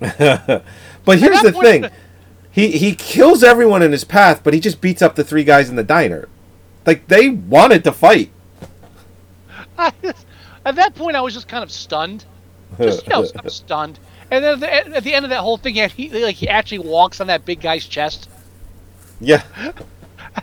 but 0.00 1.18
here's 1.18 1.40
the 1.42 1.52
thing: 1.52 1.86
he 2.50 2.72
he 2.72 2.94
kills 2.94 3.42
everyone 3.42 3.82
in 3.82 3.92
his 3.92 4.04
path, 4.04 4.40
but 4.42 4.54
he 4.54 4.60
just 4.60 4.80
beats 4.80 5.02
up 5.02 5.14
the 5.14 5.24
three 5.24 5.44
guys 5.44 5.68
in 5.70 5.76
the 5.76 5.84
diner. 5.84 6.28
Like 6.86 7.06
they 7.08 7.30
wanted 7.30 7.84
to 7.84 7.92
fight. 7.92 8.30
At 9.78 10.76
that 10.76 10.94
point, 10.94 11.16
I 11.16 11.20
was 11.20 11.34
just 11.34 11.48
kind 11.48 11.62
of 11.62 11.70
stunned. 11.70 12.24
Just, 12.78 13.04
you 13.06 13.10
know, 13.10 13.26
I'm 13.38 13.48
stunned. 13.50 13.98
And 14.30 14.42
then 14.42 14.54
at 14.54 14.60
the, 14.60 14.96
at 14.96 15.04
the 15.04 15.14
end 15.14 15.24
of 15.26 15.30
that 15.30 15.40
whole 15.40 15.58
thing, 15.58 15.74
he, 15.74 16.08
like 16.24 16.36
he 16.36 16.48
actually 16.48 16.78
walks 16.78 17.20
on 17.20 17.26
that 17.26 17.44
big 17.44 17.60
guy's 17.60 17.84
chest. 17.86 18.28
Yeah, 19.20 19.42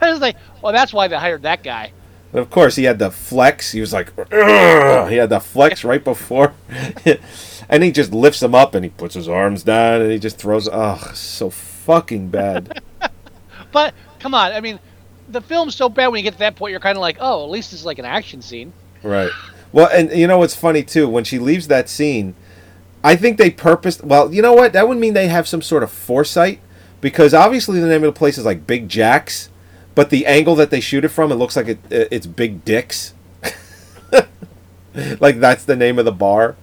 I 0.01 0.11
was 0.11 0.21
like, 0.21 0.37
well, 0.61 0.71
that's 0.71 0.93
why 0.93 1.07
they 1.07 1.17
hired 1.17 1.41
that 1.41 1.63
guy. 1.63 1.91
and 2.31 2.39
of 2.39 2.49
course 2.49 2.75
he 2.75 2.83
had 2.83 2.99
the 2.99 3.09
flex. 3.11 3.71
He 3.71 3.81
was 3.81 3.91
like, 3.91 4.13
"Ugh." 4.31 5.09
he 5.09 5.17
had 5.17 5.29
the 5.29 5.39
flex 5.39 5.83
right 5.83 6.03
before, 6.03 6.53
and 7.69 7.83
he 7.83 7.91
just 7.91 8.13
lifts 8.13 8.41
him 8.41 8.53
up 8.55 8.75
and 8.75 8.85
he 8.85 8.91
puts 8.91 9.15
his 9.15 9.27
arms 9.27 9.63
down 9.63 10.01
and 10.01 10.11
he 10.11 10.19
just 10.19 10.37
throws. 10.37 10.69
Oh, 10.71 11.11
so 11.13 11.49
fucking 11.49 12.29
bad. 12.29 12.81
But 13.71 13.93
come 14.19 14.33
on, 14.35 14.51
I 14.53 14.61
mean, 14.61 14.79
the 15.31 15.41
film's 15.41 15.75
so 15.75 15.89
bad 15.89 16.07
when 16.07 16.19
you 16.19 16.23
get 16.23 16.33
to 16.33 16.39
that 16.39 16.55
point, 16.55 16.71
you're 16.71 16.79
kind 16.79 16.97
of 16.97 17.01
like, 17.01 17.17
oh, 17.19 17.43
at 17.43 17.49
least 17.49 17.73
it's 17.73 17.85
like 17.85 17.99
an 17.99 18.05
action 18.05 18.41
scene. 18.41 18.73
Right. 19.03 19.31
Well, 19.71 19.89
and 19.91 20.11
you 20.11 20.27
know 20.27 20.37
what's 20.37 20.55
funny 20.55 20.83
too? 20.83 21.07
When 21.07 21.23
she 21.23 21.39
leaves 21.39 21.67
that 21.67 21.89
scene, 21.89 22.35
I 23.03 23.15
think 23.15 23.37
they 23.37 23.49
purposed. 23.49 24.03
Well, 24.03 24.33
you 24.33 24.41
know 24.41 24.53
what? 24.53 24.73
That 24.73 24.87
would 24.87 24.97
mean 24.97 25.13
they 25.13 25.27
have 25.27 25.47
some 25.47 25.61
sort 25.61 25.83
of 25.83 25.91
foresight, 25.91 26.59
because 26.99 27.33
obviously 27.33 27.79
the 27.79 27.87
name 27.87 28.03
of 28.03 28.13
the 28.13 28.17
place 28.17 28.37
is 28.37 28.45
like 28.45 28.67
Big 28.67 28.89
Jack's, 28.89 29.49
but 29.95 30.09
the 30.09 30.25
angle 30.25 30.55
that 30.55 30.69
they 30.69 30.79
shoot 30.79 31.05
it 31.05 31.09
from, 31.09 31.31
it 31.31 31.35
looks 31.35 31.55
like 31.55 31.67
it, 31.67 31.79
it's 31.89 32.27
Big 32.27 32.65
Dick's. 32.65 33.13
like 35.19 35.39
that's 35.39 35.63
the 35.65 35.75
name 35.75 35.97
of 35.97 36.05
the 36.05 36.11
bar. 36.11 36.55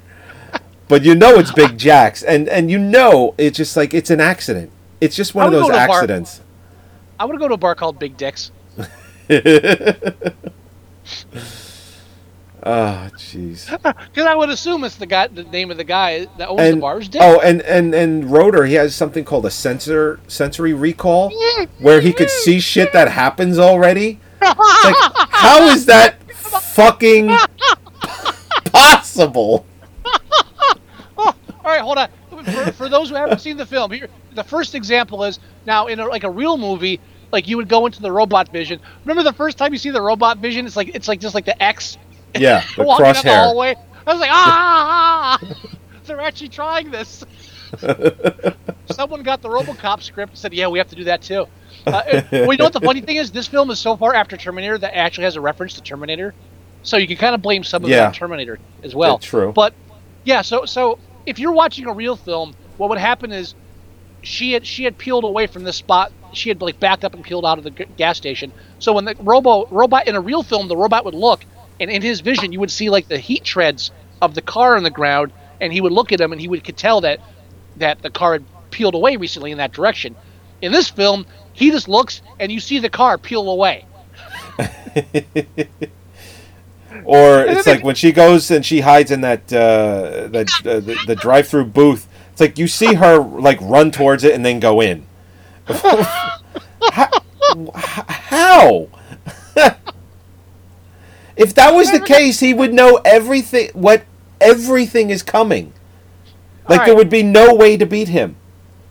But 0.86 1.04
you 1.04 1.14
know 1.14 1.38
it's 1.38 1.52
Big 1.52 1.76
Jack's, 1.76 2.22
and 2.22 2.48
and 2.48 2.70
you 2.70 2.78
know 2.78 3.34
it's 3.36 3.56
just 3.56 3.76
like 3.76 3.92
it's 3.92 4.10
an 4.10 4.20
accident. 4.20 4.70
It's 5.00 5.16
just 5.16 5.34
one 5.34 5.46
of 5.46 5.52
those 5.52 5.70
accidents. 5.70 6.40
I 7.20 7.24
want 7.24 7.34
to 7.34 7.40
go 7.40 7.48
to 7.48 7.54
a 7.54 7.58
bar 7.58 7.74
called 7.74 7.98
Big 7.98 8.16
Dick's. 8.16 8.52
Oh, 9.30 9.34
jeez. 13.16 13.68
Because 14.08 14.26
I 14.26 14.34
would 14.34 14.50
assume 14.50 14.84
it's 14.84 14.96
the 14.96 15.06
guy, 15.06 15.28
the 15.28 15.44
name 15.44 15.70
of 15.70 15.76
the 15.76 15.84
guy 15.84 16.26
that 16.38 16.48
owns 16.48 16.60
and 16.60 16.76
the 16.78 16.80
bars. 16.80 17.08
Dick. 17.08 17.20
oh, 17.22 17.40
and 17.40 17.62
and 17.62 17.94
and 17.94 18.30
Rotor, 18.30 18.64
he 18.66 18.74
has 18.74 18.94
something 18.94 19.24
called 19.24 19.46
a 19.46 19.50
sensor 19.50 20.20
sensory 20.28 20.72
recall, 20.74 21.32
where 21.78 22.00
he 22.00 22.12
could 22.12 22.30
see 22.30 22.60
shit 22.60 22.92
that 22.92 23.08
happens 23.08 23.58
already. 23.58 24.20
It's 24.40 24.84
like, 24.84 24.94
how 25.30 25.68
is 25.68 25.86
that 25.86 26.22
fucking 26.32 27.36
possible? 28.66 29.66
All 31.16 31.34
right, 31.64 31.80
hold 31.80 31.98
on. 31.98 32.08
For, 32.44 32.72
for 32.72 32.88
those 32.88 33.10
who 33.10 33.16
haven't 33.16 33.40
seen 33.40 33.56
the 33.56 33.66
film, 33.66 33.90
here 33.90 34.08
the 34.34 34.44
first 34.44 34.74
example 34.74 35.24
is 35.24 35.38
now 35.66 35.86
in 35.88 36.00
a, 36.00 36.06
like 36.06 36.24
a 36.24 36.30
real 36.30 36.56
movie, 36.56 37.00
like 37.32 37.46
you 37.48 37.56
would 37.56 37.68
go 37.68 37.86
into 37.86 38.00
the 38.00 38.10
robot 38.12 38.50
vision. 38.50 38.80
Remember 39.04 39.22
the 39.22 39.32
first 39.36 39.58
time 39.58 39.72
you 39.72 39.78
see 39.78 39.90
the 39.90 40.02
robot 40.02 40.38
vision? 40.38 40.66
It's 40.66 40.76
like 40.76 40.94
it's 40.94 41.08
like 41.08 41.20
just 41.20 41.34
like 41.34 41.44
the 41.44 41.60
X 41.62 41.98
Yeah, 42.34 42.64
the 42.76 42.82
walking 42.84 43.04
down 43.04 43.14
the 43.14 43.20
crosshair. 43.20 43.34
hallway. 43.36 43.74
I 44.06 44.12
was 44.12 44.20
like, 44.20 44.30
ah, 44.32 45.38
they're 46.06 46.20
actually 46.20 46.48
trying 46.48 46.90
this. 46.90 47.24
Someone 48.90 49.22
got 49.22 49.42
the 49.42 49.48
RoboCop 49.48 50.02
script 50.02 50.30
and 50.32 50.38
said, 50.38 50.54
"Yeah, 50.54 50.68
we 50.68 50.78
have 50.78 50.88
to 50.88 50.96
do 50.96 51.04
that 51.04 51.22
too." 51.22 51.46
Uh, 51.86 52.02
it- 52.06 52.26
well, 52.32 52.52
you 52.52 52.58
know 52.58 52.64
what 52.64 52.72
the 52.72 52.80
funny 52.80 53.00
thing 53.00 53.16
is? 53.16 53.30
This 53.30 53.46
film 53.46 53.70
is 53.70 53.78
so 53.78 53.96
far 53.96 54.14
after 54.14 54.36
Terminator 54.36 54.78
that 54.78 54.96
actually 54.96 55.24
has 55.24 55.36
a 55.36 55.40
reference 55.40 55.74
to 55.74 55.82
Terminator, 55.82 56.34
so 56.82 56.96
you 56.96 57.06
can 57.06 57.16
kind 57.16 57.34
of 57.34 57.42
blame 57.42 57.62
some 57.64 57.84
of 57.84 57.90
it 57.90 57.94
Yeah. 57.94 58.06
on 58.06 58.12
Terminator 58.12 58.58
as 58.82 58.94
well. 58.94 59.18
True. 59.18 59.52
But 59.52 59.74
yeah, 60.24 60.42
so 60.42 60.64
so 60.64 60.98
if 61.26 61.38
you're 61.38 61.52
watching 61.52 61.86
a 61.86 61.92
real 61.92 62.16
film, 62.16 62.54
what 62.78 62.88
would 62.88 62.98
happen 62.98 63.32
is 63.32 63.54
she 64.22 64.52
had 64.52 64.66
she 64.66 64.84
had 64.84 64.96
peeled 64.98 65.24
away 65.24 65.46
from 65.46 65.64
this 65.64 65.76
spot. 65.76 66.10
She 66.32 66.48
had 66.48 66.60
like 66.60 66.78
backed 66.80 67.04
up 67.04 67.14
and 67.14 67.24
peeled 67.24 67.44
out 67.44 67.58
of 67.58 67.64
the 67.64 67.70
g- 67.70 67.86
gas 67.96 68.16
station. 68.16 68.52
So 68.78 68.92
when 68.92 69.04
the 69.04 69.14
robo 69.20 69.66
robot 69.66 70.08
in 70.08 70.14
a 70.14 70.20
real 70.20 70.42
film, 70.42 70.68
the 70.68 70.76
robot 70.76 71.04
would 71.04 71.14
look, 71.14 71.44
and 71.80 71.90
in 71.90 72.02
his 72.02 72.20
vision, 72.20 72.52
you 72.52 72.60
would 72.60 72.70
see 72.70 72.90
like 72.90 73.08
the 73.08 73.18
heat 73.18 73.44
treads 73.44 73.90
of 74.20 74.34
the 74.34 74.42
car 74.42 74.76
on 74.76 74.82
the 74.82 74.90
ground, 74.90 75.32
and 75.60 75.72
he 75.72 75.80
would 75.80 75.92
look 75.92 76.12
at 76.12 76.18
them, 76.18 76.32
and 76.32 76.40
he 76.40 76.48
would 76.48 76.64
could 76.64 76.76
tell 76.76 77.00
that 77.02 77.20
that 77.76 78.02
the 78.02 78.10
car 78.10 78.34
had 78.34 78.44
peeled 78.70 78.94
away 78.94 79.16
recently 79.16 79.50
in 79.50 79.58
that 79.58 79.72
direction. 79.72 80.16
In 80.60 80.72
this 80.72 80.90
film, 80.90 81.26
he 81.52 81.70
just 81.70 81.88
looks, 81.88 82.20
and 82.40 82.50
you 82.50 82.60
see 82.60 82.78
the 82.78 82.90
car 82.90 83.18
peel 83.18 83.48
away. 83.48 83.84
Or 87.04 87.40
it's 87.40 87.66
like 87.66 87.84
when 87.84 87.94
she 87.94 88.12
goes 88.12 88.50
and 88.50 88.64
she 88.64 88.80
hides 88.80 89.10
in 89.10 89.20
that 89.22 89.52
uh, 89.52 90.28
that 90.28 90.48
uh, 90.64 90.80
the, 90.80 90.98
the 91.06 91.16
drive-through 91.16 91.66
booth. 91.66 92.08
It's 92.32 92.40
like 92.40 92.58
you 92.58 92.68
see 92.68 92.94
her 92.94 93.18
like 93.18 93.58
run 93.60 93.90
towards 93.90 94.24
it 94.24 94.34
and 94.34 94.44
then 94.44 94.60
go 94.60 94.80
in. 94.80 95.06
how? 96.82 97.08
how? 97.74 98.88
if 101.36 101.54
that 101.54 101.74
was 101.74 101.90
the 101.92 102.00
case, 102.00 102.40
he 102.40 102.54
would 102.54 102.72
know 102.72 103.00
everything. 103.04 103.70
What 103.74 104.04
everything 104.40 105.10
is 105.10 105.22
coming. 105.22 105.72
Like 106.68 106.84
there 106.84 106.96
would 106.96 107.10
be 107.10 107.22
no 107.22 107.54
way 107.54 107.76
to 107.76 107.86
beat 107.86 108.08
him. 108.08 108.36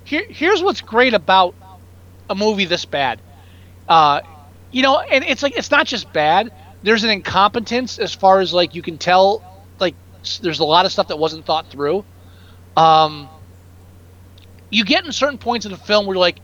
Here, 0.03 0.25
here's 0.27 0.63
what's 0.63 0.81
great 0.81 1.13
about 1.13 1.53
a 2.29 2.35
movie 2.35 2.65
this 2.65 2.85
bad. 2.85 3.21
Uh, 3.87 4.21
you 4.71 4.81
know, 4.81 4.99
and 4.99 5.23
it's 5.23 5.43
like 5.43 5.57
it's 5.57 5.71
not 5.71 5.85
just 5.85 6.11
bad. 6.11 6.51
There's 6.83 7.03
an 7.03 7.09
incompetence 7.09 7.99
as 7.99 8.13
far 8.13 8.39
as 8.39 8.53
like 8.53 8.75
you 8.75 8.81
can 8.81 8.97
tell. 8.97 9.43
Like 9.79 9.95
there's 10.41 10.59
a 10.59 10.65
lot 10.65 10.85
of 10.85 10.91
stuff 10.91 11.07
that 11.09 11.17
wasn't 11.17 11.45
thought 11.45 11.67
through. 11.69 12.03
Um, 12.75 13.29
you 14.69 14.83
get 14.83 15.05
in 15.05 15.11
certain 15.11 15.37
points 15.37 15.65
in 15.65 15.71
the 15.71 15.77
film 15.77 16.05
where 16.05 16.15
you're 16.15 16.21
like, 16.21 16.39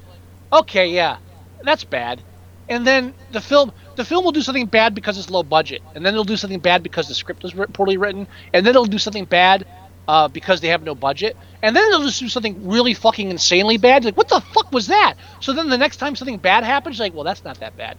okay, 0.54 0.88
yeah, 0.88 1.18
that's 1.64 1.84
bad, 1.84 2.22
and 2.70 2.86
then 2.86 3.14
the 3.32 3.42
film 3.42 3.72
the 3.96 4.06
film 4.06 4.24
will 4.24 4.32
do 4.32 4.42
something 4.42 4.66
bad 4.66 4.96
because 4.96 5.18
it's 5.18 5.30
low 5.30 5.44
budget, 5.44 5.82
and 5.96 6.06
then 6.06 6.14
it'll 6.14 6.24
do 6.24 6.38
something 6.38 6.60
bad 6.60 6.84
because 6.84 7.08
the 7.08 7.14
script 7.14 7.44
was 7.44 7.54
poorly 7.74 7.98
written, 7.98 8.28
and 8.54 8.66
then 8.66 8.72
it'll 8.72 8.86
do 8.86 8.98
something 8.98 9.26
bad 9.26 9.66
uh, 10.08 10.28
because 10.28 10.62
they 10.62 10.70
have 10.70 10.84
no 10.84 10.96
budget, 10.96 11.36
and 11.62 11.76
then 11.76 11.84
it'll 11.86 12.04
just 12.04 12.20
do 12.20 12.30
something 12.30 12.68
really 12.68 12.94
fucking 12.94 13.30
insanely 13.30 13.78
bad. 13.78 14.06
Like, 14.06 14.18
what 14.18 14.30
the 14.30 14.42
fuck 14.42 14.72
was 14.72 14.88
that? 14.88 15.16
So 15.42 15.54
then 15.54 15.70
the 15.70 15.78
next 15.78 15.98
time 15.98 16.16
something 16.16 16.38
bad 16.38 16.64
happens, 16.64 16.98
you're 16.98 17.06
like, 17.06 17.14
well, 17.14 17.24
that's 17.24 17.44
not 17.44 17.60
that 17.60 17.76
bad, 17.78 17.98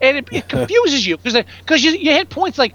and 0.00 0.18
it, 0.18 0.28
it 0.32 0.48
confuses 0.48 1.06
you 1.06 1.16
because 1.16 1.44
because 1.60 1.84
you, 1.84 1.92
you 1.92 2.12
hit 2.12 2.30
points 2.30 2.58
like 2.58 2.74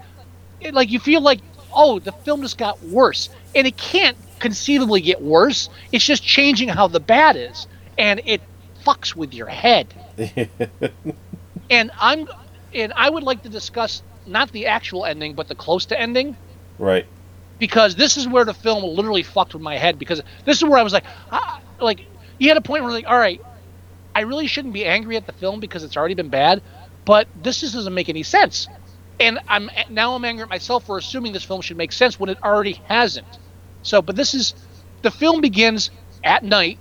it, 0.60 0.74
like 0.74 0.90
you 0.90 0.98
feel 0.98 1.20
like 1.20 1.40
oh 1.74 1.98
the 1.98 2.12
film 2.12 2.42
just 2.42 2.58
got 2.58 2.82
worse, 2.82 3.28
and 3.54 3.66
it 3.66 3.76
can't 3.76 4.16
conceivably 4.38 5.00
get 5.00 5.22
worse. 5.22 5.68
It's 5.92 6.04
just 6.04 6.22
changing 6.22 6.68
how 6.68 6.88
the 6.88 7.00
bad 7.00 7.36
is, 7.36 7.66
and 7.98 8.20
it 8.24 8.40
fucks 8.84 9.14
with 9.16 9.34
your 9.34 9.48
head. 9.48 9.94
and 11.70 11.90
I'm 12.00 12.26
and 12.74 12.92
I 12.96 13.10
would 13.10 13.22
like 13.22 13.42
to 13.42 13.48
discuss 13.48 14.02
not 14.26 14.52
the 14.52 14.66
actual 14.66 15.04
ending, 15.04 15.34
but 15.34 15.48
the 15.48 15.54
close 15.56 15.86
to 15.86 16.00
ending 16.00 16.36
Right. 16.78 17.06
because 17.58 17.96
this 17.96 18.16
is 18.16 18.28
where 18.28 18.44
the 18.44 18.54
film 18.54 18.84
literally 18.84 19.22
fucked 19.22 19.54
with 19.54 19.62
my 19.62 19.76
head 19.78 19.98
because 19.98 20.22
this 20.44 20.58
is 20.58 20.64
where 20.64 20.78
I 20.78 20.82
was 20.82 20.92
like, 20.92 21.04
ah, 21.30 21.60
like 21.80 22.02
you 22.38 22.48
had 22.48 22.56
a 22.56 22.62
point 22.62 22.84
where 22.84 22.92
like, 22.92 23.06
all 23.08 23.18
right, 23.18 23.40
I 24.14 24.22
really 24.22 24.46
shouldn't 24.46 24.74
be 24.74 24.84
angry 24.84 25.16
at 25.16 25.26
the 25.26 25.32
film 25.32 25.60
because 25.60 25.84
it's 25.84 25.96
already 25.96 26.14
been 26.14 26.30
bad, 26.30 26.62
but 27.04 27.28
this 27.34 27.60
just 27.60 27.74
doesn't 27.74 27.94
make 27.94 28.08
any 28.08 28.22
sense, 28.22 28.68
and 29.20 29.38
I'm 29.48 29.70
now 29.90 30.14
I'm 30.14 30.24
angry 30.24 30.42
at 30.42 30.50
myself 30.50 30.84
for 30.86 30.98
assuming 30.98 31.32
this 31.32 31.44
film 31.44 31.60
should 31.62 31.76
make 31.78 31.92
sense 31.92 32.18
when 32.20 32.30
it 32.30 32.38
already 32.44 32.80
hasn't. 32.88 33.38
So, 33.82 34.02
but 34.02 34.16
this 34.16 34.34
is 34.34 34.54
the 35.02 35.10
film 35.10 35.40
begins 35.40 35.90
at 36.24 36.42
night. 36.44 36.80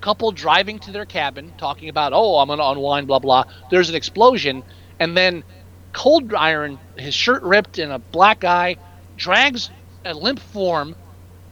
Couple 0.00 0.32
driving 0.32 0.78
to 0.80 0.92
their 0.92 1.04
cabin, 1.04 1.52
talking 1.58 1.88
about, 1.88 2.12
oh, 2.14 2.38
I'm 2.38 2.48
gonna 2.48 2.64
unwind, 2.64 3.06
blah 3.06 3.18
blah. 3.18 3.44
There's 3.70 3.90
an 3.90 3.94
explosion, 3.96 4.62
and 4.98 5.16
then 5.16 5.44
Coldyron, 5.92 6.78
his 6.96 7.14
shirt 7.14 7.42
ripped 7.42 7.78
and 7.78 7.92
a 7.92 7.98
black 7.98 8.44
eye, 8.44 8.76
drags 9.16 9.70
a 10.04 10.14
limp 10.14 10.38
form, 10.40 10.96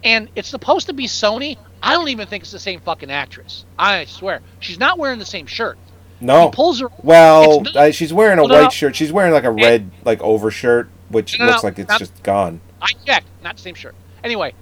and 0.02 0.28
it's 0.34 0.48
supposed 0.48 0.86
to 0.86 0.92
be 0.94 1.06
Sony. 1.06 1.56
I 1.82 1.92
don't 1.92 2.08
even 2.08 2.26
think 2.26 2.42
it's 2.44 2.52
the 2.52 2.58
same 2.58 2.80
fucking 2.80 3.10
actress. 3.10 3.64
I 3.78 4.06
swear, 4.06 4.40
she's 4.60 4.78
not 4.78 4.98
wearing 4.98 5.18
the 5.18 5.26
same 5.26 5.46
shirt. 5.46 5.78
No. 6.20 6.46
He 6.46 6.52
pulls 6.52 6.80
her. 6.80 6.88
Well, 7.02 7.62
uh, 7.76 7.90
she's 7.92 8.12
wearing 8.12 8.38
a 8.38 8.44
white 8.44 8.72
shirt. 8.72 8.96
She's 8.96 9.12
wearing 9.12 9.32
like 9.32 9.44
a 9.44 9.50
red 9.52 9.90
like 10.04 10.20
overshirt, 10.20 10.88
which 11.10 11.38
No, 11.38 11.44
no, 11.44 11.50
looks 11.52 11.62
no, 11.62 11.66
like 11.68 11.78
it's 11.78 11.88
not- 11.88 11.98
just 12.00 12.22
gone. 12.22 12.60
I 12.80 12.92
checked, 13.04 13.26
not 13.42 13.56
the 13.56 13.62
same 13.62 13.74
shirt. 13.74 13.94
Anyway, 14.24 14.54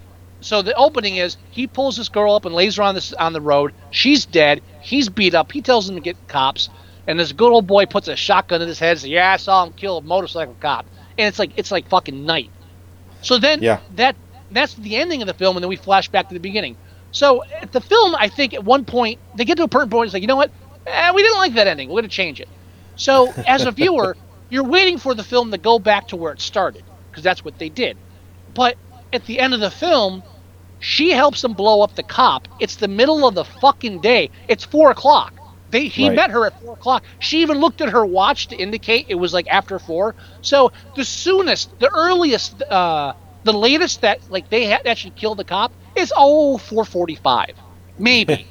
so 0.46 0.62
the 0.62 0.74
opening 0.76 1.16
is 1.16 1.36
he 1.50 1.66
pulls 1.66 1.96
this 1.96 2.08
girl 2.08 2.32
up 2.36 2.44
and 2.44 2.54
lays 2.54 2.76
her 2.76 2.82
on 2.84 2.94
this 2.94 3.12
on 3.12 3.32
the 3.32 3.40
road. 3.40 3.72
She's 3.90 4.24
dead. 4.26 4.62
He's 4.80 5.08
beat 5.08 5.34
up. 5.34 5.50
He 5.50 5.60
tells 5.60 5.88
him 5.88 5.96
to 5.96 6.00
get 6.00 6.16
cops, 6.28 6.68
and 7.08 7.18
this 7.18 7.32
good 7.32 7.50
old 7.50 7.66
boy 7.66 7.86
puts 7.86 8.06
a 8.06 8.14
shotgun 8.14 8.62
in 8.62 8.68
his 8.68 8.78
head. 8.78 8.90
and 8.92 9.00
Says, 9.00 9.10
"Yeah, 9.10 9.32
I 9.32 9.38
saw 9.38 9.64
him 9.64 9.72
kill 9.72 9.98
a 9.98 10.02
motorcycle 10.02 10.54
cop." 10.60 10.86
And 11.18 11.26
it's 11.26 11.40
like 11.40 11.50
it's 11.56 11.72
like 11.72 11.88
fucking 11.88 12.24
night. 12.24 12.52
So 13.22 13.38
then 13.38 13.60
Yeah. 13.60 13.80
that 13.96 14.14
that's 14.52 14.74
the 14.74 14.94
ending 14.94 15.20
of 15.20 15.26
the 15.26 15.34
film, 15.34 15.56
and 15.56 15.64
then 15.64 15.68
we 15.68 15.74
flash 15.74 16.08
back 16.08 16.28
to 16.28 16.34
the 16.34 16.38
beginning. 16.40 16.76
So 17.10 17.42
at 17.60 17.72
the 17.72 17.80
film, 17.80 18.14
I 18.16 18.28
think 18.28 18.54
at 18.54 18.62
one 18.62 18.84
point 18.84 19.18
they 19.34 19.44
get 19.44 19.56
to 19.56 19.64
a 19.64 19.68
certain 19.72 19.90
point. 19.90 20.06
It's 20.06 20.14
like, 20.14 20.22
you 20.22 20.28
know 20.28 20.36
what? 20.36 20.52
Eh, 20.86 21.10
we 21.12 21.22
didn't 21.22 21.38
like 21.38 21.54
that 21.54 21.66
ending. 21.66 21.88
We're 21.88 22.02
going 22.02 22.04
to 22.04 22.08
change 22.08 22.40
it. 22.40 22.48
So 22.94 23.32
as 23.48 23.64
a 23.64 23.72
viewer, 23.72 24.16
you're 24.48 24.62
waiting 24.62 24.98
for 24.98 25.12
the 25.12 25.24
film 25.24 25.50
to 25.50 25.58
go 25.58 25.80
back 25.80 26.06
to 26.08 26.16
where 26.16 26.32
it 26.32 26.40
started 26.40 26.84
because 27.10 27.24
that's 27.24 27.44
what 27.44 27.58
they 27.58 27.68
did. 27.68 27.98
But 28.54 28.76
at 29.12 29.24
the 29.24 29.40
end 29.40 29.54
of 29.54 29.60
the 29.60 29.70
film, 29.70 30.22
she 30.78 31.10
helps 31.12 31.42
him 31.44 31.54
blow 31.54 31.82
up 31.82 31.94
the 31.94 32.02
cop. 32.02 32.48
It's 32.60 32.76
the 32.76 32.88
middle 32.88 33.26
of 33.26 33.34
the 33.34 33.44
fucking 33.44 34.00
day. 34.00 34.30
It's 34.48 34.64
four 34.64 34.90
o'clock. 34.90 35.34
They 35.70 35.88
he 35.88 36.08
Right. 36.08 36.16
met 36.16 36.30
her 36.30 36.46
at 36.46 36.58
four 36.60 36.74
o'clock. 36.74 37.04
She 37.18 37.42
even 37.42 37.58
looked 37.58 37.80
at 37.80 37.90
her 37.90 38.04
watch 38.06 38.48
to 38.48 38.56
indicate 38.56 39.06
it 39.08 39.16
was 39.16 39.32
like 39.34 39.46
after 39.50 39.78
four. 39.78 40.14
So 40.42 40.70
the 40.94 41.04
soonest, 41.04 41.78
the 41.80 41.90
earliest, 41.94 42.62
uh, 42.70 43.14
the 43.44 43.52
latest 43.52 44.02
that 44.02 44.20
like 44.30 44.48
they 44.48 44.64
had 44.66 44.86
actually 44.86 45.12
killed 45.12 45.38
the 45.38 45.44
cop 45.44 45.74
is 45.96 46.12
oh 46.16 46.58
4:45, 46.58 47.54
maybe. 47.98 48.46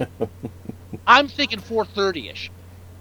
I'm 1.07 1.27
thinking 1.27 1.59
4:30 1.59 2.31
ish. 2.31 2.51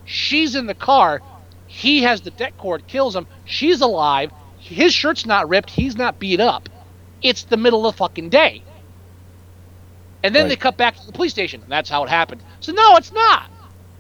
She's 0.05 0.55
in 0.55 0.67
the 0.67 0.75
car. 0.75 1.23
He 1.67 2.03
has 2.03 2.21
the 2.21 2.31
det 2.31 2.57
cord, 2.57 2.87
kills 2.87 3.17
him. 3.17 3.27
She's 3.45 3.81
alive. 3.81 4.31
His 4.59 4.95
shirt's 4.95 5.27
not 5.27 5.49
ripped. 5.49 5.71
He's 5.71 5.97
not 5.97 6.19
beat 6.19 6.41
up. 6.41 6.69
It's 7.23 7.45
the 7.45 7.57
middle 7.57 7.87
of 7.87 7.95
the 7.95 7.99
fucking 7.99 8.29
day. 8.31 8.65
And 10.25 10.35
then 10.35 10.45
Right. 10.45 10.51
they 10.51 10.57
cut 10.57 10.79
back 10.79 10.97
to 10.97 11.07
the 11.07 11.13
police 11.13 11.33
station. 11.33 11.63
And 11.63 11.73
that's 11.73 11.91
how 11.91 12.05
it 12.05 12.11
happened. 12.11 12.45
So 12.61 12.73
no, 12.73 12.97
it's 12.99 13.13
not. 13.13 13.53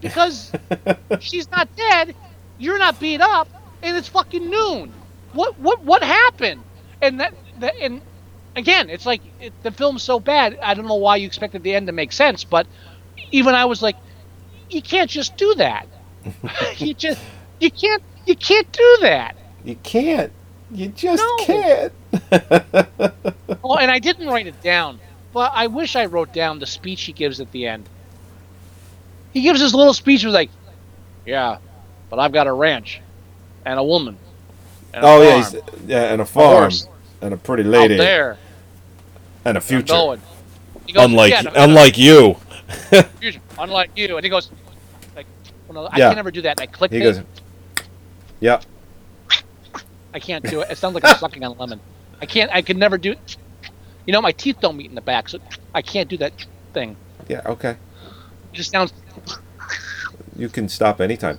Because 0.02 0.54
she's 1.18 1.50
not 1.52 1.70
dead. 1.76 2.16
You're 2.58 2.78
not 2.80 3.00
beat 3.00 3.22
up, 3.22 3.50
and 3.82 3.96
it's 3.96 4.08
fucking 4.08 4.50
noon. 4.50 4.94
What 5.32 5.58
what 5.58 5.84
what 5.84 6.04
happened? 6.04 6.66
And 7.02 7.20
that, 7.20 7.34
that 7.58 7.74
and 7.82 8.02
again, 8.56 8.90
it's 8.90 9.06
like 9.06 9.22
it, 9.40 9.54
the 9.62 9.72
film's 9.72 10.04
so 10.04 10.20
bad. 10.20 10.58
I 10.62 10.74
don't 10.74 10.86
know 10.86 10.96
why 10.96 11.16
you 11.16 11.26
expected 11.26 11.64
the 11.64 11.74
end 11.74 11.88
to 11.88 11.92
make 11.92 12.12
sense, 12.12 12.44
but 12.44 12.68
even 13.32 13.54
I 13.54 13.66
was 13.66 13.82
like, 13.82 13.98
you 14.70 14.82
can't 14.82 15.10
just 15.10 15.36
do 15.36 15.54
that. 15.56 15.88
you 16.78 16.94
just 16.94 17.20
you 17.60 17.70
can't 17.72 18.02
you 18.26 18.36
can't 18.36 18.70
do 18.72 18.98
that. 19.02 19.36
You 19.64 19.76
can't. 19.76 20.32
You 20.70 20.88
just 20.88 21.36
No. 21.38 21.46
can't. 21.46 21.92
Oh, 23.64 23.76
and 23.76 23.90
I 23.90 23.98
didn't 23.98 24.28
write 24.28 24.46
it 24.46 24.60
down, 24.60 25.00
but 25.34 25.52
I 25.54 25.66
wish 25.66 25.96
I 25.96 26.06
wrote 26.06 26.32
down 26.32 26.58
the 26.60 26.66
speech 26.66 27.02
he 27.02 27.12
gives 27.12 27.40
at 27.40 27.50
the 27.52 27.66
end. 27.66 27.86
He 29.34 29.42
gives 29.42 29.60
this 29.60 29.74
little 29.74 29.92
speech 29.92 30.22
he's 30.22 30.32
like, 30.32 30.48
"Yeah, 31.26 31.58
but 32.08 32.18
I've 32.20 32.32
got 32.32 32.46
a 32.46 32.52
ranch, 32.52 33.00
and 33.66 33.78
a 33.78 33.82
woman, 33.84 34.16
and 34.94 35.04
a 35.04 35.08
Oh 35.08 35.22
yeah, 35.22 35.42
farm 35.42 35.62
he's, 35.76 35.88
yeah, 35.88 36.12
and 36.12 36.22
a 36.22 36.24
farm, 36.24 36.52
horse. 36.62 36.88
and 37.20 37.34
a 37.34 37.36
pretty 37.36 37.64
lady, 37.64 37.94
out 37.94 37.98
there, 37.98 38.38
and 39.44 39.58
a 39.58 39.60
future. 39.60 39.92
going." 39.92 40.22
He 40.86 40.92
goes, 40.92 41.04
Unlike 41.04 41.30
"Yeah, 41.32 41.40
no, 41.42 41.50
unlike 41.56 41.98
you. 41.98 42.34
future, 43.20 43.40
unlike 43.58 43.90
you," 43.96 44.16
and 44.16 44.22
he 44.24 44.30
goes, 44.30 44.50
"Like, 45.16 45.26
well, 45.66 45.82
no, 45.84 45.88
I 45.90 45.98
Yeah. 45.98 46.08
can 46.10 46.16
never 46.16 46.30
do 46.30 46.42
that." 46.42 46.60
And 46.60 46.68
I 46.68 46.72
click 46.72 46.92
He 46.92 46.98
it. 46.98 47.02
goes. 47.02 47.20
Yep. 48.40 48.64
I 50.12 50.20
can't 50.20 50.48
do 50.48 50.60
it. 50.60 50.70
It 50.70 50.78
sounds 50.78 50.94
like 50.94 51.04
I'm 51.04 51.16
sucking 51.16 51.42
on 51.42 51.56
a 51.56 51.60
lemon. 51.60 51.80
I 52.22 52.26
can't. 52.26 52.50
I 52.54 52.62
can 52.62 52.78
never 52.78 52.98
do. 52.98 53.16
You 54.06 54.12
know, 54.12 54.20
my 54.20 54.32
teeth 54.32 54.58
don't 54.60 54.76
meet 54.76 54.88
in 54.90 54.94
the 54.94 55.00
back, 55.00 55.28
so 55.28 55.38
I 55.74 55.82
can't 55.82 56.08
do 56.08 56.18
that 56.18 56.32
thing. 56.72 56.96
Yeah. 57.28 57.42
Okay. 57.46 57.70
It 57.70 58.56
just 58.56 58.70
sounds. 58.70 58.92
You 60.36 60.48
can 60.48 60.68
stop 60.68 61.00
anytime. 61.00 61.38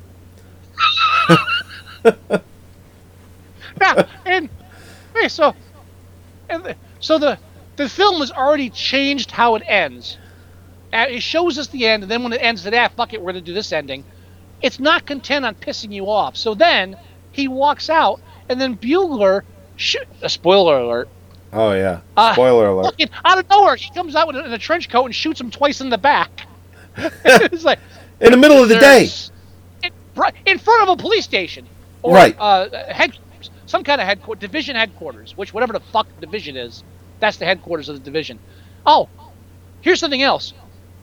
yeah, 3.82 4.08
and 4.26 4.50
hey, 5.16 5.28
so, 5.28 5.56
and 6.50 6.76
so 7.00 7.18
the 7.18 7.38
the 7.76 7.90
film 7.90 8.20
has 8.22 8.32
already 8.32 8.70
changed 8.70 9.32
how 9.32 9.56
it 9.56 9.64
ends. 9.68 10.18
Uh, 10.94 11.06
it 11.10 11.22
shows 11.22 11.58
us 11.58 11.68
the 11.68 11.88
end, 11.88 12.04
and 12.04 12.12
then 12.12 12.24
when 12.24 12.34
it 12.34 12.42
ends, 12.42 12.66
it 12.66 12.74
ah, 12.74 12.88
fuck 12.96 13.14
it, 13.14 13.22
we're 13.22 13.34
gonna 13.34 13.42
do 13.42 13.54
this 13.54 13.72
ending. 13.74 14.04
It's 14.62 14.80
not 14.80 15.06
content 15.06 15.46
on 15.46 15.56
pissing 15.56 15.92
you 15.92 16.10
off. 16.10 16.38
So 16.38 16.56
then 16.56 16.98
he 17.32 17.48
walks 17.48 17.90
out, 17.90 18.22
and 18.50 18.60
then 18.62 18.76
Bugler, 18.76 19.44
sh- 19.76 19.98
a 20.22 20.30
spoiler 20.30 20.80
alert, 20.80 21.10
Oh 21.56 21.72
yeah. 21.74 22.02
Uh, 22.18 22.34
Spoiler 22.34 22.68
alert. 22.68 22.86
fucking 22.86 23.10
out 23.24 23.40
of 23.40 23.50
nowhere, 23.50 23.76
he 23.78 23.90
comes 23.94 24.16
out 24.16 24.28
with 24.28 24.36
a, 24.36 24.46
in 24.46 24.52
a 24.54 24.58
trench 24.58 24.90
coat 24.90 25.06
and 25.06 25.16
shoots 25.16 25.40
him 25.40 25.50
twice 25.52 25.80
in 25.82 25.90
the 25.90 25.98
back. 25.98 26.48
it's 26.98 27.64
like 27.64 27.80
In 28.20 28.32
the 28.32 28.38
middle 28.38 28.62
of 28.62 28.70
the 28.70 28.78
day. 28.80 29.08
in, 29.84 29.92
in 30.46 30.60
front 30.60 30.84
of 30.84 30.90
a 30.90 30.96
police 31.02 31.24
station, 31.26 31.66
or 32.04 32.14
Right. 32.14 32.36
uh, 32.38 32.70
headquarters, 32.94 33.50
some 33.66 33.84
kind 33.84 34.00
of 34.02 34.08
headquarters, 34.08 34.42
division 34.42 34.76
headquarters, 34.76 35.36
which 35.38 35.54
whatever 35.54 35.74
the 35.74 35.80
fuck 35.80 36.08
division 36.20 36.56
is, 36.58 36.84
that's 37.20 37.38
the 37.38 37.46
headquarters 37.46 37.90
of 37.90 37.96
the 37.96 38.04
division. 38.04 38.38
Oh, 38.86 39.08
here's 39.82 40.00
something 40.00 40.22
else. 40.22 40.54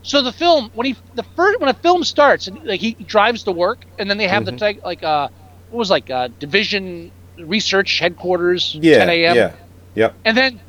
So 0.03 0.21
the 0.21 0.31
film, 0.33 0.69
when 0.75 0.85
he 0.85 0.95
the 1.15 1.23
first 1.35 1.59
when 1.59 1.69
a 1.69 1.73
film 1.73 2.03
starts, 2.03 2.47
and 2.47 2.63
like 2.65 2.79
he 2.81 2.93
drives 2.93 3.43
to 3.43 3.51
work, 3.51 3.85
and 3.97 4.09
then 4.09 4.17
they 4.17 4.27
have 4.27 4.43
Mhm. 4.43 4.59
the 4.59 4.79
like 4.85 5.01
uh, 5.03 5.29
what 5.69 5.79
was 5.79 5.89
like 5.89 6.09
uh, 6.09 6.27
division 6.39 7.11
research 7.37 7.99
headquarters, 7.99 8.77
Yeah. 8.79 8.99
10 8.99 9.09
a.m. 9.09 9.35
Yeah. 9.35 9.51
Yep. 9.95 10.15
And 10.25 10.37
then, 10.37 10.61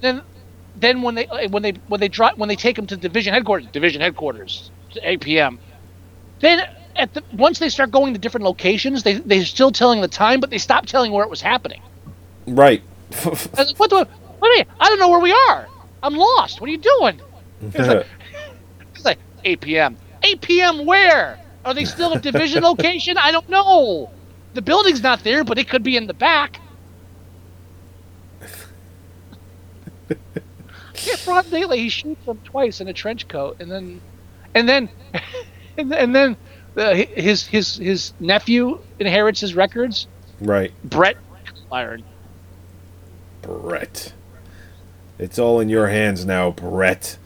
then, 0.00 0.22
then 0.76 1.02
when 1.02 1.14
they 1.14 1.26
when 1.48 1.62
they 1.62 1.72
when 1.88 2.00
they 2.00 2.08
drive 2.08 2.38
when 2.38 2.48
they 2.48 2.56
take 2.56 2.76
them 2.76 2.86
to 2.88 2.96
division 2.96 3.32
headquarters, 3.34 3.68
division 3.72 4.00
headquarters, 4.00 4.70
8 5.00 5.20
p.m. 5.20 5.58
Then 6.40 6.62
at 6.96 7.14
the 7.14 7.22
once 7.32 7.58
they 7.58 7.68
start 7.68 7.90
going 7.90 8.12
to 8.14 8.18
different 8.18 8.44
locations, 8.44 9.02
they 9.02 9.14
they're 9.14 9.44
still 9.44 9.70
telling 9.70 10.00
the 10.00 10.08
time, 10.08 10.40
but 10.40 10.50
they 10.50 10.58
stop 10.58 10.86
telling 10.86 11.12
where 11.12 11.24
it 11.24 11.30
was 11.30 11.40
happening. 11.40 11.80
Right. 12.46 12.82
I 13.24 13.28
like, 13.62 13.78
what 13.78 13.90
do 13.90 13.96
I, 13.96 14.04
what 14.38 14.48
do 14.52 14.58
you, 14.58 14.64
I 14.80 14.88
don't 14.88 14.98
know 14.98 15.08
where 15.08 15.20
we 15.20 15.32
are. 15.32 15.68
I'm 16.02 16.14
lost. 16.14 16.60
What 16.60 16.68
are 16.68 16.72
you 16.72 16.78
doing? 16.78 17.20
It's 17.62 17.78
like, 17.78 18.06
it's 18.92 19.04
like 19.04 19.18
8 19.44 19.60
p.m. 19.60 19.96
8 20.24 20.40
p.m. 20.40 20.84
Where? 20.84 21.38
Are 21.64 21.74
they 21.74 21.84
still 21.84 22.12
at 22.12 22.22
division 22.22 22.62
location? 22.64 23.16
I 23.16 23.30
don't 23.30 23.48
know. 23.48 24.10
The 24.54 24.62
building's 24.62 25.00
not 25.00 25.22
there, 25.22 25.44
but 25.44 25.58
it 25.58 25.68
could 25.68 25.84
be 25.84 25.96
in 25.96 26.08
the 26.08 26.14
back. 26.14 26.60
Yeah, 31.04 31.14
broad 31.24 31.50
daylight. 31.50 31.78
He 31.78 31.88
shoots 31.88 32.24
him 32.24 32.38
twice 32.44 32.80
in 32.80 32.88
a 32.88 32.92
trench 32.92 33.26
coat, 33.28 33.56
and 33.60 33.70
then, 33.70 34.00
and 34.54 34.68
then, 34.68 34.88
and, 35.78 35.92
and 35.92 36.14
then, 36.14 36.36
uh, 36.76 36.94
his 36.94 37.46
his 37.46 37.76
his 37.76 38.12
nephew 38.20 38.78
inherits 38.98 39.40
his 39.40 39.54
records. 39.54 40.06
Right. 40.40 40.72
Brett 40.84 41.16
Iron. 41.70 42.02
Brett. 43.42 44.12
It's 45.18 45.38
all 45.38 45.60
in 45.60 45.68
your 45.68 45.88
hands 45.88 46.24
now, 46.24 46.50
Brett. 46.50 47.16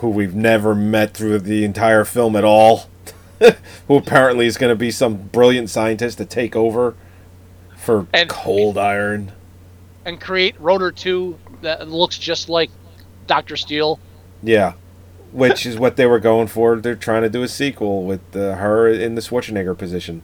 Who 0.00 0.08
we've 0.08 0.34
never 0.34 0.74
met 0.74 1.12
through 1.14 1.40
the 1.40 1.64
entire 1.64 2.04
film 2.04 2.36
at 2.36 2.44
all. 2.44 2.86
who 3.88 3.96
apparently 3.96 4.46
is 4.46 4.56
going 4.58 4.70
to 4.70 4.76
be 4.76 4.90
some 4.90 5.16
brilliant 5.16 5.70
scientist 5.70 6.18
to 6.18 6.24
take 6.26 6.54
over 6.54 6.94
for 7.76 8.06
And- 8.12 8.28
Cold 8.28 8.76
Iron. 8.76 9.32
and 10.04 10.20
create 10.20 10.58
Rotor 10.60 10.90
2 10.92 11.38
that 11.62 11.88
looks 11.88 12.18
just 12.18 12.48
like 12.48 12.70
Doctor 13.26 13.56
Steele. 13.56 13.98
Yeah. 14.42 14.74
Which 15.32 15.64
is 15.64 15.78
what 15.78 15.96
they 15.96 16.06
were 16.06 16.18
going 16.18 16.48
for. 16.48 16.76
They're 16.76 16.96
trying 16.96 17.22
to 17.22 17.28
do 17.30 17.42
a 17.42 17.48
sequel 17.48 18.04
with 18.04 18.20
uh, 18.34 18.56
her 18.56 18.88
in 18.88 19.14
the 19.14 19.20
Schwarzenegger 19.20 19.78
position. 19.78 20.22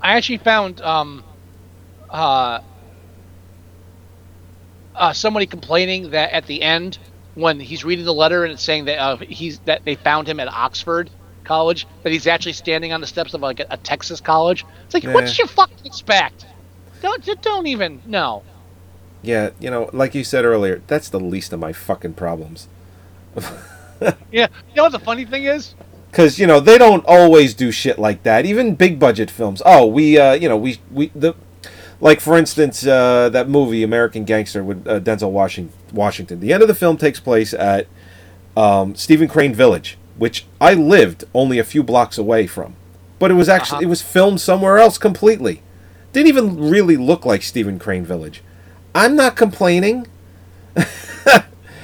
I 0.00 0.16
actually 0.16 0.38
found 0.38 0.80
um, 0.80 1.22
uh, 2.08 2.60
uh, 4.94 5.12
somebody 5.12 5.46
complaining 5.46 6.10
that 6.10 6.32
at 6.32 6.46
the 6.46 6.62
end, 6.62 6.98
when 7.34 7.60
he's 7.60 7.84
reading 7.84 8.04
the 8.04 8.14
letter 8.14 8.44
and 8.44 8.52
it's 8.52 8.62
saying 8.62 8.86
that 8.86 8.98
uh, 8.98 9.16
he's 9.18 9.58
that 9.60 9.84
they 9.84 9.94
found 9.94 10.28
him 10.28 10.40
at 10.40 10.48
Oxford 10.48 11.10
College, 11.44 11.86
that 12.02 12.12
he's 12.12 12.26
actually 12.26 12.52
standing 12.52 12.92
on 12.92 13.00
the 13.00 13.06
steps 13.06 13.34
of 13.34 13.40
like 13.40 13.60
a, 13.60 13.66
a 13.70 13.76
Texas 13.76 14.20
college. 14.20 14.64
It's 14.86 14.94
like, 14.94 15.04
Yeah. 15.04 15.14
what 15.14 15.38
you 15.38 15.46
fucking 15.46 15.84
expect? 15.84 16.46
Don't 17.00 17.42
don't 17.42 17.66
even 17.66 18.02
no. 18.06 18.42
Yeah, 19.22 19.50
you 19.58 19.70
know, 19.70 19.90
like 19.92 20.14
you 20.14 20.24
said 20.24 20.44
earlier, 20.44 20.82
that's 20.86 21.08
the 21.08 21.20
least 21.20 21.52
of 21.52 21.60
my 21.60 21.72
fucking 21.72 22.14
problems. 22.14 22.68
Yeah, 24.30 24.46
you 24.68 24.76
know 24.76 24.84
what 24.84 24.92
the 24.92 25.00
funny 25.00 25.24
thing 25.24 25.44
is? 25.44 25.74
because 26.10 26.38
you 26.38 26.46
know 26.46 26.60
they 26.60 26.78
don't 26.78 27.04
always 27.06 27.54
do 27.54 27.70
shit 27.70 27.98
like 27.98 28.22
that. 28.22 28.46
Even 28.46 28.74
big 28.74 28.98
budget 28.98 29.30
films. 29.30 29.62
Oh, 29.64 29.86
we 29.86 30.18
uh, 30.18 30.32
you 30.32 30.48
know 30.48 30.56
we 30.56 30.80
we 30.90 31.08
the 31.14 31.34
like 32.00 32.20
for 32.20 32.36
instance 32.36 32.86
uh, 32.86 33.28
that 33.30 33.48
movie 33.48 33.82
American 33.82 34.24
Gangster 34.24 34.64
with 34.64 34.86
uh, 34.86 35.00
Denzel 35.00 35.30
Washington. 35.30 35.74
Washington. 35.92 36.40
The 36.40 36.52
end 36.52 36.62
of 36.62 36.68
the 36.68 36.74
film 36.74 36.96
takes 36.96 37.20
place 37.20 37.54
at 37.54 37.86
um, 38.56 38.94
Stephen 38.94 39.28
Crane 39.28 39.54
Village, 39.54 39.96
which 40.16 40.46
I 40.60 40.74
lived 40.74 41.24
only 41.34 41.58
a 41.58 41.64
few 41.64 41.82
blocks 41.82 42.18
away 42.18 42.46
from, 42.46 42.74
but 43.18 43.30
it 43.30 43.34
was 43.34 43.48
actually 43.48 43.84
it 43.84 43.88
was 43.88 44.02
filmed 44.02 44.40
somewhere 44.40 44.78
else 44.78 44.98
completely. 44.98 45.62
Didn't 46.12 46.28
even 46.28 46.70
really 46.70 46.96
look 46.96 47.26
like 47.26 47.42
Stephen 47.42 47.78
Crane 47.78 48.04
Village. 48.04 48.42
I'm 48.98 49.16
not 49.16 49.36
complaining. 49.36 50.06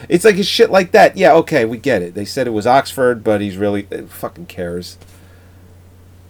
It's 0.08 0.24
like 0.24 0.36
it's 0.36 0.48
shit 0.48 0.70
like 0.70 0.92
that. 0.92 1.16
Yeah, 1.16 1.34
okay, 1.34 1.64
we 1.64 1.78
get 1.78 2.02
it. 2.02 2.14
They 2.14 2.24
said 2.24 2.46
it 2.46 2.50
was 2.50 2.66
Oxford, 2.66 3.24
but 3.24 3.40
he's 3.40 3.56
really 3.56 3.86
uh, 3.90 4.02
fucking 4.06 4.46
cares. 4.46 4.98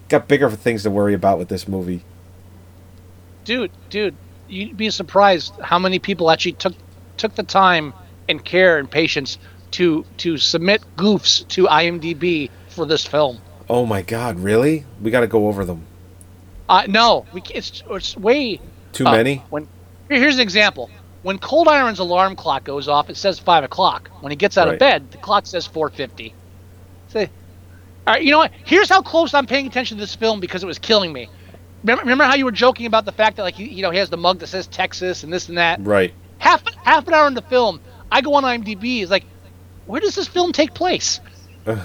Got 0.08 0.28
bigger 0.28 0.50
things 0.50 0.82
to 0.84 0.90
worry 0.90 1.14
about 1.14 1.38
with 1.38 1.48
this 1.48 1.66
movie. 1.66 2.04
dude, 3.44 3.72
dude, 3.90 4.14
you'd 4.48 4.76
be 4.76 4.90
surprised 4.90 5.54
how 5.60 5.78
many 5.78 5.98
people 5.98 6.30
actually 6.30 6.52
took 6.52 6.74
took 7.16 7.34
the 7.34 7.42
time 7.42 7.92
and 8.28 8.44
care 8.44 8.78
and 8.78 8.90
patience 8.90 9.38
to 9.72 10.04
to 10.18 10.38
submit 10.38 10.82
goofs 10.96 11.46
to 11.48 11.66
IMDb 11.66 12.50
for 12.68 12.86
this 12.86 13.04
film. 13.04 13.40
Oh 13.68 13.86
my 13.86 14.02
god, 14.02 14.38
really? 14.38 14.84
We 15.00 15.10
got 15.10 15.20
to 15.20 15.26
go 15.26 15.48
over 15.48 15.64
them. 15.64 15.84
Uh, 16.68 16.84
no, 16.88 17.26
we 17.32 17.42
it's 17.52 17.82
it's 17.90 18.16
way 18.16 18.60
Too 18.92 19.06
uh, 19.06 19.12
many? 19.12 19.42
When 19.50 19.68
here's 20.08 20.36
an 20.36 20.40
example. 20.42 20.90
When 21.22 21.38
Coldyron's 21.38 21.98
alarm 22.00 22.36
clock 22.36 22.64
goes 22.64 22.88
off, 22.88 23.08
it 23.10 23.16
says 23.16 23.38
five 23.38 23.64
o'clock. 23.64 24.10
When 24.20 24.30
he 24.30 24.36
gets 24.36 24.58
out 24.58 24.66
Right. 24.66 24.74
of 24.74 24.78
bed, 24.78 25.10
the 25.10 25.18
clock 25.18 25.46
says 25.46 25.66
four 25.66 25.88
fifty. 25.90 26.34
Say, 27.08 27.30
all 28.06 28.14
right, 28.14 28.22
you 28.22 28.30
know 28.30 28.38
what? 28.38 28.52
Here's 28.64 28.88
how 28.90 29.02
close 29.02 29.32
I'm 29.34 29.46
paying 29.46 29.66
attention 29.66 29.96
to 29.96 30.02
this 30.02 30.14
film 30.14 30.40
because 30.40 30.62
it 30.62 30.66
was 30.66 30.78
killing 30.78 31.12
me. 31.12 31.28
Remember, 31.82 32.02
remember 32.02 32.24
how 32.24 32.34
you 32.34 32.44
were 32.44 32.52
joking 32.52 32.86
about 32.86 33.04
the 33.04 33.12
fact 33.12 33.36
that 33.36 33.42
like 33.42 33.54
he, 33.54 33.70
you 33.70 33.82
know 33.82 33.90
he 33.90 33.98
has 33.98 34.10
the 34.10 34.16
mug 34.16 34.40
that 34.40 34.48
says 34.48 34.66
Texas 34.66 35.22
and 35.22 35.32
this 35.32 35.48
and 35.48 35.58
that. 35.58 35.80
Right. 35.82 36.14
Half 36.38 36.62
half 36.84 37.06
an 37.08 37.14
hour 37.14 37.26
into 37.28 37.40
the 37.40 37.46
film, 37.48 37.80
I 38.10 38.20
go 38.20 38.34
on 38.34 38.42
IMDb. 38.44 39.00
It's 39.02 39.10
like, 39.10 39.24
where 39.86 40.00
does 40.00 40.14
this 40.14 40.28
film 40.28 40.52
take 40.52 40.74
place? 40.74 41.20
I'm 41.66 41.78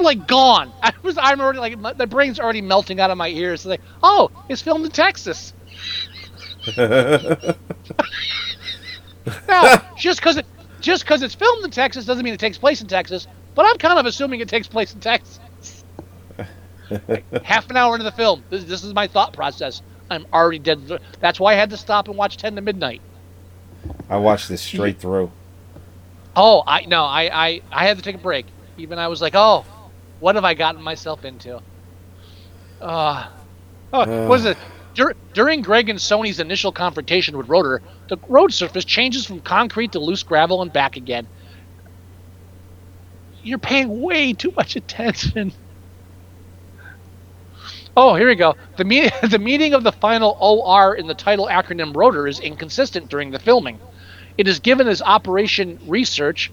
like 0.00 0.26
gone. 0.28 0.72
I 0.82 0.92
was. 1.02 1.18
I'm 1.20 1.40
already 1.40 1.58
like 1.58 1.78
my, 1.78 1.92
the 1.94 2.06
brain's 2.06 2.38
already 2.38 2.62
melting 2.62 3.00
out 3.00 3.10
of 3.10 3.18
my 3.18 3.28
ears. 3.28 3.60
It's 3.60 3.66
like, 3.66 3.80
oh, 4.02 4.30
it's 4.48 4.62
filmed 4.62 4.84
in 4.84 4.92
Texas. 4.92 5.52
now, 9.48 9.94
just 9.96 10.20
because 10.20 10.36
it 10.36 10.46
just 10.80 11.04
because 11.04 11.22
it's 11.22 11.34
filmed 11.34 11.64
in 11.64 11.70
Texas 11.70 12.04
doesn't 12.04 12.24
mean 12.24 12.34
it 12.34 12.40
takes 12.40 12.58
place 12.58 12.80
in 12.80 12.86
Texas. 12.86 13.26
But 13.54 13.66
I'm 13.66 13.78
kind 13.78 13.98
of 13.98 14.06
assuming 14.06 14.40
it 14.40 14.48
takes 14.48 14.68
place 14.68 14.94
in 14.94 15.00
Texas. 15.00 15.40
Like, 17.06 17.42
half 17.42 17.68
an 17.70 17.76
hour 17.76 17.94
into 17.94 18.04
the 18.04 18.12
film, 18.12 18.42
this, 18.50 18.64
this 18.64 18.84
is 18.84 18.94
my 18.94 19.06
thought 19.06 19.32
process. 19.32 19.82
I'm 20.10 20.26
already 20.32 20.58
dead. 20.58 21.00
That's 21.20 21.38
why 21.38 21.52
I 21.52 21.56
had 21.56 21.70
to 21.70 21.76
stop 21.76 22.08
and 22.08 22.16
watch 22.16 22.36
Ten 22.36 22.54
to 22.54 22.62
Midnight. 22.62 23.02
I 24.08 24.16
watched 24.16 24.48
this 24.48 24.62
straight 24.62 24.98
through. 24.98 25.30
Oh, 26.34 26.62
I 26.66 26.86
no, 26.86 27.04
I, 27.04 27.46
I 27.46 27.60
I 27.70 27.86
had 27.86 27.96
to 27.96 28.02
take 28.02 28.14
a 28.14 28.18
break. 28.18 28.46
Even 28.78 28.98
I 28.98 29.08
was 29.08 29.20
like, 29.20 29.34
oh, 29.34 29.66
what 30.20 30.36
have 30.36 30.44
I 30.44 30.54
gotten 30.54 30.82
myself 30.82 31.24
into? 31.24 31.60
Uh, 32.80 33.28
oh, 33.92 34.28
was 34.28 34.44
it? 34.46 34.56
Dur- 34.98 35.16
during 35.34 35.62
Greg 35.62 35.88
and 35.90 36.00
Sony's 36.00 36.40
initial 36.40 36.72
confrontation 36.72 37.38
with 37.38 37.48
Rotor, 37.48 37.82
the 38.10 38.18
road 38.28 38.52
surface 38.52 38.84
changes 38.84 39.26
from 39.26 39.40
concrete 39.42 39.92
to 39.92 40.00
loose 40.00 40.24
gravel 40.24 40.62
and 40.62 40.72
back 40.72 40.96
again. 40.96 41.28
You're 43.42 43.60
paying 43.60 44.02
way 44.02 44.34
too 44.34 44.52
much 44.56 44.76
attention. 44.76 45.52
Oh, 47.96 48.16
here 48.16 48.28
we 48.28 48.36
go. 48.36 48.56
The, 48.76 48.84
me- 48.84 49.10
the 49.30 49.38
meaning 49.38 49.74
of 49.74 49.84
the 49.84 49.92
final 49.92 50.36
OR 50.40 50.96
in 50.96 51.06
the 51.06 51.14
title 51.14 51.48
acronym 51.48 51.96
Rotor 51.96 52.28
is 52.28 52.40
inconsistent 52.40 53.08
during 53.10 53.30
the 53.30 53.38
filming. 53.40 53.80
It 54.38 54.48
is 54.48 54.60
given 54.60 54.88
as 54.88 55.02
Operation 55.02 55.78
Research 55.86 56.52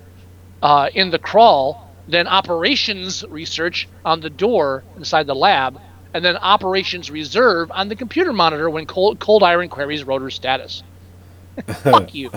uh, 0.62 0.90
in 0.96 1.12
the 1.12 1.20
crawl, 1.20 2.04
then 2.08 2.28
Operations 2.28 3.24
Research 3.30 3.90
on 4.06 4.22
the 4.22 4.30
door 4.32 4.86
inside 4.98 5.28
the 5.28 5.36
lab, 5.36 5.80
and 6.16 6.24
then 6.24 6.38
Operations 6.38 7.12
Reserve 7.12 7.70
on 7.72 7.90
the 7.90 7.96
computer 7.98 8.32
monitor 8.32 8.70
when 8.70 8.86
Cold, 8.86 9.20
Coldyron 9.20 9.70
queries 9.70 10.06
rotor 10.06 10.30
status. 10.30 10.82
Fuck 11.68 12.16
you. 12.16 12.32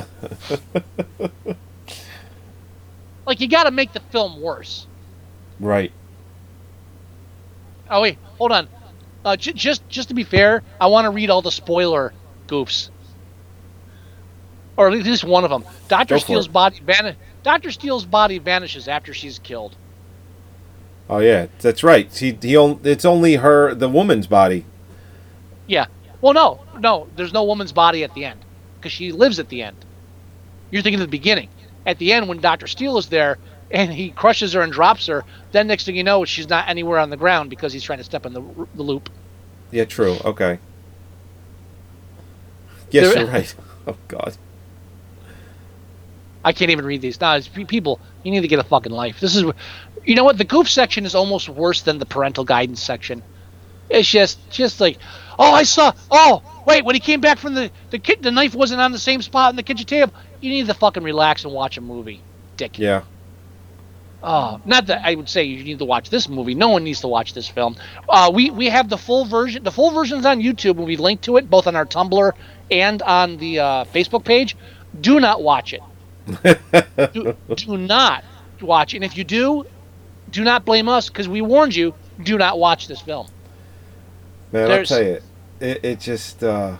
like, 3.25 3.41
you 3.41 3.47
gotta 3.47 3.71
make 3.71 3.93
the 3.93 4.01
film 4.01 4.41
worse. 4.41 4.89
Right. 5.61 5.93
Oh, 7.89 8.03
wait, 8.03 8.19
hold 8.37 8.51
on. 8.51 8.67
Uh, 9.25 9.37
j- 9.37 9.53
just, 9.53 9.89
just 9.89 10.09
to 10.09 10.15
be 10.15 10.25
fair, 10.25 10.65
I 10.81 10.89
want 10.89 11.05
to 11.05 11.11
read 11.11 11.31
all 11.31 11.41
the 11.41 11.53
spoiler 11.53 12.13
goofs. 12.49 12.91
Or 14.77 14.89
at 14.89 14.93
least 14.93 15.23
one 15.23 15.45
of 15.45 15.51
them. 15.51 15.65
Doctor 15.87 16.19
Steele's 16.19 16.47
it. 16.47 16.53
body 16.53 16.81
van- 16.81 17.15
Doctor 17.45 17.71
Steele's 17.71 18.05
body 18.05 18.39
vanishes 18.39 18.89
after 18.89 19.15
she's 19.15 19.39
killed. 19.39 19.77
Oh 21.11 21.19
yeah, 21.19 21.47
that's 21.61 21.83
right. 21.83 22.13
He 22.15 22.33
he. 22.41 22.55
It's 22.55 23.05
only 23.05 23.37
her, 23.37 23.75
the 23.75 23.89
woman's 23.89 24.27
body. 24.27 24.65
Yeah. 25.67 25.87
Well, 26.21 26.35
no, 26.35 26.61
no. 26.79 27.09
There's 27.17 27.33
no 27.33 27.45
woman's 27.45 27.73
body 27.73 28.05
at 28.05 28.13
the 28.15 28.25
end 28.25 28.41
because 28.77 28.93
she 28.93 29.13
lives 29.13 29.39
at 29.39 29.49
the 29.49 29.63
end. 29.63 29.77
You're 30.71 30.83
thinking 30.83 31.01
of 31.01 31.07
the 31.07 31.11
beginning. 31.11 31.49
At 31.87 31.99
the 31.99 32.13
end, 32.13 32.29
when 32.29 32.41
Doctor 32.41 32.67
Steele 32.67 32.99
is 32.99 33.09
there 33.09 33.39
and 33.71 33.93
he 33.93 34.11
crushes 34.11 34.53
her 34.53 34.61
and 34.61 34.73
drops 34.73 35.07
her, 35.07 35.25
then 35.53 35.67
next 35.67 35.85
thing 35.85 35.97
you 35.97 36.05
know, 36.05 36.25
she's 36.25 36.49
not 36.49 36.69
anywhere 36.69 36.99
on 36.99 37.09
the 37.11 37.17
ground 37.17 37.49
because 37.49 37.73
he's 37.73 37.83
trying 37.83 37.99
to 37.99 38.05
step 38.05 38.27
in 38.27 38.33
the, 38.35 38.43
the 38.75 38.83
loop. 38.83 39.09
Yeah, 39.71 39.85
true. 39.85 40.17
Okay. 40.25 40.59
Yes, 42.91 43.13
There- 43.13 43.25
you're 43.25 43.33
right. 43.33 43.55
Oh 43.87 43.97
God. 44.09 44.37
I 46.45 46.53
can't 46.53 46.71
even 46.71 46.85
read 46.85 47.01
these. 47.01 47.19
Nah, 47.21 47.37
it's, 47.37 47.49
people, 47.49 48.01
you 48.23 48.31
need 48.31 48.40
to 48.40 48.49
get 48.49 48.59
a 48.59 48.65
fucking 48.65 48.93
life. 48.93 49.20
This 49.20 49.36
is, 49.36 49.45
you 50.05 50.15
know 50.15 50.24
what? 50.24 50.39
The 50.39 50.45
goof 50.45 50.69
section 50.69 51.05
is 51.05 51.15
almost 51.15 51.49
worse 51.49 51.82
than 51.82 51.99
the 51.99 52.07
parental 52.07 52.45
guidance 52.45 52.82
section. 52.82 53.23
It's 53.90 54.09
just, 54.09 54.51
just 54.51 54.81
like, 54.81 54.99
oh, 55.39 55.53
I 55.53 55.62
saw. 55.62 55.93
Oh, 56.11 56.43
wait, 56.66 56.85
when 56.85 56.95
he 56.95 57.01
came 57.01 57.20
back 57.20 57.39
from 57.39 57.55
the 57.55 57.70
the 57.90 57.99
kid, 57.99 58.23
the 58.23 58.31
knife 58.31 58.55
wasn't 58.55 58.81
on 58.81 58.93
the 58.93 58.99
same 58.99 59.23
spot 59.23 59.51
in 59.51 59.57
the 59.57 59.62
kitchen 59.62 59.86
table. 59.86 60.12
You 60.40 60.51
need 60.51 60.66
to 60.66 60.74
fucking 60.74 61.03
relax 61.03 61.45
and 61.45 61.53
watch 61.55 61.78
a 61.78 61.81
movie, 61.81 62.23
dick. 62.57 62.78
Yeah. 62.78 63.03
Oh, 64.23 64.61
not 64.65 64.86
that 64.86 65.03
I 65.05 65.15
would 65.15 65.28
say 65.28 65.45
you 65.45 65.62
need 65.62 65.78
to 65.78 65.85
watch 65.85 66.11
this 66.11 66.28
movie. 66.28 66.55
No 66.55 66.69
one 66.69 66.82
needs 66.82 67.01
to 67.03 67.09
watch 67.09 67.35
this 67.35 67.49
film. 67.49 67.77
Uh, 68.09 68.31
we 68.35 68.51
we 68.51 68.69
have 68.69 68.89
the 68.89 68.99
full 68.99 69.24
version. 69.24 69.62
The 69.62 69.70
full 69.70 69.93
version's 69.93 70.27
on 70.27 70.40
YouTube, 70.40 70.77
and 70.77 70.85
we 70.85 70.97
link 70.97 71.20
to 71.23 71.36
it 71.36 71.49
both 71.49 71.66
on 71.66 71.77
our 71.77 71.86
Tumblr 71.86 72.32
and 72.70 73.01
on 73.03 73.36
the 73.36 73.61
uh, 73.61 73.85
Facebook 73.85 74.24
page. 74.24 74.57
Do 75.01 75.20
not 75.20 75.43
watch 75.43 75.73
it. 75.73 75.81
do, 77.13 77.37
do 77.55 77.77
not 77.77 78.25
watch. 78.61 78.95
And 78.95 79.05
if 79.05 79.17
you 79.17 79.25
do, 79.25 79.65
do 80.31 80.45
not 80.45 80.65
blame 80.65 80.89
us 80.89 81.09
because 81.09 81.29
we 81.29 81.41
warned 81.41 81.75
you. 81.75 81.95
Do 82.23 82.37
not 82.39 82.59
watch 82.59 82.89
this 82.89 83.01
film. 83.01 83.29
Man, 84.53 84.69
There's- 84.69 84.91
I'll 84.93 84.99
tell 84.99 85.07
you, 85.07 85.21
it, 85.61 85.85
it 85.85 86.01
just 86.01 86.43
uh, 86.45 86.77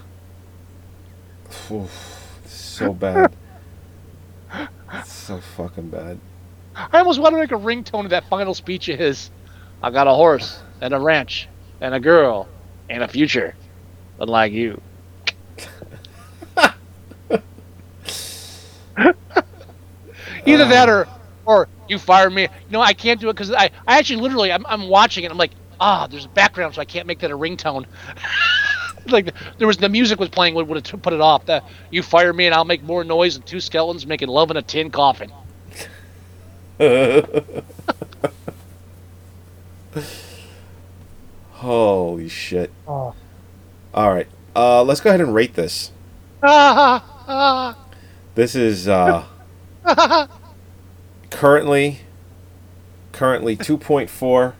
oof, 1.71 2.41
so 2.47 2.93
bad. 2.93 3.35
It's 4.93 5.13
so 5.13 5.39
fucking 5.39 5.91
bad. 5.91 6.19
I 6.75 6.99
almost 6.99 7.21
want 7.21 7.35
to 7.35 7.41
make 7.41 7.51
a 7.53 7.57
ringtone 7.57 8.05
of 8.05 8.11
that 8.11 8.29
final 8.29 8.55
speech 8.55 8.89
of 8.89 8.99
his. 8.99 9.31
I 9.83 9.91
got 9.91 10.07
a 10.07 10.13
horse 10.13 10.61
and 10.81 10.95
a 10.95 10.99
ranch 10.99 11.49
and 11.81 11.95
a 11.95 12.01
girl 12.01 12.49
and 12.89 13.03
a 13.03 13.09
future, 13.09 13.55
unlike 14.21 14.53
you. 14.53 14.81
Either 20.47 20.65
that 20.67 20.89
or 20.89 21.07
or 21.45 21.69
you 21.89 21.99
fire 21.99 22.31
me. 22.31 22.49
No, 22.71 22.81
I 22.81 22.93
can't 22.93 23.21
do 23.21 23.29
it 23.31 23.35
because 23.35 23.53
I, 23.53 23.71
I 23.87 23.99
actually 23.99 24.21
literally 24.21 24.53
I'm, 24.53 24.67
I'm 24.67 24.89
watching 24.89 25.25
it. 25.25 25.31
I'm 25.31 25.39
like, 25.39 25.53
ah, 25.81 26.07
there's 26.07 26.27
a 26.27 26.31
background, 26.31 26.75
so 26.75 26.81
I 26.81 26.85
can't 26.85 27.07
make 27.07 27.21
that 27.21 27.31
a 27.31 27.37
ringtone. 27.39 27.87
like 29.07 29.35
there 29.59 29.67
was 29.67 29.79
the 29.79 29.89
music 29.89 30.21
was 30.21 30.29
playing 30.29 30.55
would 30.55 30.69
would 30.69 30.87
have 30.87 31.03
put 31.03 31.13
it 31.13 31.21
off. 31.21 31.47
That 31.47 31.65
you 31.91 32.03
fire 32.03 32.33
me 32.33 32.47
and 32.47 32.55
I'll 32.55 32.65
make 32.65 32.83
more 32.83 33.05
noise 33.05 33.35
than 33.35 33.43
two 33.45 33.61
skeletons 33.61 34.07
making 34.07 34.29
love 34.29 34.51
in 34.51 34.57
a 34.57 34.63
tin 34.63 34.91
coffin. 34.91 35.33
Holy 41.53 42.29
shit. 42.29 42.71
Oh. 42.87 43.15
All 43.95 44.11
right. 44.11 44.29
Uh, 44.55 44.83
let's 44.85 45.01
go 45.01 45.11
ahead 45.11 45.21
and 45.21 45.35
rate 45.35 45.55
this. 45.55 45.91
Ah, 46.43 47.05
ah, 47.27 47.77
This 48.39 48.55
is 48.55 48.87
uh, 48.87 49.25
currently 51.29 51.99
currently 53.11 53.57
2.4 53.57 54.55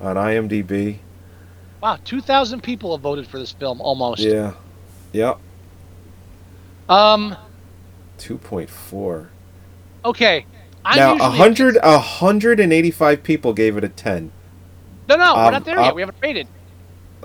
on 0.00 0.14
IMDb. 0.14 0.98
wow, 1.82 1.98
two 2.04 2.20
thousand 2.20 2.62
people 2.62 2.94
have 2.96 3.02
voted 3.02 3.26
for 3.26 3.40
this 3.40 3.50
film 3.50 3.80
almost. 3.80 4.20
Yeah. 4.20 4.52
Yep. 5.12 5.40
Um. 6.88 7.36
2.4. 8.18 9.26
Okay. 10.04 10.46
I'm 10.84 10.96
now, 10.96 11.12
usually- 11.14 11.28
100 11.30 11.76
185 11.82 13.22
people 13.24 13.52
gave 13.52 13.76
it 13.76 13.82
a 13.82 13.88
10. 13.88 14.30
No, 15.08 15.16
no, 15.16 15.34
we're 15.34 15.46
um, 15.46 15.52
not 15.52 15.64
there 15.64 15.80
uh, 15.80 15.86
yet. 15.86 15.96
We 15.96 16.02
haven't 16.02 16.18
rated. 16.22 16.46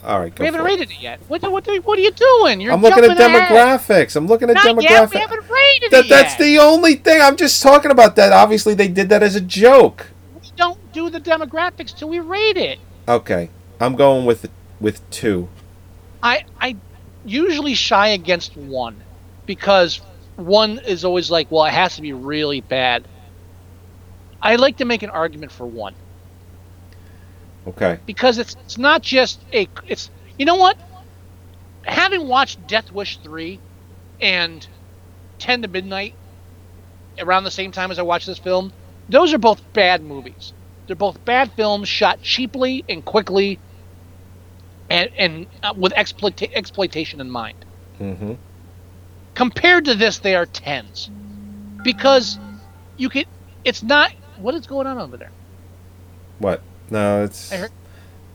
All 0.03 0.19
right, 0.19 0.33
go 0.33 0.41
We 0.41 0.45
haven't 0.47 0.61
for 0.61 0.67
it. 0.67 0.71
rated 0.71 0.91
it 0.91 0.99
yet. 1.01 1.19
What, 1.27 1.41
what, 1.43 1.67
what 1.85 1.99
are 1.99 2.01
you 2.01 2.11
doing? 2.11 2.59
You're 2.59 2.73
I'm 2.73 2.81
looking 2.81 3.03
at 3.03 3.15
jumping 3.17 3.41
ahead. 3.41 3.79
demographics. 3.79 4.15
I'm 4.15 4.27
looking 4.27 4.49
at 4.49 4.55
Not 4.55 4.65
demographics. 4.65 4.83
yet. 4.83 5.13
We 5.13 5.19
haven't 5.19 5.49
rated 5.49 5.91
That, 5.91 6.05
it 6.05 6.09
that's 6.09 6.39
yet. 6.39 6.45
the 6.45 6.59
only 6.59 6.95
thing. 6.95 7.21
I'm 7.21 7.35
just 7.35 7.61
talking 7.61 7.91
about 7.91 8.15
that. 8.15 8.33
Obviously, 8.33 8.73
they 8.73 8.87
did 8.87 9.09
that 9.09 9.21
as 9.21 9.35
a 9.35 9.41
joke. 9.41 10.07
We 10.41 10.49
don't 10.55 10.79
do 10.91 11.09
the 11.11 11.21
demographics 11.21 11.95
till 11.95 12.09
we 12.09 12.19
rate 12.19 12.57
it. 12.57 12.79
Okay, 13.07 13.49
I'm 13.79 13.95
going 13.95 14.25
with 14.25 14.49
with 14.79 15.07
two. 15.11 15.49
I 16.23 16.45
I 16.59 16.75
usually 17.25 17.75
shy 17.75 18.09
against 18.09 18.57
one 18.57 19.01
because 19.45 20.01
one 20.35 20.79
is 20.79 21.05
always 21.05 21.29
like, 21.29 21.51
well, 21.51 21.65
it 21.65 21.73
has 21.73 21.95
to 21.97 22.01
be 22.01 22.13
really 22.13 22.61
bad. 22.61 23.07
I 24.41 24.55
like 24.55 24.77
to 24.77 24.85
make 24.85 25.03
an 25.03 25.11
argument 25.11 25.51
for 25.51 25.67
one 25.67 25.93
Okay. 27.67 27.99
because 28.05 28.37
it's 28.37 28.55
it's 28.63 28.77
not 28.77 29.01
just 29.01 29.45
a 29.53 29.67
it's 29.87 30.09
you 30.37 30.45
know 30.45 30.55
what 30.55 30.77
having 31.85 32.27
watched 32.27 32.65
Death 32.67 32.91
Wish 32.91 33.19
3 33.23 33.61
and 34.21 34.67
10 35.39 35.61
to 35.63 35.67
Midnight 35.67 36.15
around 37.19 37.43
the 37.43 37.51
same 37.51 37.71
time 37.71 37.91
as 37.91 37.99
I 37.99 38.03
watched 38.03 38.27
this 38.27 38.39
film 38.39 38.71
those 39.09 39.33
are 39.33 39.37
both 39.39 39.61
bad 39.73 40.01
movies 40.03 40.53
they're 40.87 40.95
both 40.95 41.23
bad 41.25 41.51
films 41.53 41.89
shot 41.89 42.21
cheaply 42.21 42.83
and 42.89 43.03
quickly 43.05 43.59
and 44.89 45.09
and 45.17 45.47
uh, 45.63 45.73
with 45.75 45.93
exploita- 45.93 46.49
exploitation 46.55 47.21
in 47.21 47.29
mind 47.29 47.65
Mm-hmm. 47.99 48.33
compared 49.35 49.85
to 49.85 49.95
this 49.95 50.19
they 50.19 50.35
are 50.35 50.45
tens 50.45 51.09
because 51.83 52.37
you 52.97 53.09
can 53.09 53.23
it's 53.63 53.83
not 53.83 54.09
what 54.37 54.55
is 54.55 54.65
going 54.65 54.87
on 54.87 54.97
over 54.97 55.17
there 55.17 55.31
What? 56.39 56.63
No, 56.91 57.23
it's 57.23 57.51
I 57.51 57.57
heard- 57.57 57.71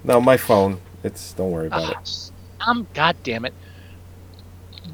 no 0.02 0.20
my 0.20 0.36
phone. 0.36 0.80
It's 1.04 1.32
don't 1.34 1.52
worry 1.52 1.68
about 1.68 1.90
it. 1.90 2.32
Ah, 2.60 2.70
I'm 2.70 2.86
god 2.94 3.16
damn 3.22 3.44
it. 3.44 3.54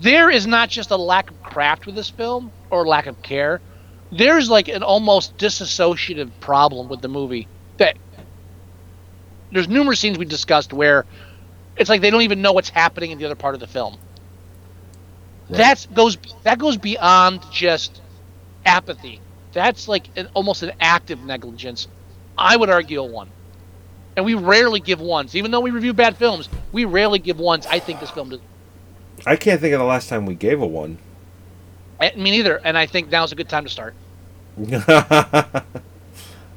There 0.01 0.31
is 0.31 0.47
not 0.47 0.69
just 0.69 0.91
a 0.91 0.97
lack 0.97 1.31
of 1.31 1.43
craft 1.43 1.87
with 1.87 1.95
this 1.95 2.11
film 2.11 2.51
or 2.71 2.87
lack 2.87 3.07
of 3.07 3.23
care. 3.23 3.61
There's 4.11 4.51
like 4.51 4.69
an 4.69 4.83
almost 4.83 5.39
disassociative 5.39 6.31
problem 6.41 6.89
with 6.89 7.01
the 7.01 7.09
movie 7.09 7.47
that 7.79 7.97
there's 9.53 9.69
numerous 9.69 10.01
scenes 10.01 10.19
we 10.19 10.25
discussed 10.25 10.73
where 10.73 11.07
it's 11.77 11.89
like 11.89 12.01
they 12.01 12.11
don't 12.11 12.23
even 12.23 12.43
know 12.43 12.53
what's 12.53 12.69
happening 12.69 13.11
in 13.13 13.19
the 13.19 13.25
other 13.25 13.35
part 13.35 13.55
of 13.55 13.61
the 13.61 13.67
film. 13.67 13.97
That's 15.49 15.87
goes 15.87 16.17
that 16.43 16.59
goes 16.59 16.77
beyond 16.77 17.41
just 17.53 18.01
apathy. 18.67 19.21
That's 19.53 19.87
like 19.87 20.09
an, 20.17 20.29
almost 20.35 20.63
an 20.63 20.73
active 20.81 21.21
negligence. 21.25 21.89
I 22.37 22.57
would 22.57 22.71
argue 22.71 23.01
a 23.01 23.05
one. 23.05 23.29
And 24.17 24.25
we 24.25 24.35
rarely 24.35 24.81
give 24.81 25.01
ones, 25.01 25.35
even 25.35 25.51
though 25.51 25.61
we 25.61 25.71
review 25.71 25.95
bad 25.95 26.17
films. 26.17 26.49
We 26.71 26.85
rarely 26.85 27.19
give 27.19 27.39
ones. 27.39 27.67
I 27.67 27.79
think 27.79 28.01
this 28.01 28.11
film 28.11 28.31
does. 28.31 28.41
I 29.25 29.37
can't 29.37 29.61
think 29.61 29.73
of 29.73 29.79
the 29.79 29.87
last 29.87 30.09
time 30.09 30.27
we 30.27 30.35
gave 30.35 30.61
a 30.61 30.67
one. 30.67 30.99
I, 32.01 32.13
me 32.17 32.31
neither. 32.31 32.57
And 32.65 32.77
I 32.77 32.87
think 32.87 33.11
now's 33.11 33.33
a 33.33 33.35
good 33.35 33.49
time 33.49 33.65
to 33.65 33.71
start. 33.71 33.95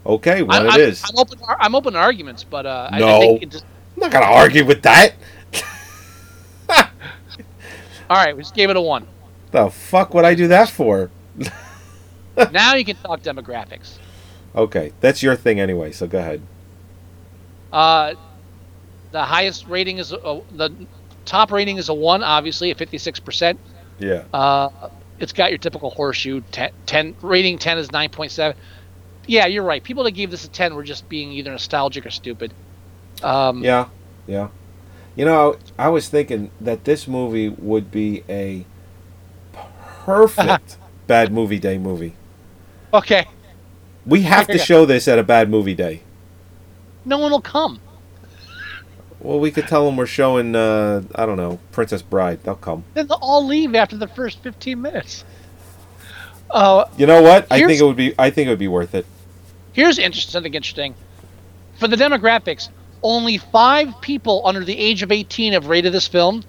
okay, 0.05 0.41
what 0.41 0.55
I'm, 0.55 0.65
it 0.65 0.73
I'm, 0.73 0.79
is. 0.79 1.03
I'm 1.05 1.17
open. 1.17 1.39
I'm 1.47 1.75
open 1.75 1.93
to 1.93 1.99
arguments, 1.99 2.43
but 2.43 2.65
uh, 2.65 2.89
I- 2.91 3.01
I, 3.01 3.19
think 3.19 3.51
just, 3.51 3.63
I'm 3.95 4.01
not 4.01 4.11
gonna 4.11 4.25
argue 4.25 4.65
with 4.65 4.81
that. 4.81 5.13
all 8.09 8.17
right, 8.25 8.35
we 8.35 8.41
just 8.43 8.53
gave 8.53 8.69
it 8.69 8.75
a 8.75 8.81
one. 8.81 9.07
The 9.51 9.69
fuck 9.69 10.13
would 10.13 10.25
I 10.25 10.35
do 10.35 10.49
that 10.49 10.69
for? 10.69 11.09
now 12.51 12.75
you 12.75 12.83
can 12.83 12.97
talk 12.97 13.21
demographics. 13.21 13.97
Okay, 14.53 14.91
that's 14.99 15.23
your 15.23 15.37
thing 15.37 15.61
anyway. 15.61 15.93
So 15.93 16.07
go 16.07 16.19
ahead. 16.19 16.41
Uh, 17.75 18.15
the 19.11 19.21
highest 19.21 19.67
rating 19.67 19.97
is 19.97 20.13
a, 20.13 20.41
the 20.53 20.73
top 21.25 21.51
rating 21.51 21.75
is 21.75 21.89
a 21.89 21.93
one, 21.93 22.23
obviously 22.23 22.71
at 22.71 22.77
56 22.77 23.19
percent. 23.19 23.59
Yeah. 23.99 24.23
Uh, 24.33 24.69
it's 25.19 25.33
got 25.33 25.49
your 25.49 25.57
typical 25.57 25.89
horseshoe. 25.89 26.41
10, 26.51 26.71
10 26.85 27.15
rating 27.21 27.57
10 27.57 27.77
is 27.77 27.89
9.7. 27.89 28.53
Yeah, 29.27 29.45
you're 29.45 29.63
right. 29.63 29.83
People 29.83 30.05
that 30.05 30.11
gave 30.11 30.31
this 30.31 30.45
a 30.45 30.49
10 30.49 30.73
were 30.75 30.83
just 30.83 31.07
being 31.09 31.31
either 31.33 31.51
nostalgic 31.51 32.05
or 32.05 32.11
stupid. 32.11 32.53
Um, 33.23 33.63
Yeah, 33.63 33.87
yeah. 34.27 34.49
You 35.15 35.25
know, 35.25 35.57
I 35.77 35.89
was 35.89 36.07
thinking 36.09 36.51
that 36.61 36.83
this 36.85 37.07
movie 37.07 37.49
would 37.49 37.91
be 37.91 38.23
a 38.29 38.65
perfect 40.05 40.77
bad 41.07 41.33
movie 41.33 41.59
day 41.59 41.77
movie. 41.77 42.15
Okay. 42.93 43.25
We 44.05 44.21
have 44.21 44.47
to 44.47 44.57
show 44.69 44.85
this 44.85 45.07
at 45.07 45.19
a 45.19 45.23
bad 45.23 45.49
movie 45.49 45.73
day. 45.73 46.01
No 47.05 47.17
one 47.19 47.31
will 47.31 47.41
come. 47.41 47.79
Well, 49.19 49.39
we 49.39 49.49
could 49.51 49.67
tell 49.67 49.85
them 49.85 49.95
we're 49.97 50.05
showing, 50.05 50.55
uh, 50.55 51.01
I 51.15 51.25
don't 51.25 51.37
know, 51.37 51.59
Princess 51.71 52.01
Bride. 52.01 52.43
They'll 52.43 52.55
come. 52.55 52.83
Then 52.93 53.07
they'll 53.07 53.17
all 53.21 53.45
leave 53.45 53.73
after 53.73 53.97
the 53.97 54.07
first 54.07 54.39
15 54.43 54.81
minutes. 54.81 55.23
Uh, 56.51 56.85
You 56.97 57.07
know 57.07 57.21
what? 57.21 57.47
I 57.51 57.65
think 57.65 57.79
it 57.79 57.83
would 57.83 57.95
be. 57.95 58.13
I 58.19 58.29
think 58.29 58.47
it 58.47 58.49
would 58.51 58.59
be 58.59 58.67
worth 58.67 58.93
it. 58.93 59.05
here's 59.73 59.97
interest, 59.97 60.29
something 60.29 60.53
interesting. 60.53 60.93
For 61.79 61.87
the 61.87 61.95
demographics, 61.95 62.69
only 63.01 63.37
five 63.37 63.99
people 64.01 64.41
under 64.45 64.63
the 64.63 64.77
age 64.77 65.01
of 65.03 65.11
18 65.11 65.53
have 65.53 65.67
rated 65.67 65.91
this 65.91 66.07
film, 66.07 66.43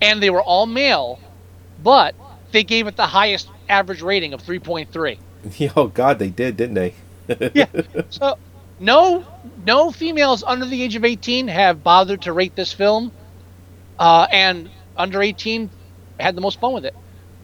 and 0.00 0.22
they 0.22 0.30
were 0.30 0.42
all 0.42 0.66
male, 0.66 1.18
but 1.82 2.14
they 2.52 2.62
gave 2.62 2.86
it 2.86 2.96
the 2.96 3.06
highest 3.06 3.48
average 3.68 4.02
rating 4.02 4.32
of 4.34 4.42
3.3. 4.42 5.18
Oh 5.76 5.88
God, 5.88 6.18
they 6.18 6.30
did, 6.30 6.56
didn't 6.56 6.74
they? 6.74 6.94
yeah. 7.54 7.66
So 8.10 8.38
no 8.78 9.24
no 9.64 9.90
females 9.90 10.42
under 10.46 10.66
the 10.66 10.82
age 10.82 10.96
of 10.96 11.04
18 11.04 11.48
have 11.48 11.82
bothered 11.82 12.22
to 12.22 12.32
rate 12.32 12.56
this 12.56 12.72
film, 12.72 13.12
uh, 13.98 14.26
and 14.30 14.70
under 14.96 15.22
18 15.22 15.70
had 16.18 16.34
the 16.34 16.40
most 16.40 16.60
fun 16.60 16.72
with 16.72 16.84
it. 16.84 16.94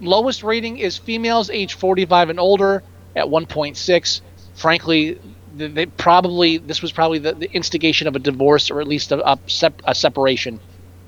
Lowest 0.01 0.43
rating 0.43 0.79
is 0.79 0.97
females 0.97 1.51
age 1.51 1.75
45 1.75 2.31
and 2.31 2.41
older 2.41 2.83
at 3.15 3.27
1.6. 3.27 4.21
Frankly, 4.55 5.21
they, 5.55 5.69
they 5.69 5.87
probably 5.87 6.59
this 6.59 6.83
was 6.83 6.93
probably 6.93 7.19
the, 7.19 7.33
the 7.35 7.53
instigation 7.53 8.09
of 8.09 8.17
a 8.17 8.19
divorce 8.19 8.71
or 8.71 8.81
at 8.81 8.89
least 8.89 9.13
a, 9.13 9.33
a, 9.33 9.39
sep- 9.47 9.83
a 9.85 9.95
separation 9.95 10.61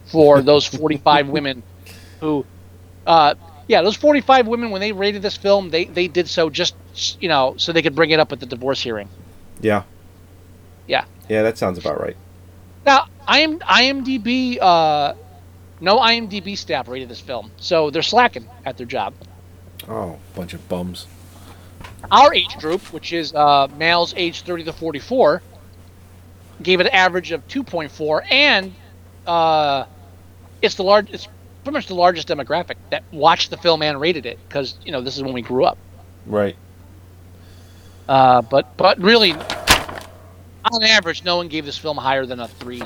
for 0.06 0.42
those 0.42 0.66
45 0.66 1.28
women 1.28 1.62
who 2.20 2.44
uh, 3.06 3.34
yeah, 3.68 3.82
those 3.82 3.96
45 3.96 4.48
women, 4.48 4.70
when 4.70 4.80
they 4.80 4.92
rated 4.92 5.22
this 5.22 5.36
film, 5.36 5.70
they, 5.70 5.84
they 5.84 6.08
did 6.08 6.28
so 6.28 6.50
just, 6.50 6.74
you 7.20 7.28
know, 7.28 7.54
so 7.56 7.72
they 7.72 7.82
could 7.82 7.94
bring 7.94 8.10
it 8.10 8.20
up 8.20 8.32
at 8.32 8.40
the 8.40 8.46
divorce 8.46 8.82
hearing. 8.82 9.08
Yeah. 9.60 9.84
Yeah. 10.86 11.04
Yeah, 11.28 11.42
that 11.42 11.58
sounds 11.58 11.78
about 11.78 12.00
right. 12.00 12.16
Now, 12.84 13.06
IM, 13.32 13.60
IMDb, 13.60 14.58
uh, 14.60 15.14
no 15.80 15.98
IMDb 15.98 16.56
staff 16.58 16.88
rated 16.88 17.08
this 17.08 17.20
film, 17.20 17.50
so 17.56 17.90
they're 17.90 18.02
slacking 18.02 18.48
at 18.64 18.76
their 18.76 18.86
job. 18.86 19.14
Oh, 19.88 20.18
bunch 20.34 20.54
of 20.54 20.68
bums. 20.68 21.06
Our 22.10 22.34
age 22.34 22.56
group, 22.58 22.92
which 22.92 23.12
is 23.12 23.34
uh, 23.34 23.68
males 23.76 24.12
age 24.16 24.42
30 24.42 24.64
to 24.64 24.72
44, 24.72 25.42
gave 26.62 26.80
it 26.80 26.86
an 26.86 26.92
average 26.92 27.30
of 27.32 27.46
2.4, 27.48 28.30
and 28.30 28.74
uh, 29.26 29.84
it's 30.60 30.74
the 30.74 30.84
large. 30.84 31.10
It's 31.10 31.28
pretty 31.62 31.74
much 31.74 31.86
the 31.86 31.94
largest 31.94 32.28
demographic 32.28 32.76
that 32.90 33.04
watched 33.12 33.50
the 33.50 33.56
film 33.56 33.82
and 33.82 34.00
rated 34.00 34.26
it 34.26 34.38
because 34.48 34.76
you 34.84 34.92
know 34.92 35.00
this 35.00 35.16
is 35.16 35.22
when 35.22 35.32
we 35.32 35.42
grew 35.42 35.64
up. 35.64 35.78
Right. 36.26 36.56
Uh, 38.08 38.42
but 38.42 38.76
but 38.76 38.98
really, 38.98 39.34
on 40.64 40.82
average, 40.82 41.24
no 41.24 41.36
one 41.36 41.48
gave 41.48 41.64
this 41.64 41.78
film 41.78 41.96
higher 41.96 42.26
than 42.26 42.40
a 42.40 42.48
three. 42.48 42.82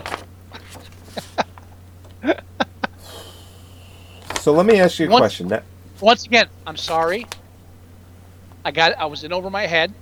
So 4.41 4.53
let 4.53 4.65
me 4.67 4.79
ask 4.81 4.99
you 4.99 5.07
a 5.07 5.11
Once- 5.11 5.21
question. 5.21 5.49
That, 5.49 5.65
Once 6.01 6.25
again, 6.25 6.47
I'm 6.67 6.77
sorry. 6.77 7.27
I 8.65 8.71
got 8.71 8.97
I 8.99 9.07
was 9.07 9.25
in 9.25 9.33
over 9.33 9.51
my 9.51 9.67
head, 9.67 9.93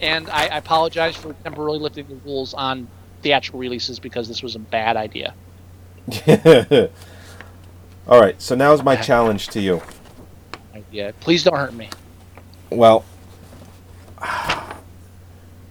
and 0.00 0.28
I, 0.30 0.46
I 0.46 0.58
apologize 0.58 1.16
for 1.16 1.32
temporarily 1.44 1.78
lifting 1.78 2.06
the 2.08 2.14
rules 2.16 2.54
on 2.54 2.86
theatrical 3.22 3.60
releases 3.60 3.98
because 3.98 4.28
this 4.28 4.42
was 4.42 4.56
a 4.56 4.58
bad 4.58 4.96
idea. 4.96 5.34
All 8.08 8.20
right. 8.20 8.40
So 8.40 8.54
now 8.54 8.72
is 8.72 8.82
my 8.82 8.96
challenge 8.96 9.48
to 9.48 9.60
you. 9.60 9.82
Yeah, 10.92 11.12
please 11.20 11.44
don't 11.44 11.56
hurt 11.56 11.74
me. 11.74 11.88
Well, 12.70 13.04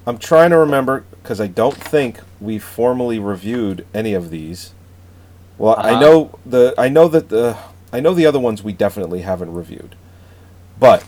I'm 0.08 0.18
trying 0.18 0.50
to 0.52 0.58
remember 0.58 1.06
because 1.22 1.40
I 1.40 1.48
don't 1.48 1.76
think 1.76 2.20
we 2.40 2.58
formally 2.58 3.20
reviewed 3.20 3.86
any 3.94 4.14
of 4.14 4.30
these. 4.32 4.74
Well, 5.58 5.76
I 5.78 5.92
Uh-huh. 5.92 6.00
know 6.00 6.40
the 6.46 6.74
I 6.78 6.90
know 6.90 7.08
that 7.10 7.30
the 7.30 7.58
I 7.92 8.00
know 8.00 8.14
the 8.14 8.26
other 8.26 8.40
ones 8.40 8.64
we 8.64 8.74
definitely 8.74 9.22
haven't 9.22 9.54
reviewed. 9.54 9.96
But 10.80 11.04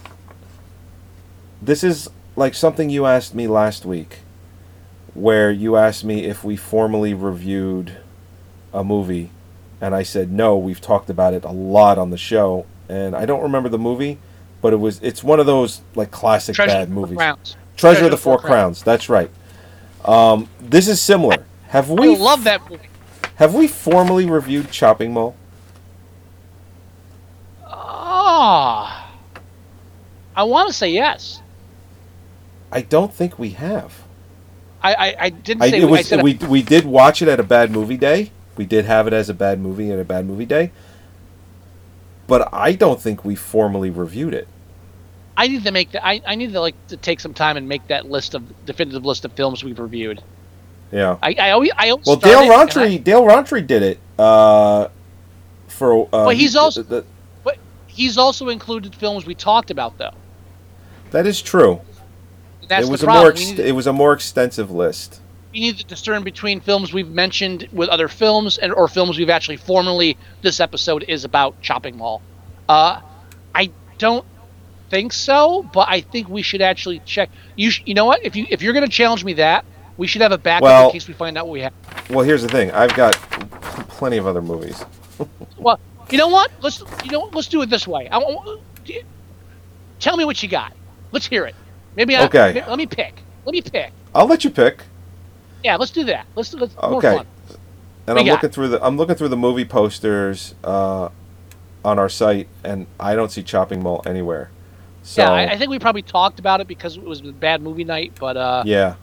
this 1.61 1.84
is 1.84 2.09
like 2.35 2.53
something 2.53 2.89
you 2.89 3.05
asked 3.05 3.34
me 3.35 3.47
last 3.47 3.85
week 3.85 4.19
where 5.13 5.51
you 5.51 5.76
asked 5.76 6.03
me 6.03 6.23
if 6.26 6.43
we 6.43 6.55
formally 6.55 7.13
reviewed 7.13 7.97
a 8.73 8.84
movie 8.84 9.30
and 9.80 9.93
I 9.95 10.03
said 10.03 10.31
no, 10.31 10.57
we've 10.57 10.81
talked 10.81 11.09
about 11.09 11.34
it 11.34 11.43
a 11.43 11.51
lot 11.51 11.97
on 11.97 12.09
the 12.09 12.18
show 12.18 12.65
and 12.89 13.15
I 13.15 13.26
don't 13.26 13.41
remember 13.41 13.69
the 13.69 13.77
movie, 13.80 14.18
but 14.61 14.73
it 14.73 14.77
was 14.77 14.99
it's 15.01 15.23
one 15.23 15.39
of 15.39 15.45
those 15.45 15.81
like 15.95 16.11
classic 16.11 16.55
Treasure 16.55 16.72
bad 16.72 16.81
of 16.84 16.89
the 16.89 16.93
Four 16.95 17.01
movies. 17.03 17.18
Crowns. 17.18 17.55
Treasure, 17.82 18.06
of 18.06 18.12
the 18.12 18.18
Four, 18.18 18.38
Crowns. 18.40 18.84
That's 18.84 19.10
right. 19.10 19.30
Um, 20.06 20.48
this 20.60 20.88
is 20.88 21.02
similar. 21.02 21.45
Have 21.68 21.90
we 21.90 22.14
I 22.14 22.18
love 22.18 22.44
that 22.45 22.70
movie. 22.70 22.88
have 23.36 23.53
we 23.53 23.68
formally 23.68 24.26
reviewed 24.26 24.72
Chopping 24.72 25.14
Mall? 25.14 25.36
Ah, 27.66 29.12
I 30.36 30.44
want 30.44 30.68
to 30.68 30.74
say 30.74 30.90
yes. 30.90 31.41
I 32.72 32.82
don't 32.82 33.14
think 33.14 33.38
we 33.38 33.52
have. 33.52 34.03
I 34.82 34.94
I, 34.94 35.16
I 35.20 35.30
didn't 35.30 35.64
I, 35.64 35.70
say 35.70 35.82
it 35.82 35.86
was 35.86 36.08
said 36.08 36.24
we 36.24 36.36
we 36.36 36.62
did 36.62 36.86
watch 36.86 37.22
it 37.22 37.28
at 37.28 37.40
a 37.40 37.44
bad 37.44 37.72
movie 37.72 37.98
day. 37.98 38.32
We 38.58 38.66
did 38.66 38.86
have 38.86 39.08
it 39.08 39.14
as 39.14 39.30
a 39.30 39.34
bad 39.34 39.60
movie 39.60 39.91
at 39.91 39.99
a 39.99 40.03
bad 40.03 40.26
movie 40.26 40.45
day. 40.45 40.72
But 42.28 42.53
I 42.53 42.74
don't 42.74 43.02
think 43.02 43.26
we 43.26 43.36
formally 43.36 43.90
reviewed 43.90 44.34
it. 44.34 44.48
I 45.38 45.48
need 45.48 45.64
to 45.64 45.72
make 45.72 45.91
that. 45.91 46.06
I, 46.06 46.22
I 46.26 46.36
need 46.36 46.53
to 46.53 46.60
like 46.60 46.76
to 46.90 46.98
take 46.98 47.20
some 47.20 47.34
time 47.34 47.58
and 47.58 47.68
make 47.68 47.88
that 47.88 48.10
list 48.10 48.36
of 48.36 48.66
definitive 48.66 49.06
list 49.06 49.26
of 49.26 49.32
films 49.34 49.64
we've 49.64 49.80
reviewed. 49.80 50.22
Yeah. 50.91 51.18
I 51.24 51.36
I 51.40 51.49
always 51.52 51.72
I 51.78 51.90
always 51.90 52.06
Well, 52.06 52.18
Dale 52.18 52.40
I- 52.40 52.49
Rountree 52.49 52.98
Dale 52.98 53.26
Rountree 53.26 53.62
did 53.62 53.82
it. 53.84 53.99
Uh, 54.20 54.90
for 55.68 56.03
uh, 56.14 56.26
But 56.26 56.36
he's 56.36 56.56
also- 56.56 56.84
the- 56.84 57.06
But 57.44 57.58
he's 57.88 58.18
also 58.18 58.49
included 58.49 58.94
films 58.94 59.26
we 59.26 59.34
talked 59.36 59.72
about 59.72 59.98
though. 59.98 60.14
that 61.12 61.26
is 61.26 61.41
true. 61.41 61.82
That's 62.68 62.88
it 62.88 62.91
was 62.91 63.02
the 63.02 63.10
a 63.10 63.14
more 63.14 63.30
ex- 63.30 63.40
need, 63.49 63.60
it 63.60 63.74
was 63.76 63.88
a 63.88 63.94
more 63.94 64.14
extensive 64.14 64.70
list. 64.72 65.20
we 65.53 65.60
need 65.62 65.78
to 65.78 65.86
discern 65.86 66.24
between 66.24 66.60
films 66.62 66.94
we've 66.94 67.10
mentioned 67.10 67.68
with 67.74 67.90
other 67.90 68.08
films 68.08 68.58
and 68.58 68.72
or 68.74 68.88
films 68.88 69.18
we've 69.18 69.30
actually 69.30 69.58
formally. 69.58 70.18
This 70.41 70.60
episode 70.60 71.03
is 71.08 71.24
about 71.26 71.60
Chopping 71.62 71.98
Mall. 71.98 72.22
Uh, 72.70 73.02
I 73.56 73.72
don't 73.98 74.24
think 74.91 75.13
so, 75.13 75.63
but 75.73 75.88
I 75.89 76.01
think 76.01 76.30
we 76.30 76.43
should 76.43 76.61
actually 76.61 76.99
check. 77.05 77.31
You 77.55 77.72
sh- 77.72 77.81
you 77.85 77.95
know 77.95 78.05
what? 78.05 78.23
If 78.23 78.35
you 78.35 78.45
if 78.51 78.61
you're 78.61 78.73
going 78.73 78.85
to 78.85 78.91
challenge 78.91 79.23
me 79.23 79.34
that, 79.34 79.65
we 79.97 80.05
should 80.05 80.22
have 80.22 80.31
a 80.34 80.38
backup 80.38 80.63
Well- 80.63 80.88
in 80.88 80.91
case 80.93 81.07
we 81.07 81.15
find 81.15 81.38
out 81.38 81.47
what 81.47 81.53
we 81.53 81.61
have. 81.61 81.73
Well, 82.09 82.23
here's 82.26 82.43
the 82.43 82.49
thing. 82.49 82.69
I've 82.72 82.93
got 82.93 83.13
plenty 83.89 84.18
of 84.18 84.27
other 84.27 84.41
movies. 84.43 84.85
Well, 85.57 85.80
you 86.09 86.18
know 86.18 86.27
what? 86.30 86.51
Let's 86.61 86.84
you 87.05 87.11
know 87.11 87.30
let's 87.31 87.47
do 87.47 87.61
it 87.61 87.69
this 87.69 87.88
way. 87.88 88.07
I, 88.09 88.18
want- 88.18 88.61
tell 89.99 90.18
me 90.18 90.26
what 90.26 90.41
you 90.41 90.49
got. 90.49 90.73
Let's 91.11 91.27
hear 91.27 91.45
it. 91.45 91.55
Maybe 91.95 92.15
I, 92.15 92.26
Okay. 92.26 92.63
let 92.68 92.77
me 92.77 92.88
pick. 92.88 93.22
Let 93.45 93.53
me 93.53 93.61
pick. 93.61 93.91
I'll 94.15 94.26
let 94.27 94.43
you 94.43 94.49
pick. 94.49 94.84
Yeah, 95.63 95.76
let's 95.76 95.91
do 95.91 96.03
that. 96.05 96.26
Let's 96.35 96.53
let's 96.55 96.76
more 96.76 96.95
Okay. 96.95 97.18
fun. 97.18 97.27
And 98.07 98.15
We 98.15 98.22
I'm 98.22 98.27
looking 98.27 98.49
through 98.49 98.69
the 98.69 98.84
I'm 98.84 98.97
looking 98.97 99.15
through 99.15 99.30
the 99.30 99.38
movie 99.38 99.65
posters 99.65 100.55
uh, 100.63 101.09
on 101.85 101.99
our 101.99 102.09
site, 102.09 102.47
and 102.63 102.88
I 102.99 103.15
don't 103.15 103.31
see 103.31 103.43
Chopping 103.43 103.84
Mall 103.84 104.01
anywhere. 104.07 104.49
So 105.03 105.23
yeah, 105.23 105.32
I, 105.32 105.52
I 105.53 105.57
think 105.57 105.69
we 105.72 105.80
probably 105.80 106.03
talked 106.03 106.40
about 106.40 106.61
it 106.61 106.68
because 106.68 106.95
it 106.98 107.03
was 107.03 107.22
a 107.22 107.32
bad 107.32 107.61
movie 107.61 107.84
night. 107.84 108.14
But 108.19 108.38
uh, 108.38 108.64
yeah, 108.65 108.95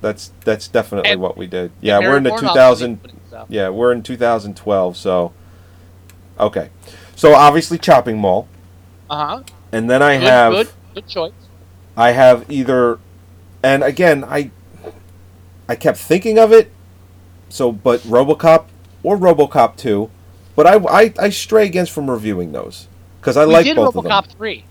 that's 0.00 0.32
that's 0.44 0.68
definitely 0.68 1.10
And- 1.10 1.20
what 1.20 1.36
we 1.36 1.46
did. 1.46 1.72
Yeah, 1.80 1.98
we're 2.00 2.16
in 2.18 2.22
the 2.22 2.30
2000. 2.36 3.00
so. 3.30 3.46
Yeah, 3.48 3.68
we're 3.70 3.92
in 3.92 4.02
2012. 4.02 4.96
So 4.96 5.32
okay, 6.38 6.70
so 7.14 7.34
obviously 7.34 7.78
Chopping 7.78 8.18
Mall, 8.18 8.46
Uh 9.08 9.16
huh. 9.38 9.42
and 9.72 9.88
then 9.90 10.02
I 10.02 10.18
Good, 10.18 10.26
have 10.26 10.52
good, 10.52 10.68
good 10.94 11.06
choice. 11.08 11.32
I 11.96 12.10
have 12.12 12.50
either, 12.50 12.98
and 13.62 13.82
again 13.82 14.22
I 14.24 14.50
I 15.68 15.76
kept 15.76 15.98
thinking 15.98 16.38
of 16.38 16.52
it. 16.52 16.70
So, 17.48 17.70
but 17.72 18.00
RoboCop 18.00 18.66
or 19.04 19.16
RoboCop 19.16 19.76
2, 19.76 20.10
but 20.56 20.66
I, 20.66 20.74
I, 20.78 21.14
I 21.18 21.30
stray 21.30 21.64
against 21.64 21.92
from 21.92 22.10
reviewing 22.10 22.50
those 22.50 22.88
because 23.20 23.36
I 23.36 23.46
we 23.46 23.52
like 23.52 23.74
both 23.76 23.94
of 23.94 24.04
RoboCop 24.04 24.26
them. 24.26 24.36
three. 24.36 24.64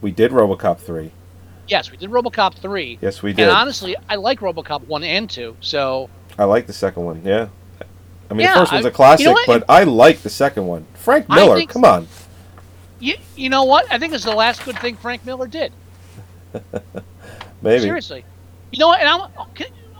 We 0.00 0.10
did 0.10 0.30
RoboCop 0.32 0.78
3. 0.78 1.10
Yes, 1.68 1.90
we 1.90 1.96
did 1.96 2.10
RoboCop 2.10 2.54
three. 2.54 2.98
Yes, 3.00 3.22
we 3.22 3.32
did. 3.32 3.48
And 3.48 3.50
honestly, 3.50 3.96
I 4.08 4.16
like 4.16 4.40
RoboCop 4.40 4.86
one 4.86 5.02
and 5.02 5.28
two. 5.28 5.56
So 5.60 6.08
I 6.38 6.44
like 6.44 6.66
the 6.66 6.72
second 6.72 7.04
one. 7.04 7.22
Yeah. 7.24 7.48
I 8.30 8.34
mean, 8.34 8.44
Yeah, 8.44 8.54
the 8.54 8.60
first 8.60 8.72
one's 8.72 8.84
a 8.86 8.90
classic, 8.90 9.26
you 9.26 9.32
know 9.32 9.40
but 9.46 9.64
I 9.68 9.84
like 9.84 10.20
the 10.20 10.30
second 10.30 10.66
one. 10.66 10.86
Frank 10.94 11.28
Miller, 11.28 11.56
think- 11.56 11.70
come 11.70 11.84
on. 11.84 12.06
you, 13.00 13.16
you 13.36 13.48
know 13.50 13.64
what? 13.64 13.90
I 13.90 13.98
think 13.98 14.14
it's 14.14 14.24
the 14.24 14.34
last 14.34 14.64
good 14.64 14.78
thing 14.78 14.96
Frank 14.96 15.24
Miller 15.26 15.46
did. 15.46 15.72
Maybe. 17.62 17.82
Seriously. 17.82 18.24
You 18.70 18.78
know 18.78 18.88
what? 18.88 19.00
And 19.00 19.08
I, 19.08 19.28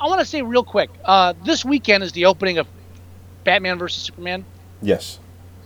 I 0.01 0.06
want 0.06 0.20
to 0.20 0.27
say 0.27 0.43
real 0.43 0.64
quick. 0.64 0.90
Uh, 1.05 1.35
this 1.44 1.64
weekend 1.64 2.05
is 2.05 2.12
the 2.12 2.27
opening 2.27 2.59
of 2.59 2.66
Batman 3.44 3.78
versus 3.78 4.02
Superman. 4.02 4.44
Yes. 4.82 5.18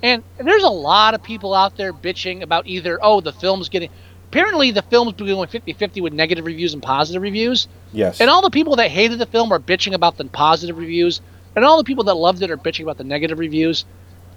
And, 0.03 0.23
And 0.39 0.49
there's 0.49 0.63
a 0.63 0.69
lot 0.69 1.15
of 1.15 1.23
people 1.23 1.53
out 1.53 1.77
there 1.77 1.93
bitching 1.93 2.43
about 2.43 2.67
either, 2.67 2.99
oh, 3.03 3.21
the 3.21 3.33
film's 3.33 3.69
getting. 3.69 3.91
Apparently, 4.31 4.71
the 4.71 4.83
film's 4.83 5.13
been 5.15 5.27
going 5.27 5.49
50 5.49 5.73
50 5.73 6.01
with 6.01 6.13
negative 6.13 6.47
reviews 6.47 6.73
and 6.73 6.83
positive 6.83 7.21
reviews. 7.21 7.67
Yes. 7.93 8.21
And 8.21 8.31
all 8.31 8.43
the 8.43 8.51
people 8.51 8.77
that 8.77 8.89
hated 8.89 9.19
the 9.19 9.27
film 9.27 9.51
are 9.53 9.59
bitching 9.59 9.93
about 9.93 10.17
the 10.17 10.25
positive 10.25 10.79
reviews. 10.79 11.21
And 11.57 11.65
all 11.65 11.79
the 11.79 11.85
people 11.85 12.05
that 12.05 12.15
loved 12.15 12.41
it 12.43 12.51
are 12.51 12.57
bitching 12.57 12.83
about 12.83 12.97
the 12.97 13.05
negative 13.05 13.41
reviews. 13.41 13.85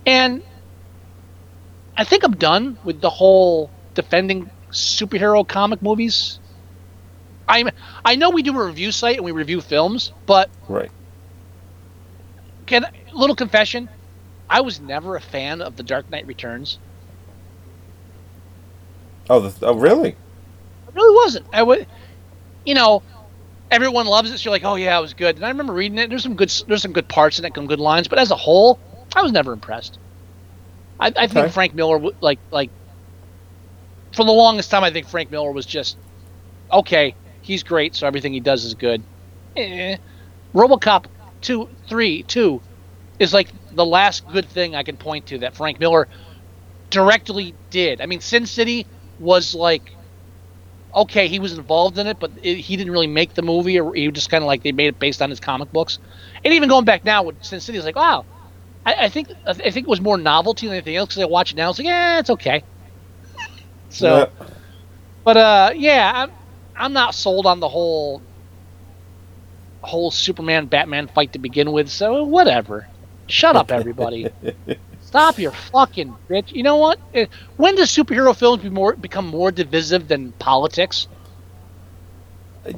And 0.06 0.42
I 1.96 2.04
think 2.06 2.24
I'm 2.24 2.36
done 2.36 2.80
with 2.84 3.02
the 3.02 3.10
whole 3.12 3.70
defending 3.94 4.50
superhero 4.72 5.48
comic 5.48 5.84
movies. 5.84 6.40
I'm 7.48 7.70
I 8.04 8.16
know 8.16 8.32
we 8.32 8.42
do 8.42 8.60
a 8.60 8.66
review 8.66 8.92
site 8.92 9.18
and 9.18 9.26
we 9.26 9.32
review 9.32 9.62
films, 9.62 10.12
but 10.26 10.50
Right. 10.68 10.90
can 12.66 12.86
little 13.14 13.36
confession, 13.36 13.90
I 14.50 14.62
was 14.62 14.80
never 14.80 15.16
a 15.16 15.22
fan 15.22 15.62
of 15.62 15.76
The 15.76 15.84
Dark 15.84 16.10
Knight 16.10 16.26
Returns. 16.26 16.80
Oh, 19.30 19.40
the, 19.40 19.68
oh, 19.68 19.76
really? 19.76 20.16
I 20.88 20.92
really 20.94 21.16
wasn't. 21.16 21.48
I 21.54 21.64
would, 21.64 21.88
you 22.66 22.76
know, 22.76 23.04
everyone 23.72 24.06
loves 24.06 24.32
it. 24.32 24.38
So 24.38 24.46
you're 24.46 24.52
like, 24.52 24.66
oh 24.66 24.76
yeah, 24.76 24.98
it 24.98 25.02
was 25.02 25.14
good. 25.14 25.36
And 25.36 25.46
I 25.46 25.50
remember 25.50 25.74
reading 25.74 25.98
it. 25.98 26.10
There's 26.10 26.24
some 26.24 26.36
good, 26.36 26.52
there's 26.68 26.82
some 26.82 26.94
good 26.94 27.08
parts 27.08 27.40
in 27.40 27.46
it, 27.46 27.54
some 27.56 27.68
good 27.68 27.80
lines. 27.80 28.08
But 28.08 28.20
as 28.20 28.32
a 28.32 28.36
whole, 28.36 28.80
I 29.16 29.22
was 29.22 29.32
never 29.32 29.54
impressed. 29.54 30.00
I, 31.00 31.14
I 31.16 31.28
think 31.28 31.48
Okay. 31.48 31.50
Frank 31.50 31.74
Miller, 31.74 32.00
like, 32.22 32.40
like, 32.52 32.72
for 34.14 34.24
the 34.24 34.32
longest 34.32 34.70
time, 34.70 34.84
I 34.84 34.92
think 34.92 35.08
Frank 35.08 35.32
Miller 35.32 35.52
was 35.52 35.66
just 35.66 35.98
okay. 36.72 37.16
He's 37.42 37.64
great, 37.64 37.96
so 37.96 38.08
everything 38.08 38.34
he 38.34 38.40
does 38.40 38.64
is 38.64 38.76
good. 38.76 39.04
Eh. 39.56 39.98
RoboCop 40.54 41.06
two, 41.42 41.70
three, 41.88 42.24
two 42.24 42.62
is 43.20 43.34
like 43.34 43.50
the 43.72 43.86
last 43.86 44.28
good 44.28 44.48
thing 44.50 44.76
I 44.76 44.84
can 44.84 44.98
point 44.98 45.28
to 45.28 45.40
that 45.40 45.56
Frank 45.56 45.80
Miller 45.80 46.08
directly 46.90 47.56
did. 47.70 48.02
I 48.02 48.06
mean, 48.06 48.22
Sin 48.22 48.46
City 48.46 48.88
was 49.18 49.54
like 49.54 49.84
okay, 50.96 51.28
he 51.28 51.40
was 51.40 51.54
involved 51.58 51.98
in 51.98 52.08
it, 52.08 52.20
but 52.20 52.32
it, 52.42 52.56
he 52.58 52.76
didn't 52.78 52.92
really 52.94 53.08
make 53.08 53.34
the 53.34 53.42
movie, 53.42 53.80
or 53.80 53.94
he 53.94 54.10
just 54.12 54.30
kind 54.30 54.44
of 54.44 54.48
like 54.48 54.64
they 54.64 54.72
made 54.72 54.88
it 54.88 55.00
based 55.00 55.22
on 55.22 55.30
his 55.30 55.40
comic 55.40 55.72
books. 55.72 56.00
And 56.44 56.54
even 56.54 56.70
going 56.70 56.86
back 56.86 57.04
now 57.04 57.24
with 57.24 57.44
Sin 57.44 57.60
City, 57.62 57.78
it's 57.78 57.86
like, 57.86 57.96
wow, 57.96 58.26
I, 58.86 58.96
I 59.02 59.10
think 59.10 59.30
I 59.48 59.54
think 59.54 59.88
it 59.88 59.90
was 59.90 60.02
more 60.02 60.18
novelty 60.18 60.68
than 60.68 60.76
anything 60.76 60.96
else. 60.96 61.10
Because 61.10 61.24
I 61.24 61.26
watch 61.28 61.52
it 61.52 61.58
now, 61.58 61.70
it's 61.70 61.80
like, 61.80 61.88
yeah, 61.88 62.20
it's 62.20 62.30
okay. 62.32 62.64
so, 63.90 64.26
Yeah. 64.26 64.50
but 65.24 65.38
uh, 65.38 65.72
yeah, 65.76 66.12
I'm 66.16 66.30
I'm 66.76 66.94
not 66.94 67.16
sold 67.16 67.46
on 67.46 67.60
the 67.60 67.70
whole 67.70 68.24
whole 69.82 70.12
Superman 70.12 70.68
Batman 70.68 71.08
fight 71.08 71.34
to 71.34 71.40
begin 71.40 71.72
with. 71.72 71.90
So 71.90 72.24
whatever, 72.26 72.88
shut 73.28 73.56
up, 73.56 73.72
everybody. 73.72 74.30
Stop 75.14 75.38
your 75.38 75.52
fucking 75.52 76.18
bitch. 76.28 76.52
You 76.54 76.64
know 76.64 76.78
what? 76.78 77.00
Eh, 77.14 77.28
When 77.56 77.76
do 77.76 77.84
superhero 77.84 78.36
films 78.36 78.64
be 78.64 78.70
more 78.72 78.96
become 78.96 79.28
more 79.28 79.52
divisive 79.52 80.08
than 80.08 80.32
politics? 80.34 81.08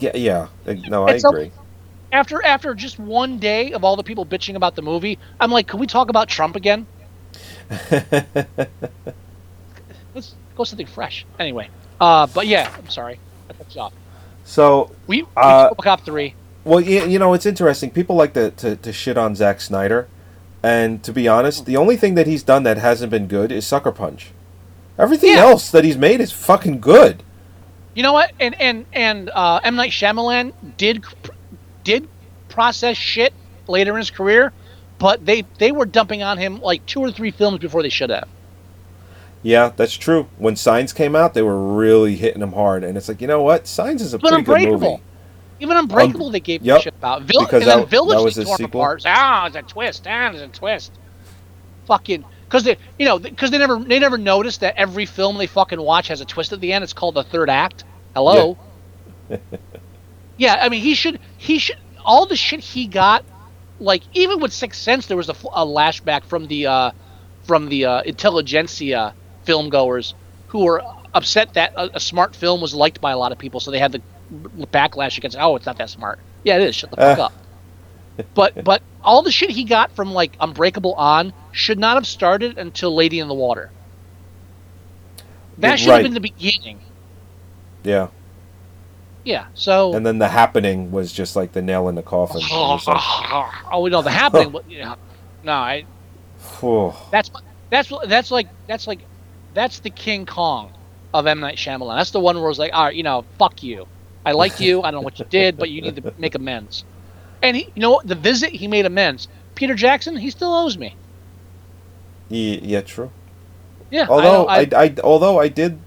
Yeah, 0.02 0.12
yeah. 0.16 0.48
No, 0.90 1.08
I 1.08 1.14
It's 1.14 1.24
a- 1.24 1.30
agree. 1.30 1.52
After 2.12 2.44
after 2.46 2.76
just 2.76 3.00
one 3.00 3.40
day 3.40 3.72
of 3.72 3.86
all 3.86 3.96
the 3.96 4.04
people 4.04 4.26
bitching 4.26 4.56
about 4.56 4.76
the 4.76 4.82
movie, 4.82 5.18
I'm 5.40 5.50
like, 5.50 5.68
can 5.68 5.80
we 5.80 5.88
talk 5.88 6.10
about 6.10 6.28
Trump 6.28 6.58
again? 6.58 6.88
Let's 10.14 10.36
go 10.56 10.66
something 10.66 10.88
fresh. 10.88 11.26
Anyway, 11.40 11.70
uh, 12.02 12.28
but 12.28 12.48
yeah, 12.48 12.70
I'm 12.78 12.90
sorry. 12.90 13.22
I 13.50 13.54
cut 13.54 13.74
you 13.74 13.82
off. 13.82 13.94
So, 14.44 14.92
We, 15.08 15.24
we 15.24 15.30
Uh, 15.38 15.70
Cop 15.82 16.02
three. 16.02 16.36
well, 16.66 16.82
you, 16.82 17.06
you 17.06 17.18
know, 17.18 17.34
it's 17.34 17.46
interesting. 17.46 17.92
People 17.92 18.18
like 18.18 18.34
to, 18.34 18.52
to, 18.52 18.76
to 18.76 18.92
shit 18.94 19.18
on 19.18 19.36
Zack 19.36 19.62
Snyder. 19.62 20.08
And 20.66 21.04
to 21.04 21.14
be 21.14 21.28
honest, 21.28 21.68
the 21.68 21.78
only 21.78 21.96
thing 21.96 22.16
that 22.16 22.26
he's 22.26 22.42
done 22.42 22.64
that 22.64 22.80
hasn't 22.80 23.12
been 23.12 23.28
good 23.28 23.52
is 23.52 23.68
Sucker 23.68 23.92
Punch. 23.92 24.32
Everything 24.98 25.34
Yeah. 25.34 25.42
else 25.42 25.70
that 25.70 25.84
he's 25.84 25.96
made 25.96 26.20
is 26.20 26.32
fucking 26.32 26.80
good. 26.80 27.22
You 27.94 28.02
know 28.02 28.14
what? 28.14 28.32
And 28.40 28.60
and 28.60 28.86
and 28.92 29.30
uh, 29.30 29.60
M 29.64 29.76
Night 29.76 29.92
Shyamalan 29.92 30.54
did 30.76 31.06
did 31.84 32.08
process 32.50 32.98
shit 32.98 33.32
later 33.68 33.92
in 33.92 33.98
his 33.98 34.10
career, 34.10 34.54
but 34.98 35.24
they 35.24 35.44
they 35.60 35.72
were 35.72 35.86
dumping 35.86 36.24
on 36.24 36.40
him 36.40 36.60
like 36.62 36.84
two 36.88 37.00
or 37.00 37.12
three 37.12 37.30
films 37.30 37.60
before 37.60 37.84
they 37.84 37.90
should 37.90 38.10
have. 38.10 38.28
Yeah, 39.44 39.72
that's 39.76 39.96
true. 39.96 40.28
When 40.40 40.56
Signs 40.56 40.94
came 40.94 41.16
out, 41.16 41.36
they 41.36 41.44
were 41.44 41.76
really 41.76 42.16
hitting 42.16 42.42
him 42.42 42.54
hard. 42.54 42.84
And 42.84 42.98
it's 42.98 43.08
like, 43.08 43.22
you 43.22 43.28
know 43.28 43.44
what? 43.44 43.68
Signs 43.68 44.02
is 44.02 44.16
a 44.16 44.18
But 44.18 44.30
pretty 44.30 44.66
good 44.66 44.72
movie. 44.72 45.00
Even 45.60 45.78
Unbreakable, 45.78 46.32
they 46.32 46.40
gave 46.40 46.62
yep, 46.64 46.82
shit 46.82 46.94
about. 46.96 47.22
Vil- 47.24 47.42
because 47.42 47.62
and 47.62 47.72
then 47.72 47.80
that- 47.82 47.90
Village 47.90 48.18
that 48.18 48.24
was 48.24 48.36
they 48.36 48.44
tore 48.44 48.58
sequel. 48.58 48.82
apart. 48.82 49.04
Ah, 49.06 49.48
it's 49.48 49.56
a 49.56 49.62
twist. 49.62 50.06
Ah, 50.08 50.30
it's 50.30 50.42
a 50.42 50.48
twist. 50.48 50.92
Fucking, 51.86 52.26
because 52.46 52.64
they, 52.64 52.78
you 53.00 53.06
know, 53.06 53.20
because 53.20 53.52
they 53.52 53.58
never, 53.58 53.80
they 53.80 54.00
never 54.00 54.18
noticed 54.18 54.62
that 54.62 54.76
every 54.76 55.06
film 55.06 55.38
they 55.38 55.48
fucking 55.48 55.80
watch 55.80 56.08
has 56.10 56.20
a 56.20 56.26
twist 56.26 56.52
at 56.52 56.60
the 56.60 56.74
end. 56.74 56.84
It's 56.84 56.94
called 56.94 57.16
the 57.16 57.24
third 57.24 57.50
act. 57.50 57.84
Hello. 58.14 58.58
Yeah, 60.38 60.58
I 60.62 60.70
mean, 60.70 60.82
he 60.82 60.96
should, 60.96 61.20
he 61.38 61.60
should, 61.60 61.78
all 62.04 62.26
the 62.26 62.36
shit 62.36 62.60
he 62.60 62.88
got, 62.88 63.24
like 63.80 64.04
even 64.14 64.40
with 64.40 64.52
Sixth 64.52 64.82
Sense, 64.82 65.06
there 65.06 65.18
was 65.18 65.30
a 65.30 65.34
lashback 65.34 66.24
from 66.26 66.48
the, 66.48 66.68
uh, 66.68 66.92
from 67.44 67.70
the 67.70 67.86
uh, 67.86 68.02
intelligentsia 68.02 69.14
film 69.44 69.70
goers 69.70 70.16
who 70.48 70.66
were 70.66 70.82
upset 71.14 71.54
that 71.54 71.74
a, 71.76 71.98
a 71.98 72.00
smart 72.00 72.36
film 72.36 72.62
was 72.62 72.74
liked 72.74 73.00
by 73.00 73.12
a 73.12 73.18
lot 73.18 73.32
of 73.32 73.38
people, 73.38 73.60
so 73.60 73.72
they 73.72 73.80
had 73.80 73.92
the 73.92 74.02
backlash 74.32 75.18
against, 75.18 75.38
oh, 75.40 75.56
it's 75.56 75.66
not 75.66 75.78
that 75.78 75.90
smart. 75.90 76.20
Yeah, 76.44 76.58
it 76.58 76.64
is. 76.64 76.76
Shut 76.76 76.92
the 76.92 76.98
fuck 76.98 77.20
Uh. 77.20 77.24
up. 77.26 77.34
But 78.34 78.64
but 78.64 78.82
all 79.04 79.22
the 79.22 79.32
shit 79.32 79.50
he 79.50 79.64
got 79.64 79.92
from 79.92 80.14
like 80.14 80.36
Unbreakable 80.40 80.94
on 80.94 81.34
should 81.52 81.80
not 81.80 81.96
have 81.96 82.08
started 82.08 82.58
until 82.58 82.96
Lady 82.96 83.20
in 83.20 83.28
the 83.28 83.34
Water. 83.34 83.72
That 85.58 85.80
should 85.80 85.92
have 85.94 86.04
been 86.04 86.14
the 86.14 86.20
beginning. 86.20 86.80
Yeah. 87.84 88.08
Yeah. 89.24 89.46
So 89.54 89.94
And 89.94 90.06
then 90.06 90.20
the 90.20 90.28
happening 90.28 90.92
was 90.92 91.12
just 91.14 91.36
like 91.36 91.54
the 91.54 91.62
nail 91.62 91.88
in 91.88 91.96
the 91.96 92.04
coffin. 92.04 92.38
Was 92.38 92.86
oh, 93.72 93.82
we 93.82 93.90
know 93.90 94.02
the 94.02 94.12
happening. 94.12 94.56
you 94.68 94.80
know, 94.80 94.96
no, 95.44 95.54
I. 95.54 95.86
That's 97.12 97.32
that's 97.70 97.92
that's 98.06 98.32
like 98.32 98.48
that's 98.68 98.88
like 98.88 99.00
that's 99.54 99.80
the 99.80 99.90
King 99.90 100.26
Kong 100.26 100.74
of 101.14 101.26
M 101.28 101.40
Night 101.40 101.58
Shyamalan. 101.58 101.98
That's 101.98 102.12
the 102.12 102.20
one 102.20 102.40
where 102.40 102.50
it's 102.50 102.60
like, 102.60 102.74
all 102.74 102.86
right, 102.86 102.96
you 102.96 103.04
know, 103.04 103.26
fuck 103.40 103.64
you. 103.64 103.88
I 104.26 104.32
liked 104.32 104.60
you. 104.60 104.82
I 104.82 104.92
don't 104.92 105.02
know 105.02 105.06
what 105.06 105.20
you 105.20 105.26
did, 105.30 105.58
but 105.58 105.70
you 105.70 105.82
need 105.82 105.96
to 105.98 106.14
make 106.18 106.36
amends. 106.36 106.84
And 107.42 107.56
he, 107.56 107.64
you 107.76 107.82
know, 107.82 107.92
what? 107.92 108.08
the 108.08 108.16
visit 108.16 108.52
he 108.52 108.68
made 108.68 108.86
amends. 108.86 109.28
Peter 109.54 109.76
Jackson, 109.76 110.16
he 110.18 110.30
still 110.32 110.54
owes 110.54 110.78
me. 110.78 110.96
Ye- 112.30 112.60
yeah, 112.64 112.82
true. 112.82 113.12
Yeah. 113.92 114.08
Although 114.10 114.48
I, 114.48 114.62
I, 114.62 114.68
I, 114.76 114.96
although 115.04 115.40
I 115.40 115.48
did, 115.48 115.78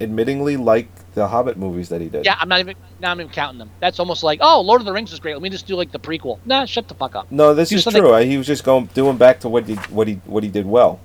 admittingly 0.00 0.62
like 0.62 0.88
the 1.14 1.28
Hobbit 1.28 1.56
movies 1.56 1.88
that 1.90 2.00
he 2.00 2.08
did. 2.08 2.24
yeah, 2.24 2.36
I'm 2.40 2.48
not 2.48 2.60
even. 2.60 2.74
Now 3.00 3.10
I'm 3.12 3.20
even 3.20 3.32
counting 3.32 3.58
them. 3.58 3.70
That's 3.80 3.98
almost 4.00 4.22
like, 4.22 4.40
oh, 4.42 4.60
Lord 4.60 4.80
of 4.80 4.86
the 4.86 4.92
Rings 4.92 5.12
is 5.12 5.20
great. 5.20 5.34
Let 5.34 5.42
me 5.42 5.50
just 5.50 5.66
do 5.66 5.76
like 5.76 5.92
the 5.92 5.98
prequel. 6.00 6.38
Nah, 6.44 6.64
shut 6.64 6.88
the 6.88 6.94
fuck 6.94 7.14
up. 7.14 7.30
No, 7.30 7.54
this 7.54 7.68
Do 7.68 7.76
is 7.76 7.84
something- 7.84 8.02
true. 8.02 8.14
He 8.16 8.36
was 8.38 8.46
just 8.46 8.64
going 8.64 8.86
doing 8.94 9.16
back 9.16 9.40
to 9.40 9.48
what 9.48 9.66
he 9.68 9.74
what 9.74 10.08
he 10.08 10.14
what 10.24 10.42
he 10.42 10.48
did 10.50 10.66
well. 10.66 11.00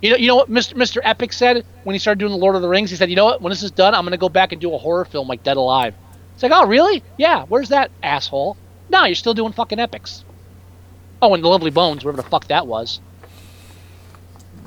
You 0.00 0.10
know, 0.10 0.16
you 0.16 0.28
know 0.28 0.36
what 0.36 0.50
Mr. 0.50 0.74
Mr. 0.74 1.00
Epic 1.02 1.32
said 1.32 1.64
when 1.84 1.94
he 1.94 1.98
started 1.98 2.18
doing 2.18 2.30
the 2.30 2.38
Lord 2.38 2.54
of 2.54 2.62
the 2.62 2.68
Rings. 2.68 2.90
He 2.90 2.96
said, 2.96 3.10
you 3.10 3.16
know 3.16 3.24
what? 3.24 3.42
When 3.42 3.50
this 3.50 3.62
is 3.62 3.70
done, 3.70 3.94
I'm 3.94 4.04
gonna 4.04 4.16
go 4.16 4.28
back 4.28 4.52
and 4.52 4.60
do 4.60 4.72
a 4.74 4.78
horror 4.78 5.04
film 5.04 5.26
like 5.28 5.42
Dead 5.42 5.56
Alive. 5.56 5.94
It's 6.34 6.42
like, 6.42 6.52
oh, 6.52 6.66
really? 6.66 7.02
Yeah. 7.16 7.46
Where's 7.46 7.70
that 7.70 7.90
asshole? 8.02 8.56
No, 8.90 9.04
you're 9.04 9.16
still 9.16 9.34
doing 9.34 9.52
fucking 9.52 9.80
epics. 9.80 10.24
Oh, 11.20 11.34
and 11.34 11.42
the 11.42 11.48
Lovely 11.48 11.70
Bones, 11.70 12.04
wherever 12.04 12.22
the 12.22 12.28
fuck 12.28 12.46
that 12.46 12.66
was. 12.66 13.00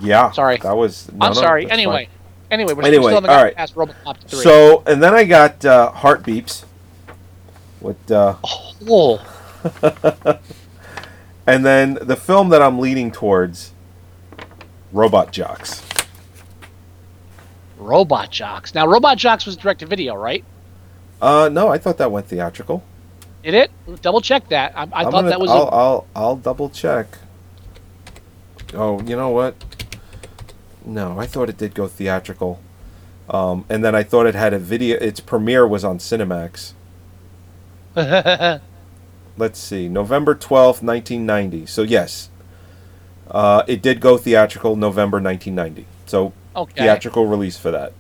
Yeah. 0.02 0.32
Sorry. 0.32 0.58
That 0.58 0.76
was. 0.76 1.10
no, 1.12 1.28
I'm 1.28 1.34
no, 1.34 1.42
sorry. 1.42 1.70
Anyway, 1.72 2.06
fine. 2.06 2.18
anyway, 2.52 2.74
we're 2.74 2.84
Anyway, 2.84 3.14
still 3.14 3.26
all 3.30 3.52
past 3.52 3.76
RoboCop 3.76 4.18
three. 4.28 4.40
So 4.40 4.84
and 4.86 5.02
then 5.02 5.14
I 5.14 5.24
got 5.24 5.64
uh, 5.64 5.92
Heartbeeps. 5.92 6.66
With 7.80 8.12
uh, 8.12 8.36
oh, 8.88 9.26
and 11.48 11.66
then 11.66 11.98
the 12.00 12.16
film 12.16 12.50
that 12.50 12.62
I'm 12.62 12.78
leaning 12.78 13.12
towards, 13.12 13.72
Robot 14.92 15.32
Jox. 15.32 15.84
Robot 17.78 18.32
Jox. 18.32 18.74
Now, 18.76 18.86
Robot 18.88 19.18
Jox 19.18 19.46
was 19.46 19.58
direct 19.58 19.80
to 19.80 19.86
video, 19.86 20.16
right? 20.16 20.44
Uh, 21.22 21.50
no, 21.52 21.70
I 21.70 21.78
thought 21.78 21.98
that 21.98 22.12
went 22.12 22.28
theatrical. 22.28 22.84
Did 23.44 23.54
it? 23.56 23.72
Double 24.02 24.22
check 24.22 24.50
that. 24.50 24.74
I, 24.76 24.84
I 24.84 25.04
thought 25.04 25.12
gonna- 25.12 25.30
that 25.30 25.40
was. 25.40 25.50
I'll, 25.50 25.64
a, 25.64 25.70
I'll 25.70 26.08
I'll 26.16 26.36
double 26.36 26.70
check. 26.70 27.18
Oh, 28.74 29.02
you 29.02 29.16
know 29.16 29.30
what? 29.30 29.56
No, 30.86 31.20
I 31.20 31.26
thought 31.26 31.50
it 31.50 31.58
did 31.58 31.74
go 31.74 31.88
theatrical. 31.88 32.60
Um, 33.30 33.66
and 33.70 33.84
then 33.84 33.96
I 33.96 34.04
thought 34.04 34.26
it 34.26 34.36
had 34.36 34.54
a 34.54 34.60
video. 34.60 34.98
Its 34.98 35.20
premiere 35.20 35.68
was 35.68 35.84
on 35.84 35.98
Cinemax. 36.00 36.74
Let's 39.38 39.60
see, 39.60 39.88
November 39.90 40.36
twelfth, 40.36 40.84
nineteen 40.84 41.26
ninety. 41.26 41.66
So 41.66 41.82
yes, 41.82 42.30
uh, 43.32 43.64
it 43.68 43.82
did 43.82 44.00
go 44.00 44.18
theatrical 44.18 44.76
November 44.76 45.20
nineteen 45.20 45.56
ninety. 45.56 45.86
So 46.06 46.34
Okay. 46.56 46.82
theatrical 46.82 47.28
release 47.28 47.58
for 47.58 47.72
that. 47.72 47.94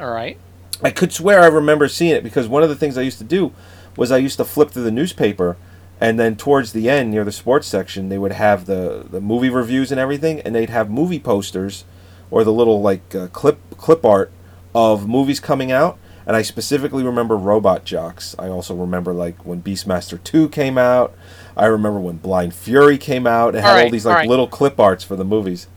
All 0.00 0.10
right. 0.10 0.36
I 0.82 0.90
could 0.90 1.12
swear 1.12 1.40
I 1.40 1.46
remember 1.46 1.88
seeing 1.88 2.14
it 2.14 2.24
because 2.24 2.48
one 2.48 2.62
of 2.62 2.68
the 2.68 2.74
things 2.74 2.98
I 2.98 3.02
used 3.02 3.18
to 3.18 3.24
do 3.24 3.52
was 3.96 4.10
I 4.12 4.18
used 4.18 4.36
to 4.38 4.44
flip 4.44 4.70
through 4.70 4.82
the 4.82 4.90
newspaper 4.90 5.56
and 6.00 6.18
then 6.18 6.36
towards 6.36 6.72
the 6.72 6.90
end 6.90 7.10
near 7.10 7.24
the 7.24 7.32
sports 7.32 7.66
section 7.66 8.08
they 8.10 8.18
would 8.18 8.32
have 8.32 8.66
the, 8.66 9.06
the 9.08 9.20
movie 9.20 9.48
reviews 9.48 9.90
and 9.90 9.98
everything 9.98 10.40
and 10.40 10.54
they'd 10.54 10.68
have 10.68 10.90
movie 10.90 11.18
posters 11.20 11.84
or 12.30 12.44
the 12.44 12.52
little 12.52 12.82
like 12.82 13.14
uh, 13.14 13.28
clip 13.28 13.58
clip 13.78 14.04
art 14.04 14.30
of 14.74 15.08
movies 15.08 15.40
coming 15.40 15.72
out 15.72 15.96
and 16.26 16.36
I 16.36 16.42
specifically 16.42 17.04
remember 17.04 17.36
Robot 17.36 17.84
Jox. 17.84 18.34
I 18.38 18.48
also 18.48 18.74
remember 18.74 19.12
like 19.14 19.46
when 19.46 19.62
Beastmaster 19.62 20.22
2 20.22 20.48
came 20.48 20.76
out. 20.76 21.14
I 21.56 21.66
remember 21.66 21.98
when 22.00 22.16
Blind 22.18 22.54
Fury 22.54 22.98
came 22.98 23.26
out. 23.26 23.54
It 23.54 23.62
had 23.62 23.64
all, 23.64 23.76
All 23.76 23.82
right, 23.82 23.92
these 23.92 24.04
like 24.06 24.16
right. 24.16 24.28
little 24.28 24.46
clip 24.46 24.78
arts 24.78 25.02
for 25.02 25.16
the 25.16 25.24
movies. 25.24 25.68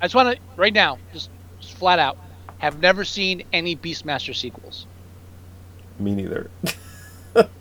I 0.00 0.06
just 0.06 0.14
want 0.14 0.36
to 0.36 0.42
right 0.56 0.72
now, 0.72 0.98
just, 1.12 1.30
just 1.60 1.74
flat 1.74 1.98
out, 1.98 2.18
have 2.58 2.80
never 2.80 3.04
seen 3.04 3.44
any 3.52 3.76
Beastmaster 3.76 4.34
sequels. 4.34 4.86
Me 5.98 6.14
neither. 6.14 6.50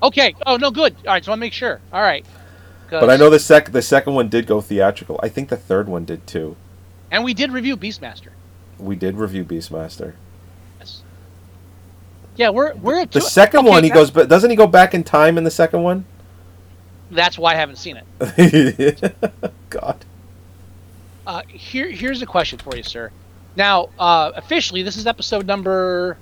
Okay. 0.03 0.35
Oh 0.45 0.57
no, 0.57 0.71
good. 0.71 0.95
All 1.07 1.13
right. 1.13 1.23
So 1.23 1.29
I 1.29 1.33
want 1.33 1.39
to 1.39 1.45
make 1.45 1.53
sure. 1.53 1.79
All 1.93 2.01
right. 2.01 2.25
But 2.89 3.09
I 3.09 3.15
know 3.15 3.29
the 3.29 3.39
sec 3.39 3.71
the 3.71 3.81
second 3.81 4.15
one 4.15 4.27
did 4.27 4.45
go 4.45 4.59
theatrical. 4.59 5.17
I 5.23 5.29
think 5.29 5.47
the 5.47 5.55
third 5.55 5.87
one 5.87 6.03
did 6.03 6.27
too. 6.27 6.57
And 7.09 7.23
we 7.23 7.33
did 7.33 7.51
review 7.51 7.77
Beastmaster. 7.77 8.29
We 8.77 8.95
did 8.95 9.15
review 9.15 9.45
Beastmaster. 9.45 10.13
Yes. 10.79 11.03
Yeah, 12.35 12.49
we're 12.49 12.73
we're 12.75 12.99
at 12.99 13.11
The 13.11 13.21
second 13.21 13.61
okay, 13.61 13.69
one, 13.69 13.83
he 13.83 13.89
goes, 13.89 14.11
but 14.11 14.27
doesn't 14.27 14.49
he 14.49 14.57
go 14.57 14.67
back 14.67 14.93
in 14.93 15.05
time 15.05 15.37
in 15.37 15.45
the 15.45 15.51
second 15.51 15.83
one? 15.83 16.03
That's 17.11 17.37
why 17.37 17.51
I 17.53 17.55
haven't 17.55 17.75
seen 17.77 17.97
it. 17.97 19.13
God. 19.69 20.05
Uh, 21.27 21.41
here 21.47 21.89
here's 21.89 22.21
a 22.21 22.25
question 22.25 22.57
for 22.57 22.75
you, 22.75 22.83
sir. 22.83 23.11
Now, 23.55 23.89
uh, 23.99 24.31
officially, 24.35 24.81
this 24.81 24.97
is 24.97 25.05
episode 25.05 25.45
number. 25.45 26.17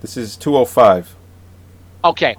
This 0.00 0.16
is 0.16 0.36
205. 0.36 1.14
Okay, 2.04 2.34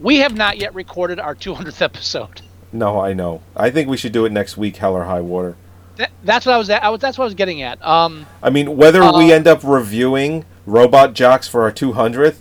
we 0.00 0.16
have 0.16 0.36
not 0.36 0.58
yet 0.58 0.74
recorded 0.74 1.20
our 1.20 1.34
200th 1.34 1.80
episode. 1.82 2.40
No, 2.72 2.98
I 2.98 3.12
know. 3.12 3.42
I 3.54 3.70
think 3.70 3.88
we 3.88 3.96
should 3.96 4.10
do 4.12 4.24
it 4.24 4.32
next 4.32 4.56
week, 4.56 4.76
Hell 4.76 4.94
or 4.94 5.04
High 5.04 5.20
Water. 5.20 5.56
That, 5.96 6.10
that's 6.24 6.44
what 6.44 6.56
I 6.56 6.58
was 6.58 6.70
at. 6.70 6.82
I 6.82 6.88
was, 6.88 7.00
that's 7.00 7.16
what 7.16 7.24
I 7.24 7.26
was 7.26 7.34
getting 7.34 7.62
at. 7.62 7.80
Um, 7.86 8.26
I 8.42 8.50
mean, 8.50 8.76
whether 8.76 9.00
we 9.00 9.30
Uh, 9.30 9.36
end 9.36 9.46
up 9.46 9.60
reviewing 9.62 10.44
Robot 10.66 11.14
Jox 11.14 11.46
for 11.46 11.62
our 11.62 11.70
200th, 11.70 12.38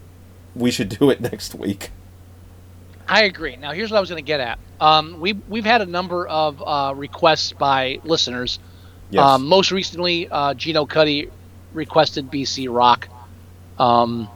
we 0.55 0.72
should 0.72 0.89
do 0.89 1.11
it 1.11 1.22
next 1.31 1.53
week. 1.53 1.91
I 3.07 3.23
agree. 3.23 3.55
Now, 3.55 3.71
here's 3.71 3.91
what 3.91 3.97
I 3.97 3.99
was 3.99 4.09
going 4.09 4.23
to 4.23 4.27
get 4.27 4.39
at. 4.39 4.59
Um, 4.80 5.19
we 5.19 5.34
we've 5.34 5.65
had 5.65 5.81
a 5.81 5.85
number 5.85 6.27
of 6.27 6.61
uh, 6.65 6.93
requests 6.95 7.53
by 7.53 7.99
listeners. 8.03 8.59
Yes. 9.09 9.23
Um, 9.23 9.45
most 9.45 9.71
recently, 9.71 10.27
uh, 10.30 10.53
Geno 10.53 10.85
Cuddy 10.85 11.30
requested 11.73 12.31
BC 12.31 12.73
Rock, 12.73 13.09
um, 13.77 14.30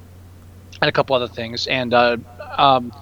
and 0.81 0.89
a 0.89 0.91
couple 0.91 1.15
other 1.15 1.27
things. 1.27 1.67
And 1.67 1.93
uh, 1.93 2.17
um, 2.57 2.93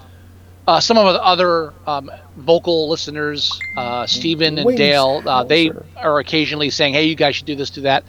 uh, 0.67 0.79
some 0.79 0.97
of 0.97 1.13
the 1.13 1.23
other 1.23 1.73
um, 1.85 2.09
vocal 2.37 2.89
listeners, 2.89 3.59
uh, 3.77 4.05
Stephen 4.07 4.57
and 4.57 4.77
Dale, 4.77 5.21
uh, 5.25 5.43
they 5.43 5.71
are 5.97 6.19
occasionally 6.19 6.69
saying, 6.69 6.93
"Hey, 6.93 7.05
you 7.05 7.15
guys 7.15 7.35
should 7.35 7.45
do 7.45 7.55
this, 7.55 7.69
do 7.69 7.81
that." 7.81 8.03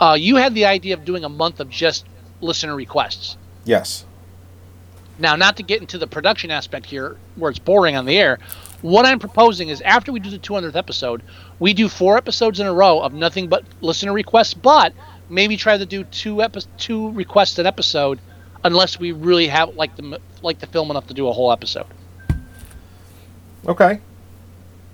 Uh, 0.00 0.16
you 0.18 0.36
had 0.36 0.54
the 0.54 0.66
idea 0.66 0.94
of 0.94 1.04
doing 1.04 1.24
a 1.24 1.28
month 1.28 1.60
of 1.60 1.70
just 1.70 2.04
listener 2.40 2.74
requests. 2.74 3.36
Yes. 3.64 4.04
Now, 5.18 5.36
not 5.36 5.56
to 5.58 5.62
get 5.62 5.80
into 5.80 5.98
the 5.98 6.06
production 6.06 6.50
aspect 6.50 6.86
here, 6.86 7.16
where 7.36 7.50
it's 7.50 7.58
boring 7.58 7.96
on 7.96 8.04
the 8.04 8.18
air, 8.18 8.38
what 8.82 9.06
I'm 9.06 9.18
proposing 9.18 9.68
is 9.68 9.80
after 9.80 10.12
we 10.12 10.20
do 10.20 10.28
the 10.28 10.38
200th 10.38 10.76
episode, 10.76 11.22
we 11.58 11.72
do 11.72 11.88
four 11.88 12.16
episodes 12.16 12.60
in 12.60 12.66
a 12.66 12.72
row 12.72 13.00
of 13.00 13.14
nothing 13.14 13.48
but 13.48 13.64
listener 13.80 14.12
requests, 14.12 14.54
but 14.54 14.92
maybe 15.28 15.56
try 15.56 15.78
to 15.78 15.86
do 15.86 16.04
two 16.04 16.42
epi- 16.42 16.66
two 16.78 17.10
requests 17.12 17.58
an 17.58 17.66
episode, 17.66 18.18
unless 18.64 18.98
we 18.98 19.12
really 19.12 19.46
have 19.46 19.76
like 19.76 19.94
the 19.96 20.20
like 20.42 20.58
the 20.58 20.66
film 20.66 20.90
enough 20.90 21.06
to 21.06 21.14
do 21.14 21.28
a 21.28 21.32
whole 21.32 21.52
episode. 21.52 21.86
Okay. 23.66 24.00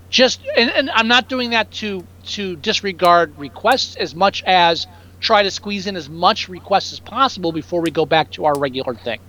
Just 0.09 0.41
and, 0.55 0.69
and 0.69 0.89
I'm 0.91 1.07
not 1.07 1.27
doing 1.27 1.49
that 1.49 1.71
to 1.71 2.05
to 2.27 2.55
disregard 2.57 3.37
requests 3.37 3.95
as 3.95 4.13
much 4.13 4.43
as 4.43 4.87
try 5.19 5.43
to 5.43 5.51
squeeze 5.51 5.87
in 5.87 5.95
as 5.95 6.09
much 6.09 6.49
requests 6.49 6.93
as 6.93 6.99
possible 6.99 7.51
before 7.51 7.81
we 7.81 7.91
go 7.91 8.05
back 8.05 8.31
to 8.31 8.45
our 8.45 8.57
regular 8.57 8.95
thing. 8.95 9.19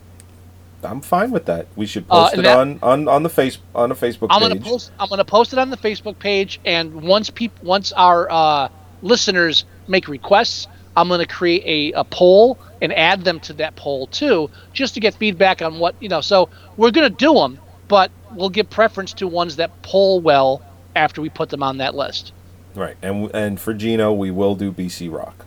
I'm 0.84 1.00
fine 1.00 1.30
with 1.30 1.46
that. 1.46 1.66
We 1.76 1.86
should 1.86 2.04
Uh, 2.10 2.22
post 2.24 2.32
and 2.34 2.40
it 2.40 2.44
that- 2.44 2.59
on, 2.59 2.78
on 2.82 3.09
on 3.09 3.22
the 3.22 3.28
face 3.28 3.59
on 3.74 3.90
a 3.92 3.94
Facebook 3.94 4.28
I'm 4.30 4.40
page. 4.40 4.48
gonna 4.50 4.60
post. 4.60 4.90
I'm 4.98 5.09
gonna 5.09 5.24
post 5.24 5.52
it 5.52 5.59
on 5.59 5.70
the 5.70 5.76
Facebook 5.76 6.18
page, 6.18 6.60
and 6.64 7.02
once 7.02 7.30
people, 7.30 7.59
once 7.66 7.92
our 7.92 8.30
uh, 8.30 8.68
listeners 9.02 9.64
make 9.88 10.09
requests, 10.09 10.66
I'm 10.96 11.09
gonna 11.09 11.26
create 11.26 11.92
a, 11.94 12.00
a 12.00 12.04
poll 12.04 12.59
and 12.80 12.92
add 12.92 13.24
them 13.24 13.40
to 13.40 13.52
that 13.54 13.76
poll 13.76 14.06
too, 14.09 14.50
just 14.72 14.94
to 14.94 15.00
get 15.00 15.14
feedback 15.14 15.62
on 15.62 15.78
what 15.78 15.94
you 16.00 16.09
know. 16.09 16.20
So 16.20 16.48
we're 16.76 16.90
gonna 16.90 17.10
do 17.10 17.34
them, 17.34 17.59
but 17.88 18.10
we'll 18.34 18.50
give 18.50 18.68
preference 18.70 19.12
to 19.14 19.26
ones 19.26 19.56
that 19.56 19.82
poll 19.82 20.20
well 20.20 20.62
after 20.96 21.20
we 21.22 21.28
put 21.28 21.48
them 21.50 21.62
on 21.62 21.78
that 21.78 21.94
list. 21.94 22.32
Right, 22.74 22.96
and 23.02 23.30
and 23.34 23.60
for 23.60 23.72
Geno, 23.74 24.12
we 24.12 24.30
will 24.30 24.54
do 24.54 24.72
BC 24.72 25.09
Rock. 25.09 25.41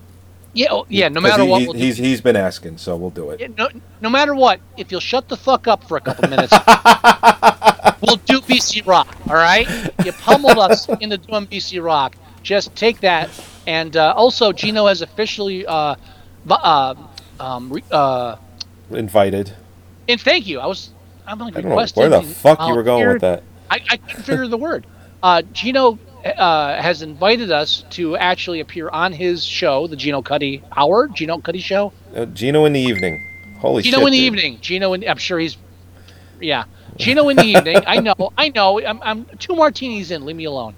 Yeah, 0.56 0.68
oh, 0.72 0.86
yeah. 0.88 1.10
No 1.10 1.19
matter 1.19 1.44
he- 1.44 1.49
what, 1.49 1.61
we'll 1.64 1.73
do- 1.73 1.80
he's 1.80 1.98
he's 1.98 2.22
been 2.22 2.38
asking, 2.38 2.77
so 2.77 2.95
we'll 2.95 3.10
do 3.10 3.30
it. 3.32 3.41
Yeah, 3.41 3.48
no, 3.57 3.68
no 4.02 4.10
matter 4.10 4.34
what, 4.34 4.61
if 4.77 4.90
you'll 4.90 5.02
shut 5.02 5.27
the 5.27 5.36
fuck 5.36 5.68
up 5.68 5.84
for 5.84 5.98
a 5.98 6.02
couple 6.02 6.30
minutes, 6.30 6.52
we'll 8.02 8.15
do 8.26 8.40
BC 8.41 8.88
Rock. 8.88 9.15
All 9.27 9.36
right? 9.36 9.68
You 10.06 10.14
pummeled 10.14 10.57
us 10.57 10.88
into 11.02 11.18
doing 11.18 11.45
BC 11.48 11.84
Rock. 11.84 12.15
Just 12.41 12.73
take 12.76 13.02
that. 13.02 13.30
And 13.68 13.98
uh, 13.98 14.14
also, 14.15 14.52
Geno 14.53 14.88
has 14.88 15.02
officially. 15.02 15.65
Uh, 15.65 15.95
uh, 16.49 16.95
um, 17.40 17.73
re- 17.73 17.84
uh, 17.91 18.38
Invited. 18.91 19.53
and 20.07 20.22
thank 20.22 20.48
you. 20.48 20.60
I 20.60 20.68
was. 20.68 20.91
I'm 21.27 21.40
like 21.40 21.57
I 21.57 21.61
don't 21.61 21.72
know 21.72 21.76
where 21.95 22.10
the 22.10 22.22
fuck 22.22 22.60
you 22.68 22.76
were 22.76 22.84
going 22.84 23.07
with 23.07 23.22
that. 23.22 23.44
I, 23.69 23.82
I 23.90 23.98
couldn't 23.98 24.23
figure 24.23 24.48
the 24.48 24.57
word. 24.57 24.86
Uh, 25.23 25.41
Geno 25.53 25.98
uh, 26.26 26.81
has 26.81 27.02
invited 27.02 27.52
us 27.52 27.85
to 27.91 28.18
actually 28.18 28.60
appear 28.60 28.89
on 28.89 29.14
his 29.14 29.45
show, 29.45 29.88
the 29.88 29.95
Geno 29.95 30.22
Cuddy 30.22 30.64
Hour, 30.76 31.07
Geno 31.07 31.39
Cuddy 31.39 31.60
Show. 31.60 31.93
Uh, 32.15 32.26
Geno 32.26 32.65
in 32.65 32.73
the 32.73 32.80
evening. 32.80 33.22
Holy 33.60 33.84
Geno 33.84 33.97
shit! 33.99 34.07
in 34.07 34.11
the 34.11 34.18
dude. 34.18 34.26
evening. 34.26 34.57
Geno 34.61 34.93
in. 34.93 35.07
I'm 35.07 35.18
sure 35.18 35.39
he's. 35.39 35.57
Yeah, 36.41 36.65
Geno 36.97 37.30
in 37.30 37.38
the 37.38 37.45
evening. 37.45 37.77
I 37.88 37.99
know. 37.99 38.34
I 38.38 38.49
know. 38.49 38.81
I'm, 38.84 39.02
I'm 39.02 39.26
two 39.39 39.56
martinis 39.56 40.11
in. 40.11 40.26
Leave 40.26 40.35
me 40.35 40.45
alone. 40.45 40.76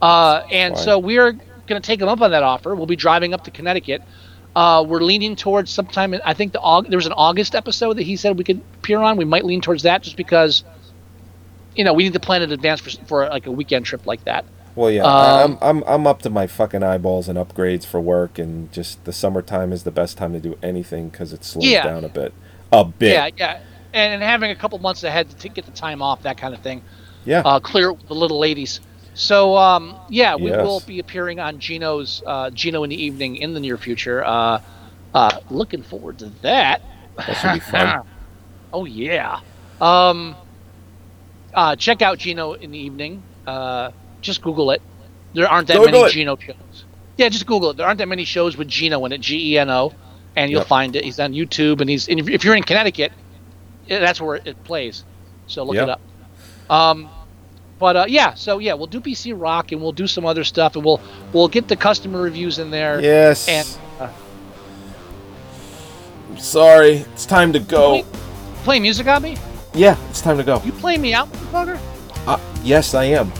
Uh, 0.00 0.42
and 0.50 0.74
Fine. 0.74 0.84
so 0.84 0.98
we're 0.98 1.32
going 1.32 1.80
to 1.80 1.86
take 1.86 2.00
him 2.00 2.08
up 2.08 2.20
on 2.20 2.30
that 2.30 2.42
offer. 2.42 2.74
We'll 2.74 2.86
be 2.86 2.96
driving 2.96 3.34
up 3.34 3.44
to 3.44 3.50
Connecticut. 3.50 4.02
Uh, 4.54 4.84
we're 4.86 5.00
leaning 5.00 5.34
towards 5.36 5.70
sometime. 5.70 6.12
In, 6.12 6.20
I 6.24 6.34
think 6.34 6.52
the 6.52 6.60
Aug- 6.60 6.88
there 6.88 6.98
was 6.98 7.06
an 7.06 7.12
August 7.12 7.54
episode 7.54 7.94
that 7.94 8.02
he 8.02 8.16
said 8.16 8.36
we 8.36 8.44
could 8.44 8.60
appear 8.74 9.00
on. 9.00 9.16
We 9.16 9.24
might 9.24 9.44
lean 9.44 9.60
towards 9.60 9.84
that 9.84 10.02
just 10.02 10.16
because. 10.16 10.64
You 11.74 11.84
know, 11.84 11.94
we 11.94 12.02
need 12.02 12.12
to 12.12 12.20
plan 12.20 12.42
in 12.42 12.52
advance 12.52 12.82
for, 12.82 12.90
for 13.06 13.28
like 13.30 13.46
a 13.46 13.50
weekend 13.50 13.86
trip 13.86 14.06
like 14.06 14.24
that. 14.24 14.44
Well, 14.74 14.90
yeah, 14.90 15.02
Um, 15.04 15.58
I'm 15.62 15.78
I'm 15.78 15.84
I'm 15.86 16.06
up 16.06 16.22
to 16.22 16.30
my 16.30 16.46
fucking 16.46 16.82
eyeballs 16.82 17.28
in 17.28 17.36
upgrades 17.36 17.84
for 17.84 18.00
work, 18.00 18.38
and 18.38 18.72
just 18.72 19.04
the 19.04 19.12
summertime 19.12 19.72
is 19.72 19.82
the 19.82 19.90
best 19.90 20.16
time 20.16 20.32
to 20.32 20.40
do 20.40 20.56
anything 20.62 21.10
because 21.10 21.32
it 21.32 21.44
slows 21.44 21.66
Yeah. 21.66 21.82
down 21.84 22.04
a 22.04 22.08
bit. 22.08 22.32
A 22.72 22.84
bit. 22.84 23.12
Yeah, 23.12 23.28
yeah, 23.36 23.60
and, 23.92 24.14
and 24.14 24.22
having 24.22 24.50
a 24.50 24.56
couple 24.56 24.78
months 24.78 25.04
ahead 25.04 25.28
to 25.40 25.48
get 25.50 25.66
the 25.66 25.72
time 25.72 26.00
off, 26.00 26.22
that 26.22 26.38
kind 26.38 26.54
of 26.54 26.60
thing. 26.60 26.82
Yeah. 27.26 27.42
Uh, 27.44 27.60
clear 27.60 27.92
the 28.08 28.14
little 28.14 28.38
ladies. 28.38 28.80
So 29.14 29.56
um, 29.58 29.94
yeah, 30.08 30.36
we 30.36 30.48
Yes. 30.48 30.64
will 30.64 30.80
be 30.80 30.98
appearing 31.00 31.38
on 31.38 31.58
Geno's 31.58 32.22
uh, 32.26 32.48
Geno 32.50 32.82
in 32.82 32.88
the 32.90 33.02
evening 33.02 33.36
in 33.36 33.52
the 33.52 33.60
near 33.60 33.76
future. 33.76 34.24
Uh, 34.24 34.60
uh, 35.14 35.38
looking 35.50 35.82
forward 35.82 36.18
to 36.20 36.30
that. 36.40 36.80
That 37.18 37.34
should 37.36 37.52
be 37.52 37.60
fun. 37.70 38.06
oh 38.72 38.86
yeah. 38.86 39.40
Um, 39.82 40.34
uh, 41.52 41.76
check 41.76 42.00
out 42.00 42.16
Geno 42.16 42.54
in 42.54 42.70
the 42.70 42.78
evening. 42.78 43.22
Just 44.22 44.40
Google 44.42 44.70
it. 44.70 44.80
There 45.34 45.46
aren't 45.48 45.68
that 45.68 45.76
Google 45.78 45.92
many 45.92 46.04
it. 46.04 46.12
Geno 46.12 46.36
shows. 46.36 46.84
Yeah, 47.18 47.28
just 47.28 47.46
Google 47.46 47.70
it. 47.70 47.76
There 47.76 47.86
aren't 47.86 47.98
that 47.98 48.08
many 48.08 48.24
shows 48.24 48.56
with 48.56 48.68
Geno 48.68 49.04
in 49.04 49.12
it. 49.12 49.20
G 49.20 49.52
E 49.52 49.58
N 49.58 49.68
O, 49.70 49.92
and 50.36 50.50
you'll 50.50 50.60
Yep. 50.60 50.66
find 50.68 50.96
it. 50.96 51.04
He's 51.04 51.20
on 51.20 51.32
YouTube, 51.32 51.80
and 51.80 51.90
he's 51.90 52.08
and 52.08 52.18
if- 52.28 52.44
you're 52.44 52.54
in 52.54 52.62
Connecticut, 52.62 53.12
that's 53.88 54.20
where 54.20 54.36
it 54.36 54.62
plays. 54.64 55.04
So 55.46 55.64
look 55.64 55.74
Yep. 55.76 55.82
it 55.84 55.90
up. 55.90 56.00
Um, 56.70 57.08
but 57.78 57.96
uh, 57.96 58.04
yeah, 58.08 58.34
so 58.34 58.58
yeah, 58.58 58.74
we'll 58.74 58.86
do 58.86 59.00
BC 59.00 59.32
Rock, 59.38 59.72
and 59.72 59.82
we'll 59.82 59.92
do 59.92 60.06
some 60.06 60.24
other 60.24 60.44
stuff, 60.44 60.76
and 60.76 60.84
we'll 60.84 61.00
we'll 61.32 61.48
get 61.48 61.68
the 61.68 61.76
customer 61.76 62.22
reviews 62.22 62.58
in 62.58 62.70
there. 62.70 63.00
Yes. 63.00 63.48
And 63.48 63.68
uh, 64.00 64.08
I'm 66.30 66.38
Sorry, 66.38 66.92
it's 67.12 67.26
time 67.26 67.52
to 67.52 67.58
go. 67.60 68.04
play 68.64 68.78
music 68.80 69.06
on 69.06 69.22
me. 69.22 69.36
Yeah, 69.74 69.96
it's 70.10 70.20
time 70.20 70.36
to 70.38 70.44
go. 70.44 70.60
You 70.64 70.72
play 70.72 70.96
me 70.98 71.12
out, 71.14 71.30
motherfucker? 71.32 71.78
Uh, 72.26 72.38
yes, 72.62 72.94
I 72.94 73.04
am. 73.04 73.32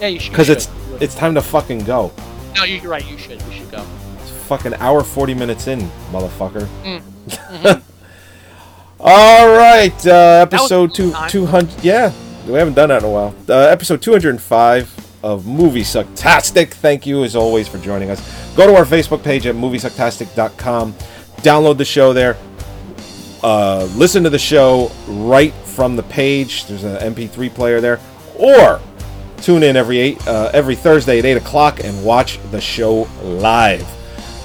Yeah, 0.00 0.08
you 0.08 0.20
should. 0.20 0.32
Because 0.32 0.48
it's 0.48 0.66
should. 0.66 1.02
it's 1.02 1.14
time 1.14 1.34
to 1.34 1.42
fucking 1.42 1.80
go. 1.80 2.12
No, 2.54 2.64
you're 2.64 2.82
right. 2.90 3.06
You 3.08 3.18
should. 3.18 3.42
We 3.46 3.54
should 3.54 3.70
go. 3.70 3.84
It's 4.20 4.30
fucking 4.30 4.74
hour 4.74 5.02
forty 5.02 5.34
minutes 5.34 5.66
in, 5.66 5.80
motherfucker. 6.10 6.66
Mm. 6.82 7.82
All 9.00 9.48
right, 9.48 10.06
uh, 10.06 10.40
episode 10.42 10.94
two 10.94 11.12
two 11.28 11.46
hundred. 11.46 11.84
Yeah, 11.84 12.12
we 12.46 12.54
haven't 12.54 12.74
done 12.74 12.88
that 12.88 13.02
in 13.02 13.08
a 13.08 13.12
while. 13.12 13.34
Uh, 13.48 13.54
episode 13.68 14.00
two 14.00 14.12
hundred 14.12 14.30
and 14.30 14.40
five 14.40 14.92
of 15.22 15.46
Movie 15.46 15.82
Sucktastic. 15.82 16.68
Thank 16.70 17.06
you 17.06 17.24
as 17.24 17.36
always 17.36 17.68
for 17.68 17.78
joining 17.78 18.10
us. 18.10 18.54
Go 18.56 18.66
to 18.66 18.74
our 18.74 18.84
Facebook 18.84 19.22
page 19.22 19.46
at 19.46 19.54
moviesucktastic.com. 19.54 20.92
Download 21.38 21.76
the 21.76 21.84
show 21.84 22.12
there. 22.12 22.36
Uh, 23.42 23.88
listen 23.96 24.22
to 24.24 24.30
the 24.30 24.38
show 24.38 24.90
right 25.08 25.52
from 25.52 25.96
the 25.96 26.02
page. 26.04 26.66
There's 26.66 26.84
an 26.84 27.14
MP3 27.14 27.52
player 27.54 27.80
there, 27.80 28.00
or 28.38 28.80
tune 29.38 29.62
in 29.62 29.76
every 29.76 29.98
eight 29.98 30.26
uh, 30.26 30.50
every 30.52 30.74
Thursday 30.74 31.18
at 31.18 31.24
eight 31.24 31.36
o'clock 31.36 31.80
and 31.82 32.04
watch 32.04 32.38
the 32.50 32.60
show 32.60 33.08
live. 33.22 33.86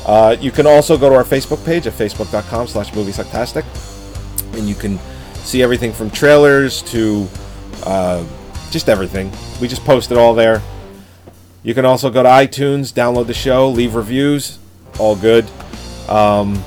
Uh, 0.06 0.36
you 0.40 0.52
can 0.52 0.66
also 0.66 0.98
go 0.98 1.10
to 1.10 1.16
our 1.16 1.24
Facebook 1.24 1.64
page 1.66 1.88
at 1.88 1.94
facebook.com 1.94 2.68
slash 2.68 2.92
moviesucktastic 2.92 3.66
and 4.58 4.68
you 4.68 4.76
can 4.76 4.98
see 5.36 5.62
everything 5.62 5.92
from 5.92 6.10
trailers 6.10 6.82
to 6.84 7.28
uh, 7.86 8.26
just 8.72 8.90
everything. 8.90 9.32
We 9.60 9.68
just 9.68 9.84
post 9.84 10.12
it 10.12 10.18
all 10.18 10.34
there. 10.34 10.62
You 11.64 11.74
can 11.74 11.86
also 11.86 12.10
go 12.10 12.24
to 12.24 12.30
iTunes, 12.30 12.92
download 12.92 13.28
the 13.28 13.34
show, 13.34 13.70
leave 13.70 13.94
reviews, 13.94 14.58
all 15.00 15.16
good. 15.16 15.46
Um, 16.10 16.64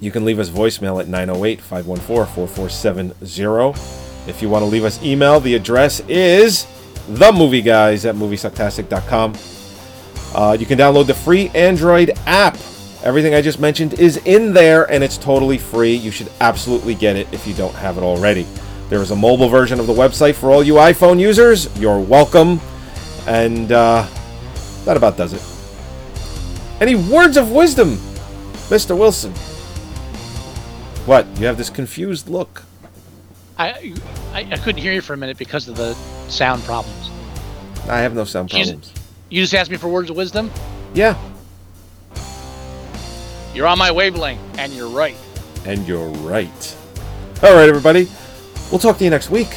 you 0.00 0.10
can 0.10 0.24
leave 0.24 0.40
us 0.40 0.50
voicemail 0.50 1.00
at 1.00 1.06
908 1.06 1.60
514 1.60 2.26
4470. 2.26 4.28
If 4.28 4.42
you 4.42 4.48
want 4.48 4.62
to 4.62 4.66
leave 4.66 4.84
us 4.84 5.00
email, 5.02 5.38
the 5.38 5.54
address 5.54 6.00
is 6.08 6.66
themovieguys 7.08 8.08
at 8.08 8.14
moviesucktastic.com. 8.14 9.34
Uh, 10.34 10.56
you 10.58 10.66
can 10.66 10.78
download 10.78 11.06
the 11.06 11.14
free 11.14 11.48
Android 11.50 12.12
app. 12.26 12.56
Everything 13.04 13.34
I 13.34 13.42
just 13.42 13.58
mentioned 13.58 13.94
is 13.94 14.18
in 14.18 14.52
there 14.52 14.90
and 14.90 15.02
it's 15.02 15.18
totally 15.18 15.58
free. 15.58 15.94
You 15.94 16.10
should 16.10 16.30
absolutely 16.40 16.94
get 16.94 17.16
it 17.16 17.26
if 17.32 17.46
you 17.46 17.54
don't 17.54 17.74
have 17.74 17.98
it 17.98 18.02
already. 18.02 18.46
There 18.88 19.00
is 19.02 19.10
a 19.10 19.16
mobile 19.16 19.48
version 19.48 19.80
of 19.80 19.86
the 19.86 19.92
website 19.92 20.34
for 20.34 20.50
all 20.50 20.62
you 20.62 20.74
iPhone 20.74 21.18
users. 21.18 21.68
You're 21.78 21.98
welcome. 21.98 22.60
And 23.26 23.72
uh, 23.72 24.06
that 24.84 24.96
about 24.96 25.16
does 25.16 25.32
it. 25.32 25.42
Any 26.80 26.94
words 26.94 27.36
of 27.36 27.50
wisdom, 27.50 27.96
Mr. 28.68 28.96
Wilson? 28.96 29.32
What? 31.06 31.26
You 31.38 31.46
have 31.46 31.56
this 31.56 31.70
confused 31.70 32.28
look. 32.28 32.62
I, 33.62 33.94
I 34.32 34.40
I 34.52 34.56
couldn't 34.58 34.80
hear 34.80 34.92
you 34.92 35.00
for 35.00 35.14
a 35.14 35.16
minute 35.16 35.38
because 35.38 35.68
of 35.68 35.76
the 35.76 35.94
sound 36.28 36.62
problems. 36.64 37.10
I 37.88 37.98
have 37.98 38.14
no 38.14 38.24
sound 38.24 38.52
You 38.52 38.58
just- 38.58 38.70
problems. 38.72 38.92
You 39.30 39.40
just 39.42 39.54
asked 39.54 39.70
me 39.70 39.76
for 39.78 39.88
words 39.88 40.10
of 40.10 40.16
wisdom. 40.16 40.50
Yeah, 40.94 41.16
You're 43.54 43.66
on 43.66 43.78
my 43.78 43.90
wavelength, 43.90 44.40
and 44.58 44.72
you're 44.74 44.88
right. 44.90 45.16
and 45.64 45.86
you're 45.88 46.08
right. 46.08 46.76
All 47.42 47.54
right, 47.54 47.68
everybody. 47.68 48.08
We'll 48.70 48.78
talk 48.78 48.98
to 48.98 49.04
you 49.04 49.10
next 49.10 49.30
week. 49.30 49.48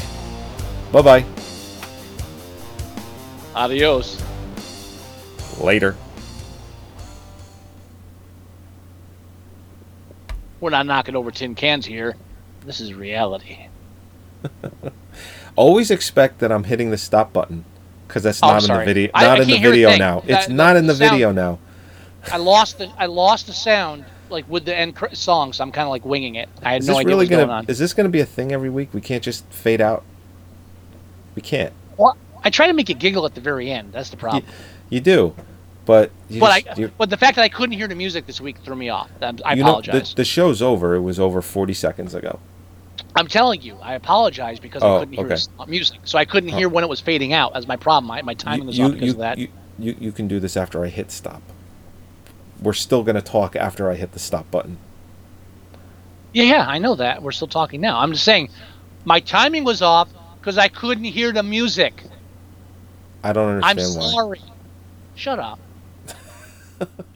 Bye 0.92 1.02
bye. 1.02 1.26
Adios. 3.54 4.22
Later. 5.60 5.96
We're 10.62 10.70
not 10.70 10.86
knocking 10.86 11.16
over 11.16 11.32
tin 11.32 11.54
cans 11.56 11.86
here. 11.86 12.16
This 12.66 12.80
is 12.80 12.94
reality. 12.94 13.68
always 15.56 15.92
expect 15.92 16.40
that 16.40 16.52
I'm 16.52 16.64
hitting 16.66 16.92
the 16.92 16.98
stop 16.98 17.34
button 17.34 17.66
because 18.08 18.24
that's 18.24 18.42
Oh, 18.44 18.48
not 18.48 18.64
in 18.64 18.78
the 18.78 18.86
video. 18.86 19.12
Not 19.14 19.24
I 19.24 19.34
in 19.34 19.40
the 19.40 19.46
can't 19.46 19.60
hear 19.60 19.70
a 19.70 19.72
video 19.72 19.98
now. 19.98 20.24
It's 20.28 20.48
That- 20.48 20.52
not 20.52 20.76
in 20.76 20.88
the, 20.88 20.96
sound- 20.96 21.12
video 21.12 21.32
now. 21.32 21.60
I 22.32 22.38
lost 22.38 22.80
the 22.80 22.92
I 22.98 23.06
lost 23.06 23.46
the 23.48 23.54
sound 23.54 24.04
like 24.32 24.50
with 24.50 24.66
the 24.66 24.76
end 24.76 24.96
cr- 24.96 25.14
song, 25.14 25.54
so 25.54 25.64
I'm 25.64 25.72
kind 25.72 25.86
of 25.86 25.92
like 25.92 26.04
winging 26.06 26.36
it. 26.36 26.50
I 26.64 26.74
had 26.74 26.82
Is 26.82 26.88
no 26.88 26.98
idea 26.98 27.08
really 27.10 27.18
what's 27.26 27.30
gonna? 27.30 27.46
going 27.46 27.58
on. 27.58 27.66
Is 27.68 27.78
this 27.78 27.94
gonna 27.94 28.10
be 28.10 28.20
a 28.20 28.26
thing 28.26 28.52
every 28.52 28.70
week? 28.72 28.90
We 28.94 29.02
can't 29.02 29.22
just 29.24 29.46
fade 29.52 29.80
out. 29.82 30.04
We 31.36 31.42
can't. 31.44 31.72
Well, 31.98 32.18
I 32.44 32.50
try 32.50 32.66
to 32.68 32.74
make 32.74 32.90
it 32.90 32.98
giggle 32.98 33.26
at 33.26 33.36
the 33.36 33.42
very 33.42 33.70
end. 33.70 33.94
That's 33.94 34.10
the 34.10 34.18
problem. 34.18 34.44
You 34.90 35.02
do, 35.02 35.36
but 35.86 36.10
you 36.30 36.40
but 36.40 36.64
just- 36.66 36.80
I, 36.80 36.86
but 36.98 37.10
the 37.12 37.18
fact 37.18 37.36
that 37.36 37.44
I 37.44 37.50
couldn't 37.50 37.78
hear 37.78 37.88
the 37.88 37.96
music 37.96 38.26
this 38.26 38.42
week 38.42 38.58
threw 38.64 38.76
me 38.76 38.90
off. 38.90 39.10
I'm, 39.22 39.38
I 39.46 39.54
you 39.54 39.62
know, 39.64 39.70
apologize. 39.70 40.10
the, 40.12 40.16
the 40.18 40.26
show's 40.26 40.62
over. 40.64 40.96
It 40.96 41.02
was 41.02 41.20
over 41.20 41.42
40 41.44 41.74
seconds 41.76 42.16
ago. 42.16 42.40
I'm 43.16 43.28
telling 43.28 43.62
you, 43.62 43.78
I 43.82 43.94
apologize 43.94 44.60
because 44.60 44.84
Oh, 44.84 44.98
I 44.98 45.00
couldn't 45.00 45.14
hear 45.14 45.26
okay. 45.26 45.36
the 45.36 45.64
uh, 45.64 45.66
music, 45.68 46.00
so 46.04 46.18
I 46.18 46.26
couldn't 46.26 46.54
oh. 46.54 46.58
hear 46.58 46.70
when 46.70 46.84
it 46.84 46.88
was 46.88 47.00
fading 47.00 47.34
out. 47.34 47.56
As 47.56 47.68
my 47.68 47.78
problem. 47.78 48.08
My, 48.08 48.22
my 48.22 48.34
timing 48.34 48.68
was 48.68 48.78
you, 48.78 48.86
off 48.86 48.92
because 48.92 49.08
you, 49.08 49.12
of 49.14 49.18
that. 49.20 49.38
You, 49.38 49.48
you, 49.80 49.96
you 50.00 50.12
can 50.12 50.28
do 50.28 50.40
this 50.40 50.58
after 50.58 50.84
I 50.84 50.90
hit 50.90 51.12
stop. 51.12 51.42
We're 52.62 52.74
still 52.74 53.04
gonna 53.04 53.22
talk 53.22 53.56
after 53.56 53.90
I 53.90 53.96
hit 53.96 54.12
the 54.14 54.20
stop 54.20 54.50
button. 54.52 54.78
yeah, 56.34 56.44
yeah, 56.44 56.66
I 56.68 56.78
know 56.78 56.96
that. 56.96 57.22
We're 57.22 57.32
still 57.32 57.48
talking 57.48 57.82
now. 57.82 58.00
I'm 58.00 58.12
just 58.12 58.24
saying, 58.24 58.50
my 59.06 59.20
timing 59.20 59.64
was 59.64 59.82
off 59.82 60.10
because 60.40 60.58
I 60.58 60.68
couldn't 60.68 61.06
hear 61.06 61.32
the 61.32 61.44
music. 61.44 62.04
I 63.24 63.34
don't 63.34 63.62
understand. 63.64 63.80
I'm 63.80 64.04
why. 64.04 64.12
sorry. 64.12 64.42
Shut 65.16 65.40
up. 65.40 65.60